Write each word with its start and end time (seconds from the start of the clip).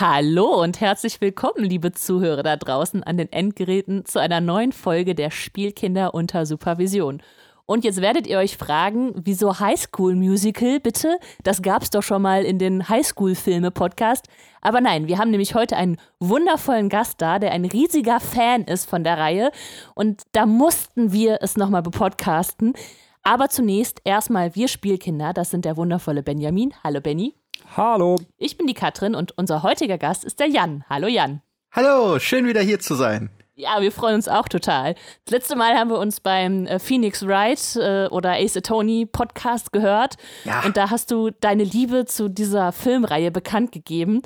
Hallo 0.00 0.62
und 0.62 0.80
herzlich 0.80 1.20
willkommen, 1.20 1.62
liebe 1.62 1.92
Zuhörer 1.92 2.42
da 2.42 2.56
draußen 2.56 3.02
an 3.02 3.18
den 3.18 3.30
Endgeräten, 3.30 4.06
zu 4.06 4.18
einer 4.18 4.40
neuen 4.40 4.72
Folge 4.72 5.14
der 5.14 5.30
Spielkinder 5.30 6.14
unter 6.14 6.46
Supervision. 6.46 7.22
Und 7.66 7.84
jetzt 7.84 8.00
werdet 8.00 8.26
ihr 8.26 8.38
euch 8.38 8.56
fragen, 8.56 9.12
wieso 9.14 9.60
Highschool 9.60 10.14
Musical, 10.14 10.80
bitte? 10.80 11.18
Das 11.42 11.60
gab's 11.60 11.90
doch 11.90 12.02
schon 12.02 12.22
mal 12.22 12.46
in 12.46 12.58
den 12.58 12.88
Highschool-Filme-Podcast. 12.88 14.24
Aber 14.62 14.80
nein, 14.80 15.06
wir 15.06 15.18
haben 15.18 15.32
nämlich 15.32 15.54
heute 15.54 15.76
einen 15.76 15.98
wundervollen 16.18 16.88
Gast 16.88 17.20
da, 17.20 17.38
der 17.38 17.52
ein 17.52 17.66
riesiger 17.66 18.20
Fan 18.20 18.62
ist 18.62 18.88
von 18.88 19.04
der 19.04 19.18
Reihe. 19.18 19.50
Und 19.94 20.22
da 20.32 20.46
mussten 20.46 21.12
wir 21.12 21.42
es 21.42 21.58
nochmal 21.58 21.82
bepodcasten. 21.82 22.72
Aber 23.22 23.50
zunächst 23.50 24.00
erstmal 24.04 24.54
wir 24.54 24.68
Spielkinder, 24.68 25.34
das 25.34 25.50
sind 25.50 25.66
der 25.66 25.76
wundervolle 25.76 26.22
Benjamin. 26.22 26.72
Hallo 26.82 27.02
Benny. 27.02 27.34
Hallo. 27.76 28.16
Ich 28.36 28.56
bin 28.56 28.66
die 28.66 28.74
Katrin 28.74 29.14
und 29.14 29.38
unser 29.38 29.62
heutiger 29.62 29.96
Gast 29.96 30.24
ist 30.24 30.40
der 30.40 30.48
Jan. 30.48 30.84
Hallo 30.88 31.06
Jan. 31.06 31.40
Hallo, 31.70 32.18
schön 32.18 32.48
wieder 32.48 32.60
hier 32.62 32.80
zu 32.80 32.96
sein. 32.96 33.30
Ja, 33.54 33.80
wir 33.80 33.92
freuen 33.92 34.16
uns 34.16 34.26
auch 34.26 34.48
total. 34.48 34.96
Das 35.24 35.32
letzte 35.32 35.54
Mal 35.54 35.78
haben 35.78 35.88
wir 35.88 35.98
uns 35.98 36.18
beim 36.18 36.66
äh, 36.66 36.80
Phoenix 36.80 37.24
Wright 37.24 37.76
äh, 37.76 38.08
oder 38.08 38.32
Ace 38.32 38.56
Attorney 38.56 39.06
Podcast 39.06 39.72
gehört. 39.72 40.16
Ja. 40.44 40.64
Und 40.64 40.76
da 40.76 40.90
hast 40.90 41.12
du 41.12 41.30
deine 41.30 41.62
Liebe 41.62 42.06
zu 42.06 42.28
dieser 42.28 42.72
Filmreihe 42.72 43.30
bekannt 43.30 43.70
gegeben. 43.70 44.22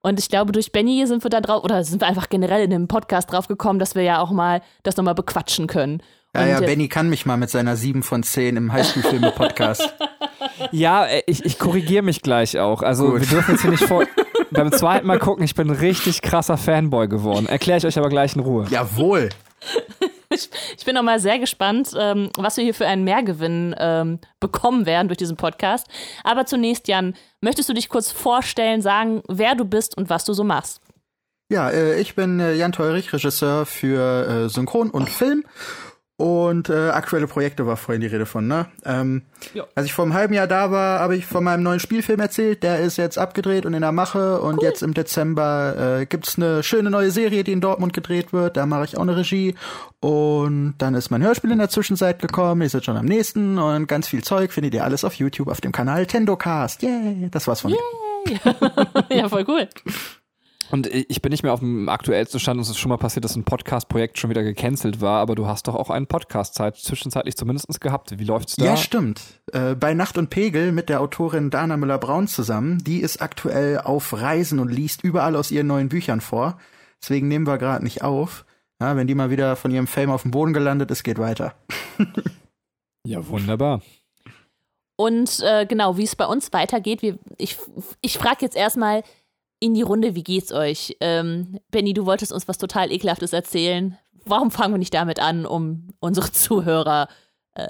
Und 0.00 0.18
ich 0.18 0.28
glaube, 0.28 0.50
durch 0.50 0.72
Benny 0.72 1.06
sind 1.06 1.24
wir 1.24 1.30
da 1.30 1.40
drauf, 1.40 1.62
oder 1.62 1.84
sind 1.84 2.00
wir 2.02 2.08
einfach 2.08 2.28
generell 2.28 2.64
in 2.64 2.70
dem 2.70 2.88
Podcast 2.88 3.30
drauf 3.30 3.46
gekommen, 3.46 3.78
dass 3.78 3.94
wir 3.94 4.02
ja 4.02 4.20
auch 4.20 4.32
mal 4.32 4.60
das 4.82 4.96
nochmal 4.96 5.14
bequatschen 5.14 5.68
können. 5.68 6.02
Ja, 6.40 6.46
ja, 6.46 6.60
Benny 6.60 6.88
kann 6.88 7.08
mich 7.08 7.26
mal 7.26 7.36
mit 7.36 7.50
seiner 7.50 7.76
7 7.76 8.02
von 8.02 8.22
10 8.22 8.56
im 8.56 8.72
Highschool-Filme-Podcast. 8.72 9.94
ja, 10.72 11.06
äh, 11.06 11.22
ich, 11.26 11.44
ich 11.44 11.58
korrigiere 11.58 12.02
mich 12.02 12.22
gleich 12.22 12.58
auch. 12.58 12.82
Also 12.82 13.10
Gut. 13.12 13.20
wir 13.20 13.26
dürfen 13.28 13.52
jetzt 13.52 13.62
hier 13.62 13.70
nicht 13.70 13.84
vor. 13.84 14.04
beim 14.50 14.72
zweiten 14.72 15.06
Mal 15.06 15.18
gucken, 15.18 15.44
ich 15.44 15.54
bin 15.54 15.68
ein 15.68 15.76
richtig 15.76 16.22
krasser 16.22 16.56
Fanboy 16.56 17.08
geworden. 17.08 17.46
Erkläre 17.46 17.78
ich 17.78 17.86
euch 17.86 17.98
aber 17.98 18.08
gleich 18.08 18.34
in 18.34 18.42
Ruhe. 18.42 18.66
Jawohl. 18.70 19.28
Ich, 20.30 20.50
ich 20.76 20.84
bin 20.84 20.94
noch 20.94 21.02
mal 21.02 21.20
sehr 21.20 21.38
gespannt, 21.38 21.92
ähm, 21.98 22.30
was 22.36 22.56
wir 22.56 22.64
hier 22.64 22.74
für 22.74 22.86
einen 22.86 23.04
Mehrgewinn 23.04 23.74
ähm, 23.78 24.18
bekommen 24.40 24.86
werden 24.86 25.08
durch 25.08 25.18
diesen 25.18 25.36
Podcast. 25.36 25.86
Aber 26.22 26.46
zunächst, 26.46 26.86
Jan, 26.88 27.14
möchtest 27.40 27.68
du 27.68 27.72
dich 27.72 27.88
kurz 27.88 28.12
vorstellen, 28.12 28.82
sagen, 28.82 29.22
wer 29.28 29.54
du 29.54 29.64
bist 29.64 29.96
und 29.96 30.10
was 30.10 30.24
du 30.24 30.34
so 30.34 30.44
machst? 30.44 30.80
Ja, 31.50 31.70
äh, 31.70 31.98
ich 31.98 32.14
bin 32.14 32.40
äh, 32.40 32.52
Jan 32.54 32.72
Teurich, 32.72 33.12
Regisseur 33.12 33.64
für 33.64 34.28
äh, 34.28 34.48
Synchron 34.50 34.90
und 34.90 35.08
Film 35.08 35.44
und 36.18 36.68
äh, 36.68 36.88
aktuelle 36.88 37.28
Projekte 37.28 37.64
war 37.64 37.76
vorhin 37.76 38.00
die 38.00 38.08
Rede 38.08 38.26
von, 38.26 38.48
ne? 38.48 38.66
Ähm, 38.84 39.22
als 39.76 39.86
ich 39.86 39.92
vor 39.92 40.04
einem 40.04 40.14
halben 40.14 40.34
Jahr 40.34 40.48
da 40.48 40.72
war, 40.72 40.98
habe 40.98 41.14
ich 41.14 41.24
von 41.24 41.44
meinem 41.44 41.62
neuen 41.62 41.78
Spielfilm 41.78 42.18
erzählt. 42.18 42.64
Der 42.64 42.80
ist 42.80 42.96
jetzt 42.96 43.18
abgedreht 43.18 43.64
und 43.64 43.72
in 43.72 43.82
der 43.82 43.92
Mache. 43.92 44.40
Und 44.40 44.58
cool. 44.58 44.64
jetzt 44.64 44.82
im 44.82 44.94
Dezember 44.94 46.00
äh, 46.00 46.06
gibt's 46.06 46.36
eine 46.36 46.64
schöne 46.64 46.90
neue 46.90 47.12
Serie, 47.12 47.44
die 47.44 47.52
in 47.52 47.60
Dortmund 47.60 47.92
gedreht 47.92 48.32
wird. 48.32 48.56
Da 48.56 48.66
mache 48.66 48.84
ich 48.84 48.96
auch 48.96 49.02
eine 49.02 49.16
Regie. 49.16 49.54
Und 50.00 50.74
dann 50.78 50.96
ist 50.96 51.10
mein 51.10 51.22
Hörspiel 51.22 51.52
in 51.52 51.58
der 51.58 51.68
Zwischenzeit 51.68 52.18
gekommen. 52.18 52.62
Ihr 52.62 52.68
seid 52.68 52.84
schon 52.84 52.96
am 52.96 53.06
nächsten. 53.06 53.56
Und 53.56 53.86
ganz 53.86 54.08
viel 54.08 54.24
Zeug 54.24 54.52
findet 54.52 54.74
ihr 54.74 54.82
alles 54.82 55.04
auf 55.04 55.14
YouTube 55.14 55.46
auf 55.46 55.60
dem 55.60 55.70
Kanal 55.70 56.06
Tendocast. 56.06 56.82
Yay! 56.82 57.28
Das 57.30 57.46
war's 57.46 57.60
von 57.60 57.70
Yay. 57.70 57.78
mir. 58.26 58.56
ja, 59.16 59.28
voll 59.28 59.44
cool. 59.46 59.68
Und 60.70 60.86
ich 60.86 61.22
bin 61.22 61.30
nicht 61.30 61.42
mehr 61.42 61.54
auf 61.54 61.60
dem 61.60 61.88
aktuellsten 61.88 62.38
Stand. 62.40 62.60
Es 62.60 62.68
ist 62.68 62.78
schon 62.78 62.90
mal 62.90 62.98
passiert, 62.98 63.24
dass 63.24 63.36
ein 63.36 63.44
Podcast-Projekt 63.44 64.18
schon 64.18 64.28
wieder 64.28 64.42
gecancelt 64.42 65.00
war, 65.00 65.20
aber 65.20 65.34
du 65.34 65.46
hast 65.46 65.66
doch 65.66 65.74
auch 65.74 65.88
einen 65.88 66.06
Podcast-Zeit 66.06 66.76
zwischenzeitlich 66.76 67.36
zumindest 67.36 67.80
gehabt. 67.80 68.18
Wie 68.18 68.24
läuft's 68.24 68.56
da? 68.56 68.64
Ja, 68.64 68.76
stimmt. 68.76 69.22
Äh, 69.52 69.74
bei 69.74 69.94
Nacht 69.94 70.18
und 70.18 70.28
Pegel 70.28 70.72
mit 70.72 70.90
der 70.90 71.00
Autorin 71.00 71.50
Dana 71.50 71.76
Müller-Braun 71.76 72.28
zusammen. 72.28 72.78
Die 72.84 73.00
ist 73.00 73.22
aktuell 73.22 73.78
auf 73.78 74.12
Reisen 74.12 74.58
und 74.58 74.70
liest 74.70 75.02
überall 75.02 75.36
aus 75.36 75.50
ihren 75.50 75.66
neuen 75.66 75.88
Büchern 75.88 76.20
vor. 76.20 76.58
Deswegen 77.02 77.28
nehmen 77.28 77.46
wir 77.46 77.58
gerade 77.58 77.82
nicht 77.82 78.02
auf. 78.02 78.44
Ja, 78.80 78.94
wenn 78.96 79.06
die 79.06 79.14
mal 79.14 79.30
wieder 79.30 79.56
von 79.56 79.70
ihrem 79.70 79.86
Fame 79.86 80.10
auf 80.10 80.22
dem 80.22 80.30
Boden 80.30 80.52
gelandet 80.52 80.90
ist, 80.90 81.02
geht 81.02 81.18
weiter. 81.18 81.54
ja, 83.04 83.26
wunderbar. 83.26 83.80
Und 84.96 85.40
äh, 85.44 85.64
genau, 85.64 85.96
wie 85.96 86.04
es 86.04 86.16
bei 86.16 86.26
uns 86.26 86.52
weitergeht, 86.52 87.02
wir, 87.02 87.18
ich, 87.38 87.56
ich 88.00 88.18
frage 88.18 88.38
jetzt 88.40 88.56
erstmal, 88.56 89.04
in 89.60 89.74
die 89.74 89.82
Runde, 89.82 90.14
wie 90.14 90.22
geht's 90.22 90.52
euch? 90.52 90.96
Ähm, 91.00 91.58
Benny, 91.70 91.94
du 91.94 92.06
wolltest 92.06 92.32
uns 92.32 92.48
was 92.48 92.58
total 92.58 92.92
Ekelhaftes 92.92 93.32
erzählen. 93.32 93.98
Warum 94.24 94.50
fangen 94.50 94.74
wir 94.74 94.78
nicht 94.78 94.94
damit 94.94 95.20
an, 95.20 95.46
um 95.46 95.88
unsere 96.00 96.30
Zuhörer 96.32 97.08
äh, 97.54 97.66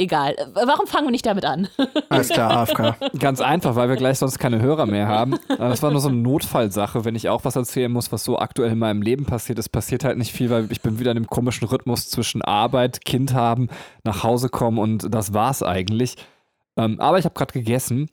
egal. 0.00 0.34
Warum 0.54 0.86
fangen 0.86 1.06
wir 1.06 1.10
nicht 1.12 1.26
damit 1.26 1.44
an? 1.44 1.68
Alles 2.08 2.28
klar, 2.28 2.50
AFK. 2.50 2.96
Ganz 3.18 3.40
einfach, 3.40 3.76
weil 3.76 3.88
wir 3.88 3.96
gleich 3.96 4.18
sonst 4.18 4.38
keine 4.38 4.60
Hörer 4.60 4.86
mehr 4.86 5.06
haben. 5.06 5.38
Das 5.48 5.82
war 5.82 5.90
nur 5.90 6.00
so 6.00 6.08
eine 6.08 6.16
Notfallsache, 6.16 7.04
wenn 7.04 7.14
ich 7.14 7.28
auch 7.28 7.44
was 7.44 7.56
erzählen 7.56 7.92
muss, 7.92 8.10
was 8.10 8.24
so 8.24 8.38
aktuell 8.38 8.72
in 8.72 8.78
meinem 8.78 9.02
Leben 9.02 9.26
passiert. 9.26 9.58
Es 9.58 9.68
passiert 9.68 10.04
halt 10.04 10.18
nicht 10.18 10.32
viel, 10.32 10.50
weil 10.50 10.72
ich 10.72 10.80
bin 10.80 10.98
wieder 10.98 11.10
in 11.12 11.16
dem 11.16 11.26
komischen 11.26 11.68
Rhythmus 11.68 12.08
zwischen 12.08 12.42
Arbeit, 12.42 13.04
Kind 13.04 13.34
haben, 13.34 13.68
nach 14.02 14.22
Hause 14.24 14.48
kommen 14.48 14.78
und 14.78 15.14
das 15.14 15.34
war's 15.34 15.62
eigentlich. 15.62 16.16
Ähm, 16.76 16.98
aber 16.98 17.18
ich 17.18 17.24
habe 17.24 17.34
gerade 17.34 17.52
gegessen 17.52 18.10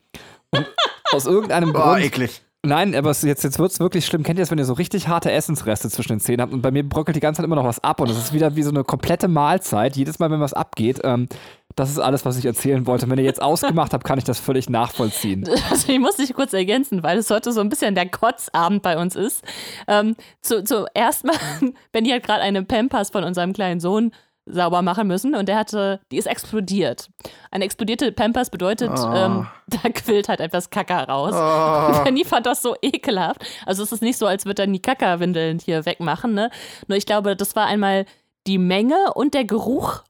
und 0.52 0.68
aus 1.12 1.26
irgendeinem 1.26 1.74
Grund. 1.74 1.86
Boah, 1.86 2.00
eklig. 2.00 2.42
Nein, 2.66 2.96
aber 2.96 3.10
jetzt, 3.12 3.24
jetzt 3.24 3.60
wird 3.60 3.72
es 3.72 3.80
wirklich 3.80 4.06
schlimm. 4.06 4.24
Kennt 4.24 4.40
ihr 4.40 4.42
das, 4.42 4.52
wenn 4.52 4.58
ihr 4.58 4.66
so 4.66 4.74
richtig 4.74 5.08
harte 5.08 5.32
Essensreste 5.32 5.90
zwischen 5.90 6.14
den 6.14 6.20
Zähnen 6.20 6.42
habt 6.42 6.52
und 6.52 6.62
bei 6.62 6.72
mir 6.72 6.88
bröckelt 6.88 7.16
die 7.16 7.22
ganze 7.22 7.38
Zeit 7.38 7.46
immer 7.46 7.56
noch 7.56 7.64
was 7.64 7.82
ab 7.84 8.02
und 8.02 8.10
es 8.10 8.18
ist 8.18 8.34
wieder 8.34 8.56
wie 8.56 8.64
so 8.64 8.72
eine 8.72 8.84
komplette 8.84 9.28
Mahlzeit. 9.28 9.96
Jedes 9.96 10.20
Mal, 10.20 10.32
wenn 10.32 10.42
was 10.42 10.54
abgeht, 10.54 11.00
ähm, 11.04 11.30
das 11.76 11.92
ist 11.92 12.00
alles, 12.00 12.26
was 12.26 12.38
ich 12.38 12.46
erzählen 12.46 12.88
wollte. 12.88 13.10
Wenn 13.10 13.20
ihr 13.20 13.24
jetzt 13.24 13.42
ausgemacht 13.42 13.94
habt, 13.94 14.04
kann 14.04 14.18
ich 14.18 14.24
das 14.24 14.40
völlig 14.40 14.70
nachvollziehen. 14.70 15.48
Also 15.70 15.92
ich 15.92 16.00
muss 16.00 16.16
dich 16.16 16.34
kurz 16.34 16.54
ergänzen, 16.54 17.04
weil 17.04 17.18
es 17.18 17.30
heute 17.30 17.52
so 17.52 17.62
ein 17.62 17.70
bisschen 17.70 17.94
der 17.94 18.10
Kotzabend 18.10 18.82
bei 18.82 18.98
uns 18.98 19.16
ist. 19.16 19.44
Ähm, 19.88 20.16
zu, 20.42 20.64
zuerst 20.64 21.26
mal, 21.26 21.36
Benny 21.92 22.10
hat 22.10 22.24
gerade 22.24 22.42
eine 22.42 22.64
Pampers 22.64 23.10
von 23.12 23.24
unserem 23.24 23.54
kleinen 23.54 23.80
Sohn 23.80 24.12
sauber 24.50 24.82
machen 24.82 25.08
müssen 25.08 25.36
und 25.36 25.48
der 25.48 25.58
hatte, 25.58 26.00
die 26.12 26.18
ist 26.18 26.26
explodiert. 26.26 27.10
Eine 27.52 27.66
explodierte 27.66 28.12
Pampers 28.12 28.50
bedeutet, 28.50 28.92
oh. 28.92 29.14
ähm, 29.14 29.48
da 29.68 29.90
quillt 29.90 30.30
halt 30.30 30.40
etwas 30.40 30.70
Kacker 30.70 31.08
raus. 31.08 31.36
Oh. 31.58 32.04
Benny 32.04 32.26
fand 32.26 32.46
das 32.46 32.62
so 32.62 32.76
ekelhaft. 32.82 33.42
Also 33.66 33.84
es 33.84 33.92
ist 33.92 34.02
nicht 34.02 34.18
so, 34.18 34.26
als 34.26 34.46
würde 34.46 34.64
er 34.64 34.68
die 34.68 34.82
Kackerwindeln 34.82 35.60
hier 35.60 35.86
wegmachen, 35.86 36.34
ne? 36.34 36.50
Nur 36.88 36.98
ich 36.98 37.06
glaube, 37.06 37.36
das 37.36 37.56
war 37.56 37.66
einmal 37.66 38.06
die 38.48 38.58
Menge 38.58 39.14
und 39.14 39.34
der 39.34 39.46
Geruch 39.46 40.04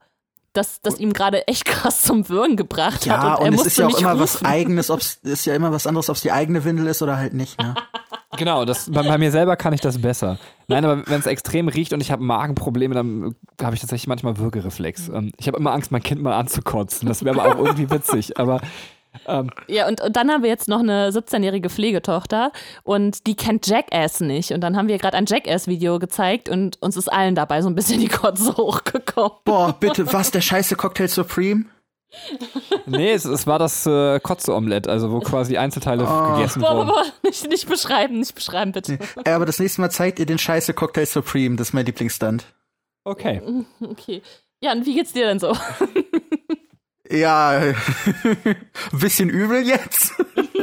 das, 0.52 0.80
das 0.80 0.98
ihm 0.98 1.12
gerade 1.12 1.46
echt 1.46 1.64
krass 1.64 2.02
zum 2.02 2.28
Würgen 2.28 2.56
gebracht 2.56 3.06
ja, 3.06 3.22
hat. 3.22 3.40
Und, 3.40 3.48
und 3.48 3.54
es 3.54 3.66
ist 3.66 3.78
ja 3.78 3.86
auch 3.86 3.98
immer 3.98 4.12
rufen. 4.12 4.20
was 4.20 4.44
eigenes, 4.44 4.90
ob's 4.90 5.20
ist 5.22 5.46
ja 5.46 5.54
immer 5.54 5.72
was 5.72 5.86
anderes, 5.86 6.10
ob 6.10 6.16
es 6.16 6.22
die 6.22 6.32
eigene 6.32 6.64
Windel 6.64 6.86
ist 6.86 7.00
oder 7.00 7.16
halt 7.16 7.34
nicht. 7.34 7.60
Ne? 7.60 7.74
genau, 8.36 8.64
das, 8.64 8.90
bei, 8.90 9.02
bei, 9.02 9.18
mir 9.18 9.30
selber 9.30 9.56
kann 9.56 9.72
ich 9.72 9.80
das 9.80 10.00
besser. 10.00 10.38
Nein, 10.66 10.84
aber 10.84 11.06
wenn 11.06 11.20
es 11.20 11.26
extrem 11.26 11.68
riecht 11.68 11.92
und 11.92 12.00
ich 12.00 12.10
habe 12.10 12.22
Magenprobleme, 12.22 12.94
dann 12.94 13.34
habe 13.62 13.74
ich 13.74 13.80
tatsächlich 13.80 14.06
manchmal 14.06 14.38
Würgereflex. 14.38 15.08
Ähm, 15.08 15.32
ich 15.38 15.46
habe 15.46 15.58
immer 15.58 15.72
Angst, 15.72 15.90
mein 15.90 16.02
Kind 16.02 16.22
mal 16.22 16.34
anzukotzen. 16.34 17.08
Das 17.08 17.24
wäre 17.24 17.40
aber 17.40 17.54
auch 17.54 17.64
irgendwie 17.64 17.90
witzig. 17.90 18.38
Aber 18.38 18.60
ähm. 19.26 19.50
Ja, 19.66 19.88
und, 19.88 20.00
und 20.00 20.16
dann 20.16 20.30
haben 20.30 20.42
wir 20.42 20.50
jetzt 20.50 20.68
noch 20.68 20.80
eine 20.80 21.10
17-jährige 21.10 21.70
Pflegetochter 21.70 22.52
und 22.84 23.26
die 23.26 23.36
kennt 23.36 23.66
Jackass 23.66 24.20
nicht. 24.20 24.52
Und 24.52 24.60
dann 24.60 24.76
haben 24.76 24.88
wir 24.88 24.98
gerade 24.98 25.16
ein 25.16 25.26
Jackass-Video 25.26 25.98
gezeigt 25.98 26.48
und 26.48 26.80
uns 26.82 26.96
ist 26.96 27.10
allen 27.10 27.34
dabei 27.34 27.62
so 27.62 27.68
ein 27.68 27.74
bisschen 27.74 28.00
die 28.00 28.08
Kotze 28.08 28.54
hochgekommen. 28.56 29.38
Boah, 29.44 29.74
bitte, 29.78 30.12
was, 30.12 30.30
der 30.30 30.40
scheiße 30.40 30.76
Cocktail 30.76 31.08
Supreme? 31.08 31.64
Nee, 32.86 33.12
es, 33.12 33.24
es, 33.24 33.46
war 33.46 33.58
das 33.58 33.86
äh, 33.86 34.18
Kotze-Omelett, 34.20 34.88
also 34.88 35.12
wo 35.12 35.20
quasi 35.20 35.56
Einzelteile 35.56 36.04
oh. 36.04 36.36
gegessen 36.36 36.60
boah, 36.60 36.76
wurden. 36.76 36.88
Boah, 36.88 37.04
boah, 37.04 37.28
nicht, 37.28 37.48
nicht 37.48 37.68
beschreiben, 37.68 38.18
nicht 38.18 38.34
beschreiben, 38.34 38.72
bitte. 38.72 38.98
Nee. 39.24 39.30
aber 39.30 39.46
das 39.46 39.58
nächste 39.58 39.80
Mal 39.80 39.90
zeigt 39.90 40.18
ihr 40.18 40.26
den 40.26 40.38
scheiße 40.38 40.74
Cocktail 40.74 41.06
Supreme, 41.06 41.56
das 41.56 41.68
ist 41.68 41.74
mein 41.74 41.86
Lieblingsstand. 41.86 42.46
Okay. 43.04 43.42
Okay. 43.80 44.22
Ja, 44.60 44.72
und 44.72 44.86
wie 44.86 44.94
geht's 44.94 45.12
dir 45.12 45.26
denn 45.26 45.38
so? 45.38 45.56
Ja, 47.10 47.50
ein 47.50 47.76
bisschen 48.92 49.30
übel 49.30 49.66
jetzt. 49.66 50.12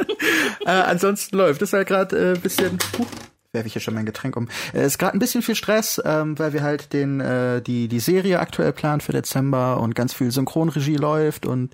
äh, 0.65 0.69
ansonsten 0.69 1.37
läuft 1.37 1.61
es 1.61 1.73
halt 1.73 1.87
gerade 1.87 2.15
ein 2.15 2.35
äh, 2.35 2.39
bisschen. 2.39 2.77
Uh, 2.99 3.05
werfe 3.55 3.65
ich 3.65 3.73
hier 3.73 3.81
schon 3.81 3.95
mein 3.95 4.05
Getränk 4.05 4.37
um. 4.37 4.47
Es 4.73 4.81
äh, 4.81 4.85
ist 4.85 4.99
gerade 4.99 5.17
ein 5.17 5.19
bisschen 5.19 5.41
viel 5.41 5.55
Stress, 5.55 5.99
ähm, 6.05 6.37
weil 6.37 6.53
wir 6.53 6.61
halt 6.61 6.93
den 6.93 7.19
äh, 7.19 7.63
die 7.63 7.87
die 7.87 7.99
Serie 7.99 8.39
aktuell 8.39 8.71
planen 8.71 9.01
für 9.01 9.13
Dezember 9.13 9.79
und 9.79 9.95
ganz 9.95 10.13
viel 10.13 10.29
Synchronregie 10.29 10.97
läuft 10.97 11.47
und 11.47 11.73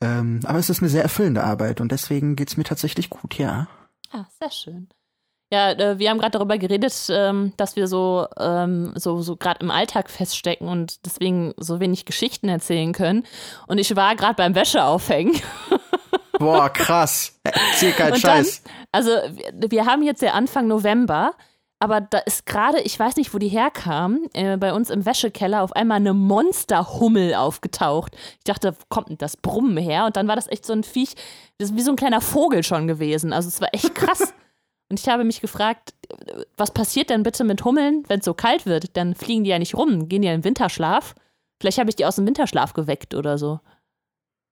ähm, 0.00 0.40
aber 0.44 0.58
es 0.58 0.70
ist 0.70 0.80
eine 0.80 0.88
sehr 0.88 1.04
erfüllende 1.04 1.44
Arbeit 1.44 1.80
und 1.80 1.92
deswegen 1.92 2.34
geht's 2.34 2.56
mir 2.56 2.64
tatsächlich 2.64 3.10
gut, 3.10 3.38
ja. 3.38 3.68
Ah, 4.10 4.24
sehr 4.40 4.50
schön. 4.50 4.88
Ja, 5.50 5.72
äh, 5.72 5.98
wir 5.98 6.10
haben 6.10 6.18
gerade 6.18 6.32
darüber 6.32 6.58
geredet, 6.58 6.94
ähm, 7.10 7.54
dass 7.56 7.74
wir 7.74 7.88
so, 7.88 8.26
ähm, 8.38 8.92
so, 8.96 9.22
so 9.22 9.36
gerade 9.36 9.60
im 9.60 9.70
Alltag 9.70 10.10
feststecken 10.10 10.68
und 10.68 11.06
deswegen 11.06 11.54
so 11.56 11.80
wenig 11.80 12.04
Geschichten 12.04 12.50
erzählen 12.50 12.92
können. 12.92 13.24
Und 13.66 13.78
ich 13.78 13.96
war 13.96 14.14
gerade 14.14 14.34
beim 14.34 14.54
Wäscheaufhängen. 14.54 15.34
Boah, 16.38 16.70
krass. 16.70 17.38
Erzähl 17.44 17.92
keinen 17.92 18.16
Scheiß. 18.16 18.62
Dann, 18.62 18.72
also, 18.92 19.10
wir 19.54 19.86
haben 19.86 20.02
jetzt 20.02 20.22
ja 20.22 20.32
Anfang 20.32 20.66
November, 20.66 21.32
aber 21.80 22.00
da 22.00 22.18
ist 22.18 22.46
gerade, 22.46 22.80
ich 22.80 22.98
weiß 22.98 23.16
nicht, 23.16 23.32
wo 23.34 23.38
die 23.38 23.48
herkam, 23.48 24.28
äh, 24.32 24.56
bei 24.56 24.72
uns 24.72 24.90
im 24.90 25.04
Wäschekeller 25.04 25.62
auf 25.62 25.72
einmal 25.74 25.98
eine 25.98 26.14
Monsterhummel 26.14 27.34
aufgetaucht. 27.34 28.16
Ich 28.38 28.44
dachte, 28.44 28.72
wo 28.72 28.84
kommt 28.88 29.10
denn 29.10 29.18
das 29.18 29.36
Brummen 29.36 29.76
her? 29.76 30.06
Und 30.06 30.16
dann 30.16 30.28
war 30.28 30.36
das 30.36 30.48
echt 30.48 30.66
so 30.66 30.72
ein 30.72 30.84
Viech, 30.84 31.14
das 31.58 31.70
ist 31.70 31.76
wie 31.76 31.82
so 31.82 31.92
ein 31.92 31.96
kleiner 31.96 32.20
Vogel 32.20 32.62
schon 32.62 32.86
gewesen. 32.86 33.32
Also, 33.32 33.48
es 33.48 33.60
war 33.60 33.68
echt 33.72 33.94
krass. 33.94 34.32
Und 34.90 34.98
ich 34.98 35.08
habe 35.08 35.24
mich 35.24 35.42
gefragt, 35.42 35.92
was 36.56 36.70
passiert 36.70 37.10
denn 37.10 37.22
bitte 37.22 37.44
mit 37.44 37.62
Hummeln, 37.64 38.04
wenn 38.08 38.20
es 38.20 38.24
so 38.24 38.32
kalt 38.32 38.64
wird? 38.64 38.96
Dann 38.96 39.14
fliegen 39.14 39.44
die 39.44 39.50
ja 39.50 39.58
nicht 39.58 39.74
rum, 39.74 40.08
gehen 40.08 40.22
ja 40.22 40.32
in 40.32 40.44
Winterschlaf. 40.44 41.14
Vielleicht 41.60 41.78
habe 41.78 41.90
ich 41.90 41.96
die 41.96 42.06
aus 42.06 42.16
dem 42.16 42.26
Winterschlaf 42.26 42.72
geweckt 42.72 43.14
oder 43.14 43.36
so. 43.36 43.60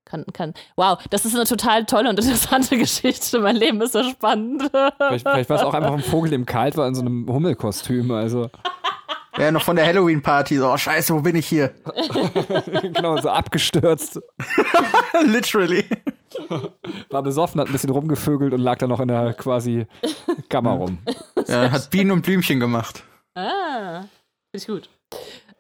Kann, 0.07 0.25
kann. 0.33 0.55
Wow, 0.77 0.99
das 1.11 1.25
ist 1.25 1.35
eine 1.35 1.45
total 1.45 1.85
tolle 1.85 2.09
und 2.09 2.19
interessante 2.19 2.79
Geschichte. 2.79 3.41
Mein 3.41 3.57
Leben 3.57 3.81
ist 3.83 3.93
so 3.93 4.05
spannend. 4.05 4.63
Vielleicht, 4.71 5.29
vielleicht 5.29 5.51
war 5.51 5.57
es 5.57 5.63
auch 5.65 5.75
einfach 5.75 5.93
ein 5.93 6.03
Vogel, 6.03 6.31
dem 6.31 6.47
kalt 6.47 6.77
war, 6.77 6.87
in 6.87 6.95
so 6.95 7.01
einem 7.01 7.27
Hummelkostüm. 7.29 8.13
Also. 8.13 8.49
Ja, 9.37 9.51
noch 9.51 9.63
von 9.63 9.77
der 9.77 9.85
Halloween-Party. 9.85 10.59
So, 10.59 10.73
oh, 10.73 10.77
scheiße, 10.77 11.13
wo 11.13 11.21
bin 11.21 11.37
ich 11.37 11.47
hier? 11.47 11.75
genau, 12.83 13.17
so 13.19 13.29
abgestürzt. 13.29 14.21
Literally. 15.25 15.85
War 17.11 17.23
besoffen, 17.23 17.61
hat 17.61 17.69
ein 17.69 17.73
bisschen 17.73 17.91
rumgevögelt 17.91 18.55
und 18.55 18.61
lag 18.61 18.79
dann 18.79 18.89
noch 18.91 19.01
in 19.01 19.09
der 19.09 19.35
quasi 19.35 19.87
Kammer 20.49 20.73
rum. 20.73 20.99
Ja, 21.49 21.71
hat 21.71 21.91
Bienen 21.91 22.13
und 22.13 22.23
Blümchen 22.23 22.61
gemacht. 22.61 23.03
Ah, 23.35 24.05
ist 24.53 24.69
gut. 24.69 24.89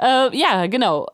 Äh, 0.01 0.37
ja, 0.37 0.67
genau. 0.67 1.09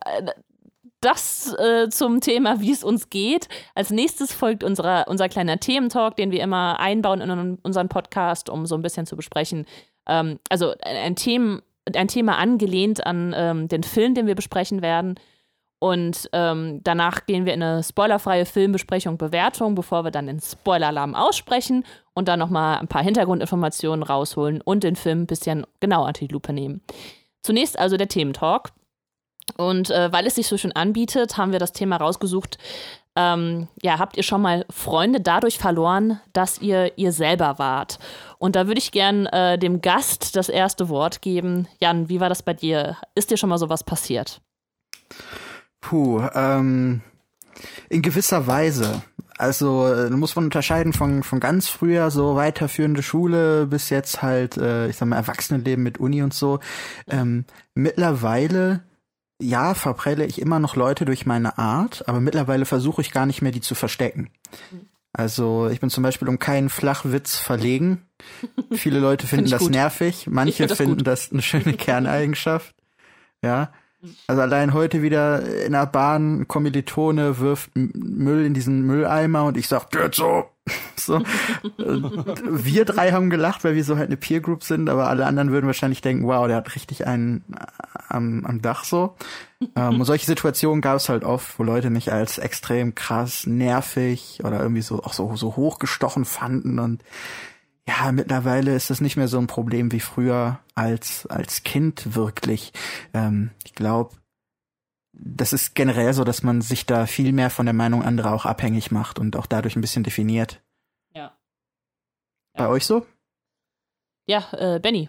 Das 1.02 1.52
äh, 1.58 1.88
zum 1.90 2.20
Thema, 2.20 2.60
wie 2.60 2.70
es 2.70 2.84
uns 2.84 3.10
geht. 3.10 3.48
Als 3.74 3.90
nächstes 3.90 4.32
folgt 4.32 4.62
unserer, 4.62 5.06
unser 5.08 5.28
kleiner 5.28 5.58
Thementalk, 5.58 6.16
den 6.16 6.30
wir 6.30 6.40
immer 6.40 6.78
einbauen 6.78 7.20
in 7.20 7.58
unseren 7.60 7.88
Podcast, 7.88 8.48
um 8.48 8.66
so 8.66 8.76
ein 8.76 8.82
bisschen 8.82 9.04
zu 9.04 9.16
besprechen. 9.16 9.66
Ähm, 10.06 10.38
also 10.48 10.74
ein, 10.80 11.16
Thema, 11.16 11.60
ein 11.92 12.06
Thema 12.06 12.38
angelehnt 12.38 13.04
an 13.04 13.34
ähm, 13.36 13.66
den 13.66 13.82
Film, 13.82 14.14
den 14.14 14.28
wir 14.28 14.36
besprechen 14.36 14.80
werden. 14.80 15.16
Und 15.80 16.30
ähm, 16.32 16.80
danach 16.84 17.26
gehen 17.26 17.46
wir 17.46 17.54
in 17.54 17.64
eine 17.64 17.82
spoilerfreie 17.82 18.46
Filmbesprechung, 18.46 19.18
Bewertung, 19.18 19.74
bevor 19.74 20.04
wir 20.04 20.12
dann 20.12 20.28
den 20.28 20.38
Spoiler-Alarm 20.38 21.16
aussprechen 21.16 21.84
und 22.14 22.28
dann 22.28 22.38
nochmal 22.38 22.78
ein 22.78 22.86
paar 22.86 23.02
Hintergrundinformationen 23.02 24.04
rausholen 24.04 24.60
und 24.60 24.84
den 24.84 24.94
Film 24.94 25.22
ein 25.22 25.26
bisschen 25.26 25.66
genauer 25.80 26.06
unter 26.06 26.24
die 26.24 26.32
Lupe 26.32 26.52
nehmen. 26.52 26.80
Zunächst 27.42 27.76
also 27.76 27.96
der 27.96 28.06
Thementalk. 28.06 28.70
Und 29.56 29.90
äh, 29.90 30.12
weil 30.12 30.26
es 30.26 30.36
sich 30.36 30.46
so 30.46 30.56
schön 30.56 30.72
anbietet, 30.72 31.36
haben 31.36 31.52
wir 31.52 31.58
das 31.58 31.72
Thema 31.72 31.96
rausgesucht. 31.96 32.58
Ähm, 33.14 33.68
ja, 33.82 33.98
habt 33.98 34.16
ihr 34.16 34.22
schon 34.22 34.40
mal 34.40 34.64
Freunde 34.70 35.20
dadurch 35.20 35.58
verloren, 35.58 36.20
dass 36.32 36.60
ihr 36.60 36.92
ihr 36.96 37.12
selber 37.12 37.58
wart? 37.58 37.98
Und 38.38 38.56
da 38.56 38.66
würde 38.66 38.78
ich 38.78 38.90
gern 38.90 39.26
äh, 39.26 39.58
dem 39.58 39.82
Gast 39.82 40.34
das 40.36 40.48
erste 40.48 40.88
Wort 40.88 41.20
geben. 41.20 41.68
Jan, 41.78 42.08
wie 42.08 42.20
war 42.20 42.30
das 42.30 42.42
bei 42.42 42.54
dir? 42.54 42.96
Ist 43.14 43.30
dir 43.30 43.36
schon 43.36 43.50
mal 43.50 43.58
sowas 43.58 43.84
passiert? 43.84 44.40
Puh, 45.82 46.22
ähm, 46.34 47.02
in 47.90 48.00
gewisser 48.00 48.46
Weise. 48.46 49.02
Also 49.36 49.86
äh, 49.86 50.08
muss 50.10 50.36
man 50.36 50.44
unterscheiden 50.44 50.92
von, 50.92 51.22
von 51.22 51.40
ganz 51.40 51.68
früher 51.68 52.10
so 52.10 52.36
weiterführende 52.36 53.02
Schule 53.02 53.66
bis 53.66 53.90
jetzt 53.90 54.22
halt, 54.22 54.56
äh, 54.56 54.88
ich 54.88 54.96
sag 54.96 55.08
mal, 55.08 55.16
Erwachsenenleben 55.16 55.82
mit 55.82 55.98
Uni 55.98 56.22
und 56.22 56.32
so. 56.32 56.60
Ähm, 57.08 57.44
mittlerweile, 57.74 58.84
ja, 59.40 59.74
verprelle 59.74 60.24
ich 60.24 60.40
immer 60.40 60.58
noch 60.58 60.76
Leute 60.76 61.04
durch 61.04 61.26
meine 61.26 61.58
Art, 61.58 62.08
aber 62.08 62.20
mittlerweile 62.20 62.64
versuche 62.64 63.00
ich 63.00 63.10
gar 63.10 63.26
nicht 63.26 63.42
mehr, 63.42 63.52
die 63.52 63.60
zu 63.60 63.74
verstecken. 63.74 64.30
Also 65.12 65.68
ich 65.68 65.80
bin 65.80 65.90
zum 65.90 66.02
Beispiel 66.02 66.28
um 66.28 66.38
keinen 66.38 66.70
Flachwitz 66.70 67.36
verlegen. 67.36 68.06
Viele 68.72 68.98
Leute 68.98 69.26
finden 69.26 69.46
Find 69.46 69.52
das 69.52 69.62
gut. 69.62 69.70
nervig, 69.72 70.26
manche 70.30 70.66
das 70.66 70.78
finden 70.78 70.98
gut. 70.98 71.06
das 71.06 71.32
eine 71.32 71.42
schöne 71.42 71.72
Kerneigenschaft. 71.76 72.74
Ja, 73.42 73.72
also 74.26 74.42
allein 74.42 74.72
heute 74.72 75.02
wieder 75.02 75.64
in 75.64 75.72
der 75.72 75.86
Bahn, 75.86 76.48
Kommilitone 76.48 77.38
wirft 77.38 77.70
Müll 77.74 78.44
in 78.44 78.54
diesen 78.54 78.82
Mülleimer 78.82 79.44
und 79.44 79.56
ich 79.56 79.68
sag, 79.68 79.90
geht 79.90 80.14
so. 80.14 80.44
so. 80.96 81.20
wir 81.78 82.84
drei 82.84 83.12
haben 83.12 83.30
gelacht, 83.30 83.64
weil 83.64 83.74
wir 83.74 83.84
so 83.84 83.96
halt 83.96 84.08
eine 84.08 84.16
Peer 84.16 84.40
Group 84.40 84.62
sind, 84.62 84.88
aber 84.88 85.08
alle 85.08 85.26
anderen 85.26 85.50
würden 85.50 85.66
wahrscheinlich 85.66 86.02
denken, 86.02 86.26
wow, 86.26 86.46
der 86.46 86.56
hat 86.56 86.74
richtig 86.74 87.06
einen 87.06 87.44
am, 88.08 88.44
am 88.44 88.62
Dach 88.62 88.84
so. 88.84 89.16
ähm, 89.76 90.00
und 90.00 90.04
solche 90.04 90.26
Situationen 90.26 90.80
gab 90.80 90.96
es 90.96 91.08
halt 91.08 91.24
oft, 91.24 91.58
wo 91.58 91.64
Leute 91.64 91.90
mich 91.90 92.12
als 92.12 92.38
extrem 92.38 92.94
krass 92.94 93.46
nervig 93.46 94.40
oder 94.44 94.60
irgendwie 94.60 94.82
so 94.82 95.02
auch 95.02 95.12
so, 95.12 95.34
so 95.36 95.56
hochgestochen 95.56 96.24
fanden 96.24 96.78
und 96.78 97.02
ja, 97.86 98.12
mittlerweile 98.12 98.76
ist 98.76 98.90
das 98.90 99.00
nicht 99.00 99.16
mehr 99.16 99.26
so 99.26 99.38
ein 99.38 99.48
Problem 99.48 99.90
wie 99.90 99.98
früher 99.98 100.60
als, 100.76 101.26
als 101.26 101.64
Kind 101.64 102.14
wirklich. 102.14 102.72
Ähm, 103.12 103.50
ich 103.64 103.74
glaube, 103.74 104.14
das 105.12 105.52
ist 105.52 105.74
generell 105.74 106.12
so, 106.14 106.24
dass 106.24 106.42
man 106.42 106.60
sich 106.60 106.86
da 106.86 107.06
viel 107.06 107.32
mehr 107.32 107.50
von 107.50 107.66
der 107.66 107.74
Meinung 107.74 108.02
anderer 108.02 108.32
auch 108.32 108.46
abhängig 108.46 108.90
macht 108.90 109.18
und 109.18 109.36
auch 109.36 109.46
dadurch 109.46 109.76
ein 109.76 109.80
bisschen 109.82 110.04
definiert. 110.04 110.62
Ja. 111.14 111.22
ja. 111.24 111.32
Bei 112.54 112.68
euch 112.68 112.86
so? 112.86 113.06
Ja, 114.26 114.44
äh, 114.52 114.80
Benny. 114.80 115.08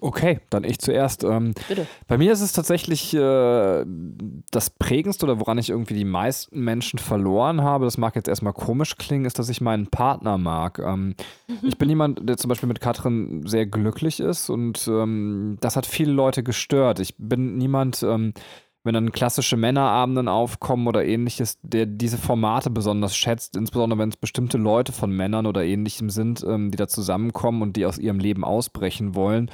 Okay, 0.00 0.40
dann 0.50 0.64
ich 0.64 0.78
zuerst. 0.78 1.24
Ähm, 1.24 1.54
Bitte. 1.66 1.86
Bei 2.06 2.18
mir 2.18 2.32
ist 2.32 2.42
es 2.42 2.52
tatsächlich 2.52 3.14
äh, 3.14 3.84
das 4.50 4.68
Prägendste 4.68 5.24
oder 5.24 5.40
woran 5.40 5.56
ich 5.56 5.70
irgendwie 5.70 5.94
die 5.94 6.04
meisten 6.04 6.60
Menschen 6.60 6.98
verloren 6.98 7.62
habe, 7.62 7.86
das 7.86 7.96
mag 7.96 8.14
jetzt 8.14 8.28
erstmal 8.28 8.52
komisch 8.52 8.98
klingen, 8.98 9.24
ist, 9.24 9.38
dass 9.38 9.48
ich 9.48 9.62
meinen 9.62 9.86
Partner 9.86 10.36
mag. 10.36 10.80
Ähm, 10.80 11.14
ich 11.62 11.78
bin 11.78 11.88
jemand, 11.88 12.28
der 12.28 12.36
zum 12.36 12.50
Beispiel 12.50 12.68
mit 12.68 12.82
Katrin 12.82 13.46
sehr 13.46 13.64
glücklich 13.64 14.20
ist 14.20 14.50
und 14.50 14.86
ähm, 14.86 15.56
das 15.62 15.76
hat 15.76 15.86
viele 15.86 16.12
Leute 16.12 16.42
gestört. 16.42 17.00
Ich 17.00 17.14
bin 17.16 17.56
niemand, 17.56 18.02
ähm, 18.02 18.34
wenn 18.82 18.94
dann 18.94 19.12
klassische 19.12 19.56
Männerabenden 19.56 20.28
aufkommen 20.28 20.86
oder 20.88 21.04
ähnliches, 21.04 21.58
der 21.62 21.86
diese 21.86 22.18
Formate 22.18 22.70
besonders 22.70 23.16
schätzt, 23.16 23.56
insbesondere 23.56 23.98
wenn 23.98 24.08
es 24.08 24.16
bestimmte 24.16 24.58
Leute 24.58 24.92
von 24.92 25.10
Männern 25.10 25.46
oder 25.46 25.64
ähnlichem 25.64 26.10
sind, 26.10 26.44
ähm, 26.46 26.70
die 26.70 26.76
da 26.76 26.88
zusammenkommen 26.88 27.62
und 27.62 27.76
die 27.76 27.86
aus 27.86 27.98
ihrem 27.98 28.18
Leben 28.18 28.44
ausbrechen 28.44 29.14
wollen 29.14 29.50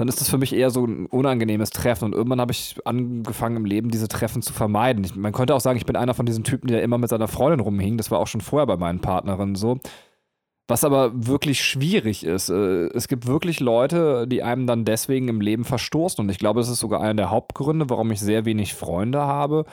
dann 0.00 0.08
ist 0.08 0.18
das 0.18 0.30
für 0.30 0.38
mich 0.38 0.54
eher 0.54 0.70
so 0.70 0.86
ein 0.86 1.04
unangenehmes 1.06 1.68
Treffen. 1.70 2.06
Und 2.06 2.14
irgendwann 2.14 2.40
habe 2.40 2.52
ich 2.52 2.76
angefangen 2.86 3.56
im 3.56 3.66
Leben, 3.66 3.90
diese 3.90 4.08
Treffen 4.08 4.40
zu 4.40 4.54
vermeiden. 4.54 5.04
Ich, 5.04 5.14
man 5.14 5.32
könnte 5.32 5.54
auch 5.54 5.60
sagen, 5.60 5.76
ich 5.76 5.84
bin 5.84 5.94
einer 5.94 6.14
von 6.14 6.24
diesen 6.24 6.42
Typen, 6.42 6.68
der 6.68 6.82
immer 6.82 6.96
mit 6.96 7.10
seiner 7.10 7.28
Freundin 7.28 7.60
rumhing. 7.60 7.98
Das 7.98 8.10
war 8.10 8.18
auch 8.18 8.26
schon 8.26 8.40
vorher 8.40 8.66
bei 8.66 8.78
meinen 8.78 9.00
Partnerinnen 9.00 9.56
so. 9.56 9.78
Was 10.70 10.84
aber 10.84 11.10
wirklich 11.26 11.64
schwierig 11.64 12.24
ist. 12.24 12.48
Äh, 12.48 12.86
es 12.94 13.08
gibt 13.08 13.26
wirklich 13.26 13.60
Leute, 13.60 14.26
die 14.28 14.42
einem 14.42 14.66
dann 14.66 14.84
deswegen 14.84 15.28
im 15.28 15.40
Leben 15.40 15.64
verstoßen. 15.64 16.22
Und 16.22 16.30
ich 16.30 16.38
glaube, 16.38 16.60
es 16.60 16.68
ist 16.68 16.80
sogar 16.80 17.00
einer 17.00 17.14
der 17.14 17.30
Hauptgründe, 17.30 17.90
warum 17.90 18.10
ich 18.12 18.20
sehr 18.20 18.44
wenig 18.44 18.74
Freunde 18.74 19.20
habe, 19.20 19.64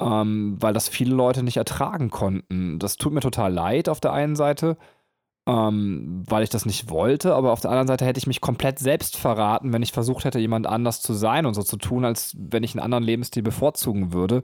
ähm, 0.00 0.56
weil 0.58 0.72
das 0.72 0.88
viele 0.88 1.14
Leute 1.14 1.42
nicht 1.42 1.58
ertragen 1.58 2.10
konnten. 2.10 2.78
Das 2.78 2.96
tut 2.96 3.12
mir 3.12 3.20
total 3.20 3.52
leid 3.52 3.88
auf 3.88 4.00
der 4.00 4.12
einen 4.12 4.36
Seite 4.36 4.76
ähm, 5.46 6.22
weil 6.26 6.42
ich 6.42 6.50
das 6.50 6.66
nicht 6.66 6.90
wollte. 6.90 7.34
Aber 7.34 7.52
auf 7.52 7.60
der 7.60 7.70
anderen 7.70 7.88
Seite 7.88 8.04
hätte 8.04 8.18
ich 8.18 8.26
mich 8.26 8.40
komplett 8.40 8.78
selbst 8.78 9.16
verraten, 9.16 9.72
wenn 9.72 9.82
ich 9.82 9.92
versucht 9.92 10.24
hätte, 10.24 10.38
jemand 10.38 10.66
anders 10.66 11.02
zu 11.02 11.12
sein 11.14 11.46
und 11.46 11.54
so 11.54 11.62
zu 11.62 11.76
tun, 11.76 12.04
als 12.04 12.36
wenn 12.38 12.62
ich 12.62 12.74
einen 12.74 12.84
anderen 12.84 13.04
Lebensstil 13.04 13.42
bevorzugen 13.42 14.12
würde. 14.12 14.42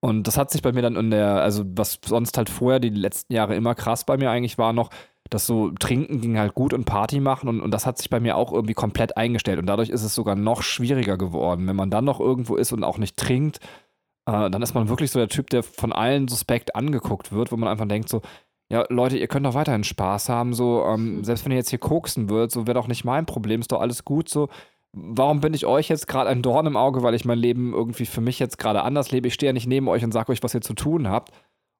Und 0.00 0.26
das 0.26 0.36
hat 0.38 0.50
sich 0.50 0.62
bei 0.62 0.72
mir 0.72 0.82
dann 0.82 0.96
in 0.96 1.10
der, 1.10 1.42
also 1.42 1.64
was 1.76 2.00
sonst 2.04 2.36
halt 2.36 2.50
vorher 2.50 2.80
die 2.80 2.90
letzten 2.90 3.34
Jahre 3.34 3.54
immer 3.54 3.74
krass 3.74 4.04
bei 4.04 4.16
mir 4.16 4.30
eigentlich 4.30 4.58
war 4.58 4.72
noch, 4.72 4.90
dass 5.30 5.46
so 5.46 5.70
Trinken 5.70 6.20
ging 6.20 6.38
halt 6.38 6.54
gut 6.54 6.74
und 6.74 6.84
Party 6.84 7.20
machen 7.20 7.48
und, 7.48 7.60
und 7.60 7.70
das 7.72 7.86
hat 7.86 7.98
sich 7.98 8.10
bei 8.10 8.20
mir 8.20 8.36
auch 8.36 8.52
irgendwie 8.52 8.74
komplett 8.74 9.16
eingestellt 9.16 9.58
und 9.58 9.66
dadurch 9.66 9.88
ist 9.88 10.02
es 10.02 10.14
sogar 10.14 10.36
noch 10.36 10.62
schwieriger 10.62 11.16
geworden. 11.16 11.66
Wenn 11.66 11.76
man 11.76 11.90
dann 11.90 12.04
noch 12.04 12.20
irgendwo 12.20 12.56
ist 12.56 12.72
und 12.72 12.84
auch 12.84 12.98
nicht 12.98 13.16
trinkt, 13.16 13.58
äh, 14.26 14.50
dann 14.50 14.62
ist 14.62 14.74
man 14.74 14.88
wirklich 14.88 15.10
so 15.10 15.18
der 15.18 15.28
Typ, 15.28 15.50
der 15.50 15.62
von 15.62 15.92
allen 15.92 16.28
suspekt 16.28 16.76
angeguckt 16.76 17.32
wird, 17.32 17.52
wo 17.52 17.56
man 17.56 17.68
einfach 17.68 17.88
denkt 17.88 18.08
so, 18.08 18.22
ja, 18.70 18.86
Leute, 18.88 19.18
ihr 19.18 19.28
könnt 19.28 19.44
doch 19.44 19.54
weiterhin 19.54 19.84
Spaß 19.84 20.28
haben, 20.30 20.54
so, 20.54 20.84
ähm, 20.86 21.18
mhm. 21.18 21.24
selbst 21.24 21.44
wenn 21.44 21.52
ihr 21.52 21.58
jetzt 21.58 21.70
hier 21.70 21.78
koksen 21.78 22.30
würdet, 22.30 22.52
so 22.52 22.66
wäre 22.66 22.74
doch 22.74 22.88
nicht 22.88 23.04
mein 23.04 23.26
Problem, 23.26 23.60
ist 23.60 23.72
doch 23.72 23.80
alles 23.80 24.04
gut, 24.04 24.28
so. 24.28 24.48
Warum 24.94 25.40
bin 25.40 25.54
ich 25.54 25.64
euch 25.64 25.88
jetzt 25.88 26.06
gerade 26.06 26.28
ein 26.28 26.42
Dorn 26.42 26.66
im 26.66 26.76
Auge, 26.76 27.02
weil 27.02 27.14
ich 27.14 27.24
mein 27.24 27.38
Leben 27.38 27.72
irgendwie 27.72 28.04
für 28.04 28.20
mich 28.20 28.38
jetzt 28.38 28.58
gerade 28.58 28.82
anders 28.82 29.10
lebe? 29.10 29.28
Ich 29.28 29.34
stehe 29.34 29.48
ja 29.48 29.52
nicht 29.54 29.66
neben 29.66 29.88
euch 29.88 30.04
und 30.04 30.12
sage 30.12 30.32
euch, 30.32 30.42
was 30.42 30.52
ihr 30.52 30.60
zu 30.60 30.74
tun 30.74 31.08
habt. 31.08 31.32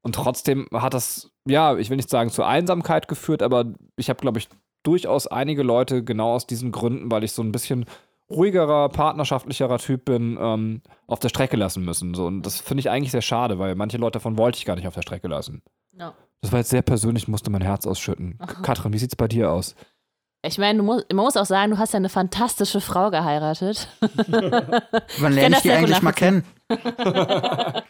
Und 0.02 0.14
trotzdem 0.14 0.68
hat 0.73 0.94
das, 0.94 1.30
ja, 1.47 1.76
ich 1.76 1.88
will 1.88 1.97
nicht 1.97 2.11
sagen 2.11 2.30
zur 2.30 2.47
Einsamkeit 2.47 3.09
geführt, 3.09 3.42
aber 3.42 3.73
ich 3.97 4.09
habe, 4.09 4.21
glaube 4.21 4.38
ich, 4.38 4.49
durchaus 4.82 5.26
einige 5.26 5.62
Leute 5.62 6.02
genau 6.02 6.35
aus 6.35 6.47
diesen 6.47 6.73
Gründen, 6.73 7.11
weil 7.11 7.25
ich 7.25 7.32
so 7.32 7.42
ein 7.42 7.52
bisschen 7.52 7.87
ruhigerer, 8.30 8.88
partnerschaftlicherer 8.88 9.78
Typ 9.78 10.06
bin, 10.06 10.37
ähm, 10.40 10.82
auf 11.06 11.21
der 11.21 11.28
Strecke 11.28 11.56
lassen 11.56 11.85
müssen. 11.85 12.14
So, 12.14 12.26
und 12.26 12.42
das 12.42 12.61
finde 12.61 12.80
ich 12.80 12.90
eigentlich 12.90 13.12
sehr 13.12 13.23
schade, 13.23 13.59
weil 13.59 13.75
manche 13.75 13.99
Leute 13.99 14.14
davon 14.14 14.38
wollte 14.38 14.59
ich 14.59 14.64
gar 14.64 14.75
nicht 14.75 14.88
auf 14.88 14.94
der 14.94 15.02
Strecke 15.02 15.28
lassen. 15.28 15.62
Ja. 15.97 16.14
Das 16.40 16.50
war 16.50 16.59
jetzt 16.59 16.71
sehr 16.71 16.82
persönlich, 16.82 17.28
musste 17.28 17.50
mein 17.50 17.62
Herz 17.62 17.87
ausschütten. 17.87 18.37
Aha. 18.40 18.47
Katrin, 18.62 18.92
wie 18.92 18.99
sieht's 18.99 19.16
bei 19.16 19.28
dir 19.28 19.52
aus? 19.52 19.76
Ich 20.44 20.59
meine, 20.59 20.82
man 20.82 21.04
muss 21.12 21.37
auch 21.37 21.47
sagen, 21.47 21.71
du 21.71 21.78
hast 21.78 21.92
ja 21.92 21.99
eine 21.99 22.09
fantastische 22.09 22.80
Frau 22.80 23.11
geheiratet. 23.11 23.87
Wann 25.21 25.35
lerne 25.35 25.56
ich 25.56 25.62
die 25.62 25.71
eigentlich 25.71 26.02
mal 26.02 26.11
kennen? 26.11 26.44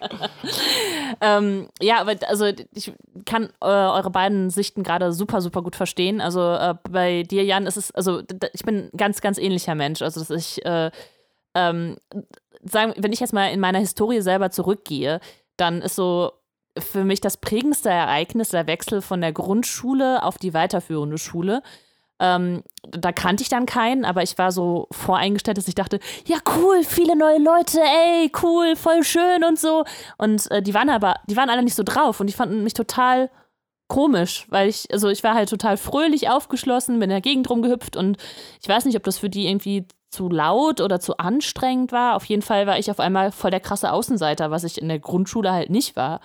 ähm, 1.21 1.69
ja, 1.81 2.01
aber 2.01 2.15
also 2.29 2.47
ich 2.75 2.93
kann 3.25 3.51
äh, 3.61 3.67
eure 3.67 4.11
beiden 4.11 4.51
Sichten 4.51 4.83
gerade 4.83 5.13
super, 5.13 5.41
super 5.41 5.63
gut 5.63 5.77
verstehen. 5.77 6.21
Also 6.21 6.41
äh, 6.41 6.75
bei 6.91 7.23
dir, 7.23 7.45
Jan, 7.45 7.67
ist 7.67 7.77
es, 7.77 7.91
also 7.93 8.23
ich 8.53 8.65
bin 8.65 8.77
ein 8.77 8.91
ganz, 8.97 9.21
ganz 9.21 9.39
ähnlicher 9.39 9.75
Mensch. 9.75 10.03
Also 10.03 10.21
dass 10.21 10.31
ich, 10.31 10.65
äh, 10.65 10.91
ähm, 11.55 11.97
sagen, 12.65 12.95
wenn 12.97 13.13
ich 13.13 13.21
jetzt 13.21 13.33
mal 13.33 13.49
in 13.49 13.61
meiner 13.61 13.79
Historie 13.79 14.21
selber 14.21 14.51
zurückgehe, 14.51 15.21
dann 15.57 15.83
ist 15.83 15.97
so 15.97 16.33
für 16.79 17.05
mich 17.05 17.21
das 17.21 17.37
prägendste 17.37 17.91
Ereignis 17.91 18.51
der 18.51 18.67
Wechsel 18.67 19.03
von 19.03 19.21
der 19.21 19.33
Grundschule 19.33 20.23
auf 20.23 20.39
die 20.39 20.55
weiterführende 20.55 21.19
Schule. 21.19 21.63
Ähm, 22.23 22.63
da 22.89 23.11
kannte 23.11 23.43
ich 23.43 23.49
dann 23.49 23.67
keinen, 23.67 24.05
aber 24.05 24.23
ich 24.23 24.39
war 24.39 24.53
so 24.53 24.87
voreingestellt, 24.93 25.59
dass 25.59 25.67
ich 25.67 25.75
dachte, 25.75 25.99
ja 26.25 26.39
cool, 26.57 26.85
viele 26.85 27.17
neue 27.17 27.39
Leute, 27.39 27.81
ey, 27.81 28.31
cool, 28.45 28.77
voll 28.77 29.03
schön 29.03 29.43
und 29.43 29.59
so. 29.59 29.85
Und 30.19 30.49
äh, 30.53 30.63
die 30.63 30.73
waren 30.73 30.89
aber, 30.89 31.17
die 31.29 31.37
waren 31.37 31.51
alle 31.51 31.65
nicht 31.65 31.75
so 31.75 31.83
drauf 31.83 32.21
und 32.21 32.29
die 32.29 32.33
fanden 32.33 32.63
mich 32.63 32.75
total 32.75 33.29
komisch, 33.89 34.47
weil 34.51 34.69
ich, 34.69 34.87
also 34.93 35.09
ich 35.09 35.25
war 35.25 35.35
halt 35.35 35.51
total 35.51 35.77
fröhlich 35.77 36.31
aufgeschlossen, 36.31 37.01
bin 37.01 37.11
in 37.11 37.11
der 37.11 37.21
Gegend 37.21 37.51
rumgehüpft 37.51 37.97
und 37.97 38.19
ich 38.63 38.69
weiß 38.69 38.85
nicht, 38.85 38.97
ob 38.97 39.03
das 39.03 39.19
für 39.19 39.29
die 39.29 39.49
irgendwie 39.49 39.89
zu 40.09 40.29
laut 40.29 40.81
oder 40.81 41.01
zu 41.01 41.17
anstrengend 41.17 41.91
war. 41.91 42.15
Auf 42.15 42.25
jeden 42.27 42.43
Fall 42.43 42.69
war 42.69 42.79
ich 42.79 42.89
auf 42.91 43.01
einmal 43.01 43.33
voll 43.33 43.51
der 43.51 43.61
krasse 43.61 43.93
Außenseiter, 43.93 44.53
was 44.53 44.63
ich 44.63 44.81
in 44.81 44.89
der 44.89 45.01
Grundschule 45.01 45.51
halt 45.51 45.71
nicht 45.71 45.97
war. 45.97 46.21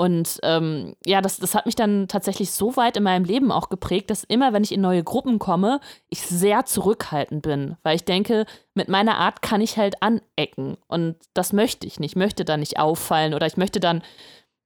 Und 0.00 0.40
ähm, 0.44 0.96
ja, 1.04 1.20
das, 1.20 1.36
das 1.36 1.54
hat 1.54 1.66
mich 1.66 1.74
dann 1.74 2.08
tatsächlich 2.08 2.52
so 2.52 2.74
weit 2.78 2.96
in 2.96 3.02
meinem 3.02 3.26
Leben 3.26 3.52
auch 3.52 3.68
geprägt, 3.68 4.08
dass 4.08 4.24
immer, 4.24 4.54
wenn 4.54 4.64
ich 4.64 4.72
in 4.72 4.80
neue 4.80 5.04
Gruppen 5.04 5.38
komme, 5.38 5.78
ich 6.08 6.22
sehr 6.22 6.64
zurückhaltend 6.64 7.42
bin, 7.42 7.76
weil 7.82 7.96
ich 7.96 8.06
denke, 8.06 8.46
mit 8.72 8.88
meiner 8.88 9.18
Art 9.18 9.42
kann 9.42 9.60
ich 9.60 9.76
halt 9.76 10.02
anecken. 10.02 10.78
Und 10.88 11.16
das 11.34 11.52
möchte 11.52 11.86
ich 11.86 12.00
nicht. 12.00 12.12
Ich 12.12 12.16
möchte 12.16 12.46
da 12.46 12.56
nicht 12.56 12.78
auffallen 12.78 13.34
oder 13.34 13.46
ich 13.46 13.58
möchte 13.58 13.78
dann, 13.78 14.00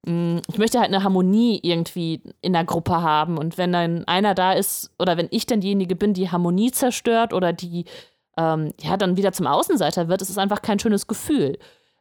mh, 0.05 0.13
mm, 0.13 0.41
ich 0.47 0.57
möchte 0.57 0.79
halt 0.79 0.87
eine 0.87 1.03
Harmonie 1.03 1.59
irgendwie 1.63 2.21
in 2.39 2.53
der 2.53 2.63
Gruppe 2.63 3.01
haben. 3.01 3.37
Und 3.37 3.57
wenn 3.57 3.73
dann 3.73 4.07
einer 4.07 4.35
da 4.35 4.53
ist 4.53 4.91
oder 4.99 5.17
wenn 5.17 5.27
ich 5.31 5.45
dann 5.45 5.59
diejenige 5.59 5.97
bin, 5.97 6.13
die 6.13 6.31
Harmonie 6.31 6.71
zerstört 6.71 7.33
oder 7.33 7.51
die 7.51 7.83
ähm, 8.37 8.71
ja 8.79 8.95
dann 8.95 9.17
wieder 9.17 9.33
zum 9.33 9.47
Außenseiter 9.47 10.07
wird, 10.07 10.21
ist 10.21 10.29
es 10.29 10.37
einfach 10.37 10.61
kein 10.61 10.79
schönes 10.79 11.07
Gefühl. 11.07 11.59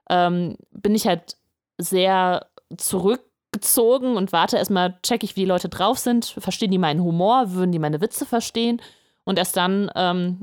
Ähm, 0.09 0.57
bin 0.71 0.95
ich 0.95 1.09
halt 1.09 1.37
sehr 1.79 2.47
zurückgezogen 2.77 4.17
und 4.17 4.33
warte 4.33 4.57
erstmal, 4.57 4.99
check 5.03 5.23
ich, 5.23 5.37
wie 5.37 5.41
die 5.41 5.47
Leute 5.47 5.69
drauf 5.69 5.99
sind, 5.99 6.25
verstehen 6.25 6.71
die 6.71 6.79
meinen 6.79 7.03
Humor, 7.03 7.53
würden 7.53 7.73
die 7.73 7.79
meine 7.79 8.01
Witze 8.01 8.27
verstehen 8.27 8.81
und 9.25 9.39
erst 9.39 9.57
dann 9.57 9.91
ähm, 9.95 10.43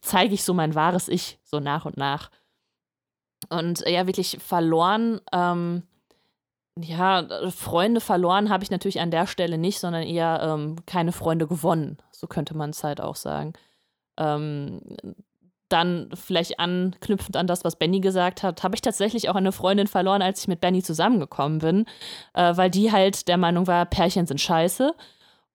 zeige 0.00 0.34
ich 0.34 0.44
so 0.44 0.54
mein 0.54 0.74
wahres 0.74 1.08
Ich 1.08 1.38
so 1.44 1.60
nach 1.60 1.84
und 1.84 1.96
nach. 1.96 2.30
Und 3.50 3.86
ja, 3.86 4.06
wirklich 4.06 4.38
verloren, 4.40 5.20
ähm, 5.32 5.82
ja, 6.78 7.26
Freunde 7.50 8.00
verloren 8.00 8.50
habe 8.50 8.64
ich 8.64 8.70
natürlich 8.70 9.00
an 9.00 9.10
der 9.10 9.26
Stelle 9.26 9.58
nicht, 9.58 9.78
sondern 9.78 10.02
eher 10.02 10.40
ähm, 10.42 10.76
keine 10.86 11.12
Freunde 11.12 11.46
gewonnen. 11.46 11.98
So 12.10 12.26
könnte 12.26 12.56
man 12.56 12.70
es 12.70 12.82
halt 12.82 13.00
auch 13.00 13.16
sagen. 13.16 13.52
Ähm, 14.16 14.80
dann 15.68 16.10
vielleicht 16.14 16.60
anknüpfend 16.60 17.36
an 17.36 17.46
das, 17.46 17.64
was 17.64 17.76
Benny 17.76 18.00
gesagt 18.00 18.42
hat, 18.42 18.62
habe 18.62 18.74
ich 18.74 18.82
tatsächlich 18.82 19.28
auch 19.28 19.34
eine 19.34 19.52
Freundin 19.52 19.86
verloren, 19.86 20.22
als 20.22 20.40
ich 20.40 20.48
mit 20.48 20.60
Benny 20.60 20.82
zusammengekommen 20.82 21.58
bin, 21.58 21.86
äh, 22.34 22.56
weil 22.56 22.70
die 22.70 22.92
halt 22.92 23.28
der 23.28 23.38
Meinung 23.38 23.66
war, 23.66 23.86
Pärchen 23.86 24.26
sind 24.26 24.40
scheiße. 24.40 24.94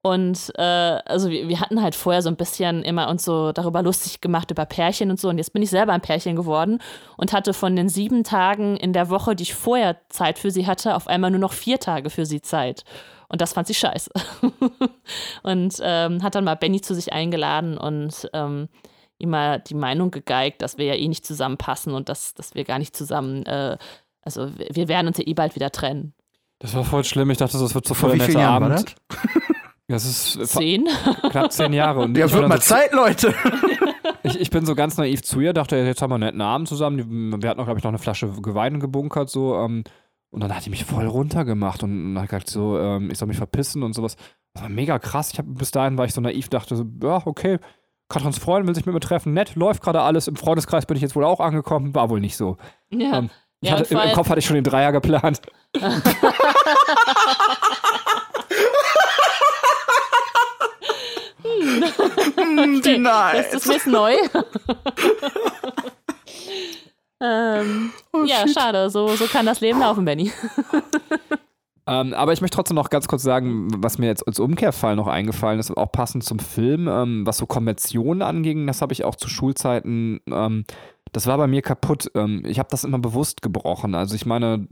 Und 0.01 0.54
äh, 0.56 0.62
also 0.62 1.30
wir, 1.30 1.50
wir, 1.50 1.60
hatten 1.60 1.82
halt 1.82 1.94
vorher 1.94 2.22
so 2.22 2.30
ein 2.30 2.38
bisschen 2.38 2.84
immer 2.84 3.10
uns 3.10 3.25
so 3.25 3.51
darüber 3.51 3.82
lustig 3.82 4.22
gemacht 4.22 4.50
über 4.50 4.66
Pärchen 4.66 5.12
und 5.12 5.20
so. 5.20 5.28
Und 5.28 5.38
jetzt 5.38 5.51
bin 5.51 5.62
ich 5.62 5.70
selber 5.70 5.92
ein 5.92 6.01
Pärchen 6.01 6.38
geworden 6.38 6.80
und 7.18 7.34
hatte 7.34 7.54
von 7.54 7.75
den 7.75 7.89
sieben 7.89 8.24
Tagen 8.24 8.78
in 8.78 8.94
der 8.94 9.10
Woche, 9.10 9.36
die 9.36 9.44
ich 9.44 9.54
vorher 9.54 9.98
Zeit 10.08 10.39
für 10.39 10.51
sie 10.51 10.68
hatte, 10.68 10.96
auf 10.96 11.08
einmal 11.08 11.32
nur 11.32 11.42
noch 11.42 11.51
vier 11.51 11.80
Tage 11.80 12.10
für 12.10 12.25
sie 12.25 12.42
Zeit. 12.42 12.86
Und 13.28 13.42
das 13.42 13.54
fand 13.54 13.68
sie 13.68 13.74
scheiße. 13.74 14.10
und 15.44 15.75
ähm, 15.82 16.24
hat 16.24 16.34
dann 16.34 16.46
mal 16.46 16.56
Benny 16.56 16.80
zu 16.80 16.96
sich 16.96 17.12
eingeladen 17.12 17.78
und 17.78 18.30
ähm, 18.32 18.70
ihm 19.20 19.30
mal 19.30 19.60
die 19.60 19.76
Meinung 19.76 20.12
gegeigt, 20.12 20.62
dass 20.62 20.78
wir 20.78 20.86
ja 20.86 20.96
eh 20.96 21.08
nicht 21.08 21.26
zusammenpassen 21.26 21.94
und 21.94 22.10
dass, 22.10 22.34
dass 22.34 22.56
wir 22.56 22.64
gar 22.64 22.80
nicht 22.80 22.96
zusammen, 22.96 23.46
äh, 23.46 23.78
also 24.22 24.50
wir 24.58 24.88
werden 24.88 25.08
uns 25.08 25.18
ja 25.18 25.28
eh 25.28 25.34
bald 25.34 25.56
wieder 25.56 25.72
trennen. 25.72 26.14
Das 26.60 26.74
war 26.74 26.84
voll 26.84 27.04
schlimm. 27.04 27.30
Ich 27.30 27.38
dachte, 27.38 27.58
das 27.58 27.74
wird 27.74 27.88
so 27.88 27.94
voll 27.94 28.12
ein 28.12 28.18
netter 28.18 28.48
Abend. 28.48 28.70
War 28.70 28.76
das? 28.78 28.96
Das 29.88 30.06
ist 30.06 30.50
zehn? 30.50 30.88
knapp 31.32 31.52
zehn 31.52 31.74
Jahre. 31.74 32.02
Und 32.02 32.16
ja, 32.16 32.32
wird 32.32 32.48
mal 32.48 32.62
so 32.62 32.76
Zeit, 32.76 32.94
Leute. 32.94 33.34
ich, 34.24 34.40
ich 34.40 34.50
bin 34.52 34.64
so 34.66 34.76
ganz 34.76 34.98
naiv 34.98 35.24
zu 35.24 35.40
ihr, 35.40 35.52
dachte, 35.52 35.78
jetzt 35.78 36.02
haben 36.02 36.12
wir 36.12 36.16
einen 36.16 36.26
netten 36.26 36.42
Abend 36.42 36.68
zusammen. 36.68 37.42
Wir 37.42 37.50
hatten 37.50 37.60
auch, 37.60 37.66
glaube 37.66 37.80
ich, 37.80 37.84
noch 37.84 37.90
eine 37.90 37.98
Flasche 37.98 38.32
Wein 38.54 38.80
gebunkert, 38.80 39.32
so. 39.32 39.56
Ähm, 39.56 39.84
und 40.30 40.42
dann 40.42 40.56
hat 40.56 40.64
die 40.64 40.70
mich 40.70 40.86
voll 40.86 41.08
runtergemacht 41.08 41.82
und 41.82 42.20
hat 42.20 42.30
gesagt, 42.30 42.52
so, 42.52 42.78
ähm, 42.78 43.10
ich 43.10 43.18
soll 43.18 43.28
mich 43.28 43.38
verpissen 43.38 43.82
und 43.82 43.94
sowas. 43.94 44.16
Das 44.54 44.62
war 44.62 44.70
mega 44.70 45.00
krass. 45.00 45.32
Ich 45.34 45.40
hab, 45.40 45.46
bis 45.48 45.72
dahin 45.72 45.98
war 45.98 46.06
ich 46.06 46.14
so 46.14 46.22
naiv, 46.22 46.50
dachte 46.50 46.76
so, 46.76 46.86
ja, 47.02 47.26
okay, 47.26 47.58
Katrins 48.10 48.39
Freund 48.39 48.68
will 48.68 48.74
sich 48.74 48.88
mit 48.88 48.94
mir 48.94 49.00
treffen, 49.00 49.34
nett, 49.34 49.56
läuft 49.56 49.84
gerade 49.84 50.01
alles. 50.01 50.28
Im 50.28 50.36
Freundeskreis 50.36 50.88
bin 50.88 50.98
ich 50.98 51.04
jetzt 51.04 51.16
wohl 51.16 51.24
auch 51.24 51.39
angekommen, 51.39 51.94
war 51.94 52.10
wohl 52.10 52.20
nicht 52.20 52.36
so. 52.36 52.58
Ja. 52.89 53.20
Ähm, 53.20 53.30
ja, 53.62 53.74
hatte, 53.74 53.94
im, 53.94 54.00
im, 54.00 54.13
Kopf 54.13 54.30
hatte 54.30 54.39
ich 54.39 54.46
schon 54.46 54.56
den 54.56 54.63
Dreier 54.63 54.92
geplant. 54.92 55.42
hm, 55.80 56.01
okay, 62.80 62.98
nice. 62.98 63.51
Das 63.51 63.68
ist 63.68 63.86
mir 63.86 63.92
neu. 63.92 64.16
ähm, 67.22 67.94
oh, 68.13 68.24
ja, 68.24 68.48
shit. 68.48 68.58
schade. 68.58 68.89
So, 68.89 69.16
so 69.16 69.28
kann 69.28 69.46
das 69.46 69.60
Leben 69.60 69.82
laufen, 69.82 70.04
Benny. 70.04 70.32
Ähm, 71.89 72.13
aber 72.13 72.34
ich 72.34 72.41
möchte 72.41 72.55
trotzdem 72.55 72.75
noch 72.75 72.91
ganz 72.91 73.08
kurz 73.08 73.24
sagen, 73.24 73.67
was 73.77 73.98
mir 73.98 74.05
jetzt 74.05 74.27
als 74.27 74.39
Umkehrfall 74.39 74.96
noch 74.96 75.08
eingefallen 75.08 75.60
ist, 75.60 75.75
auch 75.75 75.91
passend 75.91 76.24
zum 76.24 76.38
Film, 76.38 76.88
ähm, 76.88 77.25
was 77.25 77.38
so 77.38 77.48
Konventionen 77.48 78.22
anging, 78.22 78.67
das 78.67 78.84
habe 78.84 78.93
ich 78.93 79.03
auch 79.03 79.15
zu 79.15 79.27
Schulzeiten, 79.27 80.22
ähm, 80.31 80.65
das 81.12 81.25
war 81.25 81.39
bei 81.39 81.48
mir 81.48 81.63
kaputt. 81.63 82.12
Ähm, 82.13 82.43
ich 82.46 82.60
habe 82.60 82.69
das 82.69 82.84
immer 82.84 83.00
bewusst 83.00 83.41
gebrochen. 83.41 83.96
Also 83.96 84.13
ich 84.13 84.27
meine, 84.27 84.67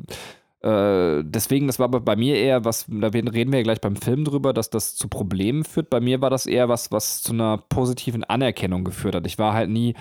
äh, 0.62 1.24
deswegen, 1.24 1.66
das 1.66 1.80
war 1.80 1.90
bei 1.90 2.16
mir 2.16 2.36
eher 2.36 2.66
was, 2.66 2.86
da 2.88 3.08
reden 3.08 3.52
wir 3.52 3.60
ja 3.60 3.64
gleich 3.64 3.82
beim 3.82 3.96
Film 3.96 4.24
drüber, 4.24 4.54
dass 4.54 4.70
das 4.70 4.96
zu 4.96 5.08
Problemen 5.08 5.64
führt. 5.64 5.90
Bei 5.90 6.00
mir 6.00 6.22
war 6.22 6.30
das 6.30 6.46
eher 6.46 6.70
was, 6.70 6.92
was 6.92 7.24
zu 7.24 7.34
einer 7.34 7.58
positiven 7.58 8.24
Anerkennung 8.26 8.84
geführt 8.84 9.16
hat. 9.16 9.26
Ich 9.26 9.40
war 9.40 9.54
halt 9.54 9.72
nie 9.72 9.96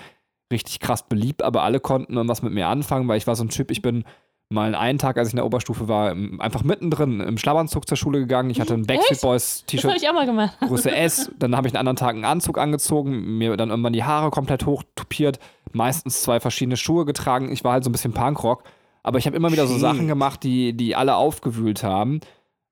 richtig 0.51 0.79
krass 0.79 1.07
beliebt, 1.07 1.41
aber 1.41 1.63
alle 1.63 1.79
konnten 1.79 2.15
was 2.27 2.43
mit 2.43 2.53
mir 2.53 2.67
anfangen, 2.67 3.07
weil 3.07 3.17
ich 3.17 3.25
war 3.25 3.35
so 3.35 3.43
ein 3.43 3.49
Typ, 3.49 3.71
ich 3.71 3.81
bin 3.81 4.03
mal 4.49 4.75
einen 4.75 4.97
Tag, 4.97 5.17
als 5.17 5.29
ich 5.29 5.33
in 5.33 5.37
der 5.37 5.45
Oberstufe 5.45 5.87
war, 5.87 6.15
einfach 6.39 6.63
mittendrin 6.63 7.19
im 7.19 7.37
Schlafanzug 7.37 7.87
zur 7.87 7.97
Schule 7.97 8.19
gegangen. 8.19 8.49
Ich 8.49 8.61
hatte 8.61 8.73
ein 8.73 8.85
Backstreet 8.85 9.21
Boys 9.21 9.65
T-Shirt. 9.65 9.83
Das 9.83 9.91
habe 9.91 10.03
ich 10.03 10.09
auch 10.09 10.13
mal 10.13 10.25
gemacht. 10.25 10.57
Größe 10.61 10.95
S. 10.95 11.31
Dann 11.37 11.55
habe 11.55 11.67
ich 11.67 11.73
einen 11.73 11.79
anderen 11.79 11.97
Tag 11.97 12.15
einen 12.15 12.25
Anzug 12.25 12.57
angezogen, 12.57 13.37
mir 13.37 13.57
dann 13.57 13.69
irgendwann 13.69 13.93
die 13.93 14.03
Haare 14.05 14.29
komplett 14.29 14.65
hochtupiert, 14.65 15.39
meistens 15.73 16.21
zwei 16.21 16.39
verschiedene 16.39 16.77
Schuhe 16.77 17.05
getragen. 17.05 17.51
Ich 17.51 17.63
war 17.63 17.73
halt 17.73 17.83
so 17.83 17.89
ein 17.89 17.93
bisschen 17.93 18.13
Punkrock. 18.13 18.63
Aber 19.03 19.19
ich 19.19 19.25
habe 19.25 19.37
immer 19.37 19.51
wieder 19.51 19.67
so 19.67 19.77
Sachen 19.77 20.07
gemacht, 20.07 20.43
die, 20.43 20.73
die 20.73 20.95
alle 20.95 21.15
aufgewühlt 21.15 21.83
haben. 21.83 22.19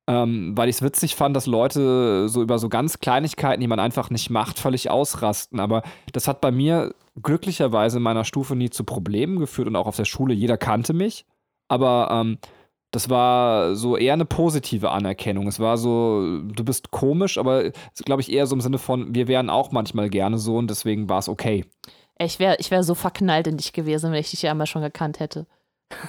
Ähm, 0.08 0.52
weil 0.56 0.70
ich 0.70 0.76
es 0.76 0.82
witzig 0.82 1.16
fand, 1.16 1.36
dass 1.36 1.48
Leute 1.48 2.30
so 2.30 2.42
über 2.42 2.60
so 2.60 2.70
ganz 2.70 3.00
Kleinigkeiten, 3.00 3.62
die 3.62 3.68
man 3.68 3.80
einfach 3.80 4.10
nicht 4.10 4.30
macht, 4.30 4.60
völlig 4.60 4.90
ausrasten. 4.92 5.60
Aber 5.60 5.82
das 6.12 6.28
hat 6.28 6.42
bei 6.42 6.52
mir 6.52 6.94
glücklicherweise 7.22 7.98
in 7.98 8.04
meiner 8.04 8.24
Stufe 8.24 8.56
nie 8.56 8.70
zu 8.70 8.84
Problemen 8.84 9.40
geführt 9.40 9.68
und 9.68 9.76
auch 9.76 9.88
auf 9.88 9.96
der 9.96 10.06
Schule. 10.06 10.34
Jeder 10.34 10.58
kannte 10.58 10.94
mich. 10.94 11.26
Aber 11.68 12.10
ähm, 12.12 12.38
das 12.92 13.10
war 13.10 13.76
so 13.76 13.98
eher 13.98 14.14
eine 14.14 14.26
positive 14.26 14.92
Anerkennung. 14.92 15.48
Es 15.48 15.60
war 15.60 15.78
so, 15.78 16.40
du 16.42 16.64
bist 16.64 16.92
komisch, 16.92 17.38
aber 17.38 17.72
glaube 18.06 18.22
ich 18.22 18.32
eher 18.32 18.48
so 18.48 18.56
im 18.56 18.62
Sinne 18.62 18.78
von, 18.78 19.14
wir 19.14 19.28
wären 19.28 19.50
auch 19.50 19.72
manchmal 19.72 20.10
gerne 20.10 20.38
so 20.38 20.58
und 20.58 20.70
deswegen 20.70 21.10
war 21.10 21.20
es 21.20 21.28
okay. 21.28 21.66
Ich 22.18 22.40
wäre 22.40 22.56
ich 22.60 22.72
wär 22.72 22.84
so 22.84 22.96
verknallt 22.96 23.48
in 23.48 23.58
dich 23.58 23.74
gewesen, 23.74 24.12
wenn 24.12 24.20
ich 24.20 24.32
dich 24.32 24.44
ja 24.44 24.52
einmal 24.52 24.68
schon 24.68 24.82
gekannt 24.82 25.20
hätte. 25.20 25.48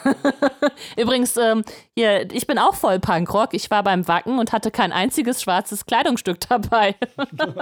Übrigens, 0.97 1.37
ähm, 1.37 1.65
hier, 1.95 2.31
ich 2.33 2.47
bin 2.47 2.59
auch 2.59 2.75
voll 2.75 2.99
Punkrock. 2.99 3.55
Ich 3.55 3.71
war 3.71 3.83
beim 3.83 4.07
Wacken 4.09 4.39
und 4.39 4.53
hatte 4.53 4.71
kein 4.71 4.93
einziges 4.93 5.43
schwarzes 5.43 5.87
Kleidungsstück 5.87 6.41
dabei. 6.49 6.95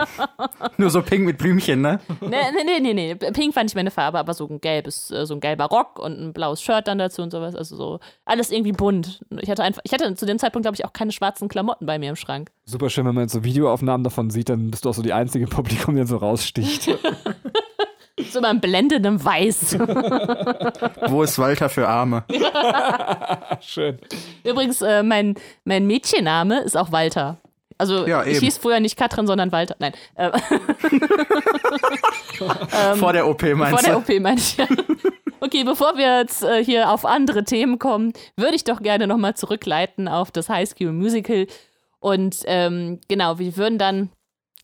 Nur 0.77 0.91
so 0.91 1.03
pink 1.03 1.25
mit 1.25 1.39
Blümchen, 1.39 1.81
ne? 1.81 2.01
Nee, 2.21 2.37
nee, 2.65 2.81
nee, 2.81 2.95
nee. 2.95 3.15
Pink 3.15 3.55
fand 3.55 3.71
ich 3.71 3.75
meine 3.75 3.91
Farbe, 3.91 4.19
aber 4.19 4.35
so 4.35 4.47
ein 4.49 4.61
gelbes, 4.61 5.11
äh, 5.11 5.27
so 5.27 5.35
ein 5.35 5.41
gelber 5.41 5.67
Rock 5.67 5.99
und 5.99 6.21
ein 6.21 6.33
blaues 6.33 6.63
Shirt 6.63 6.89
dann 6.89 6.99
dazu 6.99 7.23
und 7.23 7.31
sowas. 7.31 7.55
Also 7.55 7.77
so 7.77 8.01
alles 8.25 8.51
irgendwie 8.51 8.73
bunt. 8.73 9.25
Ich 9.41 9.51
hatte 9.51 9.63
einfach, 9.63 9.83
ich 9.85 9.93
hatte 9.93 10.15
zu 10.15 10.27
dem 10.27 10.39
Zeitpunkt, 10.39 10.65
glaube 10.65 10.77
ich, 10.77 10.85
auch 10.85 10.93
keine 10.93 11.13
schwarzen 11.13 11.49
Klamotten 11.49 11.87
bei 11.87 11.99
mir 11.99 12.11
im 12.11 12.17
Schrank. 12.17 12.51
Super 12.65 12.91
schön, 12.91 13.07
wenn 13.07 13.15
man 13.15 13.25
jetzt 13.25 13.33
so 13.33 13.45
Videoaufnahmen 13.45 14.05
davon 14.05 14.31
sieht, 14.31 14.49
dann 14.49 14.71
bist 14.71 14.85
du 14.85 14.91
auch 14.91 14.95
so 14.95 15.03
die 15.03 15.13
einzige 15.13 15.47
Publikum, 15.47 15.97
die 15.97 16.07
so 16.07 16.17
raussticht. 16.17 16.91
So 18.31 18.39
immer 18.39 18.51
in 18.51 18.61
blendendem 18.61 19.25
Weiß. 19.25 19.79
Wo 21.09 21.23
ist 21.23 21.39
Walter 21.39 21.69
für 21.69 21.89
Arme? 21.89 22.25
Schön. 23.61 23.99
Übrigens, 24.45 24.83
äh, 24.83 25.03
mein, 25.03 25.35
mein 25.65 25.87
Mädchenname 25.87 26.61
ist 26.61 26.77
auch 26.77 26.93
Walter. 26.93 27.39
Also 27.77 28.07
ja, 28.07 28.25
ich 28.25 28.39
hieß 28.39 28.59
früher 28.59 28.79
nicht 28.79 28.97
Katrin, 28.97 29.27
sondern 29.27 29.51
Walter. 29.51 29.75
Nein. 29.81 29.95
Äh, 30.15 30.31
ähm, 32.73 32.99
vor 32.99 33.13
der 33.13 33.27
OP 33.27 33.43
meinst 33.43 33.85
du? 33.85 33.93
Vor 33.93 34.03
der 34.05 34.17
OP 34.17 34.23
meine 34.23 34.39
ich. 34.39 34.57
Ja. 34.57 34.67
Okay, 35.41 35.65
bevor 35.65 35.97
wir 35.97 36.21
jetzt 36.21 36.45
äh, 36.45 36.65
hier 36.65 36.91
auf 36.91 37.05
andere 37.05 37.43
Themen 37.43 37.81
kommen, 37.81 38.13
würde 38.37 38.55
ich 38.55 38.63
doch 38.63 38.81
gerne 38.81 39.09
nochmal 39.09 39.35
zurückleiten 39.35 40.07
auf 40.07 40.31
das 40.31 40.49
High 40.49 40.69
School 40.69 40.93
Musical. 40.93 41.49
Und 41.99 42.43
ähm, 42.47 43.01
genau, 43.09 43.41
wir 43.41 43.57
würden 43.57 43.79
dann 43.79 44.11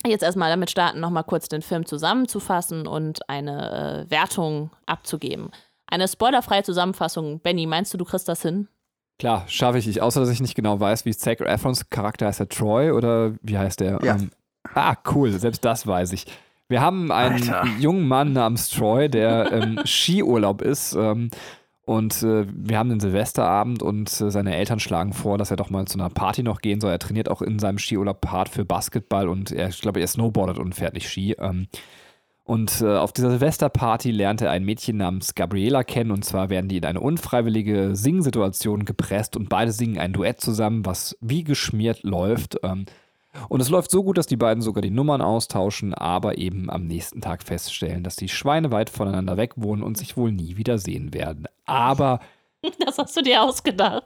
jetzt 0.06 0.22
erstmal 0.22 0.50
damit 0.50 0.70
starten, 0.70 1.00
nochmal 1.00 1.24
kurz 1.24 1.48
den 1.48 1.62
Film 1.62 1.84
zusammenzufassen 1.86 2.86
und 2.86 3.28
eine 3.28 4.06
äh, 4.06 4.10
Wertung 4.10 4.70
abzugeben. 4.86 5.50
Eine 5.86 6.08
spoilerfreie 6.08 6.62
Zusammenfassung. 6.62 7.40
Benny, 7.40 7.66
meinst 7.66 7.92
du, 7.92 7.98
du 7.98 8.04
kriegst 8.04 8.28
das 8.28 8.42
hin? 8.42 8.68
Klar, 9.18 9.44
schaffe 9.48 9.78
ich 9.78 9.86
nicht. 9.86 10.00
Außer, 10.00 10.20
dass 10.20 10.30
ich 10.30 10.40
nicht 10.40 10.54
genau 10.54 10.80
weiß, 10.80 11.04
wie 11.04 11.14
Zac 11.14 11.40
Efrons 11.40 11.90
Charakter 11.90 12.26
heißt. 12.26 12.40
Er 12.40 12.48
Troy 12.48 12.90
oder 12.92 13.32
wie 13.42 13.58
heißt 13.58 13.80
der? 13.80 13.98
Ja. 14.02 14.14
Ähm, 14.16 14.30
Ah, 14.74 14.94
cool, 15.14 15.32
selbst 15.32 15.64
das 15.64 15.86
weiß 15.86 16.12
ich. 16.12 16.26
Wir 16.68 16.80
haben 16.82 17.10
einen 17.10 17.50
Alter. 17.50 17.66
jungen 17.78 18.06
Mann 18.06 18.32
namens 18.34 18.68
Troy, 18.70 19.08
der 19.08 19.50
im 19.52 19.80
Skiurlaub 19.86 20.62
ist. 20.62 20.92
Ähm, 20.94 21.30
und 21.90 22.22
äh, 22.22 22.46
wir 22.48 22.78
haben 22.78 22.88
den 22.88 23.00
Silvesterabend 23.00 23.82
und 23.82 24.08
äh, 24.20 24.30
seine 24.30 24.54
Eltern 24.54 24.78
schlagen 24.78 25.12
vor, 25.12 25.38
dass 25.38 25.50
er 25.50 25.56
doch 25.56 25.70
mal 25.70 25.86
zu 25.86 25.98
einer 25.98 26.08
Party 26.08 26.44
noch 26.44 26.60
gehen 26.60 26.80
soll. 26.80 26.92
Er 26.92 27.00
trainiert 27.00 27.28
auch 27.28 27.42
in 27.42 27.58
seinem 27.58 27.78
Skiurlaub 27.78 28.20
Part 28.20 28.48
für 28.48 28.64
Basketball 28.64 29.28
und 29.28 29.50
er, 29.50 29.70
ich 29.70 29.80
glaube, 29.80 29.98
er 29.98 30.06
snowboardet 30.06 30.60
und 30.60 30.76
fährt 30.76 30.94
nicht 30.94 31.08
Ski. 31.08 31.32
Ähm, 31.40 31.66
und 32.44 32.80
äh, 32.80 32.96
auf 32.96 33.12
dieser 33.12 33.30
Silvesterparty 33.30 34.12
lernt 34.12 34.40
er 34.40 34.52
ein 34.52 34.64
Mädchen 34.64 34.98
namens 34.98 35.34
Gabriela 35.34 35.82
kennen. 35.82 36.12
Und 36.12 36.24
zwar 36.24 36.48
werden 36.48 36.68
die 36.68 36.76
in 36.76 36.84
eine 36.84 37.00
unfreiwillige 37.00 37.96
Singsituation 37.96 38.84
gepresst 38.84 39.36
und 39.36 39.48
beide 39.48 39.72
singen 39.72 39.98
ein 39.98 40.12
Duett 40.12 40.40
zusammen, 40.40 40.86
was 40.86 41.18
wie 41.20 41.42
geschmiert 41.42 42.04
läuft. 42.04 42.56
Ähm, 42.62 42.84
und 43.48 43.60
es 43.60 43.68
läuft 43.68 43.90
so 43.90 44.02
gut, 44.02 44.18
dass 44.18 44.26
die 44.26 44.36
beiden 44.36 44.62
sogar 44.62 44.82
die 44.82 44.90
Nummern 44.90 45.22
austauschen, 45.22 45.94
aber 45.94 46.38
eben 46.38 46.70
am 46.70 46.86
nächsten 46.86 47.20
Tag 47.20 47.42
feststellen, 47.42 48.02
dass 48.02 48.16
die 48.16 48.28
Schweine 48.28 48.72
weit 48.72 48.90
voneinander 48.90 49.36
weg 49.36 49.52
wohnen 49.56 49.82
und 49.82 49.96
sich 49.96 50.16
wohl 50.16 50.32
nie 50.32 50.56
wiedersehen 50.56 51.14
werden. 51.14 51.46
Aber. 51.66 52.20
Das 52.84 52.98
hast 52.98 53.16
du 53.16 53.22
dir 53.22 53.42
ausgedacht. 53.42 54.04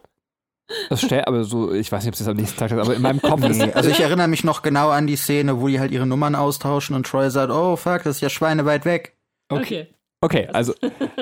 Das 0.88 1.00
stell, 1.00 1.24
aber 1.24 1.42
so, 1.42 1.72
ich 1.72 1.90
weiß 1.90 2.04
nicht, 2.04 2.10
ob 2.10 2.14
es 2.14 2.20
das 2.20 2.28
am 2.28 2.36
nächsten 2.36 2.56
Tag 2.56 2.70
ist, 2.70 2.78
aber 2.78 2.94
in 2.94 3.02
meinem 3.02 3.20
Kopf 3.20 3.44
ist. 3.44 3.60
also 3.74 3.90
ich 3.90 3.98
erinnere 3.98 4.28
mich 4.28 4.44
noch 4.44 4.62
genau 4.62 4.90
an 4.90 5.08
die 5.08 5.16
Szene, 5.16 5.60
wo 5.60 5.66
die 5.66 5.80
halt 5.80 5.90
ihre 5.90 6.06
Nummern 6.06 6.36
austauschen 6.36 6.94
und 6.94 7.04
Troy 7.04 7.30
sagt, 7.30 7.50
oh 7.50 7.74
fuck, 7.74 8.04
das 8.04 8.16
ist 8.16 8.20
ja 8.20 8.30
Schweine 8.30 8.64
weit 8.64 8.84
weg. 8.84 9.16
Okay. 9.48 9.88
Okay, 10.20 10.48
also 10.52 10.72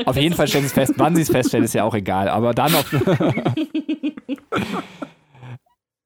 auf 0.05 0.17
jeden 0.17 0.37
Fall 0.37 0.47
stellen 0.47 0.65
sie 0.65 0.69
es 0.69 0.75
fest. 0.75 0.93
Wann 0.97 1.17
sie 1.17 1.23
es 1.23 1.31
feststellen, 1.31 1.65
ist 1.65 1.75
ja 1.75 1.83
auch 1.83 1.95
egal. 1.95 2.29
Aber 2.29 2.55
dann 2.55 2.73
auf. 2.75 2.93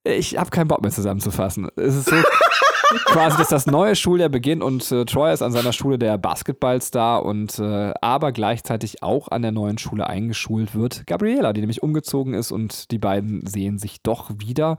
ich 0.06 0.38
habe 0.38 0.50
keinen 0.50 0.68
Bock 0.68 0.82
mehr 0.82 0.90
zusammenzufassen. 0.90 1.68
Es 1.76 1.96
ist 1.96 2.08
so 2.08 2.16
quasi, 3.06 3.36
dass 3.36 3.48
das 3.48 3.66
neue 3.66 3.96
Schuljahr 3.96 4.28
beginnt 4.28 4.62
und 4.62 4.90
äh, 4.92 5.04
Troy 5.04 5.32
ist 5.32 5.42
an 5.42 5.52
seiner 5.52 5.72
Schule 5.72 5.98
der 5.98 6.18
Basketballstar 6.18 7.24
und 7.24 7.58
äh, 7.58 7.92
aber 8.00 8.32
gleichzeitig 8.32 9.02
auch 9.02 9.28
an 9.28 9.42
der 9.42 9.52
neuen 9.52 9.78
Schule 9.78 10.06
eingeschult 10.06 10.74
wird 10.74 11.06
Gabriela, 11.06 11.52
die 11.52 11.60
nämlich 11.60 11.82
umgezogen 11.82 12.34
ist 12.34 12.52
und 12.52 12.90
die 12.90 12.98
beiden 12.98 13.46
sehen 13.46 13.78
sich 13.78 14.02
doch 14.02 14.30
wieder. 14.38 14.78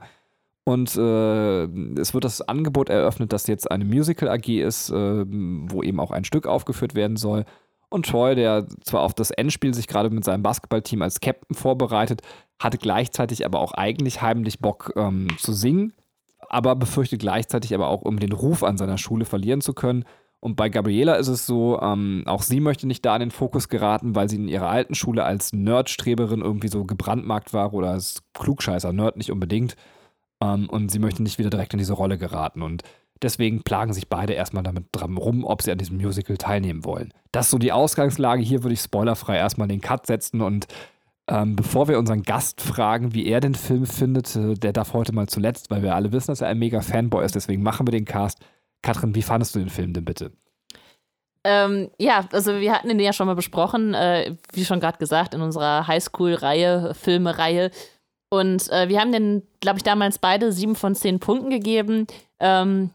Und 0.64 0.96
äh, 0.96 1.64
es 1.98 2.12
wird 2.12 2.24
das 2.24 2.42
Angebot 2.42 2.90
eröffnet, 2.90 3.32
dass 3.32 3.46
jetzt 3.46 3.70
eine 3.70 3.86
Musical 3.86 4.28
AG 4.28 4.48
ist, 4.48 4.90
äh, 4.90 5.24
wo 5.26 5.82
eben 5.82 5.98
auch 5.98 6.10
ein 6.10 6.24
Stück 6.24 6.46
aufgeführt 6.46 6.94
werden 6.94 7.16
soll. 7.16 7.46
Und 7.90 8.06
Troy, 8.06 8.34
der 8.34 8.66
zwar 8.82 9.02
auf 9.02 9.14
das 9.14 9.30
Endspiel 9.30 9.72
sich 9.72 9.86
gerade 9.86 10.10
mit 10.10 10.24
seinem 10.24 10.42
Basketballteam 10.42 11.02
als 11.02 11.20
Captain 11.20 11.56
vorbereitet, 11.56 12.22
hatte 12.58 12.78
gleichzeitig 12.78 13.46
aber 13.46 13.60
auch 13.60 13.72
eigentlich 13.72 14.20
heimlich 14.20 14.58
Bock 14.58 14.92
ähm, 14.96 15.28
zu 15.38 15.52
singen, 15.52 15.94
aber 16.48 16.76
befürchtet 16.76 17.20
gleichzeitig 17.20 17.74
aber 17.74 17.88
auch, 17.88 18.02
um 18.02 18.18
den 18.18 18.32
Ruf 18.32 18.62
an 18.62 18.76
seiner 18.76 18.98
Schule 18.98 19.24
verlieren 19.24 19.60
zu 19.60 19.72
können. 19.72 20.04
Und 20.40 20.54
bei 20.54 20.68
Gabriela 20.68 21.14
ist 21.16 21.28
es 21.28 21.46
so, 21.46 21.80
ähm, 21.80 22.22
auch 22.26 22.42
sie 22.42 22.60
möchte 22.60 22.86
nicht 22.86 23.04
da 23.04 23.16
in 23.16 23.20
den 23.20 23.30
Fokus 23.30 23.68
geraten, 23.68 24.14
weil 24.14 24.28
sie 24.28 24.36
in 24.36 24.48
ihrer 24.48 24.68
alten 24.68 24.94
Schule 24.94 25.24
als 25.24 25.52
Nerdstreberin 25.52 26.42
irgendwie 26.42 26.68
so 26.68 26.84
gebrandmarkt 26.84 27.52
war 27.52 27.74
oder 27.74 27.90
als 27.90 28.22
Klugscheißer, 28.34 28.92
Nerd 28.92 29.16
nicht 29.16 29.32
unbedingt. 29.32 29.74
Ähm, 30.40 30.68
und 30.68 30.92
sie 30.92 31.00
möchte 31.00 31.22
nicht 31.22 31.38
wieder 31.38 31.50
direkt 31.50 31.72
in 31.72 31.78
diese 31.78 31.94
Rolle 31.94 32.18
geraten. 32.18 32.62
Und 32.62 32.82
deswegen 33.22 33.62
plagen 33.62 33.92
sich 33.92 34.08
beide 34.08 34.32
erstmal 34.32 34.62
damit 34.62 34.86
dran 34.92 35.16
rum, 35.16 35.44
ob 35.44 35.62
sie 35.62 35.72
an 35.72 35.78
diesem 35.78 35.96
Musical 35.96 36.36
teilnehmen 36.36 36.84
wollen. 36.84 37.12
Das 37.32 37.46
ist 37.46 37.50
so 37.50 37.58
die 37.58 37.72
Ausgangslage. 37.72 38.42
Hier 38.42 38.62
würde 38.62 38.74
ich 38.74 38.80
spoilerfrei 38.80 39.36
erstmal 39.36 39.68
den 39.68 39.80
Cut 39.80 40.06
setzen 40.06 40.40
und 40.40 40.66
ähm, 41.30 41.56
bevor 41.56 41.88
wir 41.88 41.98
unseren 41.98 42.22
Gast 42.22 42.62
fragen, 42.62 43.12
wie 43.12 43.26
er 43.26 43.40
den 43.40 43.54
Film 43.54 43.84
findet, 43.86 44.34
äh, 44.34 44.54
der 44.54 44.72
darf 44.72 44.94
heute 44.94 45.12
mal 45.12 45.28
zuletzt, 45.28 45.70
weil 45.70 45.82
wir 45.82 45.94
alle 45.94 46.10
wissen, 46.10 46.30
dass 46.30 46.40
er 46.40 46.48
ein 46.48 46.58
mega 46.58 46.80
Fanboy 46.80 47.24
ist. 47.24 47.34
Deswegen 47.34 47.62
machen 47.62 47.86
wir 47.86 47.92
den 47.92 48.06
Cast. 48.06 48.38
Katrin, 48.82 49.14
wie 49.14 49.22
fandest 49.22 49.54
du 49.54 49.58
den 49.58 49.68
Film 49.68 49.92
denn 49.92 50.06
bitte? 50.06 50.32
Ähm, 51.44 51.90
ja, 51.98 52.26
also 52.32 52.58
wir 52.60 52.72
hatten 52.72 52.90
ihn 52.90 52.98
ja 52.98 53.12
schon 53.12 53.26
mal 53.26 53.34
besprochen, 53.34 53.92
äh, 53.94 54.36
wie 54.52 54.64
schon 54.64 54.80
gerade 54.80 54.98
gesagt, 54.98 55.34
in 55.34 55.42
unserer 55.42 55.86
Highschool-Reihe, 55.86 56.94
Filme-Reihe. 56.94 57.70
Und 58.30 58.70
äh, 58.70 58.88
wir 58.88 59.00
haben 59.00 59.12
den, 59.12 59.42
glaube 59.60 59.78
ich, 59.78 59.82
damals 59.82 60.18
beide 60.18 60.52
sieben 60.52 60.76
von 60.76 60.94
zehn 60.94 61.20
Punkten 61.20 61.50
gegeben. 61.50 62.06
Ähm, 62.40 62.90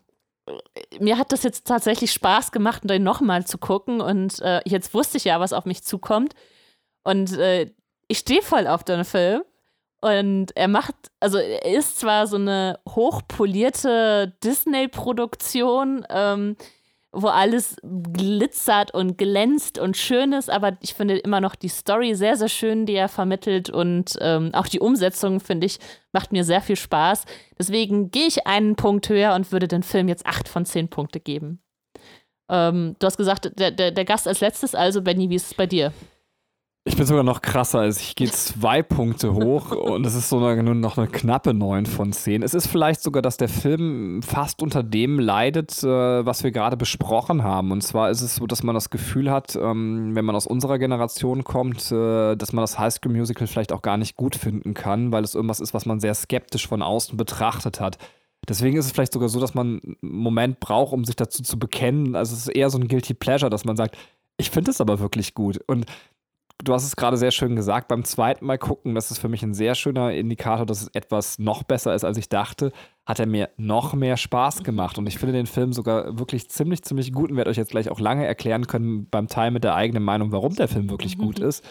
mir 1.00 1.18
hat 1.18 1.32
das 1.32 1.44
jetzt 1.44 1.68
tatsächlich 1.68 2.12
Spaß 2.12 2.52
gemacht, 2.52 2.82
den 2.86 3.04
nochmal 3.04 3.46
zu 3.46 3.58
gucken. 3.58 4.02
Und 4.02 4.42
äh, 4.42 4.62
jetzt 4.66 4.94
wusste 4.94 5.18
ich 5.18 5.26
ja, 5.26 5.40
was 5.40 5.54
auf 5.54 5.66
mich 5.66 5.84
zukommt. 5.84 6.34
Und 7.04 7.38
äh, 7.38 7.72
ich 8.08 8.20
stehe 8.20 8.42
voll 8.42 8.68
auf 8.68 8.84
den 8.84 9.06
Film. 9.06 9.44
Und 10.02 10.56
er 10.58 10.68
macht, 10.68 10.96
also 11.22 11.38
er 11.38 11.66
ist 11.66 12.00
zwar 12.00 12.28
so 12.28 12.36
eine 12.36 12.80
hochpolierte 12.90 14.36
Disney-Produktion, 14.44 16.06
ähm, 16.10 16.58
wo 17.14 17.28
alles 17.28 17.78
glitzert 17.84 18.94
und 18.94 19.18
glänzt 19.18 19.78
und 19.78 19.96
schön 19.96 20.34
ist, 20.34 20.50
aber 20.50 20.78
ich 20.82 20.96
finde 20.96 21.18
immer 21.18 21.40
noch 21.40 21.56
die 21.56 21.68
Story 21.70 22.16
sehr, 22.16 22.36
sehr 22.36 22.50
schön, 22.50 22.88
die 22.88 22.96
er 22.96 23.08
vermittelt 23.08 23.70
und 23.70 24.18
ähm, 24.20 24.50
auch 24.54 24.68
die 24.68 24.80
Umsetzung, 24.80 25.40
finde 25.40 25.68
ich, 25.68 25.78
macht 26.12 26.32
mir 26.32 26.44
sehr 26.44 26.62
viel 26.62 26.76
Spaß. 26.76 27.26
Deswegen 27.58 28.10
gehe 28.10 28.26
ich 28.26 28.48
einen 28.48 28.76
Punkt 28.76 29.08
höher 29.10 29.36
und 29.36 29.52
würde 29.52 29.68
den 29.68 29.84
Film 29.84 30.08
jetzt 30.08 30.26
acht 30.26 30.50
von 30.50 30.66
zehn 30.66 30.90
Punkte 30.90 31.20
geben. 31.20 31.62
Ähm, 32.50 32.96
du 32.98 33.06
hast 33.06 33.18
gesagt, 33.18 33.52
der, 33.60 33.72
der, 33.72 33.92
der 33.92 34.06
Gast 34.06 34.28
als 34.28 34.42
letztes, 34.42 34.74
also 34.74 35.02
Benny, 35.02 35.30
wie 35.30 35.36
ist 35.36 35.48
es 35.48 35.54
bei 35.54 35.68
dir? 35.68 35.94
Ich 36.86 36.98
bin 36.98 37.06
sogar 37.06 37.24
noch 37.24 37.42
krasser. 37.42 37.80
Also 37.80 38.02
ich 38.02 38.16
gehe 38.16 38.28
zwei 38.32 38.84
Punkte 38.84 39.34
hoch 39.34 39.72
und 39.72 40.06
es 40.06 40.16
ist 40.16 40.28
so 40.28 40.46
eine, 40.46 40.62
nur 40.64 40.76
noch 40.76 40.98
eine 40.98 41.08
knappe 41.08 41.54
9 41.54 41.86
von 41.86 42.12
10. 42.12 42.44
Es 42.44 42.54
ist 42.54 42.68
vielleicht 42.68 43.02
sogar, 43.02 43.22
dass 43.22 43.38
der 43.38 43.48
Film 43.48 44.22
fast 44.22 44.62
unter 44.62 44.84
dem 44.84 45.18
leidet, 45.18 45.82
äh, 45.82 46.26
was 46.26 46.44
wir 46.44 46.52
gerade 46.52 46.76
besprochen 46.76 47.44
haben. 47.44 47.72
Und 47.72 47.82
zwar 47.82 48.10
ist 48.10 48.22
es 48.22 48.36
so, 48.36 48.48
dass 48.48 48.64
man 48.64 48.76
das 48.76 48.90
Gefühl 48.90 49.32
hat, 49.32 49.56
ähm, 49.56 50.14
wenn 50.14 50.26
man 50.26 50.36
aus 50.36 50.46
unserer 50.46 50.78
Generation 50.78 51.46
kommt, 51.46 51.90
äh, 51.90 52.36
dass 52.36 52.52
man 52.52 52.64
das 52.64 52.78
High 52.78 52.94
School 52.94 53.14
Musical 53.14 53.48
vielleicht 53.48 53.72
auch 53.72 53.82
gar 53.82 53.96
nicht 53.96 54.18
gut 54.18 54.36
finden 54.36 54.74
kann, 54.74 55.14
weil 55.14 55.24
es 55.24 55.36
irgendwas 55.36 55.62
ist, 55.62 55.74
was 55.74 55.86
man 55.86 56.02
sehr 56.02 56.14
skeptisch 56.14 56.68
von 56.68 56.82
außen 56.82 57.16
betrachtet 57.16 57.80
hat. 57.80 57.98
Deswegen 58.50 58.76
ist 58.76 58.88
es 58.88 58.92
vielleicht 58.92 59.14
sogar 59.14 59.30
so, 59.30 59.40
dass 59.40 59.54
man 59.54 59.80
einen 59.82 59.98
Moment 60.02 60.60
braucht, 60.60 60.92
um 60.92 61.06
sich 61.06 61.16
dazu 61.16 61.44
zu 61.44 61.58
bekennen. 61.58 62.18
Also 62.18 62.34
es 62.34 62.42
ist 62.42 62.50
eher 62.50 62.70
so 62.70 62.78
ein 62.78 62.90
Guilty 62.90 63.14
Pleasure, 63.14 63.50
dass 63.50 63.64
man 63.64 63.78
sagt, 63.78 63.98
ich 64.36 64.50
finde 64.50 64.72
es 64.72 64.82
aber 64.82 65.00
wirklich 65.00 65.34
gut. 65.34 65.62
Und 65.66 65.86
du 66.64 66.74
hast 66.74 66.86
es 66.86 66.96
gerade 66.96 67.18
sehr 67.18 67.32
schön 67.32 67.56
gesagt, 67.56 67.88
beim 67.88 68.04
zweiten 68.04 68.46
Mal 68.46 68.58
gucken, 68.58 68.96
das 68.96 69.12
ist 69.12 69.20
für 69.20 69.30
mich 69.30 69.44
ein 69.44 69.54
sehr 69.54 69.76
schöner 69.76 70.14
Indikator, 70.14 70.66
dass 70.66 70.82
es 70.82 70.88
etwas 70.94 71.38
noch 71.40 71.64
besser 71.64 71.94
ist, 71.94 72.04
als 72.04 72.18
ich 72.18 72.30
dachte, 72.30 72.72
hat 73.06 73.20
er 73.20 73.26
mir 73.26 73.50
noch 73.58 73.94
mehr 73.94 74.18
Spaß 74.18 74.64
gemacht. 74.64 74.98
Und 74.98 75.08
ich 75.08 75.18
finde 75.18 75.34
den 75.34 75.46
Film 75.46 75.74
sogar 75.74 76.18
wirklich 76.18 76.50
ziemlich, 76.50 76.84
ziemlich 76.84 77.12
gut 77.12 77.32
und 77.32 77.38
werde 77.38 77.50
euch 77.50 77.58
jetzt 77.58 77.72
gleich 77.72 77.90
auch 77.90 78.00
lange 78.00 78.26
erklären 78.26 78.68
können 78.68 79.10
beim 79.10 79.28
Teil 79.28 79.52
mit 79.52 79.64
der 79.64 79.76
eigenen 79.76 80.04
Meinung, 80.04 80.32
warum 80.32 80.56
der 80.56 80.68
Film 80.68 80.90
wirklich 80.90 81.18
gut 81.18 81.40
ist. 81.40 81.64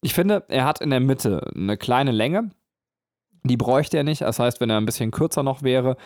Ich 0.00 0.14
finde, 0.14 0.44
er 0.48 0.64
hat 0.64 0.80
in 0.80 0.90
der 0.90 1.00
Mitte 1.00 1.50
eine 1.54 1.76
kleine 1.76 2.12
Länge. 2.12 2.50
Die 3.44 3.56
bräuchte 3.56 3.98
er 3.98 4.04
nicht. 4.04 4.22
Das 4.22 4.38
heißt, 4.38 4.60
wenn 4.60 4.70
er 4.70 4.78
ein 4.78 4.86
bisschen 4.86 5.10
kürzer 5.10 5.42
noch 5.42 5.62
wäre, 5.62 5.96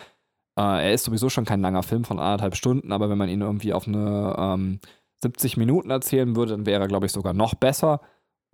äh, 0.57 0.87
er 0.87 0.93
ist 0.93 1.05
sowieso 1.05 1.29
schon 1.29 1.45
kein 1.45 1.61
langer 1.61 1.83
Film 1.83 2.03
von 2.03 2.19
anderthalb 2.19 2.55
Stunden, 2.55 2.91
aber 2.91 3.09
wenn 3.09 3.17
man 3.17 3.29
ihn 3.29 3.41
irgendwie 3.41 3.73
auf 3.73 3.87
eine 3.87 4.35
ähm, 4.37 4.79
70 5.21 5.57
Minuten 5.57 5.89
erzählen 5.89 6.35
würde, 6.35 6.51
dann 6.51 6.65
wäre 6.65 6.81
er, 6.81 6.87
glaube 6.87 7.05
ich, 7.05 7.11
sogar 7.11 7.33
noch 7.33 7.55
besser 7.55 8.01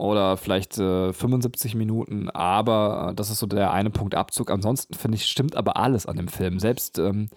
oder 0.04 0.36
vielleicht 0.36 0.78
äh, 0.80 1.14
75 1.14 1.76
Minuten, 1.76 2.30
aber 2.30 3.12
äh, 3.12 3.16
das 3.16 3.30
ist 3.30 3.40
so 3.40 3.48
der 3.48 3.72
eine 3.72 3.90
Punkt 3.90 4.16
Abzug. 4.16 4.52
Ansonsten 4.52 4.96
finde 4.96 5.16
ich, 5.16 5.26
stimmt 5.26 5.56
aber 5.56 5.78
alles 5.78 6.06
an 6.06 6.18
dem 6.18 6.28
Film. 6.28 6.60
Selbst 6.60 7.00
ähm, 7.00 7.30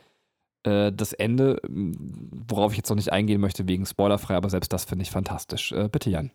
äh, 0.65 0.91
das 0.91 1.13
Ende, 1.13 1.61
worauf 1.69 2.73
ich 2.73 2.79
jetzt 2.79 2.89
noch 2.89 2.97
nicht 2.97 3.13
eingehen 3.13 3.41
möchte 3.41 3.69
wegen 3.69 3.87
spoilerfrei, 3.87 4.35
aber 4.35 4.51
selbst 4.51 4.73
das 4.73 4.85
finde 4.85 5.05
ich 5.05 5.13
fantastisch. 5.13 5.71
Äh, 5.71 5.89
bitte, 5.89 6.11
Jan. 6.11 6.33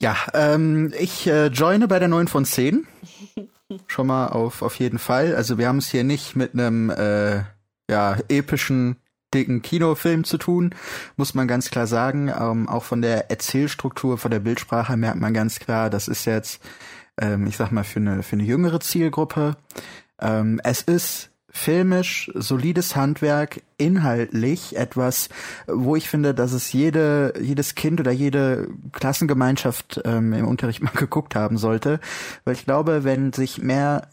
Ja, 0.00 0.14
ähm, 0.32 0.92
ich 0.96 1.26
äh, 1.26 1.46
joine 1.46 1.88
bei 1.88 1.98
der 1.98 2.06
9 2.06 2.28
von 2.28 2.44
10. 2.44 2.86
Schon 3.88 4.06
mal 4.06 4.28
auf, 4.28 4.62
auf 4.62 4.78
jeden 4.78 5.00
Fall. 5.00 5.34
Also 5.34 5.58
wir 5.58 5.66
haben 5.66 5.78
es 5.78 5.90
hier 5.90 6.04
nicht 6.04 6.36
mit 6.36 6.54
einem 6.54 6.90
äh, 6.90 7.42
ja, 7.90 8.16
epischen 8.28 8.98
dicken 9.36 9.62
Kinofilm 9.62 10.24
zu 10.24 10.38
tun, 10.38 10.74
muss 11.16 11.34
man 11.34 11.46
ganz 11.46 11.70
klar 11.70 11.86
sagen. 11.86 12.28
Ähm, 12.28 12.68
auch 12.68 12.84
von 12.84 13.02
der 13.02 13.30
Erzählstruktur, 13.30 14.18
von 14.18 14.30
der 14.30 14.40
Bildsprache 14.40 14.96
merkt 14.96 15.20
man 15.20 15.34
ganz 15.34 15.58
klar, 15.58 15.90
das 15.90 16.08
ist 16.08 16.24
jetzt, 16.24 16.60
ähm, 17.20 17.46
ich 17.46 17.56
sag 17.56 17.70
mal, 17.70 17.84
für 17.84 18.00
eine, 18.00 18.22
für 18.22 18.34
eine 18.34 18.44
jüngere 18.44 18.80
Zielgruppe. 18.80 19.56
Ähm, 20.20 20.60
es 20.64 20.82
ist 20.82 21.30
filmisch, 21.56 22.30
solides 22.34 22.96
Handwerk, 22.96 23.62
inhaltlich 23.78 24.76
etwas, 24.76 25.30
wo 25.66 25.96
ich 25.96 26.08
finde, 26.08 26.34
dass 26.34 26.52
es 26.52 26.72
jede, 26.72 27.32
jedes 27.40 27.74
Kind 27.74 27.98
oder 27.98 28.12
jede 28.12 28.68
Klassengemeinschaft 28.92 30.02
ähm, 30.04 30.34
im 30.34 30.46
Unterricht 30.46 30.82
mal 30.82 30.90
geguckt 30.90 31.34
haben 31.34 31.56
sollte. 31.56 31.98
Weil 32.44 32.54
ich 32.54 32.66
glaube, 32.66 33.04
wenn 33.04 33.32
sich 33.32 33.62
mehr 33.62 34.08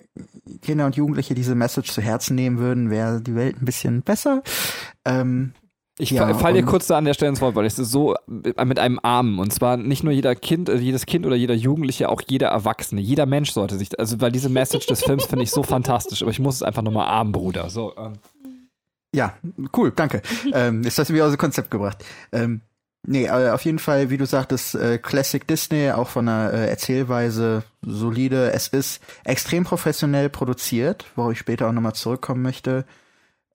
Kinder 0.62 0.86
und 0.86 0.96
Jugendliche 0.96 1.36
diese 1.36 1.56
Message 1.56 1.92
zu 1.92 2.02
Herzen 2.02 2.36
nehmen 2.36 2.58
würden, 2.58 2.90
wäre 2.90 3.22
die 3.22 3.36
Welt 3.36 3.62
ein 3.62 3.66
bisschen 3.66 4.02
besser. 4.02 4.44
Ähm, 5.06 5.54
ich 6.00 6.10
ja, 6.10 6.34
fall 6.34 6.54
dir 6.54 6.64
kurz 6.64 6.88
da 6.88 6.98
an 6.98 7.06
der 7.06 7.14
Stelle 7.14 7.30
ins 7.30 7.42
Wort, 7.42 7.56
weil 7.56 7.66
es 7.66 7.78
ist 7.78 7.92
so 7.92 8.16
äh, 8.16 8.66
mit 8.66 8.80
einem 8.80 9.00
Arm 9.04 9.38
und 9.38 9.54
zwar 9.54 9.78
nicht 9.78 10.04
nur 10.04 10.12
jeder 10.12 10.36
Kind, 10.36 10.68
äh, 10.68 10.78
jedes 10.78 11.06
Kind 11.06 11.26
oder 11.26 11.36
jeder 11.36 11.54
Jugendliche, 11.54 12.10
auch 12.10 12.22
jeder 12.28 12.48
Erwachsene, 12.48 13.00
jeder 13.00 13.28
Mensch 13.28 13.52
sollte 13.52 13.78
sich, 13.78 14.00
also 14.00 14.20
weil 14.20 14.32
diese 14.32 14.50
Message 14.50 14.88
des 14.88 15.04
Films 15.04 15.26
finde 15.26 15.44
ich 15.44 15.52
so 15.52 15.62
fantastisch, 15.62 16.24
aber 16.24 16.32
ich 16.32 16.40
muss 16.40 16.56
es 16.56 16.64
einfach 16.64 16.82
nochmal 16.82 17.08
Arm, 17.08 17.32
Bruder. 17.32 17.70
So. 17.70 17.94
Ähm. 17.96 18.14
Ja, 19.14 19.36
cool, 19.78 19.92
danke. 19.96 20.24
ähm, 20.52 20.84
hast 20.84 20.98
du 20.98 21.14
mich 21.14 21.22
aus 21.22 21.32
dem 21.32 21.38
Konzept 21.38 21.70
gebracht. 21.70 22.04
Ähm, 22.32 22.62
nee, 23.06 23.30
auf 23.30 23.64
jeden 23.66 23.80
Fall, 23.80 24.10
wie 24.10 24.18
du 24.18 24.26
sagtest, 24.26 24.76
äh, 24.76 24.98
Classic 24.98 25.46
Disney, 25.48 25.92
auch 25.92 26.10
von 26.10 26.26
der 26.26 26.52
äh, 26.54 26.70
Erzählweise 26.70 27.64
solide. 27.82 28.52
Es 28.52 28.68
ist 28.68 29.02
extrem 29.24 29.64
professionell 29.64 30.30
produziert, 30.30 31.06
wo 31.16 31.32
ich 31.32 31.40
später 31.40 31.68
auch 31.68 31.74
nochmal 31.74 31.94
zurückkommen 31.94 32.42
möchte. 32.42 32.86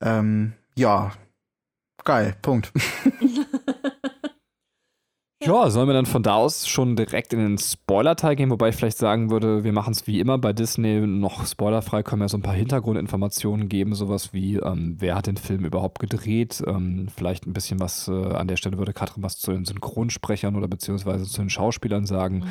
Ähm, 0.01 0.53
ja, 0.75 1.11
geil, 2.03 2.35
Punkt. 2.41 2.71
Ja, 5.41 5.69
sollen 5.69 5.87
wir 5.87 5.93
dann 5.93 6.05
von 6.05 6.21
da 6.21 6.35
aus 6.35 6.67
schon 6.67 6.97
direkt 6.97 7.31
in 7.31 7.39
den 7.39 7.57
Spoiler-Teil 7.57 8.35
gehen, 8.35 8.49
wobei 8.49 8.69
ich 8.69 8.75
vielleicht 8.75 8.97
sagen 8.97 9.29
würde, 9.29 9.63
wir 9.63 9.71
machen 9.71 9.91
es 9.91 10.05
wie 10.05 10.19
immer 10.19 10.37
bei 10.37 10.51
Disney 10.51 10.99
noch 10.99 11.45
spoilerfrei, 11.45 12.03
können 12.03 12.21
wir 12.21 12.27
so 12.27 12.37
ein 12.37 12.41
paar 12.41 12.53
Hintergrundinformationen 12.53 13.69
geben, 13.69 13.95
sowas 13.95 14.33
wie, 14.33 14.57
ähm, 14.57 14.97
wer 14.99 15.15
hat 15.15 15.27
den 15.27 15.37
Film 15.37 15.63
überhaupt 15.63 15.99
gedreht, 15.99 16.61
ähm, 16.67 17.07
vielleicht 17.15 17.47
ein 17.47 17.53
bisschen 17.53 17.79
was, 17.79 18.09
äh, 18.09 18.11
an 18.11 18.49
der 18.49 18.57
Stelle 18.57 18.77
würde 18.77 18.91
Katrin 18.91 19.23
was 19.23 19.37
zu 19.37 19.53
den 19.53 19.63
Synchronsprechern 19.63 20.57
oder 20.57 20.67
beziehungsweise 20.67 21.23
zu 21.23 21.39
den 21.39 21.49
Schauspielern 21.49 22.05
sagen. 22.05 22.39
Mhm. 22.39 22.49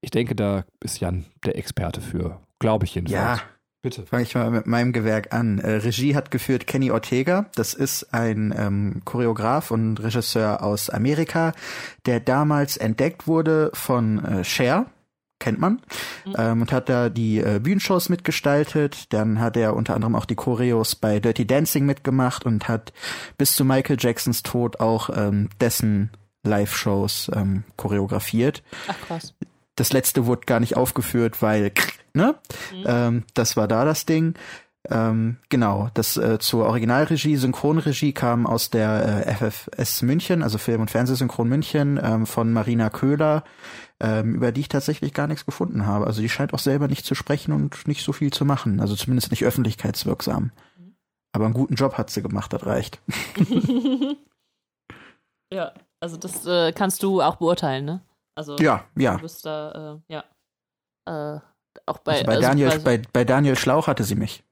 Ich 0.00 0.10
denke, 0.10 0.34
da 0.34 0.64
ist 0.82 0.98
Jan 0.98 1.26
der 1.44 1.56
Experte 1.56 2.00
für, 2.00 2.40
glaube 2.58 2.86
ich 2.86 2.96
jedenfalls. 2.96 3.40
Ja, 3.40 3.46
Bitte. 3.86 4.04
Fange 4.04 4.24
ich 4.24 4.34
mal 4.34 4.50
mit 4.50 4.66
meinem 4.66 4.92
Gewerk 4.92 5.32
an. 5.32 5.60
Äh, 5.60 5.74
Regie 5.74 6.16
hat 6.16 6.32
geführt 6.32 6.66
Kenny 6.66 6.90
Ortega. 6.90 7.46
Das 7.54 7.72
ist 7.72 8.12
ein 8.12 8.52
ähm, 8.58 9.02
Choreograf 9.04 9.70
und 9.70 10.02
Regisseur 10.02 10.64
aus 10.64 10.90
Amerika, 10.90 11.52
der 12.04 12.18
damals 12.18 12.76
entdeckt 12.76 13.28
wurde 13.28 13.70
von 13.74 14.24
äh, 14.24 14.42
Cher. 14.42 14.86
Kennt 15.38 15.60
man. 15.60 15.82
Mhm. 16.24 16.34
Ähm, 16.36 16.62
und 16.62 16.72
hat 16.72 16.88
da 16.88 17.10
die 17.10 17.38
äh, 17.38 17.60
Bühnenshows 17.62 18.08
mitgestaltet. 18.08 19.12
Dann 19.12 19.38
hat 19.38 19.56
er 19.56 19.76
unter 19.76 19.94
anderem 19.94 20.16
auch 20.16 20.24
die 20.24 20.34
Choreos 20.34 20.96
bei 20.96 21.20
Dirty 21.20 21.46
Dancing 21.46 21.86
mitgemacht 21.86 22.44
und 22.44 22.66
hat 22.66 22.92
bis 23.38 23.52
zu 23.52 23.64
Michael 23.64 23.98
Jacksons 24.00 24.42
Tod 24.42 24.80
auch 24.80 25.10
ähm, 25.16 25.48
dessen 25.60 26.10
Live-Shows 26.42 27.30
ähm, 27.36 27.62
choreografiert. 27.76 28.64
Ach 28.88 28.96
krass. 29.06 29.32
Das 29.76 29.92
letzte 29.92 30.26
wurde 30.26 30.46
gar 30.46 30.58
nicht 30.58 30.76
aufgeführt, 30.76 31.40
weil 31.40 31.70
ne? 32.16 32.34
Mhm. 32.72 32.84
Ähm, 32.86 33.24
das 33.34 33.56
war 33.56 33.68
da 33.68 33.84
das 33.84 34.06
Ding. 34.06 34.34
Ähm, 34.90 35.38
genau, 35.48 35.88
das 35.94 36.16
äh, 36.16 36.38
zur 36.38 36.66
Originalregie, 36.66 37.36
Synchronregie 37.36 38.12
kam 38.12 38.46
aus 38.46 38.70
der 38.70 39.26
äh, 39.26 39.34
FFS 39.34 40.02
München, 40.02 40.42
also 40.42 40.58
Film- 40.58 40.80
und 40.80 40.90
Fernsehsynchron 40.90 41.48
München, 41.48 41.98
ähm, 42.02 42.26
von 42.26 42.52
Marina 42.52 42.90
Köhler, 42.90 43.42
ähm, 44.00 44.34
über 44.34 44.52
die 44.52 44.60
ich 44.60 44.68
tatsächlich 44.68 45.12
gar 45.12 45.26
nichts 45.26 45.44
gefunden 45.44 45.86
habe. 45.86 46.06
Also 46.06 46.20
die 46.20 46.28
scheint 46.28 46.54
auch 46.54 46.58
selber 46.58 46.88
nicht 46.88 47.04
zu 47.04 47.14
sprechen 47.14 47.52
und 47.52 47.88
nicht 47.88 48.04
so 48.04 48.12
viel 48.12 48.32
zu 48.32 48.44
machen, 48.44 48.80
also 48.80 48.94
zumindest 48.94 49.30
nicht 49.30 49.44
öffentlichkeitswirksam. 49.44 50.52
Mhm. 50.78 50.96
Aber 51.32 51.46
einen 51.46 51.54
guten 51.54 51.74
Job 51.74 51.94
hat 51.94 52.10
sie 52.10 52.22
gemacht, 52.22 52.52
das 52.52 52.64
reicht. 52.64 53.00
ja, 55.52 55.72
also 56.00 56.16
das 56.16 56.46
äh, 56.46 56.72
kannst 56.72 57.02
du 57.02 57.22
auch 57.22 57.36
beurteilen, 57.36 57.84
ne? 57.84 58.02
Also 58.36 58.56
ja, 58.58 58.84
ja. 58.96 59.16
Du 59.16 59.22
bist 59.22 59.46
da, 59.46 60.00
äh, 60.08 60.12
ja. 60.12 60.24
Auch 61.86 61.98
bei, 61.98 62.12
also 62.12 62.24
bei, 62.24 62.34
also 62.36 62.48
Daniel, 62.48 62.78
bei, 62.80 63.02
bei 63.12 63.24
Daniel 63.24 63.56
Schlauch 63.56 63.86
hatte 63.86 64.04
sie 64.04 64.14
mich. 64.14 64.42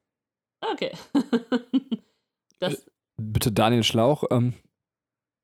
Okay. 0.61 0.93
das 2.59 2.75
äh, 2.75 2.79
Bitte 3.17 3.53
Daniel 3.53 3.85
Schlauch. 3.85 4.25
Ähm. 4.31 4.55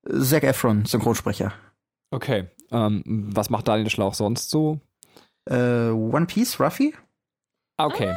Zac 0.09 0.45
Efron, 0.45 0.87
Synchronsprecher. 0.87 1.53
Okay. 2.11 2.49
Ähm, 2.71 3.03
was 3.07 3.51
macht 3.51 3.69
Daniel 3.69 3.91
Schlauch 3.91 4.15
sonst 4.15 4.51
so? 4.51 4.81
Äh, 5.45 5.91
One 5.91 6.27
Piece, 6.27 6.59
Ruffy? 6.59 6.95
Ah, 7.77 7.87
okay. 7.87 8.15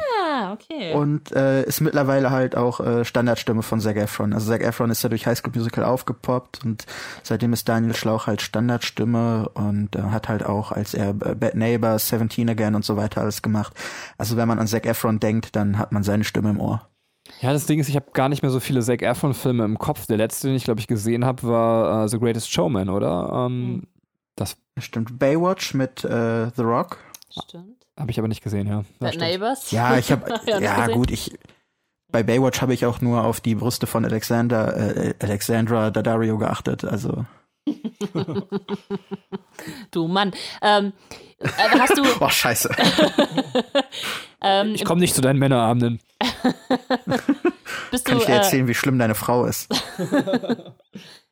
Okay. 0.54 0.94
Und 0.94 1.32
äh, 1.32 1.64
ist 1.64 1.80
mittlerweile 1.80 2.30
halt 2.30 2.56
auch 2.56 2.80
äh, 2.80 3.04
Standardstimme 3.04 3.62
von 3.62 3.80
Zac 3.80 3.96
Efron. 3.96 4.32
Also 4.32 4.50
Zac 4.50 4.62
Efron 4.62 4.90
ist 4.90 5.02
ja 5.02 5.08
durch 5.08 5.26
High 5.26 5.38
School 5.38 5.52
Musical 5.54 5.84
aufgepoppt 5.84 6.64
und 6.64 6.86
seitdem 7.22 7.52
ist 7.52 7.68
Daniel 7.68 7.94
Schlauch 7.94 8.26
halt 8.26 8.42
Standardstimme 8.42 9.48
und 9.50 9.96
äh, 9.96 10.02
hat 10.02 10.28
halt 10.28 10.44
auch, 10.44 10.72
als 10.72 10.94
er 10.94 11.10
äh, 11.10 11.34
Bad 11.34 11.54
Neighbor, 11.54 11.98
Seventeen 11.98 12.48
Again 12.48 12.74
und 12.74 12.84
so 12.84 12.96
weiter 12.96 13.20
alles 13.20 13.42
gemacht. 13.42 13.74
Also 14.18 14.36
wenn 14.36 14.48
man 14.48 14.58
an 14.58 14.66
Zac 14.66 14.86
Efron 14.86 15.20
denkt, 15.20 15.56
dann 15.56 15.78
hat 15.78 15.92
man 15.92 16.02
seine 16.02 16.24
Stimme 16.24 16.50
im 16.50 16.60
Ohr. 16.60 16.88
Ja, 17.40 17.52
das 17.52 17.66
Ding 17.66 17.80
ist, 17.80 17.88
ich 17.88 17.96
habe 17.96 18.10
gar 18.12 18.28
nicht 18.28 18.42
mehr 18.42 18.50
so 18.50 18.60
viele 18.60 18.82
Zac 18.82 19.02
Efron-Filme 19.02 19.64
im 19.64 19.78
Kopf. 19.78 20.06
Der 20.06 20.18
letzte, 20.18 20.48
den 20.48 20.56
ich, 20.56 20.64
glaube 20.64 20.80
ich, 20.80 20.86
gesehen 20.86 21.24
habe, 21.24 21.42
war 21.44 22.04
uh, 22.04 22.06
The 22.06 22.18
Greatest 22.18 22.52
Showman, 22.52 22.90
oder? 22.90 23.46
Ähm, 23.46 23.52
hm. 23.52 23.82
das 24.36 24.56
Stimmt. 24.78 25.18
Baywatch 25.18 25.74
mit 25.74 26.04
äh, 26.04 26.50
The 26.54 26.62
Rock. 26.62 26.98
Stimmt. 27.30 27.83
Habe 27.98 28.10
ich 28.10 28.18
aber 28.18 28.28
nicht 28.28 28.42
gesehen, 28.42 28.66
ja. 28.66 28.84
Bad 28.98 29.16
Neighbors? 29.16 29.70
Ja, 29.70 29.96
ich 29.98 30.10
habe, 30.10 30.40
ja, 30.46 30.58
ja 30.58 30.86
gut, 30.88 31.10
ich, 31.10 31.38
bei 32.10 32.22
Baywatch 32.22 32.60
habe 32.60 32.74
ich 32.74 32.86
auch 32.86 33.00
nur 33.00 33.24
auf 33.24 33.40
die 33.40 33.54
Brüste 33.54 33.86
von 33.86 34.04
Alexander, 34.04 34.76
äh, 34.76 35.14
Alexandra 35.20 35.90
Daddario 35.90 36.38
geachtet, 36.38 36.84
also. 36.84 37.24
du 39.90 40.08
Mann. 40.08 40.32
Ähm, 40.60 40.92
äh, 41.38 41.48
hast 41.78 41.96
du. 41.96 42.02
oh, 42.20 42.28
scheiße. 42.28 42.70
ähm, 44.42 44.74
ich 44.74 44.84
komme 44.84 45.00
nicht 45.00 45.14
zu 45.14 45.22
deinen 45.22 45.38
Männerabenden. 45.38 46.00
bist 47.90 48.04
Kann 48.04 48.18
du, 48.18 48.20
ich 48.20 48.26
dir 48.26 48.34
erzählen, 48.34 48.66
äh, 48.66 48.68
wie 48.68 48.74
schlimm 48.74 48.98
deine 48.98 49.14
Frau 49.14 49.46
ist? 49.46 49.72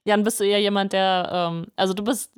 Jan, 0.04 0.24
bist 0.24 0.40
du 0.40 0.44
eher 0.44 0.60
jemand, 0.60 0.94
der, 0.94 1.28
ähm, 1.32 1.66
also 1.76 1.92
du 1.92 2.02
bist 2.02 2.32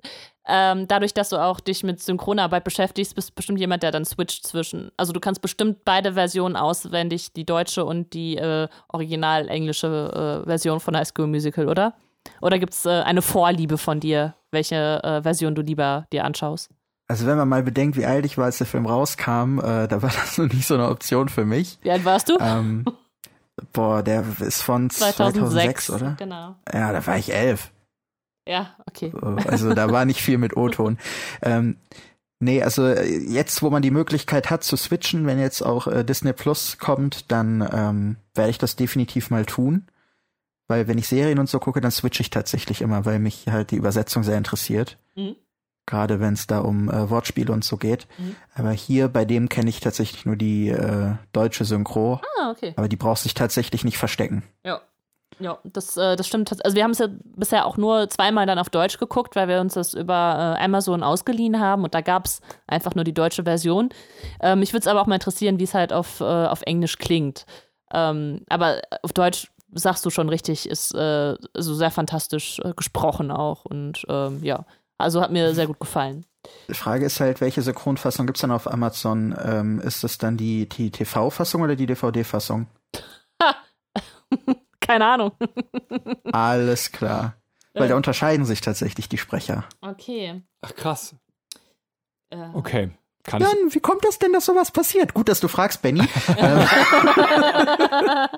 ähm, 0.47 0.87
dadurch, 0.89 1.15
dass 1.15 1.31
du 1.31 1.37
auch 1.37 1.61
dich 1.61 1.83
mit 1.83 2.03
Synchronarbeit 2.03 2.65
beschäftigst, 2.65 3.15
bist 3.15 3.31
du 3.31 3.35
bestimmt 3.35 3.61
jemand, 3.61 3.83
der 3.83 3.93
dann 3.93 4.05
switcht 4.05 4.47
zwischen. 4.47 4.91
Also 4.97 5.13
du 5.13 5.21
kannst 5.21 5.41
bestimmt 5.41 5.85
beide 5.85 6.15
Versionen 6.15 6.57
auswendig, 6.57 7.33
die 7.33 7.47
deutsche 7.47 7.85
und 7.85 8.13
die 8.13 8.37
äh, 8.37 8.69
original 8.89 9.49
englische 9.49 10.43
äh, 10.43 10.47
Version 10.47 10.81
von 10.81 10.97
High 10.97 11.09
School 11.09 11.27
Musical, 11.27 11.69
oder? 11.69 11.95
Oder 12.41 12.59
gibt 12.59 12.75
es 12.75 12.85
äh, 12.85 12.91
eine 12.91 13.23
Vorliebe 13.23 13.79
von 13.79 14.01
dir, 14.01 14.35
welche 14.51 15.03
äh, 15.03 15.23
Version 15.23 15.55
du 15.55 15.63
lieber 15.63 16.07
dir 16.13 16.25
anschaust? 16.25 16.71
Also 17.07 17.27
wenn 17.27 17.37
man 17.37 17.49
mal 17.49 17.63
bedenkt, 17.63 17.97
wie 17.97 18.07
alt 18.07 18.25
ich 18.25 18.39
war, 18.39 18.47
als 18.47 18.59
der 18.59 18.67
Film 18.67 18.87
rauskam, 18.87 19.59
äh, 19.59 19.89
da 19.89 20.03
war 20.03 20.11
das 20.21 20.39
noch 20.39 20.53
nicht 20.53 20.67
so 20.67 20.75
eine 20.75 20.89
Option 20.89 21.29
für 21.29 21.45
mich. 21.45 21.79
Wie 21.83 21.91
alt 21.91 22.05
warst 22.05 22.29
du? 22.29 22.37
Ähm, 22.41 22.85
boah, 23.73 24.03
der 24.03 24.25
ist 24.41 24.63
von 24.63 24.91
2006, 24.91 25.87
2006 25.87 25.91
oder? 25.91 26.17
Genau. 26.19 26.55
Ja, 26.73 26.93
da 26.93 27.07
war 27.07 27.17
ich 27.17 27.33
elf. 27.33 27.71
Ja, 28.47 28.75
okay. 28.87 29.13
Also 29.47 29.73
da 29.75 29.91
war 29.91 30.05
nicht 30.05 30.21
viel 30.21 30.39
mit 30.39 30.57
O-Ton. 30.57 30.99
ähm, 31.43 31.77
nee, 32.41 32.63
also 32.63 32.87
jetzt, 32.89 33.63
wo 33.63 33.71
man 33.71 33.83
die 33.83 33.91
Möglichkeit 33.91 34.51
hat 34.51 34.65
zu 34.65 34.77
switchen, 34.77 35.27
wenn 35.27 35.39
jetzt 35.39 35.63
auch 35.63 35.87
äh, 35.87 36.05
Disney 36.05 36.33
Plus 36.33 36.79
kommt, 36.79 37.31
dann 37.33 37.67
ähm, 37.73 38.17
werde 38.35 38.51
ich 38.51 38.59
das 38.59 38.77
definitiv 38.77 39.31
mal 39.31 39.47
tun. 39.47 39.87
Weil 40.67 40.89
wenn 40.89 40.99
ich 40.99 41.09
Serien 41.09 41.39
und 41.39 41.49
so 41.49 41.59
gucke, 41.59 41.81
dann 41.81 41.91
switche 41.91 42.23
ich 42.23 42.31
tatsächlich 42.31 42.81
immer, 42.81 43.05
weil 43.05 43.19
mich 43.19 43.47
halt 43.49 43.71
die 43.71 43.77
Übersetzung 43.77 44.23
sehr 44.23 44.39
interessiert. 44.39 44.99
Mhm. 45.15 45.37
Gerade 45.87 46.19
wenn 46.19 46.33
es 46.33 46.47
da 46.47 46.61
um 46.61 46.89
äh, 46.89 47.11
Wortspiele 47.11 47.53
und 47.53 47.63
so 47.63 47.77
geht. 47.77 48.07
Mhm. 48.17 48.37
Aber 48.55 48.71
hier 48.71 49.09
bei 49.09 49.27
dem 49.27 49.51
kenne 49.51 49.69
ich 49.69 49.81
tatsächlich 49.81 50.25
nur 50.25 50.37
die 50.37 50.71
äh, 50.71 51.13
deutsche 51.33 51.67
Synchro. 51.67 52.21
Ah, 52.39 52.51
okay. 52.51 52.73
Aber 52.77 52.89
die 52.89 52.97
brauchst 52.97 53.27
dich 53.27 53.35
tatsächlich 53.35 53.85
nicht 53.85 53.99
verstecken. 53.99 54.43
Ja. 54.65 54.81
Ja, 55.39 55.59
das, 55.65 55.97
äh, 55.97 56.17
das 56.17 56.27
stimmt. 56.27 56.51
Also 56.65 56.77
wir 56.77 56.85
haben 56.85 56.93
es 56.93 56.99
ja 56.99 57.09
bisher 57.37 57.67
auch 57.67 57.77
nur 57.77 58.09
zweimal 58.09 58.47
dann 58.47 58.59
auf 58.59 58.71
Deutsch 58.71 58.99
geguckt, 58.99 59.37
weil 59.37 59.49
wir 59.49 59.61
uns 59.61 59.75
das 59.75 59.95
über 59.95 60.57
äh, 60.59 60.65
Amazon 60.65 61.03
ausgeliehen 61.03 61.61
haben 61.61 61.85
und 61.85 61.95
da 61.95 62.01
gab 62.01 62.27
es 62.27 62.41
einfach 62.67 62.95
nur 62.95 63.05
die 63.05 63.15
deutsche 63.15 63.45
Version. 63.45 63.91
Ähm, 64.41 64.61
mich 64.61 64.73
würde 64.73 64.83
es 64.83 64.87
aber 64.87 65.01
auch 65.01 65.07
mal 65.07 65.17
interessieren, 65.17 65.59
wie 65.59 65.65
es 65.65 65.75
halt 65.75 65.93
auf, 65.93 66.21
äh, 66.21 66.25
auf 66.25 66.63
Englisch 66.63 66.99
klingt. 66.99 67.47
Ähm, 67.93 68.43
aber 68.49 68.81
auf 69.03 69.13
Deutsch 69.13 69.51
sagst 69.73 70.07
du 70.07 70.11
schon 70.11 70.29
richtig, 70.29 70.69
ist 70.69 70.95
äh, 70.95 71.37
so 71.55 71.75
sehr 71.75 71.91
fantastisch 71.91 72.61
äh, 72.61 72.73
gesprochen 72.75 73.31
auch 73.31 73.65
und 73.65 74.05
ähm, 74.09 74.43
ja, 74.43 74.65
also 74.99 75.21
hat 75.21 75.33
mir 75.33 75.55
sehr 75.55 75.67
gut 75.67 75.81
gefallen. 75.81 76.25
Die 76.69 76.75
Frage 76.75 77.07
ist 77.07 77.21
halt, 77.21 77.41
welche 77.41 77.63
Synchronfassung 77.63 78.27
gibt 78.27 78.37
es 78.37 78.43
denn 78.43 78.51
auf 78.51 78.71
Amazon? 78.71 79.35
Ähm, 79.43 79.81
ist 79.81 80.05
es 80.05 80.19
dann 80.19 80.37
die, 80.37 80.69
die 80.69 80.91
TV-Fassung 80.91 81.63
oder 81.63 81.75
die 81.75 81.87
DVD-Fassung? 81.87 82.67
Keine 84.87 85.07
Ahnung. 85.07 85.33
Alles 86.33 86.93
klar. 86.93 87.37
Weil 87.73 87.89
da 87.89 87.97
unterscheiden 87.97 88.47
sich 88.47 88.61
tatsächlich 88.61 89.09
die 89.09 89.19
Sprecher. 89.19 89.65
Okay. 89.81 90.43
Ach 90.63 90.75
krass. 90.75 91.17
Äh. 92.31 92.37
Okay. 92.53 92.91
Kann 93.25 93.41
Jan, 93.41 93.57
wie 93.71 93.81
kommt 93.81 94.05
das 94.05 94.19
denn, 94.19 94.33
dass 94.33 94.45
sowas 94.45 94.71
passiert? 94.71 95.15
Gut, 95.15 95.29
dass 95.29 95.41
du 95.41 95.49
fragst, 95.49 95.81
Benny. 95.81 96.03
ähm, 96.37 96.67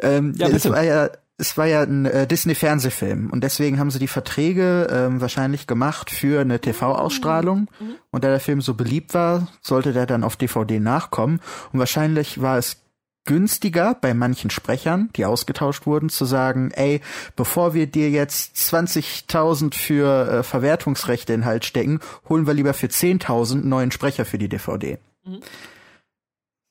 ähm 0.00 0.34
ja, 0.36 0.48
es 0.48 0.68
war 0.68 0.82
ja, 0.82 1.10
es 1.38 1.56
war 1.56 1.66
ja 1.66 1.82
ein 1.82 2.06
äh, 2.06 2.26
Disney-Fernsehfilm 2.26 3.30
und 3.30 3.44
deswegen 3.44 3.78
haben 3.78 3.92
sie 3.92 4.00
die 4.00 4.08
Verträge 4.08 4.88
ähm, 4.90 5.20
wahrscheinlich 5.20 5.68
gemacht 5.68 6.10
für 6.10 6.40
eine 6.40 6.60
TV-Ausstrahlung. 6.60 7.70
Mhm. 7.78 7.94
Und 8.10 8.24
da 8.24 8.30
der 8.30 8.40
Film 8.40 8.60
so 8.60 8.74
beliebt 8.74 9.14
war, 9.14 9.46
sollte 9.62 9.92
der 9.92 10.06
dann 10.06 10.24
auf 10.24 10.36
DVD 10.36 10.80
nachkommen. 10.80 11.40
Und 11.72 11.78
wahrscheinlich 11.78 12.42
war 12.42 12.58
es 12.58 12.82
günstiger 13.26 13.96
bei 14.00 14.14
manchen 14.14 14.50
Sprechern, 14.50 15.10
die 15.16 15.24
ausgetauscht 15.24 15.86
wurden, 15.86 16.08
zu 16.08 16.24
sagen, 16.24 16.70
ey, 16.70 17.00
bevor 17.36 17.74
wir 17.74 17.86
dir 17.86 18.10
jetzt 18.10 18.56
20.000 18.56 19.74
für 19.74 20.28
äh, 20.28 20.42
Verwertungsrechte 20.42 21.32
in 21.32 21.44
Halt 21.44 21.64
stecken, 21.64 22.00
holen 22.28 22.46
wir 22.46 22.54
lieber 22.54 22.74
für 22.74 22.86
10.000 22.86 23.64
neuen 23.64 23.90
Sprecher 23.90 24.24
für 24.24 24.38
die 24.38 24.48
DVD. 24.48 24.98
Mhm. 25.24 25.40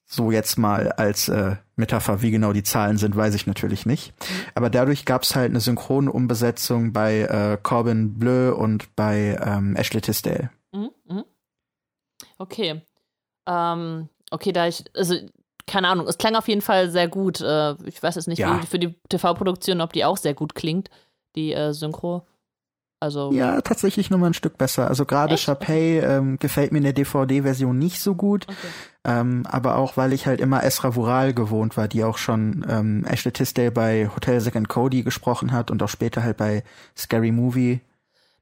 So 0.08 0.32
jetzt 0.32 0.58
mal 0.58 0.92
als 0.92 1.30
äh, 1.30 1.56
Metapher, 1.76 2.22
wie 2.22 2.32
genau 2.32 2.54
die 2.54 2.64
Zahlen 2.64 2.98
sind, 2.98 3.16
weiß 3.16 3.34
ich 3.34 3.48
natürlich 3.48 3.86
nicht. 3.86 4.14
Aber 4.54 4.70
dadurch 4.70 5.06
gab 5.06 5.24
es 5.24 5.36
halt 5.36 5.50
eine 5.50 5.60
synchrone 5.60 6.12
Umbesetzung 6.12 6.94
bei 6.94 7.22
äh, 7.22 7.58
Corbin 7.62 8.18
Bleu 8.18 8.54
und 8.54 8.96
bei 8.96 9.38
ähm, 9.44 9.76
Ashley 9.76 10.02
Tisdale. 10.02 10.52
Mhm, 10.72 10.92
mh. 11.08 11.26
Okay. 12.38 12.82
Ähm, 13.48 14.10
okay, 14.32 14.52
da 14.52 14.68
ich, 14.68 14.86
also 14.94 15.16
keine 15.68 15.88
Ahnung, 15.88 16.08
es 16.08 16.18
klang 16.18 16.36
auf 16.36 16.48
jeden 16.48 16.62
Fall 16.62 16.90
sehr 16.90 17.08
gut. 17.08 17.42
Äh, 17.42 17.74
ich 17.86 18.02
weiß 18.02 18.16
jetzt 18.16 18.28
nicht, 18.28 18.40
ja. 18.40 18.62
wie 18.62 18.66
für 18.66 18.80
die 18.80 18.96
TV-Produktion, 19.10 19.82
ob 19.82 19.94
die 19.94 20.06
auch 20.06 20.18
sehr 20.18 20.34
gut 20.34 20.56
klingt, 20.56 20.90
die 21.36 21.54
äh, 21.54 21.74
Synchro. 21.74 22.26
Also 23.00 23.32
ja, 23.34 23.62
tatsächlich 23.62 24.10
nur 24.10 24.20
mal 24.20 24.28
ein 24.28 24.34
Stück 24.34 24.58
besser. 24.58 24.88
Also 24.88 25.06
gerade 25.06 25.36
Chapey 25.36 26.00
ähm, 26.00 26.40
gefällt 26.40 26.72
mir 26.72 26.78
in 26.78 26.86
der 26.86 26.94
DVD-Version 26.94 27.78
nicht 27.78 28.00
so 28.00 28.16
gut. 28.16 28.48
Okay. 28.48 28.56
Ähm, 29.04 29.44
aber 29.48 29.76
auch, 29.76 29.98
weil 29.98 30.14
ich 30.14 30.26
halt 30.26 30.40
immer 30.40 30.64
Esra 30.64 30.96
Vural 30.96 31.34
gewohnt 31.34 31.78
war, 31.78 31.88
die 31.88 32.04
auch 32.04 32.18
schon 32.18 32.66
ähm, 32.68 33.06
Ashley 33.06 33.32
Tisdale 33.32 33.72
bei 33.72 34.10
Hotel 34.16 34.42
Zack 34.42 34.56
and 34.56 34.70
Cody 34.70 35.04
gesprochen 35.04 35.52
hat 35.52 35.70
und 35.70 35.84
auch 35.84 35.90
später 35.90 36.24
halt 36.24 36.38
bei 36.38 36.64
Scary 36.98 37.32
Movie. 37.32 37.82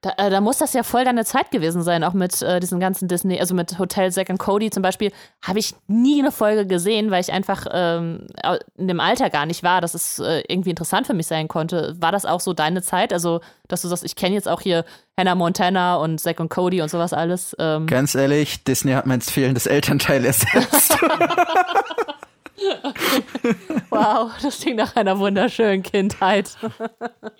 Da, 0.03 0.11
äh, 0.17 0.29
da, 0.29 0.41
muss 0.41 0.57
das 0.57 0.73
ja 0.73 0.83
voll 0.83 1.05
deine 1.05 1.23
Zeit 1.23 1.49
gewesen 1.49 1.81
sein, 1.81 2.03
auch 2.03 2.11
mit 2.11 2.41
äh, 2.41 2.59
diesen 2.59 2.81
ganzen 2.81 3.07
Disney, 3.07 3.39
also 3.39 3.55
mit 3.55 3.79
Hotel 3.79 4.11
Zack 4.11 4.29
and 4.29 4.37
Cody 4.37 4.69
zum 4.69 4.83
Beispiel, 4.83 5.13
habe 5.41 5.59
ich 5.59 5.73
nie 5.87 6.19
eine 6.19 6.33
Folge 6.33 6.67
gesehen, 6.67 7.09
weil 7.09 7.21
ich 7.21 7.31
einfach 7.31 7.65
ähm, 7.71 8.27
in 8.75 8.89
dem 8.89 8.99
Alter 8.99 9.29
gar 9.29 9.45
nicht 9.45 9.63
war, 9.63 9.79
dass 9.79 9.93
es 9.93 10.19
äh, 10.19 10.43
irgendwie 10.49 10.71
interessant 10.71 11.07
für 11.07 11.13
mich 11.13 11.27
sein 11.27 11.47
konnte. 11.47 11.95
War 11.99 12.11
das 12.11 12.25
auch 12.25 12.41
so 12.41 12.51
deine 12.51 12.81
Zeit? 12.81 13.13
Also, 13.13 13.39
dass 13.69 13.81
du 13.81 13.87
sagst, 13.87 14.03
ich 14.03 14.17
kenne 14.17 14.35
jetzt 14.35 14.49
auch 14.49 14.59
hier 14.59 14.83
Hannah 15.17 15.35
Montana 15.35 15.95
und 15.95 16.19
Zack 16.19 16.41
und 16.41 16.49
Cody 16.49 16.81
und 16.81 16.89
sowas 16.89 17.13
alles. 17.13 17.55
Ähm. 17.57 17.87
Ganz 17.87 18.13
ehrlich, 18.13 18.65
Disney 18.65 18.91
hat 18.91 19.05
mein 19.05 19.21
fehlendes 19.21 19.67
Elternteil 19.67 20.25
ersetzt. 20.25 20.97
wow, 23.89 24.31
das 24.41 24.59
klingt 24.59 24.77
nach 24.77 24.95
einer 24.95 25.17
wunderschönen 25.17 25.83
Kindheit. 25.83 26.57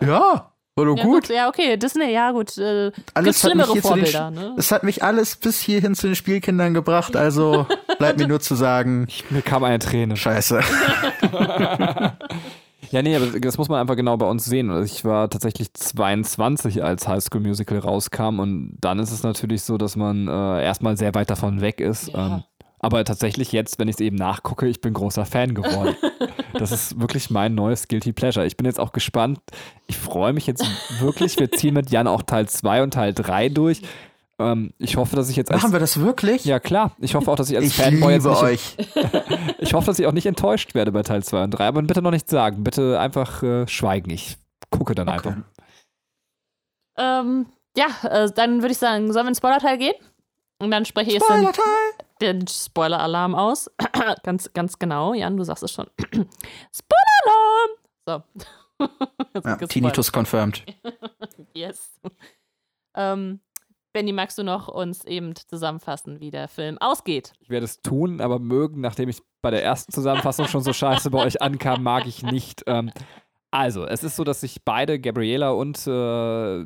ja, 0.02 0.53
war 0.76 0.86
doch 0.86 0.98
ja, 0.98 1.04
gut. 1.04 1.28
gut. 1.28 1.36
Ja, 1.36 1.50
okay, 1.50 1.78
Disney, 1.78 2.12
ja 2.12 2.32
gut. 2.32 2.58
Äh, 2.58 2.92
alles 3.14 3.40
schlimmere 3.40 3.76
Vorbilder. 3.76 4.32
Ne? 4.32 4.56
Es 4.58 4.72
hat 4.72 4.84
mich 4.84 5.04
alles 5.04 5.36
bis 5.36 5.60
hierhin 5.62 5.94
zu 5.94 6.08
den 6.08 6.16
Spielkindern 6.16 6.74
gebracht, 6.74 7.16
also 7.16 7.68
bleibt 8.00 8.18
mir 8.20 8.28
nur 8.28 8.40
zu 8.40 8.56
sagen. 8.56 9.06
Ich, 9.08 9.30
mir 9.30 9.44
kam 9.44 9.64
eine 9.64 9.80
Träne. 9.80 10.18
Scheiße. 10.18 10.62
ja, 12.92 13.02
nee, 13.02 13.16
aber 13.16 13.40
das 13.40 13.58
muss 13.58 13.70
man 13.70 13.80
einfach 13.80 13.96
genau 13.96 14.18
bei 14.18 14.26
uns 14.26 14.46
sehen. 14.46 14.72
Also 14.72 14.92
ich 14.92 15.06
war 15.06 15.30
tatsächlich 15.30 15.74
22, 15.74 16.84
als 16.84 17.08
High 17.08 17.24
School 17.24 17.42
Musical 17.42 17.78
rauskam 17.78 18.40
und 18.40 18.78
dann 18.82 18.98
ist 18.98 19.12
es 19.12 19.22
natürlich 19.22 19.62
so, 19.62 19.78
dass 19.78 19.96
man 19.96 20.28
äh, 20.28 20.64
erstmal 20.64 20.98
sehr 20.98 21.14
weit 21.14 21.30
davon 21.30 21.62
weg 21.62 21.82
ist. 21.82 22.08
Ja. 22.08 22.38
Ähm, 22.38 22.44
aber 22.84 23.06
tatsächlich 23.06 23.54
jetzt, 23.54 23.80
wenn 23.80 23.88
ich 23.88 23.96
es 23.96 24.00
eben 24.02 24.18
nachgucke, 24.18 24.68
ich 24.68 24.82
bin 24.82 24.94
großer 24.94 25.26
Fan 25.26 25.54
geworden. 25.54 25.96
das 26.54 26.74
ist 26.74 27.00
wirklich 27.00 27.30
mein 27.30 27.56
neues 27.56 27.88
Guilty 27.88 28.12
Pleasure. 28.12 28.46
Ich 28.46 28.58
bin 28.58 28.66
jetzt 28.66 28.80
auch 28.80 28.92
gespannt. 28.92 29.40
Ich 29.88 29.96
freue 29.96 30.34
mich 30.34 30.48
jetzt 30.48 30.66
wirklich. 31.00 31.40
Wir 31.40 31.50
ziehen 31.50 31.76
mit 31.76 31.92
Jan 31.92 32.08
auch 32.08 32.24
Teil 32.24 32.50
2 32.50 32.84
und 32.84 32.94
Teil 32.94 33.14
3 33.14 33.48
durch. 33.48 33.84
Ähm, 34.38 34.74
ich 34.80 34.98
hoffe, 34.98 35.16
dass 35.16 35.30
ich 35.30 35.38
jetzt 35.38 35.50
als, 35.50 35.62
Machen 35.62 35.72
wir 35.72 35.80
das 35.80 35.98
wirklich? 36.02 36.44
Ja, 36.44 36.60
klar. 36.60 36.92
Ich 37.00 37.16
hoffe 37.16 37.32
auch, 37.32 37.38
dass 37.38 37.50
ich 37.50 37.56
als 37.56 37.68
ich 37.68 37.76
Fanboy 37.76 38.16
jetzt 38.16 38.26
nicht, 38.26 38.42
euch. 38.42 38.78
ich 39.60 39.74
hoffe, 39.74 39.86
dass 39.86 40.00
ich 40.00 40.06
auch 40.06 40.12
nicht 40.12 40.26
enttäuscht 40.26 40.76
werde 40.76 40.92
bei 40.92 41.04
Teil 41.04 41.24
2 41.24 41.46
und 41.46 41.52
3, 41.52 41.66
aber 41.66 41.82
bitte 41.84 42.02
noch 42.02 42.12
nichts 42.12 42.32
sagen. 42.32 42.66
Bitte 42.66 43.00
einfach 43.00 43.44
äh, 43.44 43.66
schweigen. 43.66 44.10
Ich 44.10 44.38
gucke 44.72 44.94
dann 44.94 45.08
okay. 45.08 45.16
einfach. 45.16 45.36
Ähm, 46.98 47.46
ja, 47.78 47.86
äh, 48.10 48.30
dann 48.36 48.62
würde 48.62 48.74
ich 48.74 48.78
sagen, 48.78 49.14
sollen 49.14 49.26
wir 49.26 49.30
in 49.30 49.34
den 49.34 49.36
Spoiler-Teil 49.36 49.78
gehen? 49.78 49.94
Und 50.60 50.72
dann 50.72 50.86
spreche 50.86 51.10
ich 51.10 51.14
jetzt 51.16 51.60
den 52.22 52.48
Spoiler-Alarm 52.48 53.36
aus. 53.36 53.70
ganz, 54.24 54.52
ganz 54.54 54.80
genau, 54.80 55.14
Jan, 55.14 55.36
du 55.38 55.44
sagst 55.44 55.64
es 55.64 55.72
schon. 55.72 55.88
Spoiler-Alarm! 56.72 57.70
So. 58.06 58.24
ja, 59.44 59.56
Tinnitus 59.58 60.12
confirmed. 60.12 60.64
yes. 61.54 62.00
Ähm, 62.96 63.40
Benny, 63.94 64.12
magst 64.12 64.38
du 64.38 64.44
noch 64.44 64.68
uns 64.68 65.06
eben 65.06 65.36
zusammenfassen, 65.36 66.20
wie 66.20 66.32
der 66.32 66.48
Film 66.48 66.78
ausgeht? 66.80 67.34
Ich 67.40 67.50
werde 67.50 67.66
es 67.66 67.82
tun, 67.82 68.22
aber 68.22 68.40
mögen, 68.40 68.82
nachdem 68.82 69.10
ich 69.10 69.22
bei 69.42 69.52
der 69.52 69.64
ersten 69.64 69.92
Zusammenfassung 69.92 70.48
schon 70.48 70.64
so 70.64 70.74
scheiße 70.74 71.12
bei 71.12 71.24
euch 71.24 71.42
ankam, 71.42 71.84
mag 71.84 72.08
ich 72.08 72.24
nicht. 72.24 72.64
Ähm, 72.66 72.92
also, 73.52 73.86
es 73.86 74.04
ist 74.04 74.16
so, 74.16 74.24
dass 74.24 74.42
sich 74.42 74.64
beide, 74.66 75.00
Gabriela 75.00 75.52
und 75.52 75.86
äh, 75.86 76.66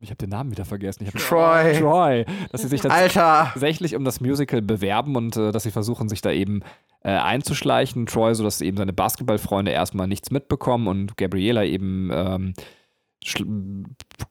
ich 0.00 0.10
habe 0.10 0.18
den 0.18 0.30
Namen 0.30 0.50
wieder 0.50 0.64
vergessen. 0.64 1.06
Troy. 1.16 1.78
Troy. 1.78 2.24
Dass 2.52 2.62
sie 2.62 2.68
sich 2.68 2.80
tatsächlich 2.80 3.96
um 3.96 4.04
das 4.04 4.20
Musical 4.20 4.62
bewerben 4.62 5.16
und 5.16 5.36
äh, 5.36 5.50
dass 5.50 5.64
sie 5.64 5.70
versuchen, 5.70 6.08
sich 6.08 6.20
da 6.20 6.30
eben 6.30 6.62
äh, 7.02 7.10
einzuschleichen. 7.10 8.06
Troy, 8.06 8.34
sodass 8.34 8.60
eben 8.60 8.76
seine 8.76 8.92
Basketballfreunde 8.92 9.72
erstmal 9.72 10.06
nichts 10.06 10.30
mitbekommen 10.30 10.86
und 10.86 11.16
Gabriela 11.16 11.64
eben 11.64 12.10
ähm, 12.12 12.54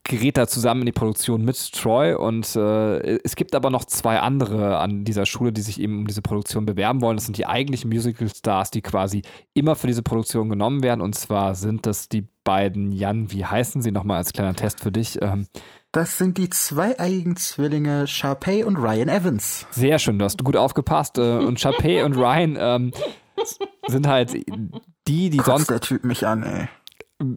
gerät 0.04 0.38
da 0.38 0.47
zusammen 0.47 0.82
in 0.82 0.86
die 0.88 0.91
Produktion 0.91 1.43
mit 1.43 1.71
Troy 1.73 2.15
und 2.15 2.56
äh, 2.56 3.17
es 3.23 3.36
gibt 3.36 3.54
aber 3.54 3.69
noch 3.69 3.86
zwei 3.86 4.19
andere 4.19 4.78
an 4.80 5.04
dieser 5.04 5.26
Schule, 5.26 5.52
die 5.52 5.62
sich 5.62 5.80
eben 5.80 6.00
um 6.00 6.08
diese 6.08 6.21
Produktion 6.21 6.65
bewerben 6.65 7.02
wollen. 7.02 7.17
Das 7.17 7.26
sind 7.26 7.38
die 7.38 7.45
eigentlichen 7.45 7.89
Musical-Stars, 7.89 8.71
die 8.71 8.82
quasi 8.82 9.21
immer 9.54 9.76
für 9.76 9.88
diese 9.88 10.04
Produktion 10.04 10.50
genommen 10.50 10.84
werden 10.84 11.02
und 11.02 11.15
zwar 11.15 11.56
sind 11.56 11.86
das 11.86 12.10
die 12.10 12.28
beiden 12.43 12.93
Jan, 12.93 13.32
wie 13.32 13.45
heißen 13.45 13.82
sie 13.82 13.91
nochmal 13.91 14.17
als 14.17 14.32
kleiner 14.32 14.56
Test 14.56 14.80
für 14.80 14.91
dich? 14.91 15.21
Ähm, 15.21 15.47
das 15.91 16.17
sind 16.17 16.38
die 16.38 16.50
zwei 16.50 17.00
Eigenzwillinge 17.00 18.08
Sharpay 18.08 18.63
und 18.63 18.78
Ryan 18.78 19.10
Evans. 19.10 19.65
Sehr 19.71 20.00
schön, 20.00 20.19
du 20.19 20.26
hast 20.26 20.43
gut 20.43 20.56
aufgepasst. 20.56 21.17
Äh, 21.17 21.39
und 21.39 21.60
Sharpay 21.60 22.04
und 22.04 22.15
Ryan 22.15 22.58
ähm, 22.60 22.91
sind 23.88 24.08
halt 24.08 24.34
die, 24.34 25.30
die 25.30 25.38
Kotzt 25.38 25.67
sonst. 25.67 25.69
der 25.69 25.82
Typ 25.82 26.04
mich 26.04 26.26
an, 26.26 26.43
ey. 26.43 26.67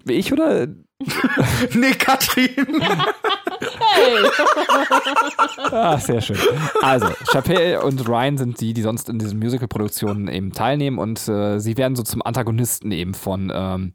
Ich 0.07 0.33
oder? 0.33 0.66
nee, 1.75 1.93
Katrin. 1.93 2.51
Hey. 3.79 4.31
ah, 5.71 5.99
sehr 5.99 6.21
schön. 6.21 6.37
Also, 6.83 7.09
Chappelle 7.33 7.83
und 7.83 8.07
Ryan 8.07 8.37
sind 8.37 8.61
die, 8.61 8.75
die 8.75 8.83
sonst 8.83 9.09
in 9.09 9.19
diesen 9.19 9.38
Musical-Produktionen 9.38 10.29
eben 10.29 10.53
teilnehmen 10.53 10.99
und 10.99 11.27
äh, 11.29 11.59
sie 11.59 11.79
werden 11.79 11.97
so 11.97 12.03
zum 12.03 12.21
Antagonisten 12.23 12.93
eben 12.93 13.14
von 13.14 13.51
ähm, 13.55 13.95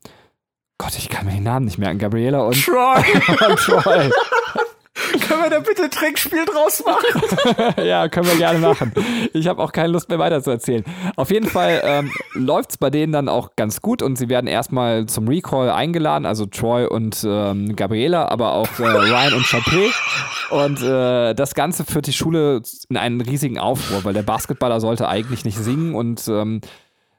Gott, 0.78 0.98
ich 0.98 1.08
kann 1.08 1.26
mir 1.26 1.32
den 1.32 1.44
Namen 1.44 1.66
nicht 1.66 1.78
merken. 1.78 2.00
Gabriela 2.00 2.42
und 2.42 2.62
Troy. 2.62 3.02
und 3.48 3.60
Troy. 3.60 4.10
können 5.28 5.44
wir 5.44 5.50
da 5.50 5.60
bitte 5.60 5.84
ein 5.84 5.92
Trinkspiel 5.92 6.46
draus 6.46 6.84
machen? 6.86 7.76
ja, 7.86 8.08
können 8.08 8.28
wir 8.28 8.38
gerne 8.38 8.60
machen. 8.60 8.94
Ich 9.34 9.48
habe 9.48 9.62
auch 9.62 9.72
keine 9.72 9.90
Lust 9.90 10.10
mehr 10.10 10.20
weiter 10.20 10.42
zu 10.42 10.52
erzählen. 10.52 10.84
Auf 11.16 11.32
jeden 11.32 11.48
Fall 11.48 11.82
ähm, 11.84 12.12
läuft 12.34 12.72
es 12.72 12.78
bei 12.78 12.90
denen 12.90 13.14
dann 13.14 13.30
auch 13.30 13.56
ganz 13.56 13.82
gut 13.82 14.02
und 14.02 14.18
sie 14.18 14.30
werden 14.30 14.48
erstmal 14.48 15.06
zum 15.06 15.28
Recall 15.28 15.70
eingeladen, 15.70 16.26
also 16.26 16.46
Troy 16.46 16.86
und 16.86 17.26
ähm, 17.28 17.76
Gabriela, 17.76 18.28
aber 18.30 18.54
auch 18.54 18.80
äh, 18.80 18.84
Ryan 18.84 19.34
und 19.34 19.46
Chappé. 19.46 19.92
Und 20.50 20.82
äh, 20.82 21.34
das 21.34 21.56
Ganze 21.56 21.86
führt 21.86 22.08
die 22.08 22.14
Schule 22.14 22.62
in 22.90 22.98
einen 22.98 23.22
riesigen 23.22 23.60
Aufruhr, 23.60 24.04
weil 24.04 24.14
der 24.14 24.24
Basketballer 24.24 24.80
sollte 24.80 25.08
eigentlich 25.08 25.46
nicht 25.46 25.58
singen 25.58 25.96
und 25.96 26.28
ähm, 26.28 26.62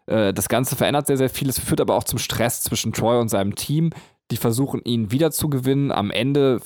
äh, 0.06 0.32
das 0.32 0.48
Ganze 0.48 0.76
verändert 0.76 1.06
sehr, 1.06 1.16
sehr 1.16 1.30
viel. 1.30 1.48
Es 1.48 1.58
führt 1.58 1.80
aber 1.80 1.94
auch 1.94 2.04
zum 2.04 2.18
Stress 2.18 2.62
zwischen 2.62 2.92
Troy 2.92 3.18
und 3.18 3.28
seinem 3.28 3.54
Team. 3.54 3.90
Die 4.30 4.36
versuchen, 4.36 4.80
ihn 4.84 5.12
wiederzugewinnen. 5.12 5.92
Am 5.92 6.10
Ende 6.10 6.60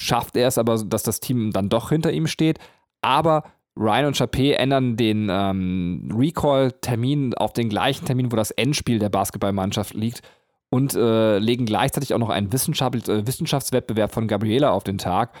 schafft 0.00 0.36
er 0.36 0.48
es 0.48 0.58
aber, 0.58 0.82
dass 0.84 1.02
das 1.02 1.20
Team 1.20 1.52
dann 1.52 1.68
doch 1.68 1.90
hinter 1.90 2.10
ihm 2.12 2.26
steht. 2.26 2.58
Aber 3.02 3.44
Ryan 3.76 4.06
und 4.06 4.16
Chappé 4.16 4.52
ändern 4.52 4.96
den 4.96 5.28
ähm, 5.30 6.10
Recall-Termin 6.14 7.34
auf 7.34 7.52
den 7.52 7.68
gleichen 7.68 8.06
Termin, 8.06 8.32
wo 8.32 8.36
das 8.36 8.50
Endspiel 8.50 8.98
der 8.98 9.10
Basketballmannschaft 9.10 9.94
liegt 9.94 10.22
und 10.70 10.94
äh, 10.94 11.38
legen 11.38 11.66
gleichzeitig 11.66 12.14
auch 12.14 12.18
noch 12.18 12.30
einen 12.30 12.52
Wissenschaft 12.52 13.08
äh, 13.08 13.26
Wissenschaftswettbewerb 13.26 14.12
von 14.12 14.26
Gabriela 14.26 14.70
auf 14.70 14.84
den 14.84 14.98
Tag. 14.98 15.32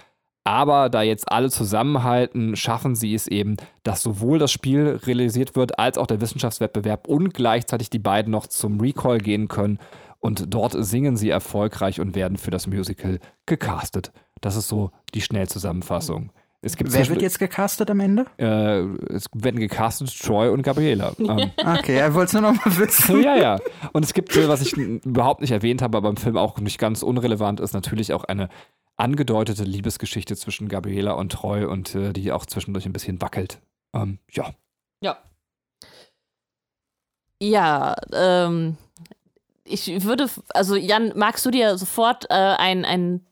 Aber 0.44 0.88
da 0.88 1.02
jetzt 1.02 1.30
alle 1.30 1.50
zusammenhalten, 1.50 2.56
schaffen 2.56 2.94
sie 2.94 3.14
es 3.14 3.26
eben, 3.28 3.56
dass 3.82 4.02
sowohl 4.02 4.38
das 4.38 4.50
Spiel 4.50 5.00
realisiert 5.06 5.54
wird, 5.54 5.78
als 5.78 5.98
auch 5.98 6.06
der 6.06 6.20
Wissenschaftswettbewerb 6.20 7.08
und 7.08 7.34
gleichzeitig 7.34 7.90
die 7.90 7.98
beiden 7.98 8.30
noch 8.30 8.46
zum 8.46 8.80
Recall 8.80 9.18
gehen 9.18 9.48
können. 9.48 9.78
Und 10.18 10.52
dort 10.52 10.74
singen 10.78 11.16
sie 11.16 11.30
erfolgreich 11.30 12.00
und 12.00 12.14
werden 12.14 12.36
für 12.36 12.50
das 12.50 12.66
Musical 12.66 13.20
gecastet. 13.46 14.12
Das 14.40 14.56
ist 14.56 14.68
so 14.68 14.90
die 15.14 15.20
Schnellzusammenfassung. 15.20 16.32
Es 16.62 16.76
gibt 16.76 16.92
Wer 16.92 17.08
wird 17.08 17.22
jetzt 17.22 17.38
gecastet 17.38 17.90
am 17.90 18.00
Ende? 18.00 18.26
Äh, 18.36 18.80
es 19.14 19.26
werden 19.34 19.60
gecastet 19.60 20.14
Troy 20.20 20.50
und 20.50 20.62
Gabriela. 20.62 21.14
Ähm, 21.20 21.50
okay, 21.56 21.96
er 21.96 22.12
wollte 22.14 22.26
es 22.26 22.32
nur 22.34 22.52
noch 22.52 22.64
mal 22.64 22.76
wissen. 22.76 23.22
ja, 23.22 23.36
ja. 23.36 23.58
Und 23.92 24.04
es 24.04 24.12
gibt, 24.12 24.36
was 24.48 24.60
ich 24.60 24.72
überhaupt 24.74 25.40
nicht 25.40 25.52
erwähnt 25.52 25.80
habe, 25.80 25.96
aber 25.96 26.08
im 26.08 26.16
Film 26.16 26.36
auch 26.36 26.58
nicht 26.58 26.78
ganz 26.78 27.02
unrelevant 27.02 27.60
ist, 27.60 27.72
natürlich 27.72 28.12
auch 28.12 28.24
eine 28.24 28.48
angedeutete 28.96 29.64
Liebesgeschichte 29.64 30.36
zwischen 30.36 30.68
Gabriela 30.68 31.12
und 31.12 31.32
Troy 31.32 31.64
und 31.64 31.94
äh, 31.94 32.12
die 32.12 32.32
auch 32.32 32.44
zwischendurch 32.44 32.84
ein 32.84 32.92
bisschen 32.92 33.22
wackelt. 33.22 33.60
Ähm, 33.94 34.18
ja. 34.30 34.50
Ja. 35.00 35.18
Ja, 37.42 37.96
ähm, 38.12 38.76
ich 39.64 40.04
würde, 40.04 40.28
also 40.50 40.76
Jan, 40.76 41.12
magst 41.16 41.46
du 41.46 41.50
dir 41.50 41.78
sofort 41.78 42.26
äh, 42.28 42.34
einen 42.34 42.84
ein 42.84 43.26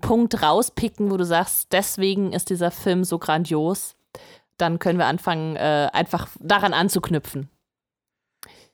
Punkt 0.00 0.42
rauspicken, 0.42 1.10
wo 1.10 1.16
du 1.16 1.24
sagst, 1.24 1.68
deswegen 1.72 2.32
ist 2.32 2.50
dieser 2.50 2.70
Film 2.70 3.04
so 3.04 3.18
grandios? 3.18 3.94
dann 4.58 4.78
können 4.78 4.98
wir 4.98 5.06
anfangen, 5.06 5.56
äh, 5.56 5.88
einfach 5.92 6.28
daran 6.40 6.74
anzuknüpfen. 6.74 7.48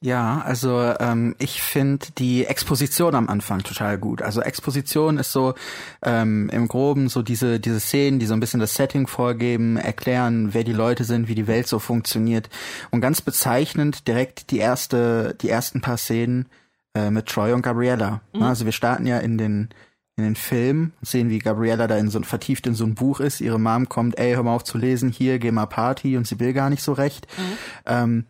Ja, 0.01 0.43
also 0.43 0.81
ähm, 1.01 1.35
ich 1.39 1.63
finde 1.63 2.07
die 2.19 2.45
Exposition 2.45 3.15
am 3.15 3.31
Anfang 3.31 3.63
total 3.63 3.97
gut. 3.97 4.21
Also 4.21 4.43
Exposition 4.43 5.17
ist 5.17 5.33
so 5.33 5.55
ähm, 6.03 6.51
im 6.53 6.69
Groben 6.69 7.09
so 7.09 7.23
diese 7.23 7.59
diese 7.59 7.81
Szenen, 7.81 8.19
die 8.19 8.27
so 8.27 8.35
ein 8.35 8.41
bisschen 8.41 8.61
das 8.61 8.75
Setting 8.75 9.07
vorgeben, 9.07 9.79
erklären, 9.79 10.53
wer 10.53 10.63
die 10.63 10.75
Leute 10.75 11.05
sind, 11.05 11.29
wie 11.29 11.35
die 11.35 11.47
Welt 11.47 11.69
so 11.69 11.79
funktioniert 11.79 12.51
und 12.91 13.01
ganz 13.01 13.23
bezeichnend 13.23 14.07
direkt 14.07 14.51
die 14.51 14.59
erste 14.59 15.37
die 15.41 15.49
ersten 15.49 15.81
paar 15.81 15.97
Szenen 15.97 16.51
äh, 16.95 17.11
mit 17.11 17.27
Troy 17.27 17.53
und 17.53 17.63
Gabriella. 17.63 18.21
Mhm. 18.35 18.43
Also 18.43 18.67
wir 18.67 18.73
starten 18.73 19.07
ja 19.07 19.19
in 19.19 19.39
den 19.39 19.71
in 20.17 20.25
den 20.25 20.37
Film, 20.37 20.93
sehen, 21.03 21.29
wie 21.29 21.39
Gabriella 21.39 21.87
da 21.87 21.97
in 21.97 22.09
so 22.09 22.21
vertieft 22.23 22.67
in 22.67 22.75
so 22.75 22.85
ein 22.85 22.95
Buch 22.95 23.21
ist. 23.21 23.41
Ihre 23.41 23.59
Mom 23.59 23.89
kommt, 23.89 24.19
ey, 24.19 24.35
hör 24.35 24.45
mal 24.45 24.55
auf 24.55 24.65
zu 24.65 24.79
lesen, 24.79 25.11
hier, 25.11 25.39
geh 25.39 25.51
mal 25.51 25.67
Party 25.67 26.17
und 26.17 26.27
sie 26.27 26.39
will 26.39 26.53
gar 26.53 26.71
nicht 26.71 26.83
so 26.83 26.93
recht. 26.93 27.27
Mhm. 27.37 27.57
Ähm, 27.87 28.25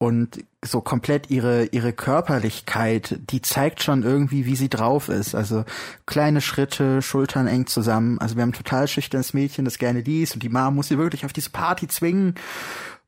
und 0.00 0.44
so 0.64 0.80
komplett 0.80 1.28
ihre 1.28 1.66
ihre 1.66 1.92
Körperlichkeit, 1.92 3.18
die 3.30 3.42
zeigt 3.42 3.82
schon 3.82 4.04
irgendwie, 4.04 4.46
wie 4.46 4.54
sie 4.54 4.68
drauf 4.68 5.08
ist. 5.08 5.34
Also 5.34 5.64
kleine 6.06 6.40
Schritte, 6.40 7.02
Schultern 7.02 7.48
eng 7.48 7.66
zusammen. 7.66 8.18
Also 8.20 8.36
wir 8.36 8.42
haben 8.42 8.50
ein 8.50 8.52
total 8.52 8.86
schüchternes 8.86 9.34
Mädchen, 9.34 9.64
das 9.64 9.78
gerne 9.78 10.00
liest 10.00 10.34
und 10.34 10.42
die 10.44 10.48
Mama 10.48 10.70
muss 10.70 10.88
sie 10.88 10.98
wirklich 10.98 11.24
auf 11.24 11.32
diese 11.32 11.50
Party 11.50 11.88
zwingen. 11.88 12.36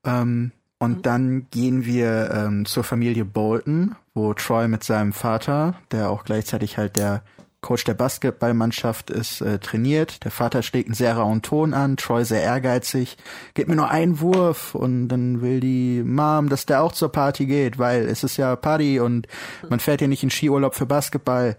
Ähm, 0.05 0.51
und 0.81 0.99
mhm. 0.99 1.03
dann 1.03 1.47
gehen 1.51 1.85
wir 1.85 2.31
ähm, 2.33 2.65
zur 2.67 2.83
Familie 2.83 3.25
Bolton, 3.25 3.95
wo 4.15 4.35
Troy 4.35 4.67
mit 4.67 4.83
seinem 4.83 5.13
Vater, 5.13 5.75
der 5.93 6.11
auch 6.11 6.25
gleichzeitig 6.25 6.77
halt 6.77 6.97
der 6.97 7.23
Coach 7.61 7.85
der 7.85 7.95
Basketballmannschaft 7.95 9.11
ist 9.11 9.43
äh, 9.43 9.59
trainiert. 9.59 10.25
Der 10.25 10.31
Vater 10.31 10.63
schlägt 10.63 10.89
einen 10.89 10.95
sehr 10.95 11.17
rauen 11.17 11.43
Ton 11.43 11.75
an, 11.75 11.97
Troy 11.97 12.25
sehr 12.25 12.43
ehrgeizig, 12.43 13.19
gibt 13.55 13.69
mir 13.69 13.77
nur 13.77 13.91
einen 13.91 14.21
Wurf 14.21 14.75
und 14.75 15.09
dann 15.09 15.43
will 15.43 15.61
die 15.61 16.03
Mom, 16.03 16.49
dass 16.49 16.65
der 16.65 16.83
auch 16.83 16.93
zur 16.93 17.13
Party 17.13 17.47
geht, 17.47 17.79
weil 17.79 18.07
es 18.07 18.25
ist 18.25 18.39
ja 18.39 18.57
Party 18.57 18.99
und 18.99 19.27
man 19.69 19.81
fährt 19.81 20.01
ja 20.01 20.09
nicht 20.09 20.23
in 20.23 20.31
Skiurlaub 20.31 20.75
für 20.75 20.87
Basketball. 20.87 21.57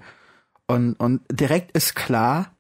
Und, 0.66 0.94
und 0.96 1.22
direkt 1.32 1.72
ist 1.74 1.96
klar, 1.96 2.56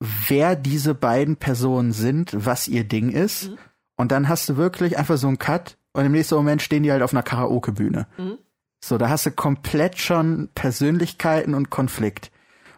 wer 0.00 0.56
diese 0.56 0.94
beiden 0.94 1.36
Personen 1.36 1.92
sind, 1.92 2.30
was 2.34 2.66
ihr 2.66 2.84
Ding 2.84 3.10
ist. 3.10 3.50
Mhm. 3.50 3.58
Und 3.96 4.10
dann 4.10 4.28
hast 4.28 4.48
du 4.48 4.56
wirklich 4.56 4.98
einfach 4.98 5.16
so 5.16 5.28
einen 5.28 5.38
Cut 5.38 5.76
und 5.92 6.04
im 6.04 6.12
nächsten 6.12 6.34
Moment 6.34 6.62
stehen 6.62 6.82
die 6.82 6.90
halt 6.90 7.02
auf 7.02 7.12
einer 7.12 7.22
Karaoke-Bühne. 7.22 8.08
Mhm. 8.18 8.38
So, 8.84 8.98
da 8.98 9.08
hast 9.08 9.26
du 9.26 9.30
komplett 9.30 9.98
schon 9.98 10.48
Persönlichkeiten 10.54 11.54
und 11.54 11.70
Konflikt. 11.70 12.31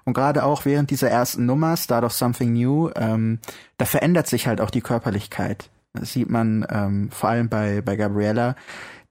Und 0.04 0.14
gerade 0.14 0.44
auch 0.44 0.64
während 0.64 0.90
dieser 0.90 1.10
ersten 1.10 1.46
Nummer, 1.46 1.76
Start 1.76 2.04
of 2.04 2.12
Something 2.12 2.52
New, 2.52 2.90
ähm, 2.94 3.38
da 3.78 3.86
verändert 3.86 4.26
sich 4.26 4.46
halt 4.46 4.60
auch 4.60 4.70
die 4.70 4.82
Körperlichkeit. 4.82 5.70
Das 5.94 6.12
sieht 6.12 6.28
man 6.28 6.66
ähm, 6.70 7.10
vor 7.10 7.30
allem 7.30 7.48
bei, 7.48 7.80
bei 7.80 7.96
Gabriella, 7.96 8.56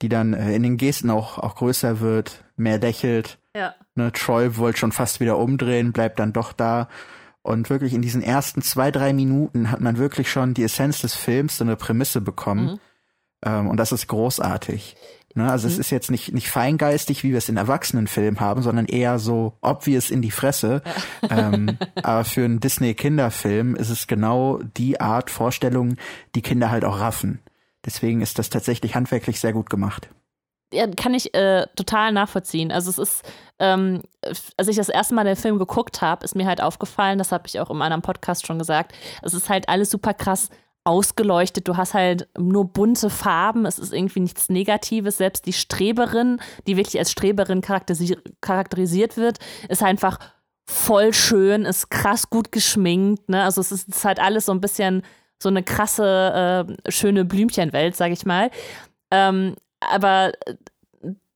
die 0.01 0.09
dann 0.09 0.33
äh, 0.33 0.53
in 0.53 0.63
den 0.63 0.77
Gesten 0.77 1.09
auch, 1.09 1.37
auch 1.39 1.55
größer 1.55 1.99
wird, 1.99 2.43
mehr 2.57 2.79
lächelt. 2.79 3.39
Ja. 3.55 3.73
Ne, 3.95 4.11
Troy 4.11 4.57
wollte 4.57 4.79
schon 4.79 4.91
fast 4.91 5.19
wieder 5.19 5.37
umdrehen, 5.37 5.93
bleibt 5.93 6.19
dann 6.19 6.33
doch 6.33 6.53
da. 6.53 6.89
Und 7.41 7.69
wirklich 7.69 7.93
in 7.93 8.01
diesen 8.01 8.21
ersten 8.21 8.61
zwei, 8.61 8.91
drei 8.91 9.13
Minuten 9.13 9.71
hat 9.71 9.81
man 9.81 9.97
wirklich 9.97 10.31
schon 10.31 10.53
die 10.53 10.63
Essenz 10.63 11.01
des 11.01 11.13
Films, 11.13 11.57
so 11.57 11.63
eine 11.63 11.75
Prämisse 11.75 12.21
bekommen. 12.21 12.65
Mhm. 12.65 12.79
Ähm, 13.45 13.67
und 13.67 13.77
das 13.77 13.91
ist 13.91 14.07
großartig. 14.07 14.95
Ne? 15.35 15.49
Also 15.49 15.67
mhm. 15.67 15.73
es 15.73 15.79
ist 15.79 15.89
jetzt 15.89 16.11
nicht, 16.11 16.33
nicht 16.33 16.49
feingeistig, 16.49 17.23
wie 17.23 17.31
wir 17.31 17.37
es 17.37 17.49
in 17.49 17.57
Erwachsenenfilmen 17.57 18.39
haben, 18.39 18.61
sondern 18.61 18.85
eher 18.85 19.19
so 19.19 19.53
obvious 19.61 20.11
in 20.11 20.21
die 20.21 20.31
Fresse. 20.31 20.81
Ja. 21.29 21.49
ähm, 21.53 21.77
aber 22.01 22.23
für 22.23 22.45
einen 22.45 22.59
Disney-Kinderfilm 22.59 23.75
ist 23.75 23.89
es 23.89 24.07
genau 24.07 24.59
die 24.77 25.01
Art 25.01 25.29
Vorstellung, 25.29 25.95
die 26.35 26.41
Kinder 26.41 26.69
halt 26.69 26.85
auch 26.85 26.99
raffen. 26.99 27.39
Deswegen 27.85 28.21
ist 28.21 28.39
das 28.39 28.49
tatsächlich 28.49 28.95
handwerklich 28.95 29.39
sehr 29.39 29.53
gut 29.53 29.69
gemacht. 29.69 30.09
Ja, 30.71 30.87
kann 30.87 31.13
ich 31.13 31.33
äh, 31.35 31.67
total 31.75 32.11
nachvollziehen. 32.11 32.71
Also 32.71 32.89
es 32.89 32.97
ist, 32.97 33.23
ähm, 33.59 34.01
als 34.57 34.67
ich 34.67 34.75
das 34.75 34.89
erste 34.89 35.13
Mal 35.13 35.23
den 35.23 35.35
Film 35.35 35.59
geguckt 35.59 36.01
habe, 36.01 36.23
ist 36.25 36.35
mir 36.35 36.47
halt 36.47 36.61
aufgefallen, 36.61 37.19
das 37.19 37.31
habe 37.31 37.43
ich 37.47 37.59
auch 37.59 37.69
in 37.69 37.81
einem 37.81 38.01
Podcast 38.01 38.47
schon 38.47 38.57
gesagt, 38.57 38.93
es 39.21 39.33
ist 39.33 39.49
halt 39.49 39.69
alles 39.69 39.91
super 39.91 40.15
krass 40.15 40.49
ausgeleuchtet. 40.85 41.67
Du 41.67 41.77
hast 41.77 41.93
halt 41.93 42.27
nur 42.37 42.65
bunte 42.65 43.09
Farben. 43.09 43.65
Es 43.65 43.79
ist 43.79 43.93
irgendwie 43.93 44.19
nichts 44.19 44.49
Negatives. 44.49 45.17
Selbst 45.17 45.45
die 45.45 45.53
Streberin, 45.53 46.39
die 46.67 46.77
wirklich 46.77 46.99
als 46.99 47.11
Streberin 47.11 47.61
charakterisi 47.61 48.17
charakterisiert 48.41 49.17
wird, 49.17 49.39
ist 49.69 49.83
einfach 49.83 50.19
voll 50.65 51.13
schön, 51.13 51.65
ist 51.65 51.89
krass 51.89 52.29
gut 52.29 52.51
geschminkt. 52.51 53.29
Ne? 53.29 53.43
Also 53.43 53.61
es 53.61 53.71
ist, 53.71 53.89
ist 53.89 54.05
halt 54.05 54.19
alles 54.19 54.45
so 54.45 54.51
ein 54.51 54.61
bisschen 54.61 55.03
so 55.41 55.49
eine 55.49 55.63
krasse, 55.63 56.67
äh, 56.85 56.91
schöne 56.91 57.25
Blümchenwelt, 57.25 57.95
sag 57.95 58.11
ich 58.11 58.25
mal. 58.25 58.49
Ähm, 59.11 59.55
aber 59.79 60.31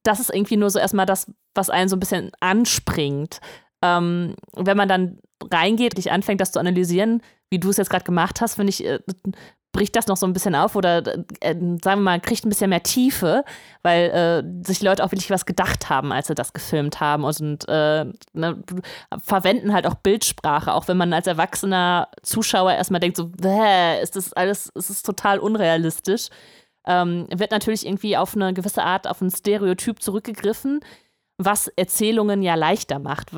das 0.04 0.20
ist 0.20 0.34
irgendwie 0.34 0.58
nur 0.58 0.70
so 0.70 0.80
erstmal 0.80 1.06
das, 1.06 1.30
was 1.54 1.70
einen 1.70 1.90
so 1.90 1.98
ein 1.98 2.00
bisschen 2.00 2.32
anspringt. 2.40 3.40
Ähm, 3.82 4.36
wenn 4.56 4.78
man 4.78 4.88
dann 4.88 5.20
reingeht, 5.52 5.98
dich 5.98 6.12
anfängt, 6.12 6.42
das 6.42 6.54
zu 6.54 6.60
analysieren, 6.60 7.22
wie 7.50 7.60
du 7.60 7.70
es 7.70 7.78
jetzt 7.78 7.90
gerade 7.90 8.06
gemacht 8.06 8.42
hast, 8.42 8.56
finde 8.56 8.70
ich, 8.72 8.86
äh, 8.86 9.00
bricht 9.78 9.96
das 9.96 10.08
noch 10.08 10.18
so 10.18 10.26
ein 10.26 10.34
bisschen 10.34 10.56
auf 10.56 10.76
oder 10.76 11.06
äh, 11.40 11.54
sagen 11.54 11.82
wir 11.84 11.96
mal, 11.98 12.20
kriegt 12.20 12.44
ein 12.44 12.50
bisschen 12.50 12.72
mehr 12.72 12.82
Tiefe, 12.82 13.44
weil 13.84 14.10
äh, 14.10 14.66
sich 14.66 14.82
Leute 14.82 15.04
auch 15.04 15.12
wirklich 15.12 15.30
was 15.30 15.46
gedacht 15.46 15.90
haben, 15.90 16.12
als 16.12 16.28
sie 16.28 16.36
das 16.36 16.54
gefilmt 16.54 17.00
haben 17.00 17.24
und 17.24 17.68
äh, 17.68 18.06
ne, 18.34 18.64
verwenden 19.24 19.74
halt 19.74 19.86
auch 19.86 19.94
Bildsprache, 19.94 20.74
auch 20.74 20.88
wenn 20.88 20.98
man 20.98 21.14
als 21.14 21.28
erwachsener 21.28 22.08
Zuschauer 22.24 22.74
erstmal 22.74 23.00
denkt, 23.00 23.18
so, 23.18 23.32
ist 24.02 24.16
das 24.16 24.34
alles, 24.34 24.72
ist 24.74 24.90
es 24.90 25.04
total 25.04 25.38
unrealistisch. 25.38 26.30
Ähm, 26.88 27.28
wird 27.30 27.52
natürlich 27.52 27.86
irgendwie 27.86 28.18
auf 28.18 28.36
eine 28.36 28.54
gewisse 28.54 28.82
Art 28.82 29.08
auf 29.08 29.22
ein 29.22 29.30
Stereotyp 29.30 30.02
zurückgegriffen, 30.02 30.80
was 31.38 31.68
Erzählungen 31.68 32.42
ja 32.42 32.56
leichter 32.56 32.98
macht 32.98 33.36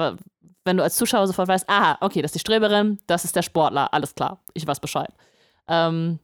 wenn 0.65 0.78
du 0.78 0.84
als 0.84 0.95
Zuschauer 0.95 1.28
sofort 1.28 1.48
weißt, 1.48 1.69
aha, 1.69 1.98
okay, 2.02 2.22
das 2.22 2.30
ist 2.30 2.36
die 2.36 2.39
Streberin, 2.39 3.00
das 3.08 3.26
ist 3.26 3.36
der 3.36 3.41
Sportler, 3.41 3.93
alles 3.93 4.15
klar, 4.15 4.39
ich 4.54 4.65
weiß 4.67 4.80
Bescheid. 4.80 5.10
Ähm, 5.67 6.19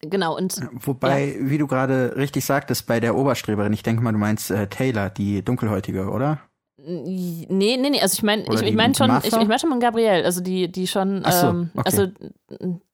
genau, 0.00 0.36
und. 0.36 0.60
Wobei, 0.72 1.34
ja. 1.34 1.50
wie 1.50 1.58
du 1.58 1.66
gerade 1.66 2.14
richtig 2.16 2.44
sagtest, 2.44 2.86
bei 2.86 3.00
der 3.00 3.16
Oberstreberin, 3.16 3.72
ich 3.72 3.82
denke 3.82 4.02
mal, 4.02 4.12
du 4.12 4.18
meinst 4.18 4.50
äh, 4.50 4.66
Taylor, 4.68 5.10
die 5.10 5.44
dunkelhäutige, 5.44 6.10
oder? 6.10 6.40
Nee, 6.82 7.46
nee, 7.50 7.76
nee, 7.76 8.00
also 8.00 8.14
ich 8.14 8.22
meine, 8.22 8.42
ich, 8.54 8.62
ich 8.62 8.74
meine 8.74 8.94
schon, 8.94 9.10
ich, 9.18 9.26
ich 9.26 9.32
meine 9.32 9.58
schon 9.58 9.68
mal 9.68 9.78
Gabrielle, 9.78 10.24
also 10.24 10.40
die, 10.40 10.70
die 10.70 10.86
schon, 10.86 11.24
so, 11.28 11.48
ähm, 11.48 11.70
okay. 11.74 11.82
also 11.84 12.06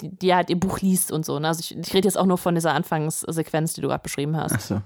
die, 0.00 0.08
die 0.08 0.34
halt 0.34 0.50
ihr 0.50 0.58
Buch 0.58 0.80
liest 0.80 1.12
und 1.12 1.24
so. 1.24 1.38
Ne? 1.38 1.46
Also 1.46 1.60
ich, 1.60 1.78
ich 1.78 1.94
rede 1.94 2.08
jetzt 2.08 2.18
auch 2.18 2.26
nur 2.26 2.38
von 2.38 2.56
dieser 2.56 2.74
Anfangssequenz, 2.74 3.74
die 3.74 3.82
du 3.82 3.88
gerade 3.88 4.02
beschrieben 4.02 4.36
hast. 4.36 4.54
Ach 4.56 4.60
so. 4.60 4.82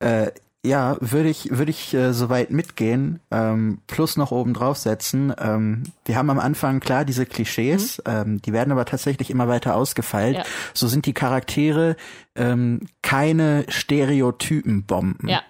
Äh, 0.00 0.30
ja, 0.68 0.96
würde 1.00 1.28
ich, 1.30 1.50
würde 1.50 1.70
ich 1.70 1.94
äh, 1.94 2.12
soweit 2.12 2.50
mitgehen, 2.50 3.20
ähm, 3.30 3.80
plus 3.86 4.16
noch 4.16 4.30
oben 4.30 4.54
drauf 4.54 4.76
setzen. 4.76 5.34
Ähm, 5.38 5.84
wir 6.04 6.16
haben 6.16 6.30
am 6.30 6.38
Anfang 6.38 6.80
klar 6.80 7.04
diese 7.04 7.26
Klischees, 7.26 7.98
mhm. 7.98 8.12
ähm, 8.12 8.42
die 8.42 8.52
werden 8.52 8.70
aber 8.70 8.84
tatsächlich 8.84 9.30
immer 9.30 9.48
weiter 9.48 9.74
ausgefeilt. 9.74 10.36
Ja. 10.36 10.44
So 10.74 10.86
sind 10.86 11.06
die 11.06 11.14
Charaktere 11.14 11.96
ähm, 12.36 12.86
keine 13.02 13.64
Stereotypenbomben. 13.68 15.28
Ja. 15.28 15.42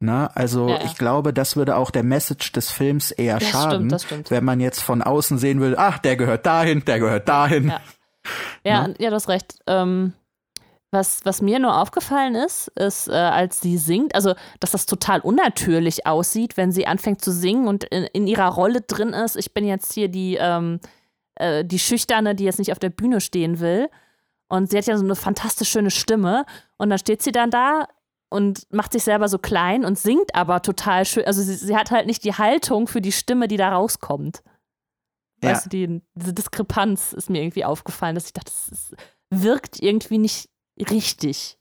Na, 0.00 0.26
also 0.34 0.68
ja, 0.68 0.78
ja. 0.78 0.84
ich 0.84 0.96
glaube, 0.96 1.32
das 1.32 1.56
würde 1.56 1.76
auch 1.76 1.90
der 1.90 2.02
Message 2.02 2.52
des 2.52 2.70
Films 2.70 3.10
eher 3.10 3.38
das 3.38 3.48
schaden, 3.48 3.88
stimmt, 3.88 4.02
stimmt. 4.02 4.30
wenn 4.30 4.44
man 4.44 4.60
jetzt 4.60 4.80
von 4.80 5.02
außen 5.02 5.38
sehen 5.38 5.60
will, 5.60 5.76
ach, 5.78 5.98
der 5.98 6.16
gehört 6.16 6.44
dahin, 6.46 6.84
der 6.84 6.98
gehört 6.98 7.28
dahin. 7.28 7.68
Ja, 7.68 7.80
ja, 8.64 8.88
ja 8.98 9.10
du 9.10 9.14
hast 9.14 9.28
recht. 9.28 9.56
Ähm, 9.66 10.12
was, 10.94 11.20
was 11.24 11.42
mir 11.42 11.58
nur 11.58 11.78
aufgefallen 11.78 12.34
ist, 12.34 12.68
ist, 12.68 13.08
äh, 13.08 13.12
als 13.12 13.60
sie 13.60 13.76
singt, 13.76 14.14
also, 14.14 14.34
dass 14.60 14.70
das 14.70 14.86
total 14.86 15.20
unnatürlich 15.20 16.06
aussieht, 16.06 16.56
wenn 16.56 16.72
sie 16.72 16.86
anfängt 16.86 17.22
zu 17.22 17.32
singen 17.32 17.68
und 17.68 17.84
in, 17.84 18.04
in 18.04 18.26
ihrer 18.26 18.48
Rolle 18.48 18.80
drin 18.80 19.10
ist. 19.10 19.36
Ich 19.36 19.52
bin 19.52 19.66
jetzt 19.66 19.92
hier 19.92 20.08
die, 20.08 20.38
ähm, 20.40 20.80
äh, 21.34 21.64
die 21.64 21.78
Schüchterne, 21.78 22.34
die 22.34 22.44
jetzt 22.44 22.58
nicht 22.58 22.72
auf 22.72 22.78
der 22.78 22.90
Bühne 22.90 23.20
stehen 23.20 23.60
will. 23.60 23.90
Und 24.48 24.70
sie 24.70 24.78
hat 24.78 24.86
ja 24.86 24.96
so 24.96 25.04
eine 25.04 25.16
fantastisch 25.16 25.68
schöne 25.68 25.90
Stimme. 25.90 26.46
Und 26.78 26.90
dann 26.90 26.98
steht 26.98 27.22
sie 27.22 27.32
dann 27.32 27.50
da 27.50 27.88
und 28.30 28.66
macht 28.72 28.92
sich 28.92 29.04
selber 29.04 29.28
so 29.28 29.38
klein 29.38 29.84
und 29.84 29.98
singt 29.98 30.34
aber 30.34 30.62
total 30.62 31.04
schön. 31.04 31.26
Also, 31.26 31.42
sie, 31.42 31.54
sie 31.54 31.76
hat 31.76 31.90
halt 31.90 32.06
nicht 32.06 32.24
die 32.24 32.34
Haltung 32.34 32.86
für 32.86 33.00
die 33.00 33.12
Stimme, 33.12 33.48
die 33.48 33.56
da 33.56 33.70
rauskommt. 33.70 34.42
Ja. 35.42 35.50
Weißt 35.50 35.66
du, 35.66 35.68
die, 35.70 36.02
diese 36.14 36.32
Diskrepanz 36.32 37.12
ist 37.12 37.30
mir 37.30 37.42
irgendwie 37.42 37.64
aufgefallen, 37.64 38.14
dass 38.14 38.26
ich 38.26 38.32
dachte, 38.32 38.52
das 38.52 38.68
ist, 38.68 38.96
wirkt 39.30 39.80
irgendwie 39.80 40.18
nicht 40.18 40.48
richtig. 40.78 41.58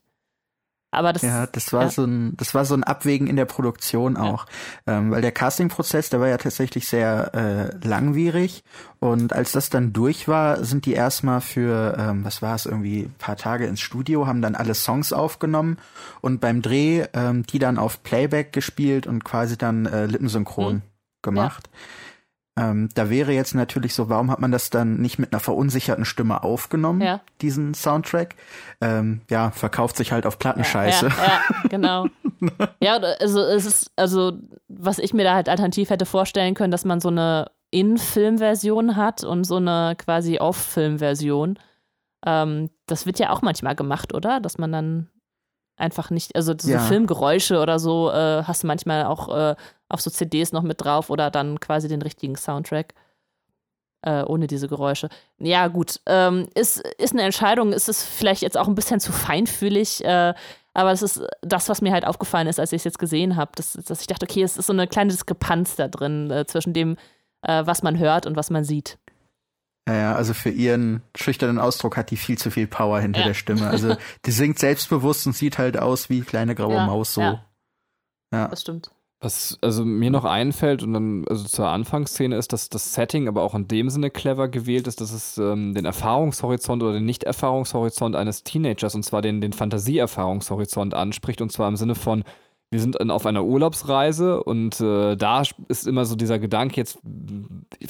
Aber 0.93 1.11
das, 1.11 1.23
ja, 1.23 1.47
das 1.47 1.73
war 1.73 1.83
ja. 1.83 1.89
so 1.89 2.03
ein, 2.05 2.37
das 2.37 2.53
war 2.53 2.65
so 2.65 2.75
ein 2.75 2.83
Abwägen 2.83 3.25
in 3.25 3.35
der 3.35 3.45
Produktion 3.45 4.15
auch, 4.15 4.45
ja. 4.85 4.99
ähm, 4.99 5.09
weil 5.09 5.23
der 5.23 5.31
Castingprozess, 5.31 6.11
der 6.11 6.19
war 6.19 6.27
ja 6.27 6.37
tatsächlich 6.37 6.87
sehr 6.87 7.33
äh, 7.33 7.87
langwierig 7.87 8.63
und 8.99 9.33
als 9.33 9.53
das 9.53 9.71
dann 9.71 9.91
durch 9.91 10.27
war, 10.27 10.63
sind 10.63 10.85
die 10.85 10.93
erstmal 10.93 11.41
für, 11.41 11.97
ähm, 11.97 12.23
was 12.23 12.43
war 12.43 12.53
es 12.53 12.67
irgendwie, 12.67 13.09
paar 13.17 13.37
Tage 13.37 13.65
ins 13.65 13.81
Studio, 13.81 14.27
haben 14.27 14.43
dann 14.43 14.53
alle 14.53 14.75
Songs 14.75 15.13
aufgenommen 15.13 15.79
und 16.21 16.41
beim 16.41 16.61
Dreh 16.61 17.05
ähm, 17.13 17.43
die 17.47 17.57
dann 17.57 17.79
auf 17.79 18.03
Playback 18.03 18.53
gespielt 18.53 19.07
und 19.07 19.23
quasi 19.23 19.57
dann 19.57 19.87
äh, 19.87 20.05
lippensynchron 20.05 20.75
mhm. 20.75 20.81
gemacht. 21.23 21.71
Ja. 21.71 21.79
Ähm, 22.55 22.89
da 22.93 23.09
wäre 23.09 23.31
jetzt 23.31 23.55
natürlich 23.55 23.95
so, 23.95 24.09
warum 24.09 24.29
hat 24.29 24.39
man 24.39 24.51
das 24.51 24.69
dann 24.69 24.97
nicht 24.97 25.17
mit 25.17 25.33
einer 25.33 25.39
verunsicherten 25.39 26.05
Stimme 26.05 26.43
aufgenommen, 26.43 27.01
Ja. 27.01 27.21
diesen 27.41 27.73
Soundtrack? 27.73 28.35
Ähm, 28.79 29.21
ja, 29.29 29.49
verkauft 29.51 29.97
sich 29.97 30.11
halt 30.11 30.27
auf 30.27 30.37
Plattenscheiße. 30.37 31.07
Ja, 31.07 31.13
ja, 31.25 31.41
genau. 31.69 32.05
ja, 32.79 32.97
oder- 32.97 33.15
also 33.19 33.41
es 33.41 33.65
ist, 33.65 33.91
also 33.95 34.33
was 34.67 34.99
ich 34.99 35.13
mir 35.15 35.23
da 35.23 35.33
halt 35.33 35.49
alternativ 35.49 35.89
hätte 35.89 36.05
vorstellen 36.05 36.53
können, 36.53 36.71
dass 36.71 36.85
man 36.85 36.99
so 37.01 37.09
eine 37.09 37.49
In-Film-Version 37.71 38.95
hat 38.95 39.23
und 39.23 39.45
so 39.45 39.55
eine 39.57 39.95
quasi 39.97 40.37
Off-Film-Version. 40.39 41.57
Ähm, 42.25 42.69
das 42.85 43.05
wird 43.05 43.17
ja 43.19 43.31
auch 43.31 43.41
manchmal 43.41 43.75
gemacht, 43.75 44.13
oder? 44.13 44.39
Dass 44.39 44.57
man 44.57 44.71
dann 44.71 45.09
einfach 45.75 46.11
nicht, 46.11 46.35
also 46.35 46.53
so 46.57 46.69
Ja. 46.69 46.79
Filmgeräusche 46.79 47.59
oder 47.59 47.79
so 47.79 48.11
äh, 48.11 48.43
hast 48.43 48.61
du 48.63 48.67
manchmal 48.67 49.05
auch 49.05 49.35
äh, 49.35 49.55
auf 49.93 50.01
so 50.01 50.09
CDs 50.09 50.51
noch 50.51 50.63
mit 50.63 50.83
drauf 50.83 51.09
oder 51.09 51.31
dann 51.31 51.59
quasi 51.59 51.87
den 51.87 52.01
richtigen 52.01 52.35
Soundtrack. 52.35 52.93
Äh, 54.05 54.23
ohne 54.23 54.47
diese 54.47 54.67
Geräusche. 54.67 55.07
Ja, 55.39 55.67
gut. 55.69 56.01
Ähm, 56.07 56.49
ist, 56.55 56.79
ist 56.97 57.13
eine 57.13 57.21
Entscheidung, 57.21 57.71
ist 57.71 57.87
es 57.87 58.03
vielleicht 58.03 58.41
jetzt 58.41 58.57
auch 58.57 58.67
ein 58.67 58.75
bisschen 58.75 58.99
zu 58.99 59.13
feinfühlig, 59.13 60.03
äh, 60.03 60.33
aber 60.73 60.91
es 60.91 61.01
ist 61.01 61.21
das, 61.41 61.69
was 61.69 61.81
mir 61.81 61.93
halt 61.93 62.05
aufgefallen 62.05 62.47
ist, 62.47 62.59
als 62.59 62.73
ich 62.73 62.77
es 62.81 62.83
jetzt 62.83 62.99
gesehen 62.99 63.37
habe, 63.37 63.51
dass, 63.55 63.71
dass 63.73 64.01
ich 64.01 64.07
dachte, 64.07 64.25
okay, 64.29 64.43
es 64.43 64.57
ist 64.57 64.65
so 64.67 64.73
eine 64.73 64.87
kleine 64.87 65.11
Diskrepanz 65.11 65.77
da 65.77 65.87
drin 65.87 66.29
äh, 66.31 66.45
zwischen 66.45 66.73
dem, 66.73 66.97
äh, 67.43 67.65
was 67.65 67.81
man 67.81 67.97
hört 67.97 68.25
und 68.25 68.35
was 68.35 68.49
man 68.49 68.65
sieht. 68.65 68.97
Ja, 69.87 69.95
ja, 69.95 70.15
also 70.15 70.33
für 70.33 70.49
ihren 70.49 71.01
schüchternen 71.15 71.59
Ausdruck 71.59 71.95
hat 71.95 72.11
die 72.11 72.17
viel 72.17 72.37
zu 72.37 72.51
viel 72.51 72.67
Power 72.67 72.99
hinter 72.99 73.21
Ja. 73.21 73.27
der 73.27 73.33
Stimme. 73.35 73.67
Also 73.69 73.95
die 74.25 74.31
singt 74.31 74.59
selbstbewusst 74.59 75.25
und 75.27 75.33
sieht 75.33 75.57
halt 75.59 75.77
aus 75.77 76.09
wie 76.09 76.21
kleine 76.21 76.55
graue 76.55 76.73
Ja, 76.75 76.85
Maus 76.87 77.13
so. 77.13 77.21
ja. 77.21 77.45
Ja. 78.33 78.47
Das 78.49 78.61
stimmt. 78.63 78.91
Was 79.23 79.57
also 79.61 79.85
mir 79.85 80.11
noch 80.11 80.25
einfällt 80.25 80.83
und 80.83 80.91
dann 80.91 81.25
also 81.29 81.45
zur 81.45 81.67
Anfangsszene 81.69 82.35
ist, 82.35 82.51
dass 82.51 82.67
das 82.67 82.93
Setting 82.93 83.29
aber 83.29 83.41
auch 83.41 83.55
in 83.55 83.69
dem 83.69 83.89
Sinne 83.89 84.09
clever 84.09 84.49
gewählt 84.49 84.85
ist, 84.85 84.99
dass 84.99 85.13
es 85.13 85.37
ähm, 85.37 85.73
den 85.73 85.85
Erfahrungshorizont 85.85 86.83
oder 86.83 86.91
den 86.91 87.05
Nicht-Erfahrungshorizont 87.05 88.17
eines 88.17 88.43
Teenagers 88.43 88.95
und 88.95 89.03
zwar 89.03 89.21
den, 89.21 89.39
den 89.39 89.53
Fantasie-Erfahrungshorizont 89.53 90.93
anspricht 90.93 91.41
und 91.41 91.53
zwar 91.53 91.69
im 91.69 91.77
Sinne 91.77 91.95
von 91.95 92.23
wir 92.69 92.81
sind 92.81 92.97
in, 92.97 93.11
auf 93.11 93.25
einer 93.25 93.45
Urlaubsreise 93.45 94.43
und 94.43 94.81
äh, 94.81 95.15
da 95.15 95.43
ist 95.69 95.87
immer 95.87 96.03
so 96.05 96.15
dieser 96.15 96.39
Gedanke, 96.39 96.75
jetzt 96.77 96.97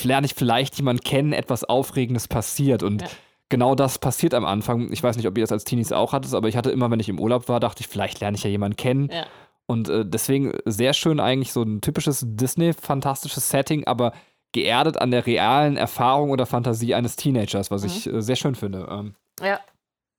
lerne 0.04 0.26
ich 0.26 0.36
vielleicht 0.36 0.76
jemanden 0.78 1.04
kennen, 1.04 1.34
etwas 1.34 1.64
Aufregendes 1.64 2.28
passiert 2.28 2.84
und 2.84 3.02
Ja. 3.02 3.08
genau 3.50 3.74
das 3.76 3.98
passiert 3.98 4.34
am 4.36 4.46
Anfang. 4.46 4.92
Ich 4.92 5.02
weiß 5.02 5.16
nicht, 5.16 5.28
ob 5.28 5.38
ihr 5.38 5.44
das 5.44 5.52
als 5.54 5.64
Teenies 5.64 5.94
auch 5.94 6.14
hattet, 6.14 6.34
aber 6.36 6.48
ich 6.48 6.58
hatte 6.58 6.70
immer, 6.70 6.92
wenn 6.92 7.00
ich 7.00 7.10
im 7.10 7.20
Urlaub 7.20 7.48
war, 7.48 7.60
dachte 7.60 7.82
ich, 7.82 7.88
vielleicht 7.88 8.20
lerne 8.20 8.38
ich 8.38 8.44
ja 8.44 8.50
jemanden 8.50 8.76
kennen. 8.76 9.10
Ja. 9.12 9.26
Und 9.66 9.88
äh, 9.89 10.05
deswegen 10.05 10.53
sehr 10.66 10.93
schön 10.93 11.20
eigentlich 11.20 11.53
so 11.53 11.64
ein 11.64 11.82
typisches 11.82 12.24
Disney-fantastisches 12.26 13.49
Setting, 13.49 13.86
aber 13.88 14.14
geerdet 14.51 14.97
an 15.01 15.09
der 15.11 15.26
realen 15.26 15.78
Erfahrung 15.78 16.30
oder 16.32 16.45
Fantasie 16.45 16.93
eines 16.93 17.16
Teenagers, 17.16 17.72
was 17.72 17.84
ich 17.84 18.07
äh, 18.11 18.22
sehr 18.22 18.36
schön 18.36 18.55
finde. 18.55 18.88
Ähm, 18.89 19.16
Ja, 19.41 19.59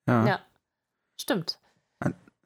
Ja. 0.09 0.27
Ja. 0.27 0.39
stimmt. 1.21 1.59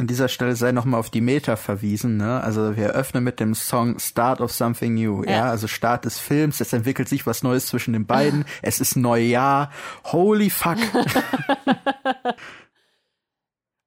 An 0.01 0.07
dieser 0.07 0.29
Stelle 0.29 0.55
sei 0.55 0.71
nochmal 0.71 1.01
auf 1.01 1.11
die 1.11 1.21
Meta 1.21 1.57
verwiesen, 1.57 2.19
ne? 2.19 2.41
Also 2.41 2.77
wir 2.77 2.85
eröffnen 2.87 3.25
mit 3.25 3.41
dem 3.41 3.57
Song 3.57 3.99
Start 3.99 4.41
of 4.41 4.53
Something 4.53 4.95
New, 4.95 5.25
ja, 5.25 5.31
Ja. 5.31 5.51
also 5.51 5.67
Start 5.67 6.05
des 6.05 6.21
Films, 6.21 6.61
es 6.61 6.73
entwickelt 6.73 7.09
sich 7.09 7.27
was 7.27 7.43
Neues 7.43 7.67
zwischen 7.67 7.95
den 7.95 8.07
beiden, 8.07 8.45
es 8.63 8.79
ist 8.79 8.95
Neujahr, 8.95 9.73
holy 10.05 10.51
fuck. 10.51 10.77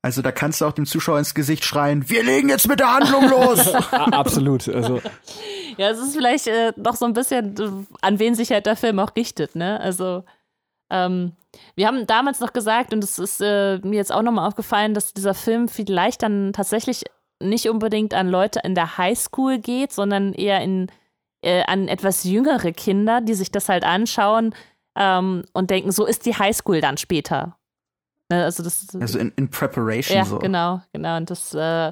also 0.01 0.21
da 0.21 0.31
kannst 0.31 0.61
du 0.61 0.65
auch 0.65 0.71
dem 0.71 0.85
Zuschauer 0.85 1.19
ins 1.19 1.35
Gesicht 1.35 1.63
schreien, 1.63 2.09
wir 2.09 2.23
legen 2.23 2.49
jetzt 2.49 2.67
mit 2.67 2.79
der 2.79 2.93
Handlung 2.93 3.29
los. 3.29 3.73
absolut. 3.91 4.67
Also, 4.67 4.99
Ja, 5.77 5.89
es 5.89 5.99
ist 5.99 6.15
vielleicht 6.15 6.47
äh, 6.47 6.73
noch 6.75 6.95
so 6.95 7.05
ein 7.05 7.13
bisschen, 7.13 7.55
äh, 7.57 7.95
an 8.01 8.19
wen 8.19 8.35
sich 8.35 8.51
halt 8.51 8.65
der 8.65 8.75
Film 8.75 8.99
auch 8.99 9.15
richtet, 9.15 9.55
ne? 9.55 9.79
Also, 9.79 10.23
ähm, 10.89 11.33
wir 11.75 11.87
haben 11.87 12.07
damals 12.07 12.39
noch 12.39 12.53
gesagt, 12.53 12.93
und 12.93 13.03
es 13.03 13.19
ist 13.19 13.41
äh, 13.41 13.79
mir 13.79 13.97
jetzt 13.97 14.11
auch 14.11 14.21
nochmal 14.21 14.47
aufgefallen, 14.47 14.93
dass 14.93 15.13
dieser 15.13 15.33
Film 15.33 15.67
vielleicht 15.67 16.23
dann 16.23 16.53
tatsächlich 16.53 17.03
nicht 17.39 17.69
unbedingt 17.69 18.13
an 18.13 18.29
Leute 18.29 18.61
in 18.63 18.75
der 18.75 18.97
Highschool 18.97 19.59
geht, 19.59 19.91
sondern 19.91 20.33
eher 20.33 20.61
in, 20.61 20.87
äh, 21.41 21.63
an 21.63 21.87
etwas 21.87 22.23
jüngere 22.23 22.71
Kinder, 22.71 23.21
die 23.21 23.33
sich 23.33 23.51
das 23.51 23.69
halt 23.69 23.83
anschauen 23.83 24.53
ähm, 24.95 25.43
und 25.53 25.69
denken, 25.69 25.91
so 25.91 26.05
ist 26.05 26.25
die 26.25 26.35
Highschool 26.37 26.81
dann 26.81 26.97
später. 26.97 27.57
Ne? 28.31 28.43
Also 28.43 28.63
das 28.63 28.87
Also 28.99 29.19
in, 29.19 29.31
in 29.35 29.49
Preparation 29.49 30.17
ja, 30.17 30.25
so. 30.25 30.39
genau, 30.39 30.81
genau. 30.93 31.17
Und 31.17 31.29
das, 31.29 31.53
äh, 31.53 31.91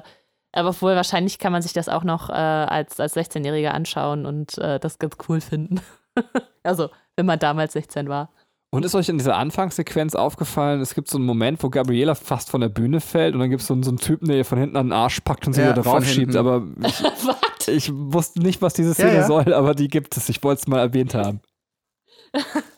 aber 0.52 0.80
wohl 0.82 0.96
wahrscheinlich 0.96 1.38
kann 1.38 1.52
man 1.52 1.62
sich 1.62 1.72
das 1.72 1.88
auch 1.88 2.02
noch 2.02 2.28
äh, 2.28 2.32
als, 2.32 2.98
als 2.98 3.14
16-Jähriger 3.16 3.68
anschauen 3.68 4.26
und 4.26 4.58
äh, 4.58 4.80
das 4.80 4.98
ganz 4.98 5.14
cool 5.28 5.40
finden. 5.40 5.80
also, 6.64 6.88
wenn 7.16 7.26
man 7.26 7.38
damals 7.38 7.74
16 7.74 8.08
war. 8.08 8.30
und 8.72 8.84
ist 8.84 8.94
euch 8.96 9.08
in 9.08 9.18
dieser 9.18 9.36
Anfangssequenz 9.36 10.14
aufgefallen, 10.16 10.80
es 10.80 10.94
gibt 10.94 11.08
so 11.08 11.18
einen 11.18 11.26
Moment, 11.26 11.62
wo 11.62 11.70
Gabriela 11.70 12.14
fast 12.16 12.50
von 12.50 12.60
der 12.60 12.68
Bühne 12.68 13.00
fällt 13.00 13.34
und 13.34 13.40
dann 13.40 13.50
gibt 13.50 13.62
es 13.62 13.68
so, 13.68 13.74
einen- 13.74 13.82
so 13.84 13.90
einen 13.90 13.98
Typen, 13.98 14.26
der 14.28 14.38
ihr 14.38 14.44
von 14.44 14.58
hinten 14.58 14.76
an 14.76 14.86
den 14.88 14.92
Arsch 14.92 15.20
packt 15.20 15.46
und 15.46 15.52
sie 15.52 15.60
Ja, 15.62 15.70
wieder 15.72 15.82
draufschiebt. 15.82 16.34
Aber 16.36 16.64
ich, 16.84 17.02
Was? 17.26 17.68
ich 17.68 17.92
wusste 17.94 18.40
nicht, 18.40 18.60
was 18.62 18.74
diese 18.74 18.94
Szene 18.94 19.10
Ja, 19.10 19.20
ja. 19.20 19.26
soll, 19.26 19.52
aber 19.54 19.74
die 19.74 19.88
gibt 19.88 20.16
es. 20.16 20.28
Ich 20.28 20.42
wollte 20.42 20.60
es 20.62 20.66
mal 20.66 20.78
erwähnt 20.80 21.14
haben. 21.14 21.40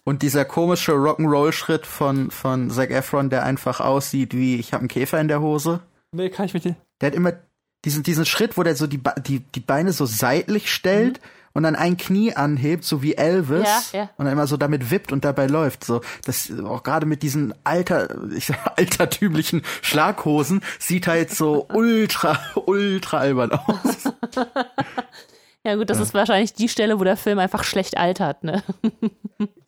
Und 0.04 0.22
dieser 0.22 0.44
komische 0.44 0.92
Rock'n'Roll-Schritt 0.92 1.86
von, 1.86 2.30
von 2.30 2.70
Zac 2.70 2.90
Efron, 2.90 3.30
der 3.30 3.44
einfach 3.44 3.80
aussieht 3.80 4.34
wie, 4.34 4.56
ich 4.56 4.72
habe 4.72 4.80
einen 4.80 4.88
Käfer 4.88 5.20
in 5.20 5.28
der 5.28 5.40
Hose. 5.40 5.80
Nee, 6.12 6.30
kann 6.30 6.46
ich 6.46 6.54
mit 6.54 6.64
dir. 6.64 6.76
Der 7.00 7.08
hat 7.08 7.14
immer 7.14 7.32
diesen, 7.84 8.02
diesen 8.02 8.26
Schritt, 8.26 8.56
wo 8.56 8.62
der 8.62 8.76
so 8.76 8.86
die, 8.86 9.00
die, 9.26 9.40
die 9.40 9.60
Beine 9.60 9.92
so 9.92 10.06
seitlich 10.06 10.72
stellt 10.72 11.20
und 11.52 11.64
dann 11.64 11.76
ein 11.76 11.96
Knie 11.96 12.34
anhebt, 12.34 12.84
so 12.84 13.02
wie 13.02 13.14
Elvis. 13.14 13.92
Ja, 13.92 14.00
ja. 14.00 14.10
Und 14.16 14.24
dann 14.24 14.32
immer 14.32 14.46
so 14.46 14.56
damit 14.56 14.90
wippt 14.90 15.12
und 15.12 15.24
dabei 15.24 15.46
läuft. 15.46 15.84
So, 15.84 16.00
das 16.24 16.50
auch 16.64 16.82
gerade 16.82 17.06
mit 17.06 17.22
diesen 17.22 17.54
alter, 17.64 18.08
ich 18.34 18.46
sag, 18.46 18.58
altertümlichen 18.78 19.62
Schlaghosen 19.82 20.62
sieht 20.78 21.06
halt 21.06 21.30
so 21.30 21.66
ultra, 21.72 22.38
ultra 22.66 23.18
albern 23.18 23.52
aus. 23.52 24.12
Ja, 25.64 25.76
gut, 25.76 25.90
das 25.90 26.00
ist 26.00 26.12
wahrscheinlich 26.12 26.54
die 26.54 26.68
Stelle, 26.68 26.98
wo 26.98 27.04
der 27.04 27.16
Film 27.16 27.38
einfach 27.38 27.62
schlecht 27.62 27.96
altert, 27.96 28.42
ne? 28.42 28.62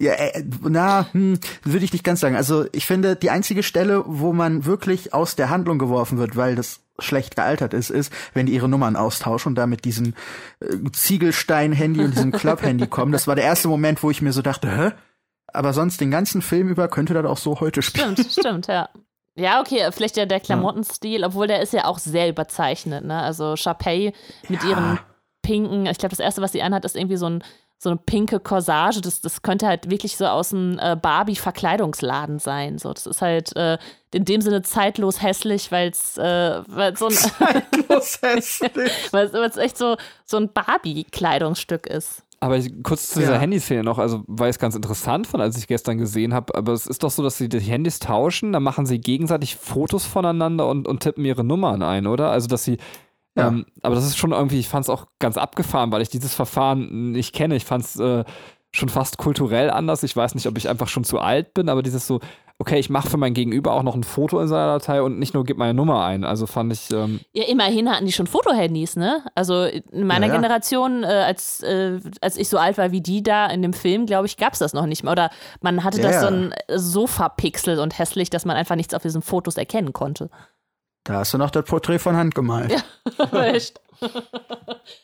Ja, 0.01 0.13
äh, 0.15 0.45
na, 0.63 1.07
hm, 1.13 1.39
würde 1.63 1.85
ich 1.85 1.93
nicht 1.93 2.05
ganz 2.05 2.19
sagen. 2.21 2.35
Also 2.37 2.67
ich 2.73 2.85
finde, 2.87 3.15
die 3.15 3.31
einzige 3.31 3.63
Stelle, 3.63 4.03
wo 4.07 4.33
man 4.33 4.65
wirklich 4.65 5.15
aus 5.15 5.37
der 5.37 5.51
Handlung 5.51 5.79
geworfen 5.79 6.19
wird, 6.19 6.37
weil 6.37 6.57
das 6.57 6.81
schlecht 6.99 7.37
gealtert 7.37 7.75
ist, 7.75 7.91
ist, 7.91 8.13
wenn 8.35 8.47
die 8.47 8.55
ihre 8.55 8.69
Nummern 8.69 8.97
austauschen 8.97 9.51
und 9.51 9.55
da 9.55 9.67
mit 9.67 9.85
diesem 9.85 10.15
äh, 10.61 10.77
Ziegelstein-Handy 10.93 12.05
und 12.05 12.13
diesem 12.15 12.33
Club-Handy 12.33 12.87
kommen. 12.89 13.13
Das 13.13 13.27
war 13.27 13.37
der 13.37 13.45
erste 13.45 13.69
Moment, 13.69 14.03
wo 14.03 14.11
ich 14.11 14.21
mir 14.23 14.33
so 14.33 14.43
dachte, 14.43 14.71
hä? 14.77 14.91
Aber 15.53 15.73
sonst 15.73 16.01
den 16.01 16.11
ganzen 16.11 16.43
Film 16.43 16.69
über 16.69 16.89
könnte 16.89 17.15
das 17.15 17.25
auch 17.27 17.39
so 17.39 17.61
heute 17.61 17.83
spielen. 17.83 18.15
Stimmt, 18.17 18.33
stimmt, 18.33 18.67
ja. 18.67 18.89
Ja, 19.37 19.61
okay, 19.61 19.89
vielleicht 19.93 20.17
der, 20.17 20.27
der 20.27 20.41
Klamottenstil, 20.41 21.25
obwohl 21.25 21.47
der 21.49 21.61
ist 21.63 21.73
ja 21.73 21.85
auch 21.87 21.99
sehr 21.99 22.29
überzeichnet, 22.29 23.05
ne? 23.05 23.21
Also 23.21 23.57
Sharpay 23.57 24.13
mit 24.49 24.63
Ja. 24.63 24.71
ihren 24.71 24.99
pinken, 25.45 25.87
ich 25.87 25.99
glaube, 25.99 26.11
das 26.11 26.19
erste, 26.19 26.43
was 26.43 26.51
sie 26.51 26.63
anhat, 26.63 26.85
ist 26.85 26.97
irgendwie 26.97 27.17
so 27.17 27.27
ein 27.27 27.45
so 27.85 27.91
eine 27.91 27.99
pinke 27.99 28.41
Corsage, 28.41 29.01
das, 29.01 29.21
das 29.21 29.43
könnte 29.43 29.67
halt 29.67 29.91
wirklich 29.91 30.17
so 30.17 30.27
aus 30.27 30.53
einem 30.53 30.79
äh, 30.81 30.97
Barbie-Verkleidungsladen 30.97 32.39
sein. 32.39 32.79
So, 32.79 32.93
das 32.93 33.07
ist 33.07 33.21
halt 33.21 33.55
äh, 33.57 33.79
in 34.13 34.25
dem 34.25 34.41
Sinne 34.41 34.63
zeitlos 34.63 35.23
hässlich, 35.23 35.71
weil 35.71 35.91
es 35.91 36.17
äh, 36.17 36.63
weil's 36.67 36.99
so 36.99 37.07
ein, 37.07 37.13
Zeitlos 37.13 38.19
hässlich. 38.23 38.93
weil 39.13 39.27
es 39.27 39.57
echt 39.57 39.77
so, 39.77 39.97
so 40.25 40.39
ein 40.39 40.51
Barbie-Kleidungsstück 40.53 41.87
ist. 41.87 42.23
Aber 42.41 42.57
ich, 42.57 42.83
kurz 42.83 43.11
zu 43.11 43.21
dieser 43.21 43.35
Ja. 43.35 43.39
Handyszene 43.39 43.83
noch, 43.83 43.99
also 43.99 44.23
weil 44.27 44.51
ich 44.51 44.57
es 44.57 44.59
ganz 44.59 44.75
interessant 44.75 45.27
fand, 45.27 45.43
als 45.43 45.57
ich 45.57 45.67
gestern 45.67 45.99
gesehen 45.99 46.35
habe, 46.35 46.55
aber 46.55 46.73
es 46.73 46.87
ist 46.87 47.03
doch 47.03 47.11
so, 47.11 47.23
dass 47.23 47.39
sie 47.39 47.49
die 47.49 47.61
Handys 47.61 48.01
tauschen, 48.01 48.53
dann 48.53 48.63
machen 48.63 48.87
sie 48.87 48.99
gegenseitig 48.99 49.57
Fotos 49.57 50.05
voneinander 50.05 50.69
und, 50.69 50.87
und 50.87 51.01
tippen 51.01 51.25
ihre 51.25 51.45
Nummern 51.45 51.83
ein, 51.83 52.07
oder? 52.07 52.31
Also 52.31 52.49
dass 52.49 52.65
sie 52.65 52.79
Ja. 53.37 53.49
ähm, 53.49 53.67
aber 53.83 53.95
das 53.95 54.05
ist 54.07 54.17
schon 54.17 54.33
irgendwie, 54.33 54.61
ich 54.61 54.69
fand 54.69 54.85
es 54.85 54.91
auch 54.91 55.07
ganz 55.19 55.37
abgefahren, 55.37 55.91
weil 55.93 56.03
ich 56.03 56.09
dieses 56.09 56.35
Verfahren 56.35 57.13
nicht 57.13 57.35
kenne. 57.35 57.57
Ich 57.57 57.65
fand 57.65 57.85
es 57.85 57.99
äh, 57.99 58.25
schon 58.73 58.89
fast 58.89 59.19
kulturell 59.19 59.71
anders. 59.71 60.03
Ich 60.03 60.17
weiß 60.17 60.35
nicht, 60.35 60.47
ob 60.47 60.57
ich 60.59 60.69
einfach 60.69 60.89
schon 60.89 61.05
zu 61.05 61.19
alt 61.19 61.55
bin, 61.55 61.69
aber 61.69 61.83
dieses 61.83 62.07
so, 62.07 62.21
okay, 62.61 62.79
ich 62.79 62.89
mache 62.91 63.11
für 63.11 63.17
mein 63.17 63.35
Gegenüber 63.35 63.73
auch 63.73 63.83
noch 63.83 63.97
ein 63.97 64.05
Foto 64.05 64.41
in 64.41 64.47
seiner 64.47 64.67
Datei 64.79 65.03
und 65.03 65.19
nicht 65.19 65.35
nur 65.35 65.45
gib 65.45 65.59
meine 65.59 65.75
Nummer 65.75 66.05
ein. 66.05 66.23
Also 66.25 66.47
fand 66.47 66.73
ich, 66.73 66.89
ähm, 66.93 67.19
Ja, 67.33 67.45
immerhin 67.45 67.91
hatten 67.91 68.07
die 68.07 68.13
schon 68.13 68.29
Fotohandys, 68.29 68.95
ne? 68.95 69.23
Also 69.35 69.65
in 69.65 70.07
meiner 70.07 70.27
Ja, 70.27 70.35
ja. 70.35 70.41
Generation, 70.41 71.03
äh, 71.03 71.07
als, 71.07 71.61
äh, 71.65 71.99
als 72.21 72.37
ich 72.37 72.49
so 72.49 72.59
alt 72.59 72.79
war 72.79 72.93
wie 72.93 73.01
die 73.01 73.23
da 73.25 73.47
in 73.47 73.63
dem 73.63 73.73
Film, 73.73 74.07
glaube 74.07 74.27
ich, 74.27 74.37
gab 74.37 74.53
es 74.53 74.61
das 74.61 74.73
noch 74.73 74.87
nicht 74.87 75.03
mehr. 75.03 75.13
Oder 75.13 75.31
man 75.61 75.83
hatte 75.83 76.01
Ja, 76.01 76.09
das 76.11 76.21
so 76.21 76.29
ein 76.29 76.55
Sofa 76.77 77.29
pixel 77.31 77.81
und 77.81 77.99
hässlich, 77.99 78.31
dass 78.31 78.45
man 78.45 78.57
einfach 78.57 78.77
nichts 78.77 78.95
auf 78.95 79.03
diesen 79.03 79.23
Fotos 79.23 79.57
erkennen 79.57 79.93
konnte. 79.93 80.31
Da 81.05 81.15
hast 81.19 81.35
du 81.35 81.39
noch 81.39 81.51
das 81.51 81.65
Porträt 81.65 81.99
von 81.99 82.17
Hand 82.17 82.35
gemalt. 82.35 82.73
Echt? 83.33 83.81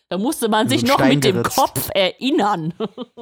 da 0.09 0.19
musste 0.19 0.49
man 0.49 0.69
sich 0.69 0.83
noch 0.83 0.95
Stein 0.95 1.17
mit 1.17 1.25
dem 1.25 1.37
geritzt. 1.37 1.57
Kopf 1.57 1.91
erinnern. 1.95 2.75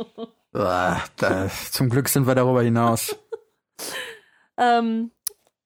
Uah, 0.54 1.02
da, 1.16 1.48
zum 1.70 1.90
Glück 1.90 2.08
sind 2.08 2.26
wir 2.26 2.34
darüber 2.34 2.62
hinaus. 2.62 3.16
Ähm, 4.60 5.12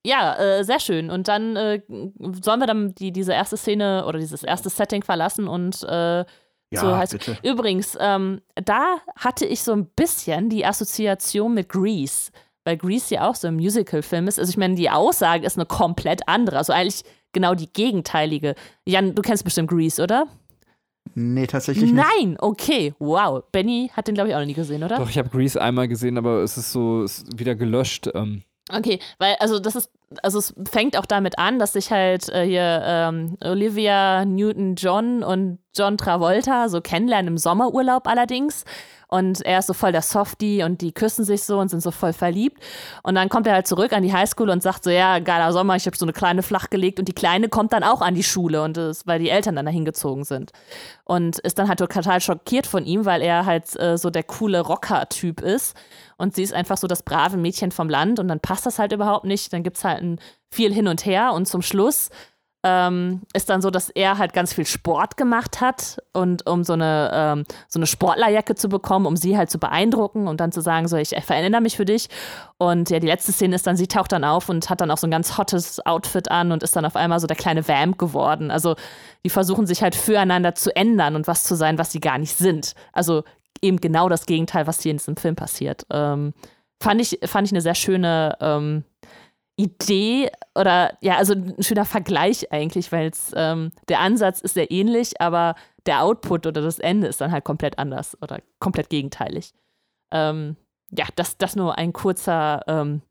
ja, 0.05 0.37
äh, 0.37 0.65
sehr 0.65 0.79
schön. 0.79 1.11
Und 1.11 1.27
dann 1.27 1.57
äh, 1.57 1.81
sollen 1.89 2.61
wir 2.61 2.67
dann 2.67 2.95
die, 2.95 3.11
diese 3.11 3.33
erste 3.33 3.57
Szene 3.57 4.05
oder 4.07 4.19
dieses 4.19 4.43
erste 4.43 4.69
Setting 4.69 5.03
verlassen 5.03 5.49
und 5.49 5.83
äh, 5.85 6.19
Ja, 6.19 6.27
so 6.75 6.95
heißt 6.95 7.13
bitte. 7.13 7.39
Übrigens, 7.43 7.97
ähm, 7.99 8.43
da 8.55 8.99
hatte 9.17 9.47
ich 9.47 9.63
so 9.63 9.73
ein 9.73 9.87
bisschen 9.87 10.51
die 10.51 10.67
Assoziation 10.67 11.55
mit 11.55 11.71
Grease, 11.71 12.33
weil 12.65 12.77
Grease 12.77 13.15
ja 13.15 13.29
auch 13.29 13.35
so 13.35 13.49
ein 13.49 13.57
Musical-Film 13.57 14.29
ist. 14.29 14.39
Also 14.39 14.51
ich 14.51 14.57
meine, 14.57 14.75
die 14.75 14.91
Aussage 14.91 15.47
ist 15.47 15.57
eine 15.57 15.67
komplett 15.67 16.29
andere, 16.29 16.59
also 16.59 16.73
eigentlich 16.73 17.05
genau 17.33 17.55
die 17.55 17.73
gegenteilige. 17.73 18.55
Jan, 18.87 19.15
du 19.15 19.23
kennst 19.23 19.45
bestimmt 19.45 19.71
Grease, 19.71 20.03
oder? 20.03 20.27
Nee, 21.15 21.47
tatsächlich 21.47 21.93
nicht. 21.93 22.05
Nein, 22.21 22.37
okay, 22.39 22.95
wow. 22.99 23.43
Benny 23.53 23.91
hat 23.93 24.09
den, 24.09 24.15
glaube 24.15 24.31
ich, 24.31 24.35
auch 24.35 24.41
noch 24.41 24.47
nie 24.47 24.55
gesehen, 24.55 24.83
oder? 24.83 24.99
Doch, 24.99 25.11
ich 25.11 25.19
habe 25.19 25.29
Grease 25.29 25.61
einmal 25.61 25.89
gesehen, 25.89 26.17
aber 26.17 26.43
es 26.43 26.57
ist 26.57 26.73
so 26.73 27.03
ist 27.03 27.39
wieder 27.39 27.55
gelöscht. 27.55 28.09
Ähm. 28.15 28.45
Okay, 28.71 28.99
weil, 29.19 29.35
also 29.41 29.59
das 29.59 29.77
ist, 29.77 29.91
also 30.23 30.39
es 30.39 30.55
fängt 30.71 30.97
auch 30.97 31.07
damit 31.07 31.39
an, 31.39 31.59
dass 31.59 31.75
sich 31.75 31.91
halt 31.91 32.29
äh, 32.29 32.47
hier 32.47 32.83
ähm, 32.85 33.37
Olivia 33.45 34.25
Newton-John 34.25 35.23
und 35.23 35.59
John 35.75 35.99
Travolta 35.99 36.69
so 36.69 36.81
kennenlernen 36.81 37.33
im 37.33 37.39
Sommerurlaub 37.39 38.07
allerdings. 38.07 38.65
Und 39.13 39.43
er 39.43 39.59
ist 39.59 39.67
so 39.67 39.75
voll 39.75 39.93
der 39.93 40.01
Softie 40.01 40.63
und 40.63 40.81
die 40.81 40.93
küssen 40.93 41.27
sich 41.27 41.43
so 41.43 41.59
und 41.59 41.69
sind 41.69 41.83
so 41.83 41.91
voll 41.91 42.15
verliebt. 42.15 42.63
Und 43.03 43.15
dann 43.15 43.29
kommt 43.29 43.47
er 43.47 43.53
halt 43.53 43.67
zurück 43.67 43.93
an 43.93 44.03
die 44.03 44.11
Highschool 44.11 44.49
und 44.49 44.63
sagt 44.63 44.85
so, 44.85 44.91
ja, 44.91 45.19
geiler 45.19 45.53
Sommer, 45.53 45.77
ich 45.77 45.85
habe 45.85 45.95
so 45.95 46.07
eine 46.07 46.15
Kleine 46.15 46.43
flachgelegt. 46.43 46.99
Und 46.99 47.09
die 47.09 47.13
Kleine 47.13 47.51
kommt 47.51 47.75
dann 47.75 47.83
auch 47.83 48.01
an 48.01 48.15
die 48.15 48.23
Schule 48.23 48.63
und 48.63 48.79
das, 48.79 49.07
weil 49.07 49.19
die 49.19 49.29
Eltern 49.29 49.55
dann 49.55 49.67
dahin 49.67 49.85
gezogen 49.85 50.25
sind. 50.25 50.53
Und 51.05 51.39
ist 51.41 51.59
dann 51.59 51.69
halt 51.69 51.81
total 51.81 52.23
schockiert 52.23 52.67
von 52.67 52.87
ihm, 52.87 53.05
weil 53.05 53.21
er 53.21 53.45
halt 53.45 53.79
äh, 53.79 53.99
so 53.99 54.09
der 54.09 54.23
coole 54.23 54.61
Rocker-Typ 54.61 55.43
ist. 55.43 55.77
Und 56.17 56.35
sie 56.35 56.43
ist 56.43 56.55
einfach 56.55 56.79
so 56.79 56.87
das 56.87 57.03
brave 57.03 57.37
Mädchen 57.37 57.71
vom 57.71 57.91
Land 57.91 58.19
und 58.19 58.29
dann 58.29 58.41
passt 58.41 58.65
das 58.65 58.79
halt 58.79 58.93
überhaupt 58.93 59.27
nicht. 59.27 59.53
Dann 59.53 59.63
gibt 59.63 59.77
es 59.77 59.85
halt 59.85 60.01
ein 60.01 60.21
viel 60.51 60.73
hin 60.73 60.89
und 60.89 61.05
her 61.05 61.33
und 61.35 61.47
zum 61.47 61.61
Schluss 61.61 62.09
ähm, 62.65 63.23
ist 63.33 63.51
dann 63.51 63.61
so, 63.61 63.71
dass 63.71 63.89
er 63.91 64.19
halt 64.19 64.33
ganz 64.33 64.53
viel 64.53 64.67
Sport 64.67 65.17
gemacht 65.17 65.61
hat 65.61 65.99
und 66.13 66.47
um 66.47 66.63
so 66.63 66.75
eine, 66.75 67.11
ähm, 67.13 67.45
so 67.69 67.81
eine 67.81 67.87
Sportlerjacke 67.87 68.55
zu 68.55 68.69
bekommen, 68.69 69.07
um 69.07 69.17
sie 69.17 69.37
halt 69.37 69.51
zu 69.51 69.59
beeindrucken 69.59 70.29
und 70.29 70.41
dann 70.41 70.53
zu 70.53 70.61
sagen, 70.61 70.87
so, 70.87 70.97
ich 70.97 71.11
verändere 71.25 71.61
mich 71.61 71.77
für 71.77 71.85
dich. 71.85 72.09
Und 72.59 72.91
ja, 72.91 73.01
die 73.01 73.09
letzte 73.09 73.33
Szene 73.33 73.57
ist 73.57 73.67
dann, 73.67 73.77
sie 73.77 73.89
taucht 73.89 74.13
dann 74.13 74.23
auf 74.23 74.49
und 74.49 74.71
hat 74.71 74.81
dann 74.81 74.93
auch 74.93 74.99
so 74.99 75.09
ein 75.09 75.11
ganz 75.11 75.37
hottes 75.37 75.85
Outfit 75.85 76.31
an 76.31 76.53
und 76.53 76.63
ist 76.63 76.77
dann 76.77 76.85
auf 76.85 76.95
einmal 76.95 77.19
so 77.19 77.27
der 77.27 77.37
kleine 77.37 77.67
Vamp 77.67 77.99
geworden. 77.99 78.53
Also 78.53 78.77
die 79.25 79.31
versuchen 79.31 79.67
sich 79.67 79.83
halt 79.83 79.97
füreinander 79.97 80.55
zu 80.55 80.75
ändern 80.77 81.17
und 81.17 81.27
was 81.27 81.43
zu 81.43 81.57
sein, 81.57 81.79
was 81.79 81.91
sie 81.91 82.01
gar 82.01 82.19
nicht 82.19 82.37
sind. 82.37 82.75
Also 82.93 83.25
eben 83.61 83.79
genau 83.79 84.09
das 84.09 84.27
Gegenteil, 84.27 84.69
was 84.69 84.81
hier 84.81 84.93
in 84.93 84.99
diesem 84.99 85.17
Film 85.17 85.35
passiert. 85.35 85.85
Ähm, 85.91 86.33
fand, 86.81 87.01
ich, 87.01 87.19
fand 87.25 87.49
ich 87.49 87.53
eine 87.53 87.61
sehr 87.61 87.75
schöne 87.75 88.37
ähm, 88.41 88.85
Idee 89.63 90.31
oder 90.55 90.97
ja, 91.01 91.17
also 91.17 91.35
ein 91.35 91.63
schöner 91.63 91.85
Vergleich 91.85 92.53
eigentlich, 92.53 92.91
weil 92.91 93.13
ähm, 93.35 93.71
der 93.89 94.01
Ansatz 94.01 94.41
ist 94.41 94.55
sehr 94.55 94.71
ähnlich, 94.71 95.21
aber 95.21 95.55
der 95.87 96.03
Output 96.03 96.47
oder 96.47 96.63
das 96.63 96.79
Ende 96.79 97.07
ist 97.07 97.21
dann 97.21 97.31
halt 97.31 97.45
komplett 97.45 97.79
anders 97.79 98.21
oder 98.21 98.41
komplett 98.59 98.91
gegenteilig. 98.91 99.55
Ähm, 100.13 100.57
ja, 100.91 101.07
das, 101.17 101.39
das 101.39 101.55
nur 101.55 101.79
ein 101.79 101.93
kurzer, 101.93 102.63
ähm, 102.67 103.03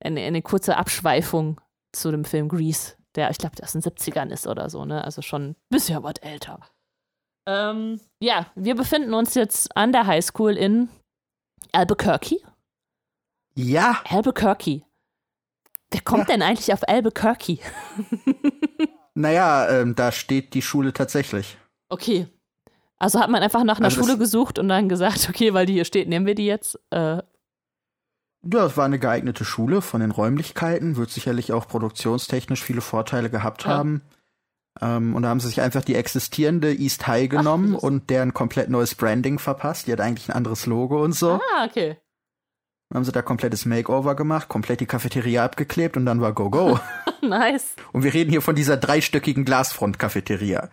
eine, 0.00 0.20
eine 0.20 0.42
kurze 0.42 0.76
Abschweifung 0.76 1.60
zu 1.92 2.10
dem 2.10 2.24
Film 2.24 2.48
Grease, 2.48 2.94
der, 3.16 3.30
ich 3.30 3.38
glaube, 3.38 3.56
der 3.56 3.64
aus 3.64 3.72
den 3.72 3.82
70ern 3.82 4.30
ist 4.30 4.46
oder 4.46 4.70
so, 4.70 4.84
ne? 4.84 5.02
Also 5.04 5.20
schon 5.22 5.50
ein 5.50 5.56
bisschen 5.68 6.02
was 6.02 6.14
älter. 6.20 6.60
Ähm, 7.46 8.00
ja, 8.20 8.46
wir 8.54 8.76
befinden 8.76 9.14
uns 9.14 9.34
jetzt 9.34 9.76
an 9.76 9.90
der 9.92 10.06
Highschool 10.06 10.56
in 10.56 10.88
Albuquerque. 11.72 12.40
Ja. 13.54 14.00
Albuquerque. 14.08 14.82
Wer 15.90 16.00
kommt 16.02 16.28
ja. 16.28 16.34
denn 16.34 16.42
eigentlich 16.42 16.72
auf 16.72 16.86
Albuquerque? 16.86 17.58
naja, 19.14 19.68
ähm, 19.70 19.94
da 19.94 20.12
steht 20.12 20.54
die 20.54 20.62
Schule 20.62 20.92
tatsächlich. 20.92 21.56
Okay. 21.88 22.28
Also 22.98 23.20
hat 23.20 23.30
man 23.30 23.42
einfach 23.42 23.64
nach 23.64 23.78
einer 23.78 23.86
also 23.86 24.02
Schule 24.02 24.18
gesucht 24.18 24.58
und 24.58 24.68
dann 24.68 24.88
gesagt, 24.88 25.28
okay, 25.30 25.54
weil 25.54 25.66
die 25.66 25.74
hier 25.74 25.84
steht, 25.84 26.08
nehmen 26.08 26.26
wir 26.26 26.34
die 26.34 26.46
jetzt. 26.46 26.78
Äh. 26.90 27.22
Ja, 28.42 28.66
es 28.66 28.76
war 28.76 28.84
eine 28.84 28.98
geeignete 28.98 29.44
Schule 29.44 29.82
von 29.82 30.00
den 30.00 30.10
Räumlichkeiten, 30.10 30.96
wird 30.96 31.10
sicherlich 31.10 31.52
auch 31.52 31.66
produktionstechnisch 31.66 32.62
viele 32.62 32.80
Vorteile 32.80 33.30
gehabt 33.30 33.64
ja. 33.64 33.70
haben. 33.70 34.02
Ähm, 34.80 35.16
und 35.16 35.22
da 35.22 35.30
haben 35.30 35.40
sie 35.40 35.48
sich 35.48 35.60
einfach 35.60 35.82
die 35.82 35.96
existierende 35.96 36.72
East 36.72 37.06
High 37.06 37.28
genommen 37.28 37.74
Ach, 37.78 37.82
und 37.82 38.10
deren 38.10 38.34
komplett 38.34 38.68
neues 38.68 38.94
Branding 38.94 39.38
verpasst. 39.38 39.86
Die 39.86 39.92
hat 39.92 40.00
eigentlich 40.00 40.28
ein 40.28 40.36
anderes 40.36 40.66
Logo 40.66 41.02
und 41.02 41.12
so. 41.12 41.40
Ah, 41.56 41.64
okay. 41.66 41.96
Dann 42.88 42.98
haben 42.98 43.04
sie 43.04 43.12
da 43.12 43.20
komplettes 43.20 43.66
Makeover 43.66 44.16
gemacht, 44.16 44.48
komplett 44.48 44.80
die 44.80 44.86
Cafeteria 44.86 45.44
abgeklebt 45.44 45.96
und 45.96 46.06
dann 46.06 46.20
war 46.20 46.32
Go 46.32 46.48
Go. 46.48 46.80
nice. 47.22 47.74
Und 47.92 48.02
wir 48.02 48.14
reden 48.14 48.30
hier 48.30 48.40
von 48.40 48.54
dieser 48.54 48.78
dreistöckigen 48.78 49.44
Glasfront-Cafeteria. 49.44 50.70